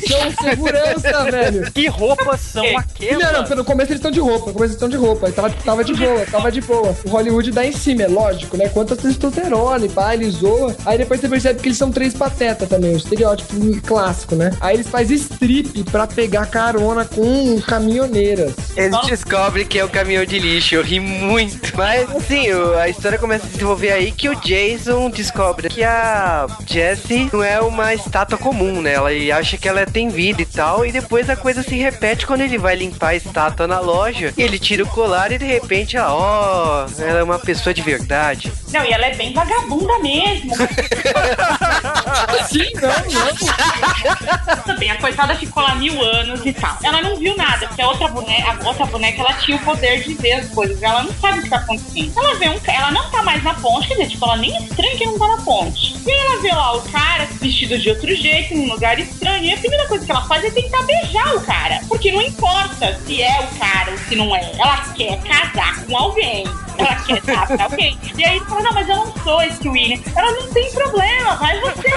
são 0.08 0.32
segurança, 0.50 1.32
velho? 1.32 1.72
Que 1.72 1.88
roupas 1.88 2.40
são 2.42 2.66
aquelas? 2.78 3.32
Não, 3.32 3.44
não, 3.44 3.56
no 3.58 3.66
começo 3.66 3.92
eles 3.92 4.00
estão 4.00 4.12
de 4.12 4.20
roupa, 4.20 4.48
no 4.48 4.54
começo 4.54 4.74
eles 4.74 4.76
estão 4.76 4.90
de 4.90 4.98
roupa. 4.98 5.32
Tava, 5.32 5.50
tava 5.50 5.84
de 5.84 5.94
boa, 5.94 6.26
tava 6.26 6.52
de 6.52 6.62
boa. 6.62 6.96
O 7.06 7.10
Hollywood 7.10 7.52
dá 7.52 7.66
em 7.66 7.72
cima, 7.72 8.04
é 8.04 8.08
lógico, 8.08 8.58
né? 8.58 8.70
Quantas 8.70 8.98
testosterona 8.98 9.86
e 9.86 9.90
pá, 9.90 10.14
ele 10.14 10.30
zoa. 10.30 10.76
Aí 10.86 10.98
depois 10.98 11.23
você 11.24 11.30
percebe 11.30 11.62
que 11.62 11.68
eles 11.70 11.78
são 11.78 11.92
três 11.92 12.14
patetas 12.14 12.68
também, 12.68 12.94
o 12.94 12.98
estereótipo 12.98 13.54
clássico, 13.82 14.36
né? 14.36 14.52
Aí 14.60 14.76
eles 14.76 14.88
fazem 14.90 15.16
strip 15.16 15.84
pra 15.86 16.06
pegar 16.06 16.46
carona 16.48 17.06
com 17.06 17.60
caminhoneiras. 17.62 18.54
Eles 18.76 19.00
descobrem 19.06 19.66
que 19.66 19.80
é 19.80 19.86
o 19.86 19.90
caminhão 19.90 20.26
de 20.26 20.38
lixo, 20.40 20.76
eu 20.76 20.84
ri 20.84 21.00
muito. 21.00 21.76
Mas 21.78 22.10
assim, 22.16 22.52
o- 22.52 22.74
a 22.78 22.90
história 22.90 23.18
começa 23.18 23.46
a 23.46 23.48
se 23.48 23.54
desenvolver 23.54 23.92
aí 23.92 24.12
que 24.12 24.28
o 24.30 24.36
Jason 24.36 25.10
descobre 25.10 25.70
que 25.70 25.84
a 25.84 26.48
Jessie 26.68 27.30
não 27.32 27.42
é 27.44 27.60
uma 27.62 27.94
estátua 27.94 28.38
comum, 28.38 28.82
né? 28.82 28.94
Ela 28.94 29.10
acha 29.38 29.58
que 29.58 29.68
ela 29.70 29.86
tem 29.86 30.10
vida 30.10 30.42
e 30.42 30.46
tal. 30.46 30.86
E 30.86 30.92
depois 30.92 31.30
a 31.30 31.36
coisa 31.36 31.64
se 31.64 31.76
repete 31.76 32.26
quando 32.28 32.42
ele 32.42 32.58
vai 32.58 32.76
limpar 32.76 33.10
a 33.10 33.16
estátua 33.16 33.68
na 33.68 33.80
loja. 33.80 34.34
E 34.38 34.42
ele 34.42 34.60
tira 34.60 34.84
o 34.84 34.88
colar 34.88 35.32
e 35.32 35.38
de 35.38 35.46
repente, 35.46 35.98
ah, 35.98 36.14
ó, 36.14 36.86
ela 37.00 37.20
é 37.20 37.24
uma 37.24 37.40
pessoa 37.40 37.74
de 37.74 37.82
verdade. 37.82 38.52
Não, 38.74 38.84
e 38.84 38.92
ela 38.92 39.06
é 39.06 39.16
bem 39.16 39.34
vagabunda 39.34 39.98
mesmo. 40.00 40.52
Sim, 42.50 42.72
não, 42.82 44.64
Tudo 44.64 44.80
bem, 44.80 44.92
a 44.92 44.98
coitada 44.98 45.36
ficou 45.36 45.64
lá 45.64 45.76
mil 45.76 46.02
anos 46.02 46.46
e 46.46 46.54
tal. 46.54 46.78
Ela 46.84 47.02
não 47.02 47.16
viu 47.18 47.36
nada, 47.36 47.68
porque 47.68 47.82
a 47.82 47.88
outra 47.88 48.08
boneca, 48.08 48.58
a 48.64 48.68
outra 48.68 48.86
boneca, 48.86 49.22
ela 49.22 49.34
tinha 49.34 49.58
o 49.58 49.60
poder 49.62 50.04
de 50.04 50.14
ver 50.16 50.34
as 50.34 50.50
coisas. 50.50 50.82
Ela 50.82 51.04
não 51.04 51.14
sabe 51.14 51.40
o 51.40 51.44
que 51.44 51.50
tá 51.50 51.58
acontecendo. 51.58 52.14
Ela 52.18 52.36
vê 52.36 52.50
um 52.50 52.60
ela 52.68 52.92
não 52.92 53.10
tá 53.10 53.22
mais 53.24 53.44
na 53.44 53.54
ponte, 53.56 53.88
quer 53.88 53.96
dizer, 53.96 54.10
tipo, 54.10 54.26
ela 54.26 54.38
nem 54.38 54.56
estranha 54.64 54.98
que 54.98 55.06
não 55.06 55.20
tá 55.20 55.28
na 55.28 55.38
ponte. 55.38 55.96
E 56.06 56.12
ela 56.12 56.42
vê 56.42 56.52
lá 56.52 56.76
o 56.76 56.82
cara 56.90 57.28
vestido 57.40 57.78
de 57.78 57.90
outro 57.90 58.16
jeito, 58.16 58.56
num 58.56 58.70
lugar 58.70 59.00
estranho. 59.00 59.44
E 59.44 59.54
a 59.54 59.58
primeira 59.58 59.88
coisa 59.88 60.06
que 60.06 60.12
ela 60.12 60.26
faz 60.26 60.44
é 60.44 60.52
tentar 60.52 60.82
beijar 60.84 61.36
o 61.36 61.42
cara. 61.42 61.82
Porque 61.88 62.12
não 62.12 62.22
importa 62.22 63.00
se 63.06 63.22
é 63.22 63.40
o 63.42 63.60
cara 63.60 63.92
ou 63.92 63.98
se 63.98 64.16
não 64.16 64.36
é. 64.36 64.52
Ela 64.58 64.78
quer 64.96 65.20
casar 65.22 65.84
com 65.86 65.98
alguém. 65.98 66.46
Ela 66.78 66.96
quer 66.96 67.22
dar 67.22 67.48
pra 67.48 67.64
alguém. 67.66 67.98
E 68.18 68.26
aí 68.26 68.36
ele 68.38 68.46
fala, 68.46 68.62
não, 68.62 68.74
mas 68.74 68.90
eu 68.90 68.96
não 68.98 69.14
sou 69.24 69.42
esse 69.42 69.68
William. 69.68 70.00
Ela 70.16 70.32
não 70.32 70.48
tem 70.50 70.72
problema, 70.72 71.36
vai 71.36 71.60
você 71.62 71.90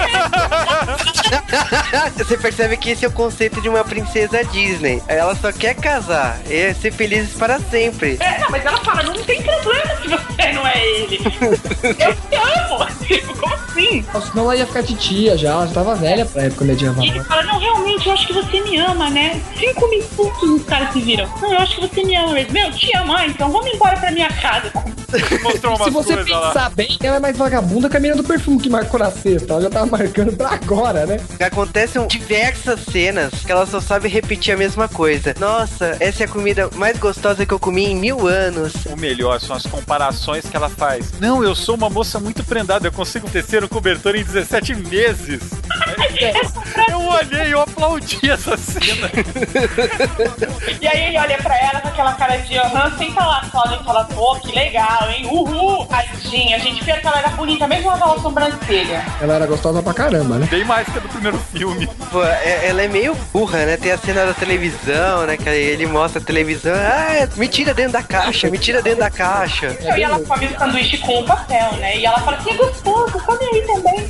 Você 2.23 2.37
percebe 2.37 2.77
que 2.77 2.91
esse 2.91 3.05
é 3.05 3.07
o 3.07 3.11
conceito 3.11 3.61
de 3.61 3.69
uma 3.69 3.83
princesa 3.83 4.43
Disney. 4.45 5.01
Ela 5.07 5.35
só 5.35 5.51
quer 5.51 5.75
casar 5.75 6.39
e 6.49 6.73
ser 6.73 6.91
felizes 6.91 7.33
para 7.33 7.59
sempre. 7.59 8.17
É, 8.19 8.39
não, 8.39 8.49
mas 8.49 8.65
ela 8.65 8.77
fala, 8.79 9.03
não 9.03 9.13
tem 9.23 9.41
problema 9.41 9.95
se 10.01 10.07
você 10.07 10.51
não 10.53 10.67
é 10.67 10.87
ele. 10.87 11.19
Eu 11.99 12.15
te 12.15 12.35
amo. 12.35 12.85
Tipo, 13.05 13.37
Como 13.37 13.53
assim? 13.53 14.05
Senão 14.29 14.43
ela 14.45 14.55
ia 14.57 14.65
ficar 14.65 14.83
titia 14.83 15.37
já, 15.37 15.51
ela 15.51 15.67
já 15.67 15.73
tava 15.73 15.95
velha 15.95 16.25
pra 16.25 16.43
época 16.43 16.65
medieval. 16.65 17.03
E 17.03 17.09
ele 17.09 17.23
fala, 17.23 17.43
não, 17.43 17.59
realmente, 17.59 18.07
eu 18.07 18.13
acho 18.13 18.27
que 18.27 18.33
você 18.33 18.61
me 18.61 18.77
ama, 18.77 19.09
né? 19.09 19.41
Cinco 19.57 19.87
minutos 19.89 20.49
os 20.49 20.63
caras 20.63 20.91
se 20.93 21.01
viram. 21.01 21.29
Não, 21.41 21.53
eu 21.53 21.59
acho 21.59 21.75
que 21.75 21.81
você 21.81 22.03
me 22.03 22.15
ama 22.15 22.33
mesmo. 22.33 22.53
Meu, 22.53 22.71
te 22.71 22.95
amo, 22.97 23.13
ah, 23.13 23.25
então 23.25 23.51
vamos 23.51 23.71
embora 23.73 23.97
pra 23.97 24.11
minha 24.11 24.29
casa. 24.29 24.66
Mostrou 25.43 25.83
Se 25.83 25.89
você 25.89 26.17
pensar 26.17 26.69
bem, 26.71 26.97
ela 27.01 27.17
é 27.17 27.19
mais 27.19 27.37
vagabunda 27.37 27.89
que 27.89 27.97
a 27.97 27.99
menina 27.99 28.21
do 28.21 28.27
perfume 28.27 28.59
que 28.59 28.69
marcou 28.69 28.99
na 28.99 29.11
cesta. 29.11 29.53
Ela 29.53 29.61
já 29.63 29.69
tava 29.69 29.85
marcando 29.85 30.35
pra 30.35 30.49
agora, 30.49 31.05
né? 31.05 31.19
Acontecem 31.39 32.05
diversas 32.07 32.81
cenas 32.81 33.33
que 33.45 33.51
ela 33.51 33.65
só 33.65 33.79
sabe 33.79 34.07
repetir 34.07 34.53
a 34.53 34.57
mesma 34.57 34.87
coisa. 34.87 35.33
Nossa, 35.39 35.97
essa 35.99 36.23
é 36.23 36.25
a 36.25 36.29
comida 36.29 36.69
mais 36.75 36.97
gostosa 36.97 37.45
que 37.45 37.53
eu 37.53 37.59
comi 37.59 37.85
em 37.85 37.95
mil 37.95 38.27
anos. 38.27 38.73
O 38.85 38.97
melhor 38.97 39.39
são 39.39 39.55
as 39.55 39.65
comparações 39.65 40.45
que 40.45 40.55
ela 40.55 40.69
faz. 40.69 41.11
Não, 41.19 41.43
eu 41.43 41.55
sou 41.55 41.75
uma 41.75 41.89
moça 41.89 42.19
muito 42.19 42.43
prendada, 42.43 42.87
eu 42.87 42.91
consigo 42.91 43.29
tecer 43.29 43.63
um 43.63 43.67
cobertor 43.67 44.15
em 44.15 44.23
17 44.23 44.75
meses. 44.75 45.41
Eu 46.89 47.01
olhei, 47.07 47.53
eu 47.53 47.61
aplaudi 47.61 48.29
essa 48.29 48.55
cena. 48.57 49.09
E 50.81 50.87
aí 50.87 51.05
ele 51.07 51.17
olha 51.19 51.37
pra 51.37 51.55
ela 51.57 51.81
com 51.81 51.87
aquela 51.87 52.13
cara 52.13 52.37
de 52.37 52.57
aham, 52.57 52.91
senta 52.97 53.23
lá, 53.23 53.41
Cláudia, 53.51 53.79
e 53.81 53.83
fala, 53.83 54.05
pô, 54.05 54.35
que 54.35 54.53
legal, 54.55 55.09
hein? 55.09 55.25
Uhul! 55.31 55.85
Tadinha, 55.87 56.55
a 56.55 56.59
gente 56.59 56.83
vê 56.83 56.93
que 56.93 57.07
ela 57.07 57.17
era 57.19 57.29
bonita, 57.29 57.67
mesmo 57.67 57.89
aquela 57.89 58.19
sobrancelha. 58.19 59.03
Ela 59.21 59.35
era 59.35 59.45
gostosa 59.47 59.81
pra 59.81 59.93
caramba, 59.93 60.37
né? 60.37 60.47
Bem 60.49 60.63
mais 60.65 60.87
que 60.87 60.97
a 60.97 61.01
do 61.01 61.09
primeiro 61.09 61.37
filme. 61.51 61.87
Pô, 62.11 62.23
é- 62.23 62.67
ela 62.67 62.81
é 62.83 62.87
meio 62.87 63.15
burra, 63.33 63.65
né? 63.65 63.77
Tem 63.77 63.91
a 63.91 63.97
cena 63.97 64.25
da 64.25 64.33
televisão, 64.33 65.25
né? 65.25 65.35
Que 65.37 65.49
ele 65.49 65.85
mostra 65.87 66.21
a 66.21 66.23
televisão. 66.23 66.73
Ah, 66.75 67.13
é- 67.15 67.29
me 67.35 67.47
tira 67.47 67.73
dentro 67.73 67.93
da 67.93 68.03
caixa, 68.03 68.49
me 68.49 68.57
tira 68.57 68.81
dentro 68.81 68.99
da 68.99 69.09
caixa. 69.09 69.75
e 69.97 70.03
ela 70.03 70.19
come 70.19 70.45
o 70.45 70.59
sanduíche 70.59 70.97
com 70.99 71.19
o 71.21 71.25
papel, 71.25 71.71
né? 71.73 71.97
E 71.97 72.05
ela 72.05 72.19
fala 72.19 72.37
assim, 72.37 72.51
é 72.51 72.55
gostoso, 72.55 73.11
come 73.25 73.45
aí 73.53 73.61
também. 73.61 74.07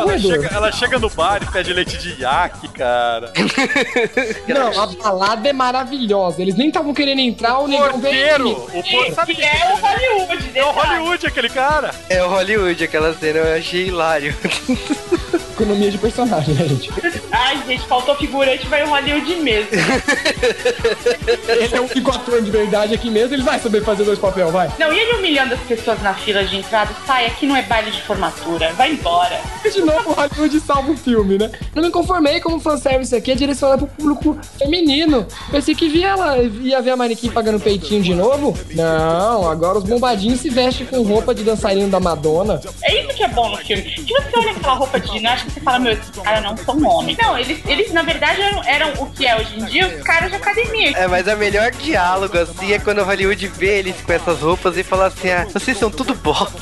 Ela 0.00 0.18
chega, 0.18 0.48
ela 0.54 0.72
chega 0.80 0.98
no 0.98 1.10
bar 1.10 1.42
e 1.42 1.46
pede 1.46 1.74
leite 1.74 1.98
de 1.98 2.22
iaque, 2.22 2.66
cara. 2.68 3.30
Não, 4.48 4.82
a 4.82 4.86
balada 4.86 5.46
é 5.46 5.52
maravilhosa. 5.52 6.40
Eles 6.40 6.54
nem 6.54 6.68
estavam 6.68 6.94
querendo 6.94 7.18
entrar, 7.18 7.58
o 7.58 7.68
negão 7.68 7.98
veio. 7.98 8.26
Porteiro! 8.26 8.50
O 8.50 8.82
por... 8.82 9.14
sabe 9.14 9.34
Que 9.34 9.42
é 9.42 9.74
o 9.74 9.76
Hollywood, 9.76 10.50
É 10.54 10.64
o 10.64 10.70
Hollywood 10.70 11.26
aquele 11.26 11.50
cara. 11.50 11.90
É 12.08 12.24
o 12.24 12.28
Hollywood, 12.28 12.82
aquela 12.82 13.12
cena 13.12 13.40
eu 13.40 13.58
achei 13.58 13.88
hilário. 13.88 14.34
economia 15.52 15.90
de 15.90 15.98
personagem, 15.98 16.54
né, 16.54 16.66
gente? 16.66 16.90
Ai, 17.30 17.62
gente, 17.66 17.86
faltou 17.86 18.14
figurante, 18.16 18.66
vai 18.66 18.82
o 18.84 18.88
Hollywood 18.88 19.36
mesmo. 19.36 19.70
Ele 21.48 21.74
é 21.74 21.80
o 21.80 21.84
único 21.84 22.10
ator 22.10 22.42
de 22.42 22.50
verdade 22.50 22.94
aqui 22.94 23.10
mesmo, 23.10 23.34
ele 23.34 23.42
vai 23.42 23.58
saber 23.58 23.82
fazer 23.82 24.04
dois 24.04 24.18
papéis, 24.18 24.50
vai. 24.50 24.70
Não, 24.78 24.92
e 24.92 24.98
ele 24.98 25.14
humilhando 25.14 25.54
as 25.54 25.60
pessoas 25.60 26.00
na 26.02 26.14
fila 26.14 26.44
de 26.44 26.56
entrada, 26.56 26.94
sai, 27.06 27.26
aqui 27.26 27.46
não 27.46 27.56
é 27.56 27.62
baile 27.62 27.90
de 27.90 28.00
formatura, 28.02 28.72
vai 28.72 28.92
embora. 28.92 29.40
De 29.62 29.80
novo, 29.80 30.10
o 30.10 30.12
Hollywood 30.14 30.60
salva 30.60 30.92
o 30.92 30.96
filme, 30.96 31.38
né? 31.38 31.50
Não 31.74 31.82
me 31.82 31.90
conformei 31.90 32.40
como 32.40 32.60
fanservice 32.60 33.14
aqui 33.14 33.32
é 33.32 33.34
direcionado 33.34 33.86
pro 33.86 33.96
público 33.96 34.38
feminino. 34.58 35.26
Pensei 35.50 35.74
que 35.74 35.88
via 35.88 36.08
ela, 36.08 36.38
ia 36.38 36.80
ver 36.80 36.90
a 36.90 36.96
manequim 36.96 37.30
pagando 37.30 37.60
peitinho 37.60 38.02
de 38.02 38.14
novo. 38.14 38.56
Não, 38.74 39.48
agora 39.48 39.78
os 39.78 39.84
bombadinhos 39.84 40.40
se 40.40 40.50
vestem 40.50 40.86
com 40.86 41.02
roupa 41.02 41.34
de 41.34 41.42
dançarino 41.42 41.88
da 41.88 42.00
Madonna. 42.00 42.60
É 42.82 43.00
isso 43.00 43.14
que 43.14 43.22
é 43.22 43.28
bom 43.28 43.50
no 43.50 43.56
filme. 43.58 43.82
Que 43.82 44.14
você 44.14 44.38
olha 44.38 44.50
aquela 44.52 44.74
roupa 44.74 44.98
de 44.98 45.19
ginástica 45.20 45.50
e 45.50 45.54
você 45.54 45.60
fala, 45.60 45.78
meu, 45.78 45.92
esses 45.92 46.10
caras 46.10 46.42
não 46.42 46.56
são 46.56 46.82
homens. 46.84 47.18
Não, 47.18 47.38
eles, 47.38 47.60
eles 47.66 47.92
na 47.92 48.02
verdade 48.02 48.40
eram, 48.40 48.64
eram 48.64 48.92
o 49.02 49.06
que 49.10 49.26
é 49.26 49.36
hoje 49.36 49.58
em 49.58 49.64
dia 49.66 49.86
os 49.86 50.02
caras 50.02 50.30
de 50.30 50.36
academia. 50.36 50.96
É, 50.96 51.06
mas 51.06 51.28
a 51.28 51.36
melhor 51.36 51.70
diálogo, 51.70 52.36
assim, 52.38 52.72
é 52.72 52.78
quando 52.78 53.00
o 53.00 53.04
Hollywood 53.04 53.46
vê 53.48 53.78
eles 53.78 53.96
com 54.00 54.12
essas 54.12 54.40
roupas 54.40 54.76
e 54.76 54.82
fala 54.82 55.06
assim, 55.06 55.28
ah, 55.30 55.46
vocês 55.52 55.78
são 55.78 55.90
tudo 55.90 56.14
bosta. 56.14 56.58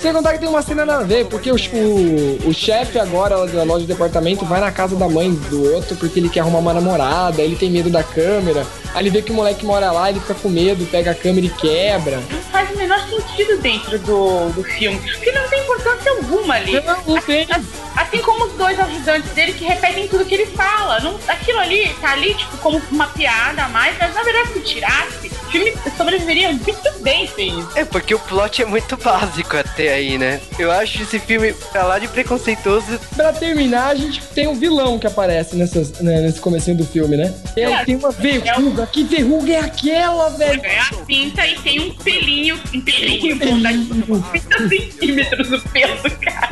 Sem 0.00 0.12
contar 0.12 0.32
que 0.34 0.38
tem 0.40 0.48
uma 0.48 0.62
cena 0.62 0.84
nada 0.84 1.02
a 1.02 1.06
ver, 1.06 1.26
porque 1.26 1.50
o, 1.50 1.56
o, 1.56 2.48
o 2.48 2.54
chefe 2.54 2.98
agora 2.98 3.46
da 3.46 3.62
loja 3.62 3.80
de 3.80 3.92
departamento 3.92 4.44
vai 4.44 4.60
na 4.60 4.70
casa 4.70 4.96
da 4.96 5.08
mãe 5.08 5.32
do 5.32 5.74
outro 5.74 5.96
porque 5.96 6.18
ele 6.18 6.28
quer 6.28 6.40
arrumar 6.40 6.58
uma 6.58 6.74
namorada, 6.74 7.42
ele 7.42 7.56
tem 7.56 7.70
medo 7.70 7.90
da 7.90 8.02
câmera. 8.02 8.66
Aí 8.94 9.02
ele 9.02 9.10
vê 9.10 9.22
que 9.22 9.30
o 9.30 9.34
moleque 9.34 9.64
mora 9.64 9.90
lá, 9.92 10.10
ele 10.10 10.20
fica 10.20 10.34
com 10.34 10.48
medo, 10.48 10.86
pega 10.86 11.10
a 11.10 11.14
câmera 11.14 11.46
e 11.46 11.50
quebra. 11.50 12.16
Não 12.30 12.40
faz 12.50 12.70
o 12.70 12.76
menor 12.76 13.00
sentido 13.08 13.60
dentro 13.60 13.98
do, 13.98 14.48
do 14.50 14.64
filme. 14.64 14.98
Porque 14.98 15.32
não 15.32 15.47
importância 15.68 16.10
alguma 16.12 16.54
ali. 16.54 16.80
Não, 16.80 17.02
não 17.06 17.22
tem. 17.22 17.46
Assim 17.94 18.18
como 18.22 18.46
os 18.46 18.52
dois 18.54 18.78
ajudantes 18.78 19.30
dele 19.32 19.52
que 19.52 19.64
repetem 19.64 20.08
tudo 20.08 20.24
que 20.24 20.34
ele 20.34 20.46
fala. 20.46 21.00
Não, 21.00 21.18
aquilo 21.28 21.58
ali 21.58 21.88
tá 22.00 22.12
ali, 22.12 22.34
tipo, 22.34 22.56
como 22.58 22.80
uma 22.90 23.08
piada 23.08 23.64
a 23.64 23.68
mais, 23.68 23.96
mas 23.98 24.14
na 24.14 24.22
verdade, 24.22 24.52
se 24.52 24.60
tirasse, 24.60 25.27
o 25.48 25.50
filme 25.50 25.72
sobreviveria 25.96 26.52
muito 26.52 27.02
bem 27.02 27.26
sem 27.26 27.58
isso. 27.58 27.68
É, 27.74 27.84
porque 27.84 28.14
o 28.14 28.18
plot 28.18 28.62
é 28.62 28.66
muito 28.66 28.96
básico 28.96 29.56
até 29.56 29.94
aí, 29.94 30.18
né? 30.18 30.40
Eu 30.58 30.70
acho 30.70 31.02
esse 31.02 31.18
filme 31.18 31.52
pra 31.72 31.84
lá 31.84 31.98
de 31.98 32.06
preconceituoso. 32.08 32.98
Pra 33.16 33.32
terminar, 33.32 33.88
a 33.88 33.94
gente 33.94 34.20
tem 34.28 34.46
um 34.46 34.54
vilão 34.54 34.98
que 34.98 35.06
aparece 35.06 35.56
nessas, 35.56 35.92
né, 36.00 36.20
nesse 36.20 36.40
comecinho 36.40 36.76
do 36.76 36.84
filme, 36.84 37.16
né? 37.16 37.34
Tem, 37.54 37.64
É. 37.64 37.84
tem 37.84 37.96
uma 37.96 38.10
verruga. 38.10 38.86
Que 38.86 39.04
verruga 39.04 39.52
é 39.52 39.60
aquela, 39.60 40.28
velho? 40.30 40.60
É 40.64 40.78
a 40.78 40.90
cinta 41.06 41.46
e 41.46 41.58
tem 41.58 41.80
um 41.80 41.94
pelinho, 41.94 42.60
um 42.74 42.80
pelinho 42.80 43.38
tipo, 43.38 44.20
30 44.30 44.68
centímetros 44.68 45.50
no 45.50 45.60
pelo 45.62 45.96
do 46.02 46.10
cara. 46.18 46.48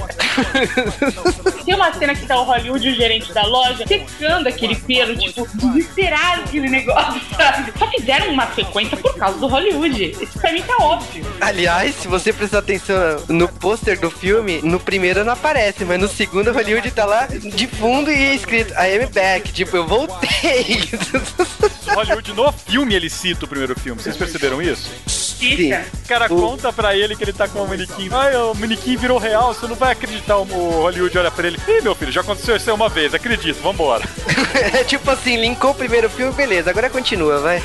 Tem 1.65 1.75
uma 1.75 1.93
cena 1.93 2.15
que 2.15 2.27
tá 2.27 2.39
o 2.41 2.45
Hollywood 2.45 2.87
e 2.87 2.93
o 2.93 2.95
gerente 2.95 3.33
da 3.33 3.43
loja 3.47 3.85
secando 3.87 4.47
aquele 4.47 4.77
pelo, 4.77 5.17
tipo, 5.17 5.47
desesperado 5.55 6.43
aquele 6.43 6.69
negócio, 6.69 7.21
sabe? 7.37 7.73
Só 7.79 7.91
fizeram 7.91 8.31
uma 8.33 8.47
sequência 8.55 8.86
por 8.89 9.17
causa 9.17 9.39
do 9.39 9.47
Hollywood. 9.47 10.17
Isso 10.21 10.39
pra 10.39 10.53
mim 10.53 10.63
tá 10.63 10.77
óbvio. 10.79 11.25
Aliás, 11.41 11.95
se 11.95 12.09
você 12.09 12.33
prestar 12.33 12.59
atenção 12.59 12.97
no 13.29 13.49
pôster 13.49 13.99
do 13.99 14.11
filme, 14.11 14.61
no 14.63 14.79
primeiro 14.79 15.25
não 15.25 15.33
aparece, 15.33 15.85
mas 15.85 16.01
no 16.01 16.09
segundo 16.09 16.51
o 16.51 16.53
Hollywood 16.53 16.91
tá 16.91 17.05
lá 17.05 17.27
de 17.27 17.67
fundo 17.67 18.11
e 18.11 18.15
é 18.15 18.35
escrito 18.35 18.73
I 18.75 19.03
am 19.03 19.09
back. 19.11 19.53
Tipo, 19.53 19.77
eu 19.77 19.87
voltei. 19.87 20.83
Hollywood 21.95 22.33
no 22.33 22.53
filme 22.53 22.95
ele 22.95 23.09
cita 23.09 23.45
o 23.45 23.49
primeiro 23.49 23.79
filme. 23.79 24.01
Vocês 24.01 24.17
perceberam 24.17 24.61
isso? 24.61 25.26
Sim. 25.39 25.73
O 25.73 26.09
cara 26.09 26.29
conta 26.29 26.73
pra 26.73 26.97
ele 26.97 27.15
que 27.17 27.25
ele 27.25 27.33
tá 27.33 27.47
com 27.49 27.63
o 27.63 27.69
manequim. 27.69 28.09
Ai, 28.13 28.35
o 28.37 28.55
manequim 28.55 28.97
virou 28.97 29.19
real, 29.19 29.53
você 29.53 29.67
não 29.67 29.75
vai 29.75 29.93
acreditar. 29.93 30.37
O 30.39 30.45
Hollywood 30.83 31.19
olha 31.19 31.31
pra 31.31 31.47
ele. 31.47 31.59
Ih, 31.69 31.81
meu 31.83 31.95
filho, 31.95 32.13
já 32.13 32.21
aconteceu 32.21 32.57
isso 32.57 32.71
aí 32.71 32.75
uma 32.75 32.89
vez, 32.89 33.13
acredito, 33.15 33.61
vambora. 33.63 34.05
é 34.73 34.85
tipo 34.85 35.11
assim, 35.11 35.37
linkou 35.37 35.71
o 35.73 35.75
primeiro 35.75 36.09
filme, 36.09 36.33
beleza, 36.33 36.71
agora 36.71 36.89
continua, 36.89 37.41
vai. 37.41 37.63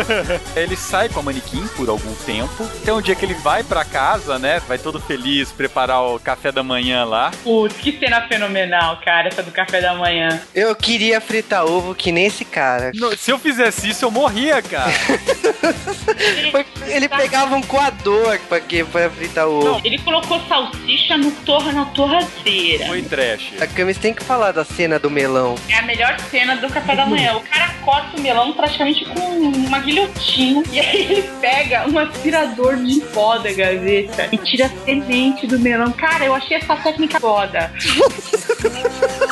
ele 0.56 0.76
sai 0.76 1.08
com 1.08 1.20
a 1.20 1.22
manequim 1.22 1.66
por 1.76 1.88
algum 1.88 2.14
tempo. 2.26 2.68
Tem 2.84 2.92
um 2.92 3.00
dia 3.00 3.14
que 3.14 3.24
ele 3.24 3.34
vai 3.34 3.62
pra 3.62 3.84
casa, 3.84 4.38
né? 4.38 4.60
Vai 4.66 4.78
todo 4.78 5.00
feliz 5.00 5.50
preparar 5.52 6.02
o 6.02 6.18
café 6.18 6.50
da 6.52 6.62
manhã 6.62 7.04
lá. 7.04 7.30
Putz, 7.42 7.76
que 7.76 7.98
cena 7.98 8.26
fenomenal, 8.28 9.00
cara, 9.04 9.28
essa 9.28 9.42
do 9.42 9.50
café 9.50 9.80
da 9.80 9.94
manhã. 9.94 10.40
Eu 10.54 10.74
queria 10.74 11.20
fritar 11.20 11.64
ovo 11.64 11.94
que 11.94 12.10
nem 12.12 12.26
esse 12.26 12.44
cara. 12.44 12.90
No- 12.94 13.16
se 13.16 13.30
eu 13.30 13.38
fizesse 13.38 13.88
isso, 13.88 14.04
eu 14.04 14.10
morria, 14.10 14.60
cara. 14.60 14.92
Ele 16.86 17.05
pegava 17.08 17.54
um 17.56 17.62
coador 17.62 18.38
pra, 18.48 18.60
quê? 18.60 18.84
pra 18.84 19.10
fritar 19.10 19.48
o 19.48 19.58
ovo. 19.58 19.80
Ele 19.84 19.98
colocou 19.98 20.40
salsicha 20.48 21.16
no 21.16 21.30
torra 21.30 21.72
na 21.72 21.84
torradeira. 21.86 22.86
Foi 22.86 23.02
trash. 23.02 23.52
A 23.60 23.66
Camis 23.66 23.98
tem 23.98 24.14
que 24.14 24.24
falar 24.24 24.52
da 24.52 24.64
cena 24.64 24.98
do 24.98 25.10
melão. 25.10 25.54
É 25.68 25.76
a 25.76 25.82
melhor 25.82 26.18
cena 26.30 26.56
do 26.56 26.68
café 26.68 26.96
da 26.96 27.06
manhã. 27.06 27.36
O 27.36 27.40
cara 27.40 27.74
corta 27.84 28.16
o 28.16 28.20
melão 28.20 28.52
praticamente 28.52 29.04
com 29.04 29.20
uma 29.20 29.78
guilhotina. 29.78 30.62
E 30.72 30.80
aí 30.80 31.02
ele 31.02 31.22
pega 31.40 31.88
um 31.88 31.98
aspirador 31.98 32.76
de 32.76 33.00
pó 33.12 33.38
da 33.38 33.52
gaveta 33.52 34.28
e 34.32 34.38
tira 34.38 34.66
a 34.66 34.84
semente 34.84 35.46
do 35.46 35.58
melão. 35.58 35.92
Cara, 35.92 36.24
eu 36.24 36.34
achei 36.34 36.56
essa 36.56 36.76
técnica 36.76 37.20
foda. 37.20 37.72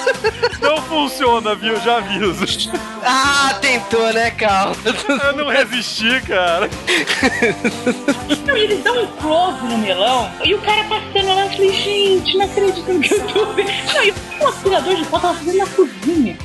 Não 0.61 0.77
funciona, 0.83 1.55
viu? 1.55 1.81
Já 1.81 1.99
aviso. 1.99 2.71
Ah, 3.05 3.57
tentou, 3.61 4.13
né, 4.13 4.31
Cal? 4.31 4.73
Eu 4.85 5.33
não 5.37 5.49
resisti, 5.49 6.21
cara. 6.23 6.69
Então 8.29 8.57
eles 8.57 8.83
dão 8.83 9.03
um 9.03 9.07
close 9.07 9.63
no 9.63 9.79
melão 9.79 10.31
e 10.45 10.55
o 10.55 10.59
cara 10.63 10.85
passando 10.85 11.35
lá. 11.35 11.45
Eu 11.45 11.51
falei, 11.51 11.73
gente, 11.73 12.37
não 12.39 12.47
acredito 12.47 12.93
no 12.93 13.01
que 13.01 13.15
eu 13.15 13.27
tô 13.27 13.47
vendo. 13.53 13.71
Não, 13.93 14.05
e 14.05 14.15
o 14.41 14.49
aspirador 14.49 14.97
de 14.97 15.05
pó 15.05 15.19
tava 15.19 15.35
fazendo 15.35 15.59
na 15.59 15.67
cozinha. 15.67 16.37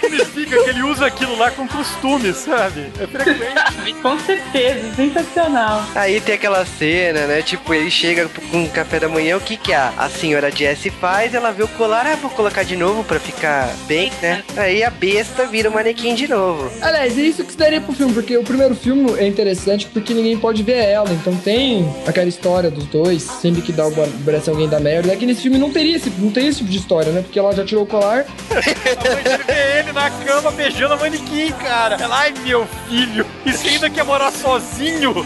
Significa 0.00 0.64
que 0.64 0.70
ele 0.70 0.82
usa 0.82 1.06
aquilo 1.06 1.38
lá 1.38 1.50
com 1.50 1.66
costume, 1.68 2.32
sabe? 2.32 2.90
É 2.98 3.06
frequente. 3.06 3.94
Com 4.02 4.18
certeza, 4.18 4.94
sensacional. 4.94 5.84
Aí 5.94 6.20
tem 6.20 6.34
aquela 6.34 6.64
cena, 6.66 7.26
né? 7.26 7.42
Tipo, 7.42 7.72
ele 7.74 7.90
chega 7.90 8.28
com 8.28 8.64
o 8.64 8.70
café 8.70 8.98
da 8.98 9.08
manhã, 9.08 9.36
o 9.36 9.40
que 9.40 9.56
que 9.56 9.72
a, 9.72 9.92
a 9.96 10.08
senhora 10.08 10.50
Jessie 10.50 10.90
faz? 10.90 11.34
Ela 11.34 11.52
vê 11.52 11.62
o 11.62 11.68
colar, 11.68 12.06
ah, 12.06 12.16
vou 12.16 12.30
colocar 12.30 12.62
de 12.62 12.71
novo 12.76 13.04
pra 13.04 13.18
ficar 13.18 13.74
bem, 13.86 14.10
né? 14.20 14.42
Aí 14.56 14.82
a 14.82 14.90
besta 14.90 15.46
vira 15.46 15.68
o 15.68 15.72
manequim 15.72 16.14
de 16.14 16.28
novo. 16.28 16.70
Aliás, 16.80 17.18
é 17.18 17.22
isso 17.22 17.44
que 17.44 17.52
se 17.52 17.58
daria 17.58 17.80
pro 17.80 17.92
filme, 17.92 18.12
porque 18.12 18.36
o 18.36 18.42
primeiro 18.42 18.74
filme 18.74 19.12
é 19.18 19.26
interessante 19.26 19.86
porque 19.86 20.14
ninguém 20.14 20.38
pode 20.38 20.62
ver 20.62 20.84
ela. 20.84 21.10
Então 21.10 21.36
tem 21.36 21.88
aquela 22.06 22.28
história 22.28 22.70
dos 22.70 22.84
dois, 22.86 23.22
sempre 23.22 23.62
que 23.62 23.72
dá 23.72 23.86
o 23.86 23.90
braço 23.90 24.50
alguém 24.50 24.68
da 24.68 24.80
merda. 24.80 25.12
É 25.12 25.16
que 25.16 25.26
nesse 25.26 25.42
filme 25.42 25.58
não 25.58 25.70
teria, 25.70 25.96
esse, 25.96 26.10
não 26.18 26.30
teria 26.30 26.50
esse 26.50 26.58
tipo 26.58 26.70
de 26.70 26.78
história, 26.78 27.12
né? 27.12 27.22
Porque 27.22 27.38
ela 27.38 27.52
já 27.52 27.64
tirou 27.64 27.84
o 27.84 27.86
colar. 27.86 28.24
Ele 29.92 29.92
ele 29.92 29.92
na 29.92 30.10
cama 30.10 30.50
beijando 30.50 30.94
a 30.94 30.96
manequim, 30.96 31.52
cara. 31.52 31.96
Ela, 32.00 32.20
ai, 32.20 32.34
meu 32.42 32.66
filho. 32.88 33.26
E 33.44 33.52
você 33.52 33.68
ainda 33.68 33.90
quer 33.90 34.04
morar 34.04 34.32
sozinho? 34.32 35.14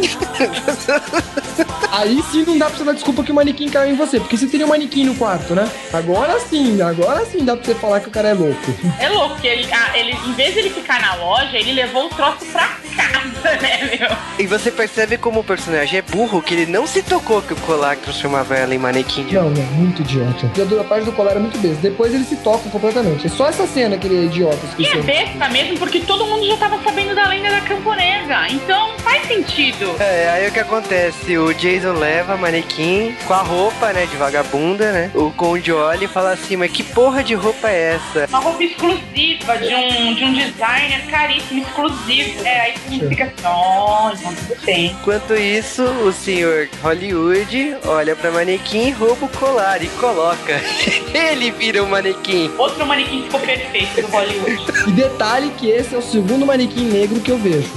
Aí 1.93 2.23
sim 2.31 2.45
não 2.47 2.59
dá 2.59 2.67
pra 2.67 2.77
você 2.77 2.85
dar 2.85 2.93
desculpa 2.93 3.23
que 3.23 3.33
o 3.33 3.35
manequim 3.35 3.69
caiu 3.69 3.95
em 3.95 3.97
você, 3.97 4.19
porque 4.19 4.37
você 4.37 4.47
teria 4.47 4.67
um 4.67 4.69
manequim 4.69 5.05
no 5.05 5.15
quarto, 5.15 5.55
né? 5.55 5.71
Agora 5.93 6.39
sim, 6.41 6.81
agora 6.83 7.25
sim 7.25 7.45
dá 7.45 7.57
pra 7.57 7.65
você 7.65 7.75
falar 7.75 8.01
que 8.01 8.09
o 8.09 8.11
cara 8.11 8.29
é 8.29 8.35
louco. 8.35 8.75
É 8.99 9.09
louco 9.09 9.41
que 9.41 9.47
ele, 9.47 9.67
ah, 9.73 9.97
ele, 9.97 10.13
em 10.13 10.33
vez 10.33 10.53
de 10.53 10.61
ele 10.61 10.71
ficar 10.71 11.01
na 11.01 11.15
loja, 11.15 11.57
ele 11.57 11.73
levou 11.73 12.07
o 12.07 12.09
troço 12.11 12.45
pra 12.47 12.69
casa, 12.97 13.57
né, 13.63 13.99
meu? 13.99 14.17
E 14.39 14.47
você 14.47 14.71
percebe 14.71 15.17
como 15.17 15.41
o 15.41 15.45
personagem 15.45 15.99
é 15.99 16.03
burro, 16.03 16.43
que 16.43 16.55
ele 16.55 16.71
não 16.71 16.87
se 16.87 17.03
tocou 17.03 17.41
que 17.41 17.55
o 17.55 17.57
colar 17.57 17.97
transformava 17.97 18.57
ela 18.57 18.75
em 18.75 18.79
manequim 18.79 19.25
de 19.25 19.35
Não, 19.35 19.49
não, 19.49 19.63
muito 19.63 20.03
idiota. 20.03 20.51
E 20.55 20.81
a 20.81 20.85
parte 20.85 21.05
do 21.05 21.13
colar 21.13 21.37
é 21.37 21.39
muito 21.39 21.59
besta. 21.59 21.81
Depois 21.81 22.13
eles 22.13 22.29
se 22.29 22.37
tocam 22.37 22.71
completamente. 22.71 23.27
É 23.27 23.31
só 23.31 23.49
essa 23.49 23.67
cena 23.67 23.97
que 23.97 24.07
ele 24.07 24.17
é 24.17 24.25
idiota. 24.25 24.56
E 24.79 24.87
é 24.87 25.03
besta 25.03 25.49
mesmo, 25.49 25.79
porque 25.79 26.01
todo 26.01 26.27
mundo 26.27 26.47
já 26.47 26.57
tava 26.57 26.79
sabendo 26.83 27.15
da 27.15 27.29
lenda 27.29 27.51
da 27.51 27.61
camponesa. 27.61 28.49
Então 28.51 28.99
faz 28.99 29.27
sentido. 29.27 29.97
É, 30.01 30.31
aí 30.31 30.49
o 30.49 30.53
que 30.53 30.61
acontece? 30.61 31.37
O 31.39 31.53
Jason 31.55 31.93
leva 31.93 32.35
a 32.35 32.37
manequim 32.37 33.15
com 33.27 33.35
a 33.35 33.43
roupa, 33.43 33.93
né, 33.93 34.07
de 34.07 34.17
vagabunda, 34.17 34.93
né? 34.93 35.11
O 35.15 35.31
Conde 35.31 35.73
olha 35.73 36.05
e 36.05 36.09
fala 36.09 36.33
assim, 36.33 36.57
mas 36.57 36.71
que 36.71 36.83
porra 36.83 37.23
de 37.23 37.35
roupa 37.35 37.69
é 37.69 37.95
essa? 37.95 38.27
Uma 38.29 38.39
roupa 38.39 38.63
exclusiva 38.63 39.57
de 39.59 39.75
um, 39.75 40.15
de 40.15 40.25
um 40.25 40.33
designer 40.33 41.07
caríssimo, 41.07 41.63
exclusivo. 41.63 42.47
É, 42.47 42.61
aí 42.61 42.75
você 42.77 43.09
fica 43.09 43.25
assim, 43.25 43.35
então 43.39 44.35
tudo 44.35 44.65
bem. 44.65 44.87
Enquanto 44.87 45.35
isso, 45.35 45.83
o 45.83 46.13
senhor 46.13 46.69
Hollywood 46.83 47.77
olha 47.85 48.17
pra 48.17 48.31
manequim, 48.31 48.91
rouba 48.91 49.27
o 49.27 49.29
colar 49.29 49.83
e 49.83 49.89
coloca. 49.89 50.61
Ele 51.15 51.51
vira 51.51 51.83
o 51.83 51.89
manequim. 51.89 52.51
Outro 52.59 52.87
manequim 52.87 53.23
ficou 53.25 53.41
perfeito 53.41 54.01
do 54.03 54.07
Hollywood. 54.09 54.46
E 54.87 54.93
detalhe 54.93 55.51
que 55.57 55.69
esse 55.69 55.95
é 55.95 55.99
o 55.99 56.03
segundo 56.03 56.47
manequim 56.47 56.85
negro 56.85 57.21
que 57.21 57.31
eu 57.31 57.39
vejo. 57.39 57.69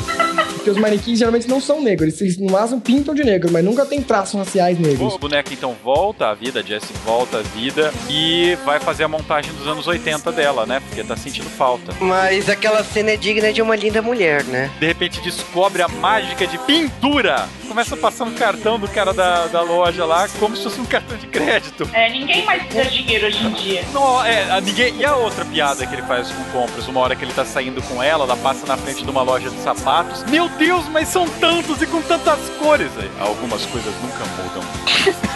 Porque 0.60 0.72
os 0.72 0.78
manequins 0.78 1.18
geralmente 1.20 1.48
não 1.48 1.62
são 1.62 1.82
negros. 1.82 2.20
Eles 2.20 2.38
no 2.38 2.52
máximo 2.52 2.82
pintam 2.82 3.16
de 3.16 3.24
negro, 3.24 3.50
mas 3.52 3.64
nunca 3.64 3.86
tem 3.86 4.02
traços 4.02 4.36
raciais 4.36 4.78
negros. 4.78 5.16
O 5.16 5.18
boneco 5.18 5.54
então 5.54 5.76
volta 5.82 6.28
à 6.28 6.34
vida, 6.34 6.60
a 6.60 6.64
Jessie 6.64 6.94
volta 7.06 7.40
à 7.40 7.42
vida 7.42 7.94
e 8.10 8.58
vai 8.66 8.80
fazer 8.80 9.06
a 9.06 9.08
montagem 9.08 9.54
dos 9.54 9.66
anos 9.66 9.88
80 9.88 10.32
dela, 10.34 10.66
né? 10.66 10.82
Porque 10.82 11.02
tá 11.04 11.16
sentindo 11.16 11.50
falta. 11.50 11.94
Mas 12.02 12.50
aquela 12.50 12.84
cena 12.84 13.12
é 13.12 13.18
digna 13.18 13.54
de 13.54 13.62
uma 13.62 13.76
linda 13.76 14.02
mulher, 14.02 14.44
né? 14.44 14.70
De 14.80 14.86
repente 14.86 15.22
descobre 15.22 15.82
a 15.82 15.88
mágica 15.88 16.46
de 16.46 16.58
pintura. 16.60 17.48
Começa 17.68 17.96
a 17.96 17.98
passar 17.98 18.26
um 18.26 18.34
cartão 18.34 18.78
do 18.80 18.88
cara 18.88 19.14
da, 19.14 19.48
da 19.48 19.62
loja 19.62 20.04
lá, 20.04 20.28
como 20.40 20.58
se 20.58 20.64
fosse 20.64 20.82
um 20.82 20.86
cartão 20.86 21.16
de 21.18 21.28
crédito. 21.28 21.88
É, 21.94 22.10
ninguém 22.10 22.44
mais 22.44 22.64
precisa 22.64 22.90
de 22.90 23.04
dinheiro 23.04 23.28
hoje 23.28 23.46
em 23.46 23.52
dia. 23.54 23.84
Não, 23.94 24.26
é, 24.26 24.52
a 24.52 24.60
ninguém... 24.60 24.96
E 24.98 25.06
a 25.06 25.16
outra 25.16 25.46
piada 25.46 25.86
que 25.86 25.94
ele 25.94 26.02
faz 26.02 26.32
com 26.32 26.44
compras? 26.46 26.88
Uma 26.88 27.00
hora 27.00 27.16
que 27.16 27.24
ele 27.24 27.32
tá 27.32 27.46
saindo 27.46 27.82
com 27.84 28.02
ela, 28.02 28.26
ela 28.26 28.36
passa 28.36 28.66
na 28.66 28.76
frente 28.76 29.04
de 29.04 29.10
uma 29.10 29.22
loja 29.22 29.50
de 29.50 29.58
sapatos. 29.62 30.24
Meu 30.26 30.49
Deus, 30.58 30.88
mas 30.90 31.08
são 31.08 31.28
tantos 31.40 31.82
e 31.82 31.88
com 31.88 32.02
tantas 32.02 32.40
cores. 32.60 32.92
Aí, 32.98 33.10
Algumas 33.20 33.66
coisas 33.66 33.94
nunca 34.02 34.26
mudam. 34.44 34.64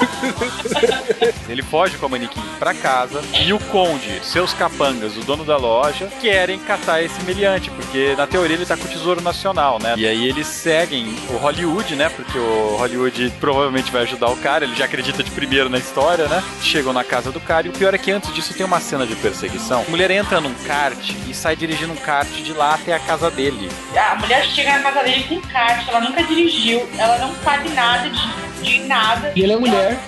ele 1.49 1.61
foge 1.61 1.97
com 1.97 2.05
a 2.05 2.09
manequim 2.09 2.41
pra 2.59 2.73
casa 2.73 3.21
e 3.41 3.53
o 3.53 3.59
conde, 3.59 4.19
seus 4.23 4.53
capangas, 4.53 5.17
o 5.17 5.21
dono 5.21 5.43
da 5.43 5.57
loja, 5.57 6.07
querem 6.21 6.59
catar 6.59 7.01
esse 7.01 7.21
meliante, 7.23 7.69
porque 7.71 8.15
na 8.17 8.27
teoria 8.27 8.55
ele 8.55 8.65
tá 8.65 8.77
com 8.77 8.85
o 8.85 8.87
Tesouro 8.87 9.21
Nacional, 9.21 9.79
né? 9.81 9.95
E 9.97 10.05
aí 10.05 10.27
eles 10.27 10.47
seguem 10.47 11.15
o 11.29 11.37
Hollywood, 11.37 11.95
né? 11.95 12.09
Porque 12.09 12.37
o 12.37 12.75
Hollywood 12.77 13.33
provavelmente 13.39 13.91
vai 13.91 14.03
ajudar 14.03 14.29
o 14.29 14.37
cara, 14.37 14.65
ele 14.65 14.75
já 14.75 14.85
acredita 14.85 15.23
de 15.23 15.31
primeiro 15.31 15.69
na 15.69 15.77
história, 15.77 16.27
né? 16.27 16.43
Chegam 16.61 16.93
na 16.93 17.03
casa 17.03 17.31
do 17.31 17.39
cara 17.39 17.67
e 17.67 17.69
o 17.69 17.73
pior 17.73 17.93
é 17.93 17.97
que 17.97 18.11
antes 18.11 18.33
disso 18.33 18.53
tem 18.53 18.65
uma 18.65 18.79
cena 18.79 19.05
de 19.05 19.15
perseguição. 19.15 19.83
A 19.87 19.89
mulher 19.89 20.11
entra 20.11 20.39
num 20.39 20.53
kart 20.65 20.97
e 21.27 21.33
sai 21.33 21.55
dirigindo 21.55 21.93
um 21.93 21.97
kart 21.97 22.29
de 22.29 22.53
lá 22.53 22.75
até 22.75 22.93
a 22.93 22.99
casa 22.99 23.29
dele. 23.29 23.69
A 23.95 24.15
mulher 24.15 24.45
chega 24.45 24.77
na 24.77 24.91
casa 24.91 25.03
dele 25.03 25.23
com 25.23 25.41
kart, 25.41 25.87
ela 25.87 26.01
nunca 26.01 26.23
dirigiu, 26.23 26.87
ela 26.97 27.17
não 27.17 27.33
sabe 27.43 27.69
nada 27.69 28.09
de, 28.09 28.19
de 28.63 28.79
nada. 28.81 29.31
E 29.35 29.43
ele 29.43 29.53
é 29.53 29.57
mulher. 29.57 29.99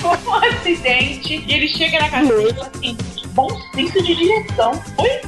Com 0.00 0.08
um 0.30 0.34
acidente, 0.34 1.44
e 1.46 1.52
ele 1.52 1.68
chega 1.68 1.98
na 2.00 2.08
casa 2.08 2.32
e 2.32 2.54
fala 2.54 2.70
assim: 2.74 2.96
bom 3.32 3.48
senso 3.74 4.02
de 4.02 4.14
direção. 4.14 4.72
Oi? 4.98 5.20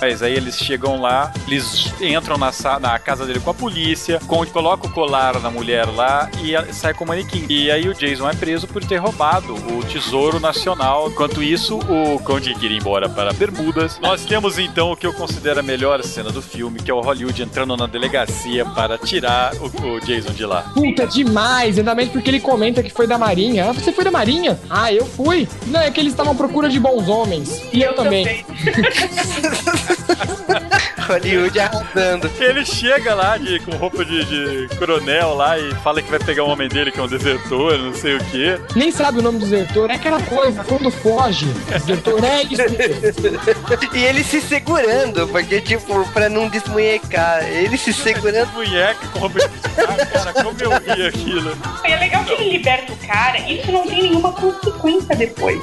Mas 0.00 0.22
aí 0.22 0.34
eles 0.34 0.56
chegam 0.56 1.00
lá, 1.00 1.32
eles 1.46 1.92
entram 2.00 2.36
na, 2.38 2.50
na 2.80 2.98
casa 2.98 3.26
dele 3.26 3.40
com 3.40 3.50
a 3.50 3.54
polícia, 3.54 4.20
com, 4.26 4.44
coloca 4.46 4.86
o 4.86 4.90
colar 4.92 5.40
na 5.40 5.50
mulher 5.50 5.86
lá 5.86 6.30
e 6.42 6.54
a- 6.54 6.72
sai 6.72 6.94
com 6.94 7.04
o 7.04 7.08
manequim. 7.08 7.44
E 7.48 7.70
aí 7.70 7.88
o 7.88 7.94
Jason 7.94 8.28
é 8.28 8.34
preso 8.34 8.66
por 8.66 8.84
ter 8.84 8.96
roubado 8.96 9.54
o 9.54 9.82
tesouro 9.84 10.38
nacional. 10.40 11.08
Enquanto 11.10 11.42
isso, 11.42 11.78
o 11.78 12.18
Conde 12.20 12.54
queria 12.54 12.76
ir 12.76 12.80
embora 12.80 13.08
para 13.08 13.32
Bermudas. 13.32 13.98
Nós 14.00 14.24
temos 14.24 14.58
então 14.58 14.92
o 14.92 14.96
que 14.96 15.06
eu 15.06 15.12
considero 15.12 15.60
a 15.60 15.62
melhor 15.62 16.02
cena 16.04 16.30
do 16.30 16.40
filme, 16.42 16.78
que 16.80 16.90
é 16.90 16.94
o 16.94 17.00
Hollywood 17.00 17.42
entrando 17.42 17.76
na 17.76 17.86
delegacia 17.86 18.64
para 18.64 18.96
tirar 18.98 19.52
o, 19.56 19.66
o 19.96 20.00
Jason 20.00 20.32
de 20.32 20.44
lá. 20.46 20.62
Puta, 20.74 21.06
demais! 21.06 21.78
Ainda 21.78 21.94
mais 21.94 22.08
porque 22.08 22.30
ele 22.30 22.40
comenta 22.40 22.82
que 22.82 22.90
foi 22.90 23.06
da 23.06 23.18
Marinha. 23.18 23.70
Ah, 23.70 23.72
você 23.72 23.92
foi 23.92 24.04
da 24.04 24.10
Marinha? 24.10 24.58
Ah, 24.70 24.92
eu 24.92 25.06
fui. 25.06 25.48
Não, 25.66 25.80
é 25.80 25.90
que 25.90 25.98
eles 26.00 26.12
estavam 26.12 26.32
à 26.32 26.34
procura 26.36 26.68
de 26.68 26.78
bons 26.78 27.08
homens. 27.08 27.62
E 27.72 27.82
eu, 27.82 27.94
também. 27.94 28.44
Hollywood 31.08 31.58
arrasando. 31.58 32.30
Ele 32.38 32.64
chega 32.64 33.14
lá 33.14 33.38
de, 33.38 33.58
com 33.60 33.74
roupa 33.76 34.04
de, 34.04 34.24
de 34.24 34.76
coronel 34.76 35.34
lá 35.34 35.58
e 35.58 35.74
fala 35.76 36.02
que 36.02 36.10
vai 36.10 36.18
pegar 36.18 36.44
um 36.44 36.50
homem 36.50 36.68
dele 36.68 36.92
que 36.92 37.00
é 37.00 37.02
um 37.02 37.08
desertor, 37.08 37.78
não 37.78 37.94
sei 37.94 38.16
o 38.16 38.24
quê. 38.26 38.60
Nem 38.76 38.92
sabe 38.92 39.18
o 39.18 39.22
nome 39.22 39.38
do 39.38 39.46
desertor. 39.46 39.90
É 39.90 39.94
aquela 39.94 40.20
coisa, 40.22 40.62
quando 40.64 40.90
foge. 40.90 41.46
Desertor 41.70 42.22
é 42.24 42.42
isso. 42.42 42.58
E 43.94 44.04
ele 44.04 44.22
se 44.22 44.40
segurando, 44.40 45.26
porque, 45.28 45.60
tipo, 45.60 46.06
pra 46.12 46.28
não 46.28 46.48
desmunhecar. 46.48 47.44
Ele 47.48 47.76
se 47.78 47.92
segurando. 47.92 48.52
Munheca 48.52 49.06
com 49.12 49.20
roupa 49.20 49.38
de 49.38 49.46
ah, 49.46 50.06
cara, 50.06 50.32
como 50.32 50.56
eu 50.60 50.70
vi 50.80 51.06
aquilo. 51.06 51.56
É 51.84 51.96
legal 51.96 52.24
que 52.24 52.32
ele 52.32 52.50
liberta 52.50 52.92
o 52.92 52.96
cara 53.06 53.38
e 53.38 53.60
isso 53.60 53.70
não 53.70 53.86
tem 53.86 54.02
nenhuma 54.02 54.32
consequência 54.32 55.14
depois. 55.16 55.60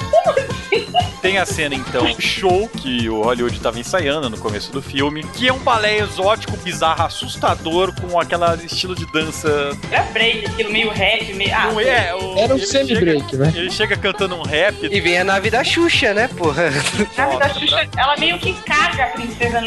Tem 1.20 1.38
a 1.38 1.46
cena 1.46 1.74
então, 1.74 2.06
show 2.18 2.68
que 2.68 3.08
o 3.08 3.22
Hollywood 3.22 3.60
tava 3.60 3.78
ensaiando 3.78 4.15
no 4.20 4.38
começo 4.38 4.72
do 4.72 4.80
filme, 4.82 5.22
que 5.34 5.46
é 5.48 5.52
um 5.52 5.58
balé 5.58 5.98
exótico, 5.98 6.56
bizarro, 6.58 7.02
assustador, 7.04 7.92
com 8.00 8.18
aquela 8.18 8.54
estilo 8.56 8.94
de 8.94 9.04
dança. 9.12 9.48
Era 9.90 10.02
break, 10.04 10.46
aquilo 10.46 10.70
meio 10.72 10.90
rap, 10.90 11.32
meio. 11.34 11.54
Ah, 11.54 11.66
Não 11.66 11.80
é, 11.80 12.14
o- 12.14 12.38
Era 12.38 12.54
um 12.54 12.58
semi-break, 12.58 13.36
né? 13.36 13.52
Ele 13.54 13.70
chega 13.70 13.96
cantando 13.96 14.34
um 14.36 14.42
rap. 14.42 14.76
E 14.82 15.00
vem 15.00 15.18
a 15.18 15.24
nave 15.24 15.50
da 15.50 15.62
Xuxa, 15.62 16.12
né, 16.14 16.28
porra? 16.28 16.70
Na 17.16 17.26
vida, 17.28 17.44
a 17.44 17.48
Xuxa, 17.54 17.88
ela 17.96 18.16
meio 18.16 18.38
que 18.38 18.52
caga 18.62 19.04
a 19.04 19.06
princesa 19.08 19.60
no 19.60 19.66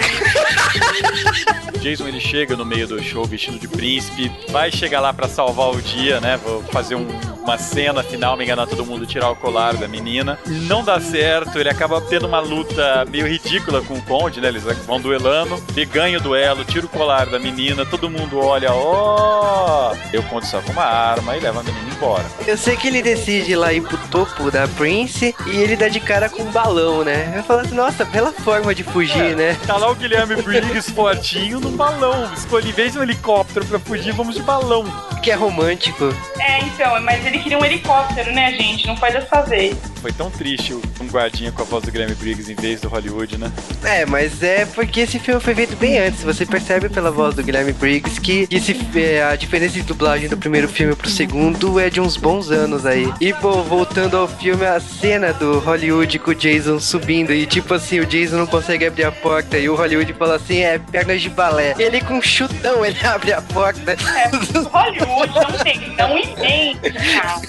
O 1.75 1.79
Jason 1.79 2.07
ele 2.07 2.19
chega 2.19 2.55
no 2.55 2.65
meio 2.65 2.87
do 2.87 3.01
show 3.01 3.23
vestido 3.25 3.57
de 3.59 3.67
príncipe, 3.67 4.31
vai 4.49 4.71
chegar 4.71 4.99
lá 4.99 5.13
pra 5.13 5.27
salvar 5.27 5.69
o 5.69 5.81
dia, 5.81 6.19
né? 6.19 6.37
Vou 6.43 6.61
fazer 6.63 6.95
um- 6.95 7.07
uma 7.43 7.57
cena 7.57 8.03
final, 8.03 8.35
me 8.37 8.43
enganar 8.43 8.67
todo 8.67 8.85
mundo, 8.85 9.05
tirar 9.05 9.29
o 9.31 9.35
colar 9.35 9.75
da 9.75 9.87
menina. 9.87 10.37
Não 10.45 10.83
dá 10.83 10.99
certo, 10.99 11.57
ele 11.57 11.69
acaba 11.69 11.99
tendo 12.01 12.27
uma 12.27 12.39
luta 12.39 13.05
meio 13.09 13.25
ridícula 13.27 13.81
com 13.81 13.95
o 13.95 14.01
Conde, 14.03 14.38
né? 14.39 14.47
Eles 14.49 14.63
vão 14.85 14.99
duelando, 14.99 15.61
ele 15.75 15.85
ganha 15.85 16.17
o 16.17 16.21
duelo, 16.21 16.63
tira 16.65 16.85
o 16.85 16.89
colar 16.89 17.27
da 17.27 17.39
menina, 17.39 17.85
todo 17.85 18.09
mundo 18.09 18.39
olha, 18.39 18.71
ó. 18.71 19.93
Eu 20.13 20.23
Conde 20.29 20.45
só 20.47 20.61
com 20.61 20.71
uma 20.71 20.83
arma 20.83 21.35
e 21.35 21.39
leva 21.39 21.61
a 21.61 21.63
menina 21.63 21.89
embora. 21.91 22.23
Eu 22.45 22.55
sei 22.57 22.77
que 22.77 22.87
ele 22.87 23.01
decide 23.01 23.51
ir 23.51 23.55
lá 23.55 23.73
ir 23.73 23.81
pro 23.81 23.97
topo 24.09 24.51
da 24.51 24.67
Prince 24.67 25.33
e 25.47 25.57
ele 25.57 25.75
dá 25.75 25.87
de 25.87 25.99
cara 25.99 26.29
com 26.29 26.43
um 26.43 26.51
balão, 26.51 27.03
né? 27.03 27.33
Eu 27.35 27.43
falo 27.43 27.61
assim, 27.61 27.73
nossa, 27.75 28.05
bela 28.05 28.31
forma 28.31 28.75
de 28.75 28.83
fugir, 28.83 29.35
né? 29.35 29.57
Tá 29.65 29.75
lá 29.77 29.89
o 29.89 29.95
Guilherme 29.95 30.35
Briggs 30.41 30.91
fortinho 30.93 31.59
num 31.59 31.71
balão. 31.75 32.31
Escolhi, 32.33 32.69
em 32.69 32.73
vez 32.73 32.93
de 32.93 32.99
um 32.99 33.03
helicóptero 33.03 33.65
pra 33.65 33.79
fugir, 33.79 34.13
vamos 34.13 34.35
de 34.35 34.41
balão. 34.43 34.85
Que 35.23 35.31
é 35.31 35.35
romântico. 35.35 36.13
É, 36.39 36.59
então, 36.59 37.01
mas 37.01 37.25
ele 37.25 37.39
queria 37.39 37.57
um 37.57 37.65
helicóptero, 37.65 38.31
né, 38.31 38.51
gente? 38.53 38.87
Não 38.87 38.95
foi 38.95 39.11
dessa 39.11 39.41
vez. 39.41 39.75
Foi 40.01 40.13
tão 40.13 40.29
triste 40.31 40.73
o- 40.73 40.81
um 41.01 41.07
guardinha 41.07 41.51
com 41.51 41.61
a 41.61 41.65
voz 41.65 41.83
do 41.83 41.91
Guilherme 41.91 42.15
Briggs 42.15 42.49
em 42.49 42.55
vez 42.55 42.79
do 42.79 42.87
Hollywood, 42.87 43.37
né? 43.37 43.51
É, 43.83 44.05
mas 44.05 44.28
é 44.41 44.65
porque 44.65 45.01
esse 45.01 45.19
filme 45.19 45.39
foi 45.39 45.55
feito 45.55 45.75
bem 45.75 45.99
antes. 45.99 46.23
Você 46.23 46.45
percebe 46.45 46.89
pela 46.89 47.11
voz 47.11 47.35
do 47.35 47.43
Guilherme 47.43 47.73
Briggs 47.73 48.19
que 48.19 48.47
esse, 48.49 48.75
é, 48.95 49.23
a 49.23 49.35
diferença 49.35 49.73
de 49.73 49.83
dublagem 49.83 50.29
do 50.29 50.37
primeiro 50.37 50.67
filme 50.67 50.95
pro 50.95 51.09
segundo 51.09 51.79
é 51.79 51.89
de 51.89 51.99
uns 51.99 52.17
bons 52.17 52.51
anos 52.51 52.85
aí. 52.85 53.11
E, 53.19 53.33
bom, 53.33 53.63
voltando 53.63 54.17
ao 54.17 54.27
filme, 54.27 54.65
a 54.65 54.79
cena 54.79 55.33
do 55.33 55.59
Hollywood 55.59 56.19
com 56.19 56.31
o 56.31 56.35
Jason 56.35 56.79
subindo 56.79 57.33
e, 57.33 57.45
tipo 57.45 57.73
assim, 57.73 57.99
o 57.99 58.05
Jason 58.05 58.37
não 58.37 58.47
consegue 58.47 58.85
abrir 58.85 59.03
a 59.03 59.11
porta 59.11 59.57
e 59.57 59.69
o 59.69 59.75
Hollywood 59.75 60.13
fala 60.13 60.35
assim, 60.35 60.59
é, 60.59 60.77
pernas 60.77 61.21
de 61.21 61.29
balé. 61.29 61.75
Ele 61.77 62.01
com 62.01 62.15
um 62.15 62.21
chutão, 62.21 62.83
ele 62.85 62.99
abre 63.05 63.33
a 63.33 63.41
porta. 63.41 63.91
É, 63.91 64.29
Hollywood 64.59 65.33
não 65.33 65.63
tem, 65.63 65.95
não 65.95 66.17
entende, 66.17 66.91
cara. 66.91 67.41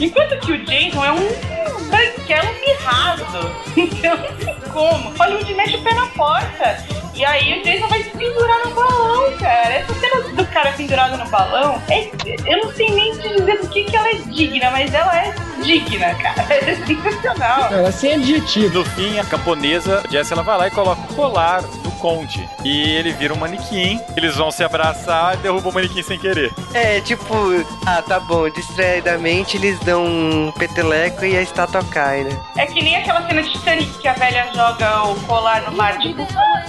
Enquanto 0.00 0.38
que 0.40 0.52
o 0.52 0.64
Jason 0.64 1.04
é 1.04 1.12
um 1.12 1.84
branquelo 1.88 2.54
mirrado. 2.60 3.24
Então 3.76 4.18
como. 4.72 5.10
Hollywood 5.16 5.54
mexe 5.64 5.76
o 5.76 5.82
pé 5.82 5.94
na 5.94 6.06
porta. 6.08 6.84
E 7.14 7.24
aí 7.24 7.60
o 7.60 7.62
Jason 7.62 7.86
vai 7.88 8.02
se 8.02 8.10
pendurar 8.10 8.64
no 8.66 8.74
balão, 8.74 9.32
cara. 9.38 9.72
Essa 9.74 9.94
cena 9.94 10.20
do 10.30 10.44
cara 10.46 10.72
pendurado 10.72 11.16
no 11.16 11.24
balão, 11.30 11.80
é- 11.88 12.10
eu 12.44 12.64
não 12.64 12.72
sei 12.72 12.90
nem 12.90 13.12
te 13.16 13.28
dizer 13.28 13.60
do 13.60 13.68
que, 13.68 13.84
que 13.84 13.96
ela 13.96 14.08
é 14.10 14.14
digna, 14.14 14.70
mas 14.72 14.92
ela 14.92 15.16
é 15.16 15.32
digna, 15.62 16.12
cara. 16.16 16.34
É 16.50 16.74
sensacional. 16.86 17.72
Ela 17.72 17.88
é 17.88 17.92
sem 17.92 18.14
adjetivo. 18.14 18.78
No 18.80 18.84
fim, 18.84 19.18
a 19.18 19.24
camponesa, 19.24 20.02
a 20.04 20.10
Jess, 20.10 20.32
ela 20.32 20.42
vai 20.42 20.58
lá 20.58 20.66
e 20.66 20.70
coloca 20.72 21.00
o 21.02 21.14
colar 21.14 21.62
do 22.04 22.14
conde. 22.14 22.46
E 22.62 22.82
ele 22.96 23.12
vira 23.12 23.32
um 23.32 23.36
manequim, 23.38 23.98
eles 24.16 24.36
vão 24.36 24.50
se 24.50 24.62
abraçar 24.62 25.34
e 25.34 25.36
derrubam 25.38 25.70
o 25.70 25.74
manequim 25.74 26.02
sem 26.02 26.18
querer. 26.18 26.52
É, 26.74 27.00
tipo, 27.00 27.24
ah, 27.86 28.02
tá 28.02 28.20
bom, 28.20 28.48
distraidamente 28.50 29.56
eles 29.56 29.78
dão 29.80 30.04
um 30.04 30.52
peteleco 30.52 31.24
e 31.24 31.36
a 31.36 31.40
estátua 31.42 31.82
cai, 31.84 32.24
né? 32.24 32.38
É 32.58 32.66
que 32.66 32.82
nem 32.82 32.96
aquela 32.96 33.26
cena 33.26 33.42
de 33.42 33.50
Titanic 33.52 33.98
que 33.98 34.08
a 34.08 34.12
velha 34.12 34.46
joga 34.54 35.04
o 35.08 35.14
colar 35.22 35.62
no 35.70 35.76
mar, 35.76 35.98
tipo, 35.98 36.22
ah, 36.36 36.62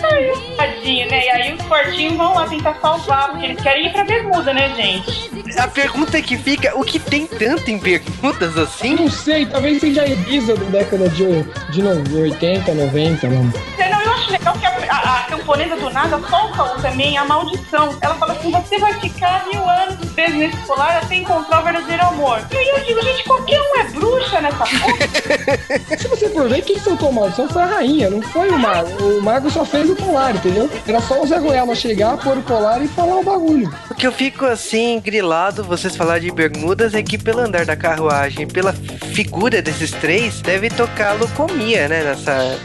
tadinho, 0.57 1.09
né? 1.09 1.25
E 1.25 1.29
aí 1.29 1.53
os 1.53 1.61
fortinhos 1.65 2.15
vão 2.15 2.33
lá 2.33 2.47
tentar 2.47 2.75
salvar, 2.81 3.31
porque 3.31 3.45
eles 3.45 3.61
querem 3.61 3.87
ir 3.87 3.91
pra 3.91 4.03
bermuda, 4.05 4.53
né, 4.53 4.73
gente? 4.75 5.31
A 5.59 5.67
pergunta 5.67 6.21
que 6.21 6.37
fica, 6.37 6.77
o 6.77 6.83
que 6.83 6.99
tem 6.99 7.27
tanto 7.27 7.69
em 7.69 7.77
bermudas 7.77 8.57
assim? 8.57 8.95
Não 8.95 9.09
sei, 9.09 9.45
talvez 9.45 9.79
seja 9.81 10.03
a 10.03 10.07
Ibiza 10.07 10.55
da 10.55 10.65
década 10.79 11.09
de, 11.09 11.43
de 11.71 11.81
no- 11.81 12.21
80, 12.21 12.73
90, 12.73 13.27
mano. 13.29 13.53
É, 13.77 13.89
Não, 13.89 14.04
acho 14.15 14.31
legal 14.31 14.53
que 14.57 14.65
a, 14.65 14.69
a- 14.95 15.19
a 15.19 15.23
camponesa 15.23 15.75
do 15.75 15.89
nada 15.89 16.19
solta 16.29 16.81
também 16.81 17.17
a 17.17 17.25
maldição. 17.25 17.95
Ela 18.01 18.15
fala 18.15 18.33
assim: 18.33 18.51
você 18.51 18.77
vai 18.79 18.93
ficar 18.99 19.45
mil 19.51 19.67
anos 19.69 19.95
preso 20.13 20.35
nesse 20.37 20.57
colar 20.57 20.97
até 20.97 21.15
encontrar 21.15 21.61
o 21.61 21.63
verdadeiro 21.63 22.03
amor. 22.03 22.41
E 22.51 22.57
aí 22.57 22.69
eu 22.69 22.79
digo, 22.85 23.01
gente, 23.03 23.23
qualquer 23.23 23.59
um 23.61 23.75
é 23.79 23.83
bruxa 23.85 24.41
nessa 24.41 24.57
porra. 24.57 25.97
Se 25.97 26.07
você 26.07 26.29
for 26.29 26.47
ver, 26.49 26.61
quem 26.61 26.79
soltou 26.79 27.09
a 27.09 27.11
maldição 27.11 27.47
foi 27.49 27.61
a 27.61 27.65
rainha, 27.65 28.09
não 28.09 28.21
foi 28.21 28.49
o 28.49 28.57
mago. 28.57 29.03
O 29.03 29.21
mago 29.21 29.49
só 29.49 29.65
fez 29.65 29.89
o 29.89 29.95
colar, 29.95 30.35
entendeu? 30.35 30.69
Era 30.87 30.99
só 31.01 31.21
o 31.21 31.27
Zé 31.27 31.39
Goiaba 31.39 31.75
chegar, 31.75 32.17
pôr 32.17 32.37
o 32.37 32.41
colar 32.43 32.81
e 32.81 32.87
falar 32.87 33.17
o 33.17 33.23
bagulho. 33.23 33.73
O 33.89 33.95
que 33.95 34.07
eu 34.07 34.11
fico 34.11 34.45
assim, 34.45 34.99
grilado, 34.99 35.63
vocês 35.63 35.95
falar 35.95 36.19
de 36.19 36.31
bermudas, 36.31 36.93
é 36.93 37.01
que 37.03 37.17
pelo 37.17 37.39
andar 37.41 37.65
da 37.65 37.75
carruagem, 37.75 38.47
pela 38.47 38.73
figura 39.13 39.61
desses 39.61 39.91
três, 39.91 40.41
deve 40.41 40.69
tocar 40.69 41.13
locomia, 41.13 41.87
né? 41.87 42.03
Nessa. 42.03 42.57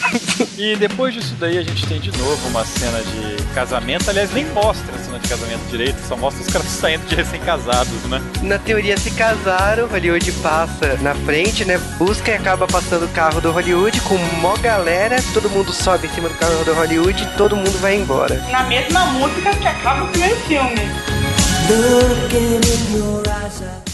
E 0.58 0.74
depois 0.76 1.12
disso 1.12 1.34
daí 1.38 1.58
a 1.58 1.62
gente 1.62 1.86
tem 1.86 2.00
de 2.00 2.10
novo 2.16 2.48
uma 2.48 2.64
cena 2.64 2.98
de 3.02 3.42
casamento. 3.54 4.08
Aliás, 4.08 4.32
nem 4.32 4.44
mostra 4.46 4.94
a 4.94 4.98
cena 4.98 5.18
de 5.18 5.28
casamento 5.28 5.60
direito, 5.70 5.98
só 6.08 6.16
mostra 6.16 6.42
os 6.42 6.50
caras 6.50 6.68
saindo 6.72 7.06
de 7.06 7.14
recém-casados, 7.14 8.04
né? 8.04 8.22
Na 8.42 8.58
teoria 8.58 8.96
se 8.96 9.10
casaram, 9.10 9.86
Hollywood 9.86 10.32
passa 10.42 10.96
na 11.02 11.14
frente, 11.14 11.64
né? 11.64 11.78
Busca 11.98 12.30
e 12.30 12.34
acaba 12.34 12.66
passando 12.66 13.04
o 13.04 13.08
carro 13.08 13.40
do 13.40 13.52
Hollywood 13.52 14.00
com 14.02 14.16
mó 14.40 14.56
galera, 14.56 15.22
todo 15.34 15.50
mundo 15.50 15.72
sobe 15.72 16.06
em 16.06 16.10
cima 16.10 16.28
do 16.28 16.34
carro 16.36 16.64
do 16.64 16.74
Hollywood 16.74 17.22
e 17.22 17.36
todo 17.36 17.54
mundo 17.54 17.78
vai 17.80 17.96
embora. 17.96 18.36
Na 18.50 18.64
mesma 18.64 19.06
música 19.06 19.54
que 19.56 19.68
acaba 19.68 20.04
o 20.04 20.08
primeiro 20.08 20.36
filme. 20.42 20.80
Looking 21.68 22.60
in 22.60 22.96
your 22.96 23.22
eyes, 23.28 23.60
I 23.60 23.85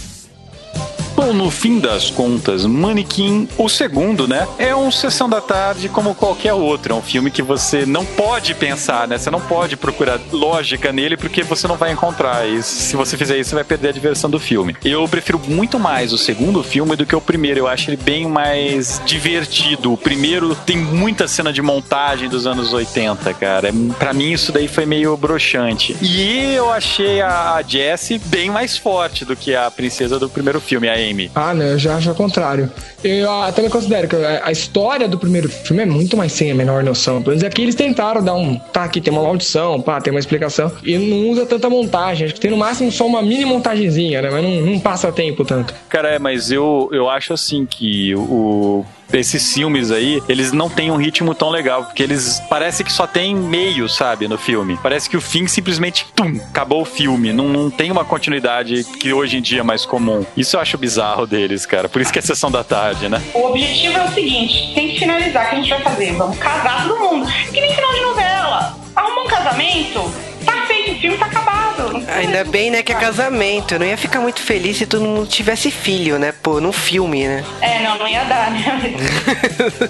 Bom, 1.24 1.32
no 1.32 1.52
fim 1.52 1.78
das 1.78 2.10
contas, 2.10 2.66
Manequim, 2.66 3.48
o 3.56 3.68
segundo, 3.68 4.26
né? 4.26 4.44
É 4.58 4.74
um 4.74 4.90
Sessão 4.90 5.28
da 5.28 5.40
Tarde 5.40 5.88
como 5.88 6.16
qualquer 6.16 6.52
outro. 6.52 6.94
É 6.94 6.96
um 6.96 7.00
filme 7.00 7.30
que 7.30 7.40
você 7.40 7.86
não 7.86 8.04
pode 8.04 8.56
pensar, 8.56 9.06
né? 9.06 9.16
Você 9.16 9.30
não 9.30 9.40
pode 9.40 9.76
procurar 9.76 10.18
lógica 10.32 10.92
nele 10.92 11.16
porque 11.16 11.44
você 11.44 11.68
não 11.68 11.76
vai 11.76 11.92
encontrar. 11.92 12.48
E 12.48 12.60
se 12.60 12.96
você 12.96 13.16
fizer 13.16 13.38
isso, 13.38 13.50
você 13.50 13.54
vai 13.54 13.62
perder 13.62 13.90
a 13.90 13.92
diversão 13.92 14.28
do 14.28 14.40
filme. 14.40 14.74
Eu 14.84 15.06
prefiro 15.06 15.40
muito 15.46 15.78
mais 15.78 16.12
o 16.12 16.18
segundo 16.18 16.60
filme 16.64 16.96
do 16.96 17.06
que 17.06 17.14
o 17.14 17.20
primeiro. 17.20 17.60
Eu 17.60 17.68
acho 17.68 17.88
ele 17.88 17.98
bem 17.98 18.26
mais 18.26 19.00
divertido. 19.06 19.92
O 19.92 19.96
primeiro 19.96 20.56
tem 20.56 20.76
muita 20.76 21.28
cena 21.28 21.52
de 21.52 21.62
montagem 21.62 22.28
dos 22.28 22.48
anos 22.48 22.72
80, 22.72 23.32
cara. 23.34 23.68
É, 23.68 23.72
Pra 23.96 24.12
mim, 24.12 24.32
isso 24.32 24.50
daí 24.50 24.66
foi 24.66 24.86
meio 24.86 25.16
broxante. 25.16 25.96
E 26.02 26.52
eu 26.52 26.68
achei 26.72 27.20
a 27.20 27.62
Jessie 27.64 28.18
bem 28.18 28.50
mais 28.50 28.76
forte 28.76 29.24
do 29.24 29.36
que 29.36 29.54
a 29.54 29.70
princesa 29.70 30.18
do 30.18 30.28
primeiro 30.28 30.60
filme, 30.60 30.88
a 30.88 30.94
Amy. 30.94 31.11
Ah, 31.34 31.54
não, 31.54 31.64
eu 31.64 31.78
já 31.78 31.96
acho 31.96 32.10
o 32.10 32.14
contrário. 32.14 32.70
Eu 33.02 33.30
até 33.42 33.62
me 33.62 33.70
considero 33.70 34.08
que 34.08 34.16
a 34.16 34.42
a 34.42 34.52
história 34.52 35.08
do 35.08 35.18
primeiro 35.18 35.48
filme 35.48 35.82
é 35.82 35.86
muito 35.86 36.16
mais 36.16 36.32
sem 36.32 36.50
a 36.50 36.54
menor 36.54 36.82
noção. 36.82 37.22
Pelo 37.22 37.30
menos 37.30 37.42
aqui 37.42 37.62
eles 37.62 37.74
tentaram 37.74 38.22
dar 38.22 38.34
um. 38.34 38.58
Tá, 38.58 38.84
aqui 38.84 39.00
tem 39.00 39.12
uma 39.12 39.22
maldição, 39.22 39.80
pá, 39.80 40.00
tem 40.00 40.12
uma 40.12 40.20
explicação. 40.20 40.70
E 40.84 40.98
não 40.98 41.30
usa 41.30 41.46
tanta 41.46 41.70
montagem. 41.70 42.26
Acho 42.26 42.34
que 42.34 42.40
tem 42.40 42.50
no 42.50 42.56
máximo 42.56 42.92
só 42.92 43.06
uma 43.06 43.22
mini 43.22 43.44
montagenzinha, 43.44 44.20
né? 44.20 44.28
Mas 44.30 44.42
não, 44.42 44.60
não 44.60 44.78
passa 44.78 45.10
tempo 45.10 45.44
tanto. 45.44 45.74
Cara, 45.88 46.10
é, 46.10 46.18
mas 46.18 46.50
eu, 46.50 46.90
eu 46.92 47.08
acho 47.08 47.32
assim 47.32 47.64
que 47.64 48.14
o. 48.14 48.84
Esses 49.12 49.52
filmes 49.52 49.90
aí, 49.90 50.22
eles 50.26 50.52
não 50.52 50.70
têm 50.70 50.90
um 50.90 50.96
ritmo 50.96 51.34
tão 51.34 51.50
legal, 51.50 51.84
porque 51.84 52.02
eles 52.02 52.40
parece 52.48 52.82
que 52.82 52.90
só 52.90 53.06
tem 53.06 53.34
meio, 53.36 53.86
sabe, 53.86 54.26
no 54.26 54.38
filme. 54.38 54.78
Parece 54.82 55.10
que 55.10 55.18
o 55.18 55.20
fim 55.20 55.46
simplesmente, 55.46 56.06
tum, 56.16 56.40
acabou 56.48 56.80
o 56.80 56.86
filme. 56.86 57.30
Não, 57.30 57.46
não 57.46 57.70
tem 57.70 57.90
uma 57.90 58.06
continuidade 58.06 58.84
que 58.98 59.12
hoje 59.12 59.36
em 59.36 59.42
dia 59.42 59.60
é 59.60 59.62
mais 59.62 59.84
comum. 59.84 60.24
Isso 60.34 60.56
eu 60.56 60.60
acho 60.60 60.78
bizarro 60.78 61.26
deles, 61.26 61.66
cara. 61.66 61.90
Por 61.90 62.00
isso 62.00 62.10
que 62.10 62.18
é 62.18 62.22
sessão 62.22 62.50
da 62.50 62.64
tarde, 62.64 62.91
né? 63.08 63.22
O 63.34 63.46
objetivo 63.46 63.98
é 63.98 64.04
o 64.04 64.08
seguinte: 64.12 64.72
tem 64.74 64.88
que 64.88 64.98
finalizar. 64.98 65.46
O 65.46 65.48
que 65.50 65.54
a 65.54 65.58
gente 65.58 65.70
vai 65.70 65.80
fazer? 65.80 66.12
Vamos 66.14 66.38
casar 66.38 66.86
todo 66.86 67.00
mundo. 67.00 67.26
Que 67.52 67.60
nem 67.60 67.74
final 67.74 67.92
de 67.92 68.00
novela. 68.00 68.76
Arrumou 68.94 69.24
um 69.24 69.28
casamento, 69.28 70.12
tá 70.44 70.66
feito 70.66 70.92
o 70.92 71.00
filme, 71.00 71.16
tá 71.16 71.26
acabado. 71.26 71.71
Ainda 72.16 72.44
bem, 72.44 72.70
né, 72.70 72.82
que 72.82 72.92
é 72.92 72.94
casamento. 72.94 73.74
Eu 73.74 73.80
não 73.80 73.86
ia 73.86 73.96
ficar 73.96 74.20
muito 74.20 74.40
feliz 74.40 74.76
se 74.76 74.86
todo 74.86 75.04
mundo 75.04 75.26
tivesse 75.26 75.70
filho, 75.70 76.18
né? 76.18 76.32
Pô, 76.42 76.60
num 76.60 76.72
filme, 76.72 77.26
né? 77.26 77.44
É, 77.60 77.82
não, 77.82 77.98
não 77.98 78.08
ia 78.08 78.24
dar, 78.24 78.50
né? 78.50 78.62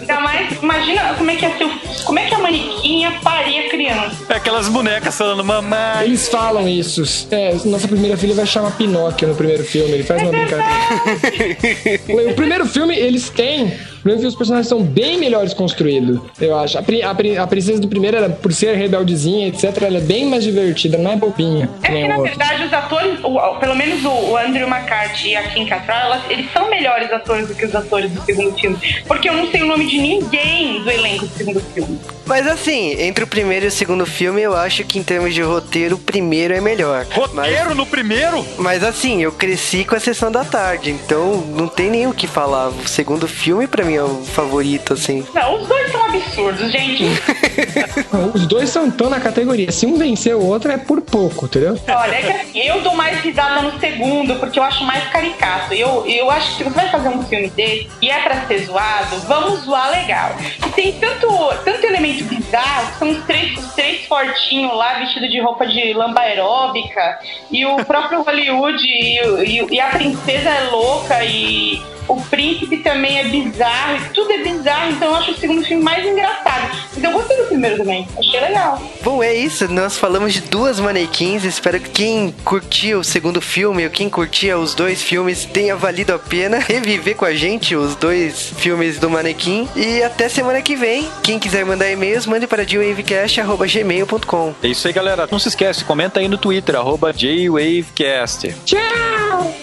Ainda 0.01 0.21
mais, 0.21 0.63
imagina 0.63 1.15
como 1.15 1.31
é 1.31 1.37
que 1.37 1.45
ia 1.45 1.57
ser 1.57 1.65
o, 1.65 2.05
Como 2.05 2.19
é 2.19 2.27
que 2.27 2.35
a 2.35 2.39
manequinha 2.39 3.13
paria 3.23 3.69
criança? 3.69 4.17
É 4.29 4.35
aquelas 4.35 4.69
bonecas 4.69 5.17
falando 5.17 5.45
mamãe. 5.45 6.05
Eles 6.05 6.29
falam 6.29 6.69
isso. 6.69 7.03
É, 7.31 7.55
nossa 7.65 7.89
primeira 7.89 8.17
filha 8.17 8.35
vai 8.35 8.47
chamar 8.47 8.73
Pinóquio 8.73 9.29
no 9.29 9.35
primeiro 9.35 9.65
filme. 9.65 9.93
Ele 9.93 10.05
faz 10.05 10.23
uma 10.23 10.31
brincadeira. 10.31 12.31
o 12.31 12.35
primeiro 12.35 12.67
filme, 12.67 12.97
eles 12.97 13.29
têm. 13.31 13.65
No 13.65 14.11
primeiro 14.11 14.21
filme, 14.21 14.27
os 14.27 14.35
personagens 14.35 14.69
são 14.69 14.83
bem 14.83 15.19
melhores 15.19 15.55
construídos, 15.55 16.21
eu 16.41 16.59
acho. 16.59 16.77
A, 16.77 16.81
a 16.81 17.43
a 17.43 17.47
princesa 17.47 17.81
do 17.81 17.89
primeiro, 17.89 18.17
ela, 18.17 18.29
por 18.29 18.53
ser 18.53 18.77
rebeldezinha, 18.77 19.49
etc., 19.49 19.83
ela 19.83 19.99
é 19.99 20.01
bem 20.01 20.27
mais 20.27 20.43
divertida, 20.43 20.99
não 20.99 21.13
é 21.13 21.17
bobinha. 21.17 21.69
É 21.83 21.89
que 21.89 22.09
na 22.09 22.19
verdade, 22.19 22.65
os 22.65 22.73
atores, 22.73 23.19
o- 23.23 23.57
pelo 23.57 23.75
menos 23.75 24.05
o, 24.05 24.11
o 24.11 24.37
Andrew 24.37 24.69
McCarthy 24.69 25.31
e 25.31 25.37
a 25.37 25.43
Kim 25.49 25.67
Cattrall, 25.67 26.01
elas- 26.01 26.23
eles 26.31 26.51
são 26.53 26.69
melhores 26.71 27.13
atores 27.13 27.49
do 27.49 27.55
que 27.55 27.65
os 27.67 27.75
atores 27.75 28.11
do 28.11 28.23
segundo 28.25 28.57
filme. 28.59 28.79
Porque 29.07 29.29
eu 29.29 29.35
não 29.35 29.51
sei 29.51 29.63
o 29.63 29.67
nome 29.67 29.87
de 29.87 29.99
ninguém 29.99 30.83
do 30.83 30.91
elenco 30.91 31.27
do 31.27 31.35
segundo 31.37 31.61
filme. 31.75 31.99
Mas 32.25 32.47
assim, 32.47 32.93
entre 33.03 33.25
o 33.25 33.27
primeiro 33.27 33.67
e 33.67 33.69
o 33.69 33.73
segundo 33.73 34.07
filme, 34.07 34.41
eu 34.41 34.57
acho 34.57 34.85
que 34.85 34.99
em 34.99 35.03
termos 35.03 35.35
de 35.35 35.43
roteiro, 35.43 35.97
o 35.97 35.99
primeiro 35.99 36.55
é 36.55 36.61
melhor. 36.61 37.05
Roteiro 37.13 37.75
no 37.75 37.85
primeiro? 37.85 38.47
Mas 38.59 38.83
assim, 38.85 39.23
eu 39.23 39.33
cresci 39.33 39.85
com 39.85 39.95
a 39.97 40.01
sessão 40.01 40.31
da 40.31 40.45
tarde, 40.45 40.91
então 40.91 41.37
não 41.57 41.67
tem 41.69 41.91
nem 41.91 42.07
o 42.07 42.15
que 42.15 42.27
falar. 42.27 42.69
O 42.69 42.87
segundo 42.89 43.27
filme, 43.27 43.67
pra 43.67 43.85
mim, 43.85 43.95
é 43.97 44.03
o 44.03 44.23
favorito, 44.25 44.93
assim. 44.95 45.27
Não, 45.35 45.61
os 45.61 45.67
dois 45.69 45.91
são 45.91 46.05
absurdos, 46.07 46.71
gente. 46.71 47.05
Os 48.35 48.47
dois 48.47 48.71
são 48.71 48.91
tão 48.91 49.11
na 49.11 49.21
categoria. 49.21 49.71
Se 49.73 49.87
um 49.87 49.97
vencer 49.97 50.35
o 50.35 50.45
outro, 50.45 50.71
é 50.71 50.77
por 50.77 51.01
pouco, 51.01 51.47
entendeu? 51.47 51.72
Olha, 51.89 52.15
é 52.15 52.23
que 52.23 52.33
assim, 52.33 52.59
eu 52.61 52.81
dou 52.83 52.95
mais 52.95 53.21
risada 53.21 53.63
no 53.63 53.79
segundo, 53.79 54.37
porque 54.37 54.59
eu 54.59 54.63
acho 54.63 54.85
mais 54.85 55.05
caricato. 55.11 55.75
Eu, 55.75 56.07
eu 56.07 56.31
acho 56.31 56.51
que 56.51 56.57
se 56.59 56.65
você 56.65 56.75
vai 56.75 56.89
fazer 56.91 57.09
um 57.09 57.23
filme 57.25 57.49
desse 57.51 57.91
e 58.01 58.11
é 58.11 58.21
pra 58.21 58.47
ser 58.47 58.65
zoado, 58.65 59.17
vamos 59.27 59.61
zoar 59.61 59.91
legal. 59.91 60.35
E 60.67 60.71
tem 60.71 60.93
tanto, 60.99 61.29
tanto 61.65 61.87
elemento 61.87 62.25
bizarro, 62.25 62.93
são 62.99 63.11
os 63.11 63.25
três, 63.25 63.57
os 63.59 63.73
três 63.75 64.07
fortinhos 64.07 64.75
lá, 64.77 64.95
vestidos 64.95 65.31
de 65.31 65.41
roupa 65.41 65.67
de 65.67 65.93
lamba 65.93 66.21
aeróbica, 66.21 67.19
e 67.51 67.65
o 67.65 67.77
próprio 67.85 68.23
Hollywood, 68.23 68.83
e, 68.83 69.19
e 69.45 69.73
e 69.73 69.81
a 69.81 69.89
princesa 69.89 70.51
é 70.51 70.71
louca, 70.71 71.25
e 71.25 71.81
o 72.09 72.21
príncipe 72.23 72.79
também 72.79 73.19
é 73.19 73.25
bizarro, 73.25 73.97
e 73.97 74.09
tudo 74.11 74.33
é 74.33 74.39
bizarro, 74.39 74.91
então 74.91 75.09
eu 75.09 75.17
acho 75.17 75.31
o 75.31 75.37
segundo 75.37 75.65
filme 75.65 75.83
mais 75.83 76.05
engraçado. 76.05 76.77
Então 76.97 77.11
eu 77.11 77.19
gostei 77.19 77.37
do 77.37 77.45
primeiro 77.45 77.79
também, 77.79 78.07
achei 78.19 78.41
legal. 78.41 78.83
Bom, 79.03 79.23
é 79.23 79.35
isso. 79.35 79.67
Nós 79.69 79.97
falamos 79.97 80.33
de 80.35 80.41
duas 80.43 80.79
manequins. 80.79 81.45
Espero 81.63 81.79
que 81.79 81.91
quem 81.91 82.35
curtiu 82.45 82.99
o 82.99 83.05
segundo 83.05 83.41
filme 83.41 83.85
ou 83.85 83.91
quem 83.91 84.11
curtia 84.11 84.59
os 84.59 84.75
dois 84.75 85.01
filmes 85.01 85.45
tenha 85.45 85.77
valido 85.77 86.13
a 86.13 86.19
pena 86.19 86.59
reviver 86.69 87.15
com 87.15 87.25
a 87.25 87.33
gente 87.33 87.77
os 87.77 87.95
dois 87.95 88.53
filmes 88.57 88.99
do 88.99 89.09
manequim. 89.09 89.69
E 89.77 90.03
até 90.03 90.29
semana 90.29 90.61
que 90.61 90.75
vem. 90.75 91.09
Quem 91.23 91.39
quiser 91.39 91.65
mandar 91.65 91.89
e-mails, 91.89 92.27
mande 92.27 92.49
para 92.49 92.65
dwavecast.gmail.com. 92.65 94.55
É 94.61 94.67
isso 94.67 94.89
aí, 94.89 94.93
galera. 94.93 95.29
Não 95.31 95.39
se 95.39 95.51
esquece, 95.51 95.85
comenta 95.85 96.19
aí 96.19 96.27
no 96.27 96.37
Twitter, 96.37 96.75
arroba 96.75 97.13
JWavecast. 97.13 98.57
Tchau! 98.65 99.55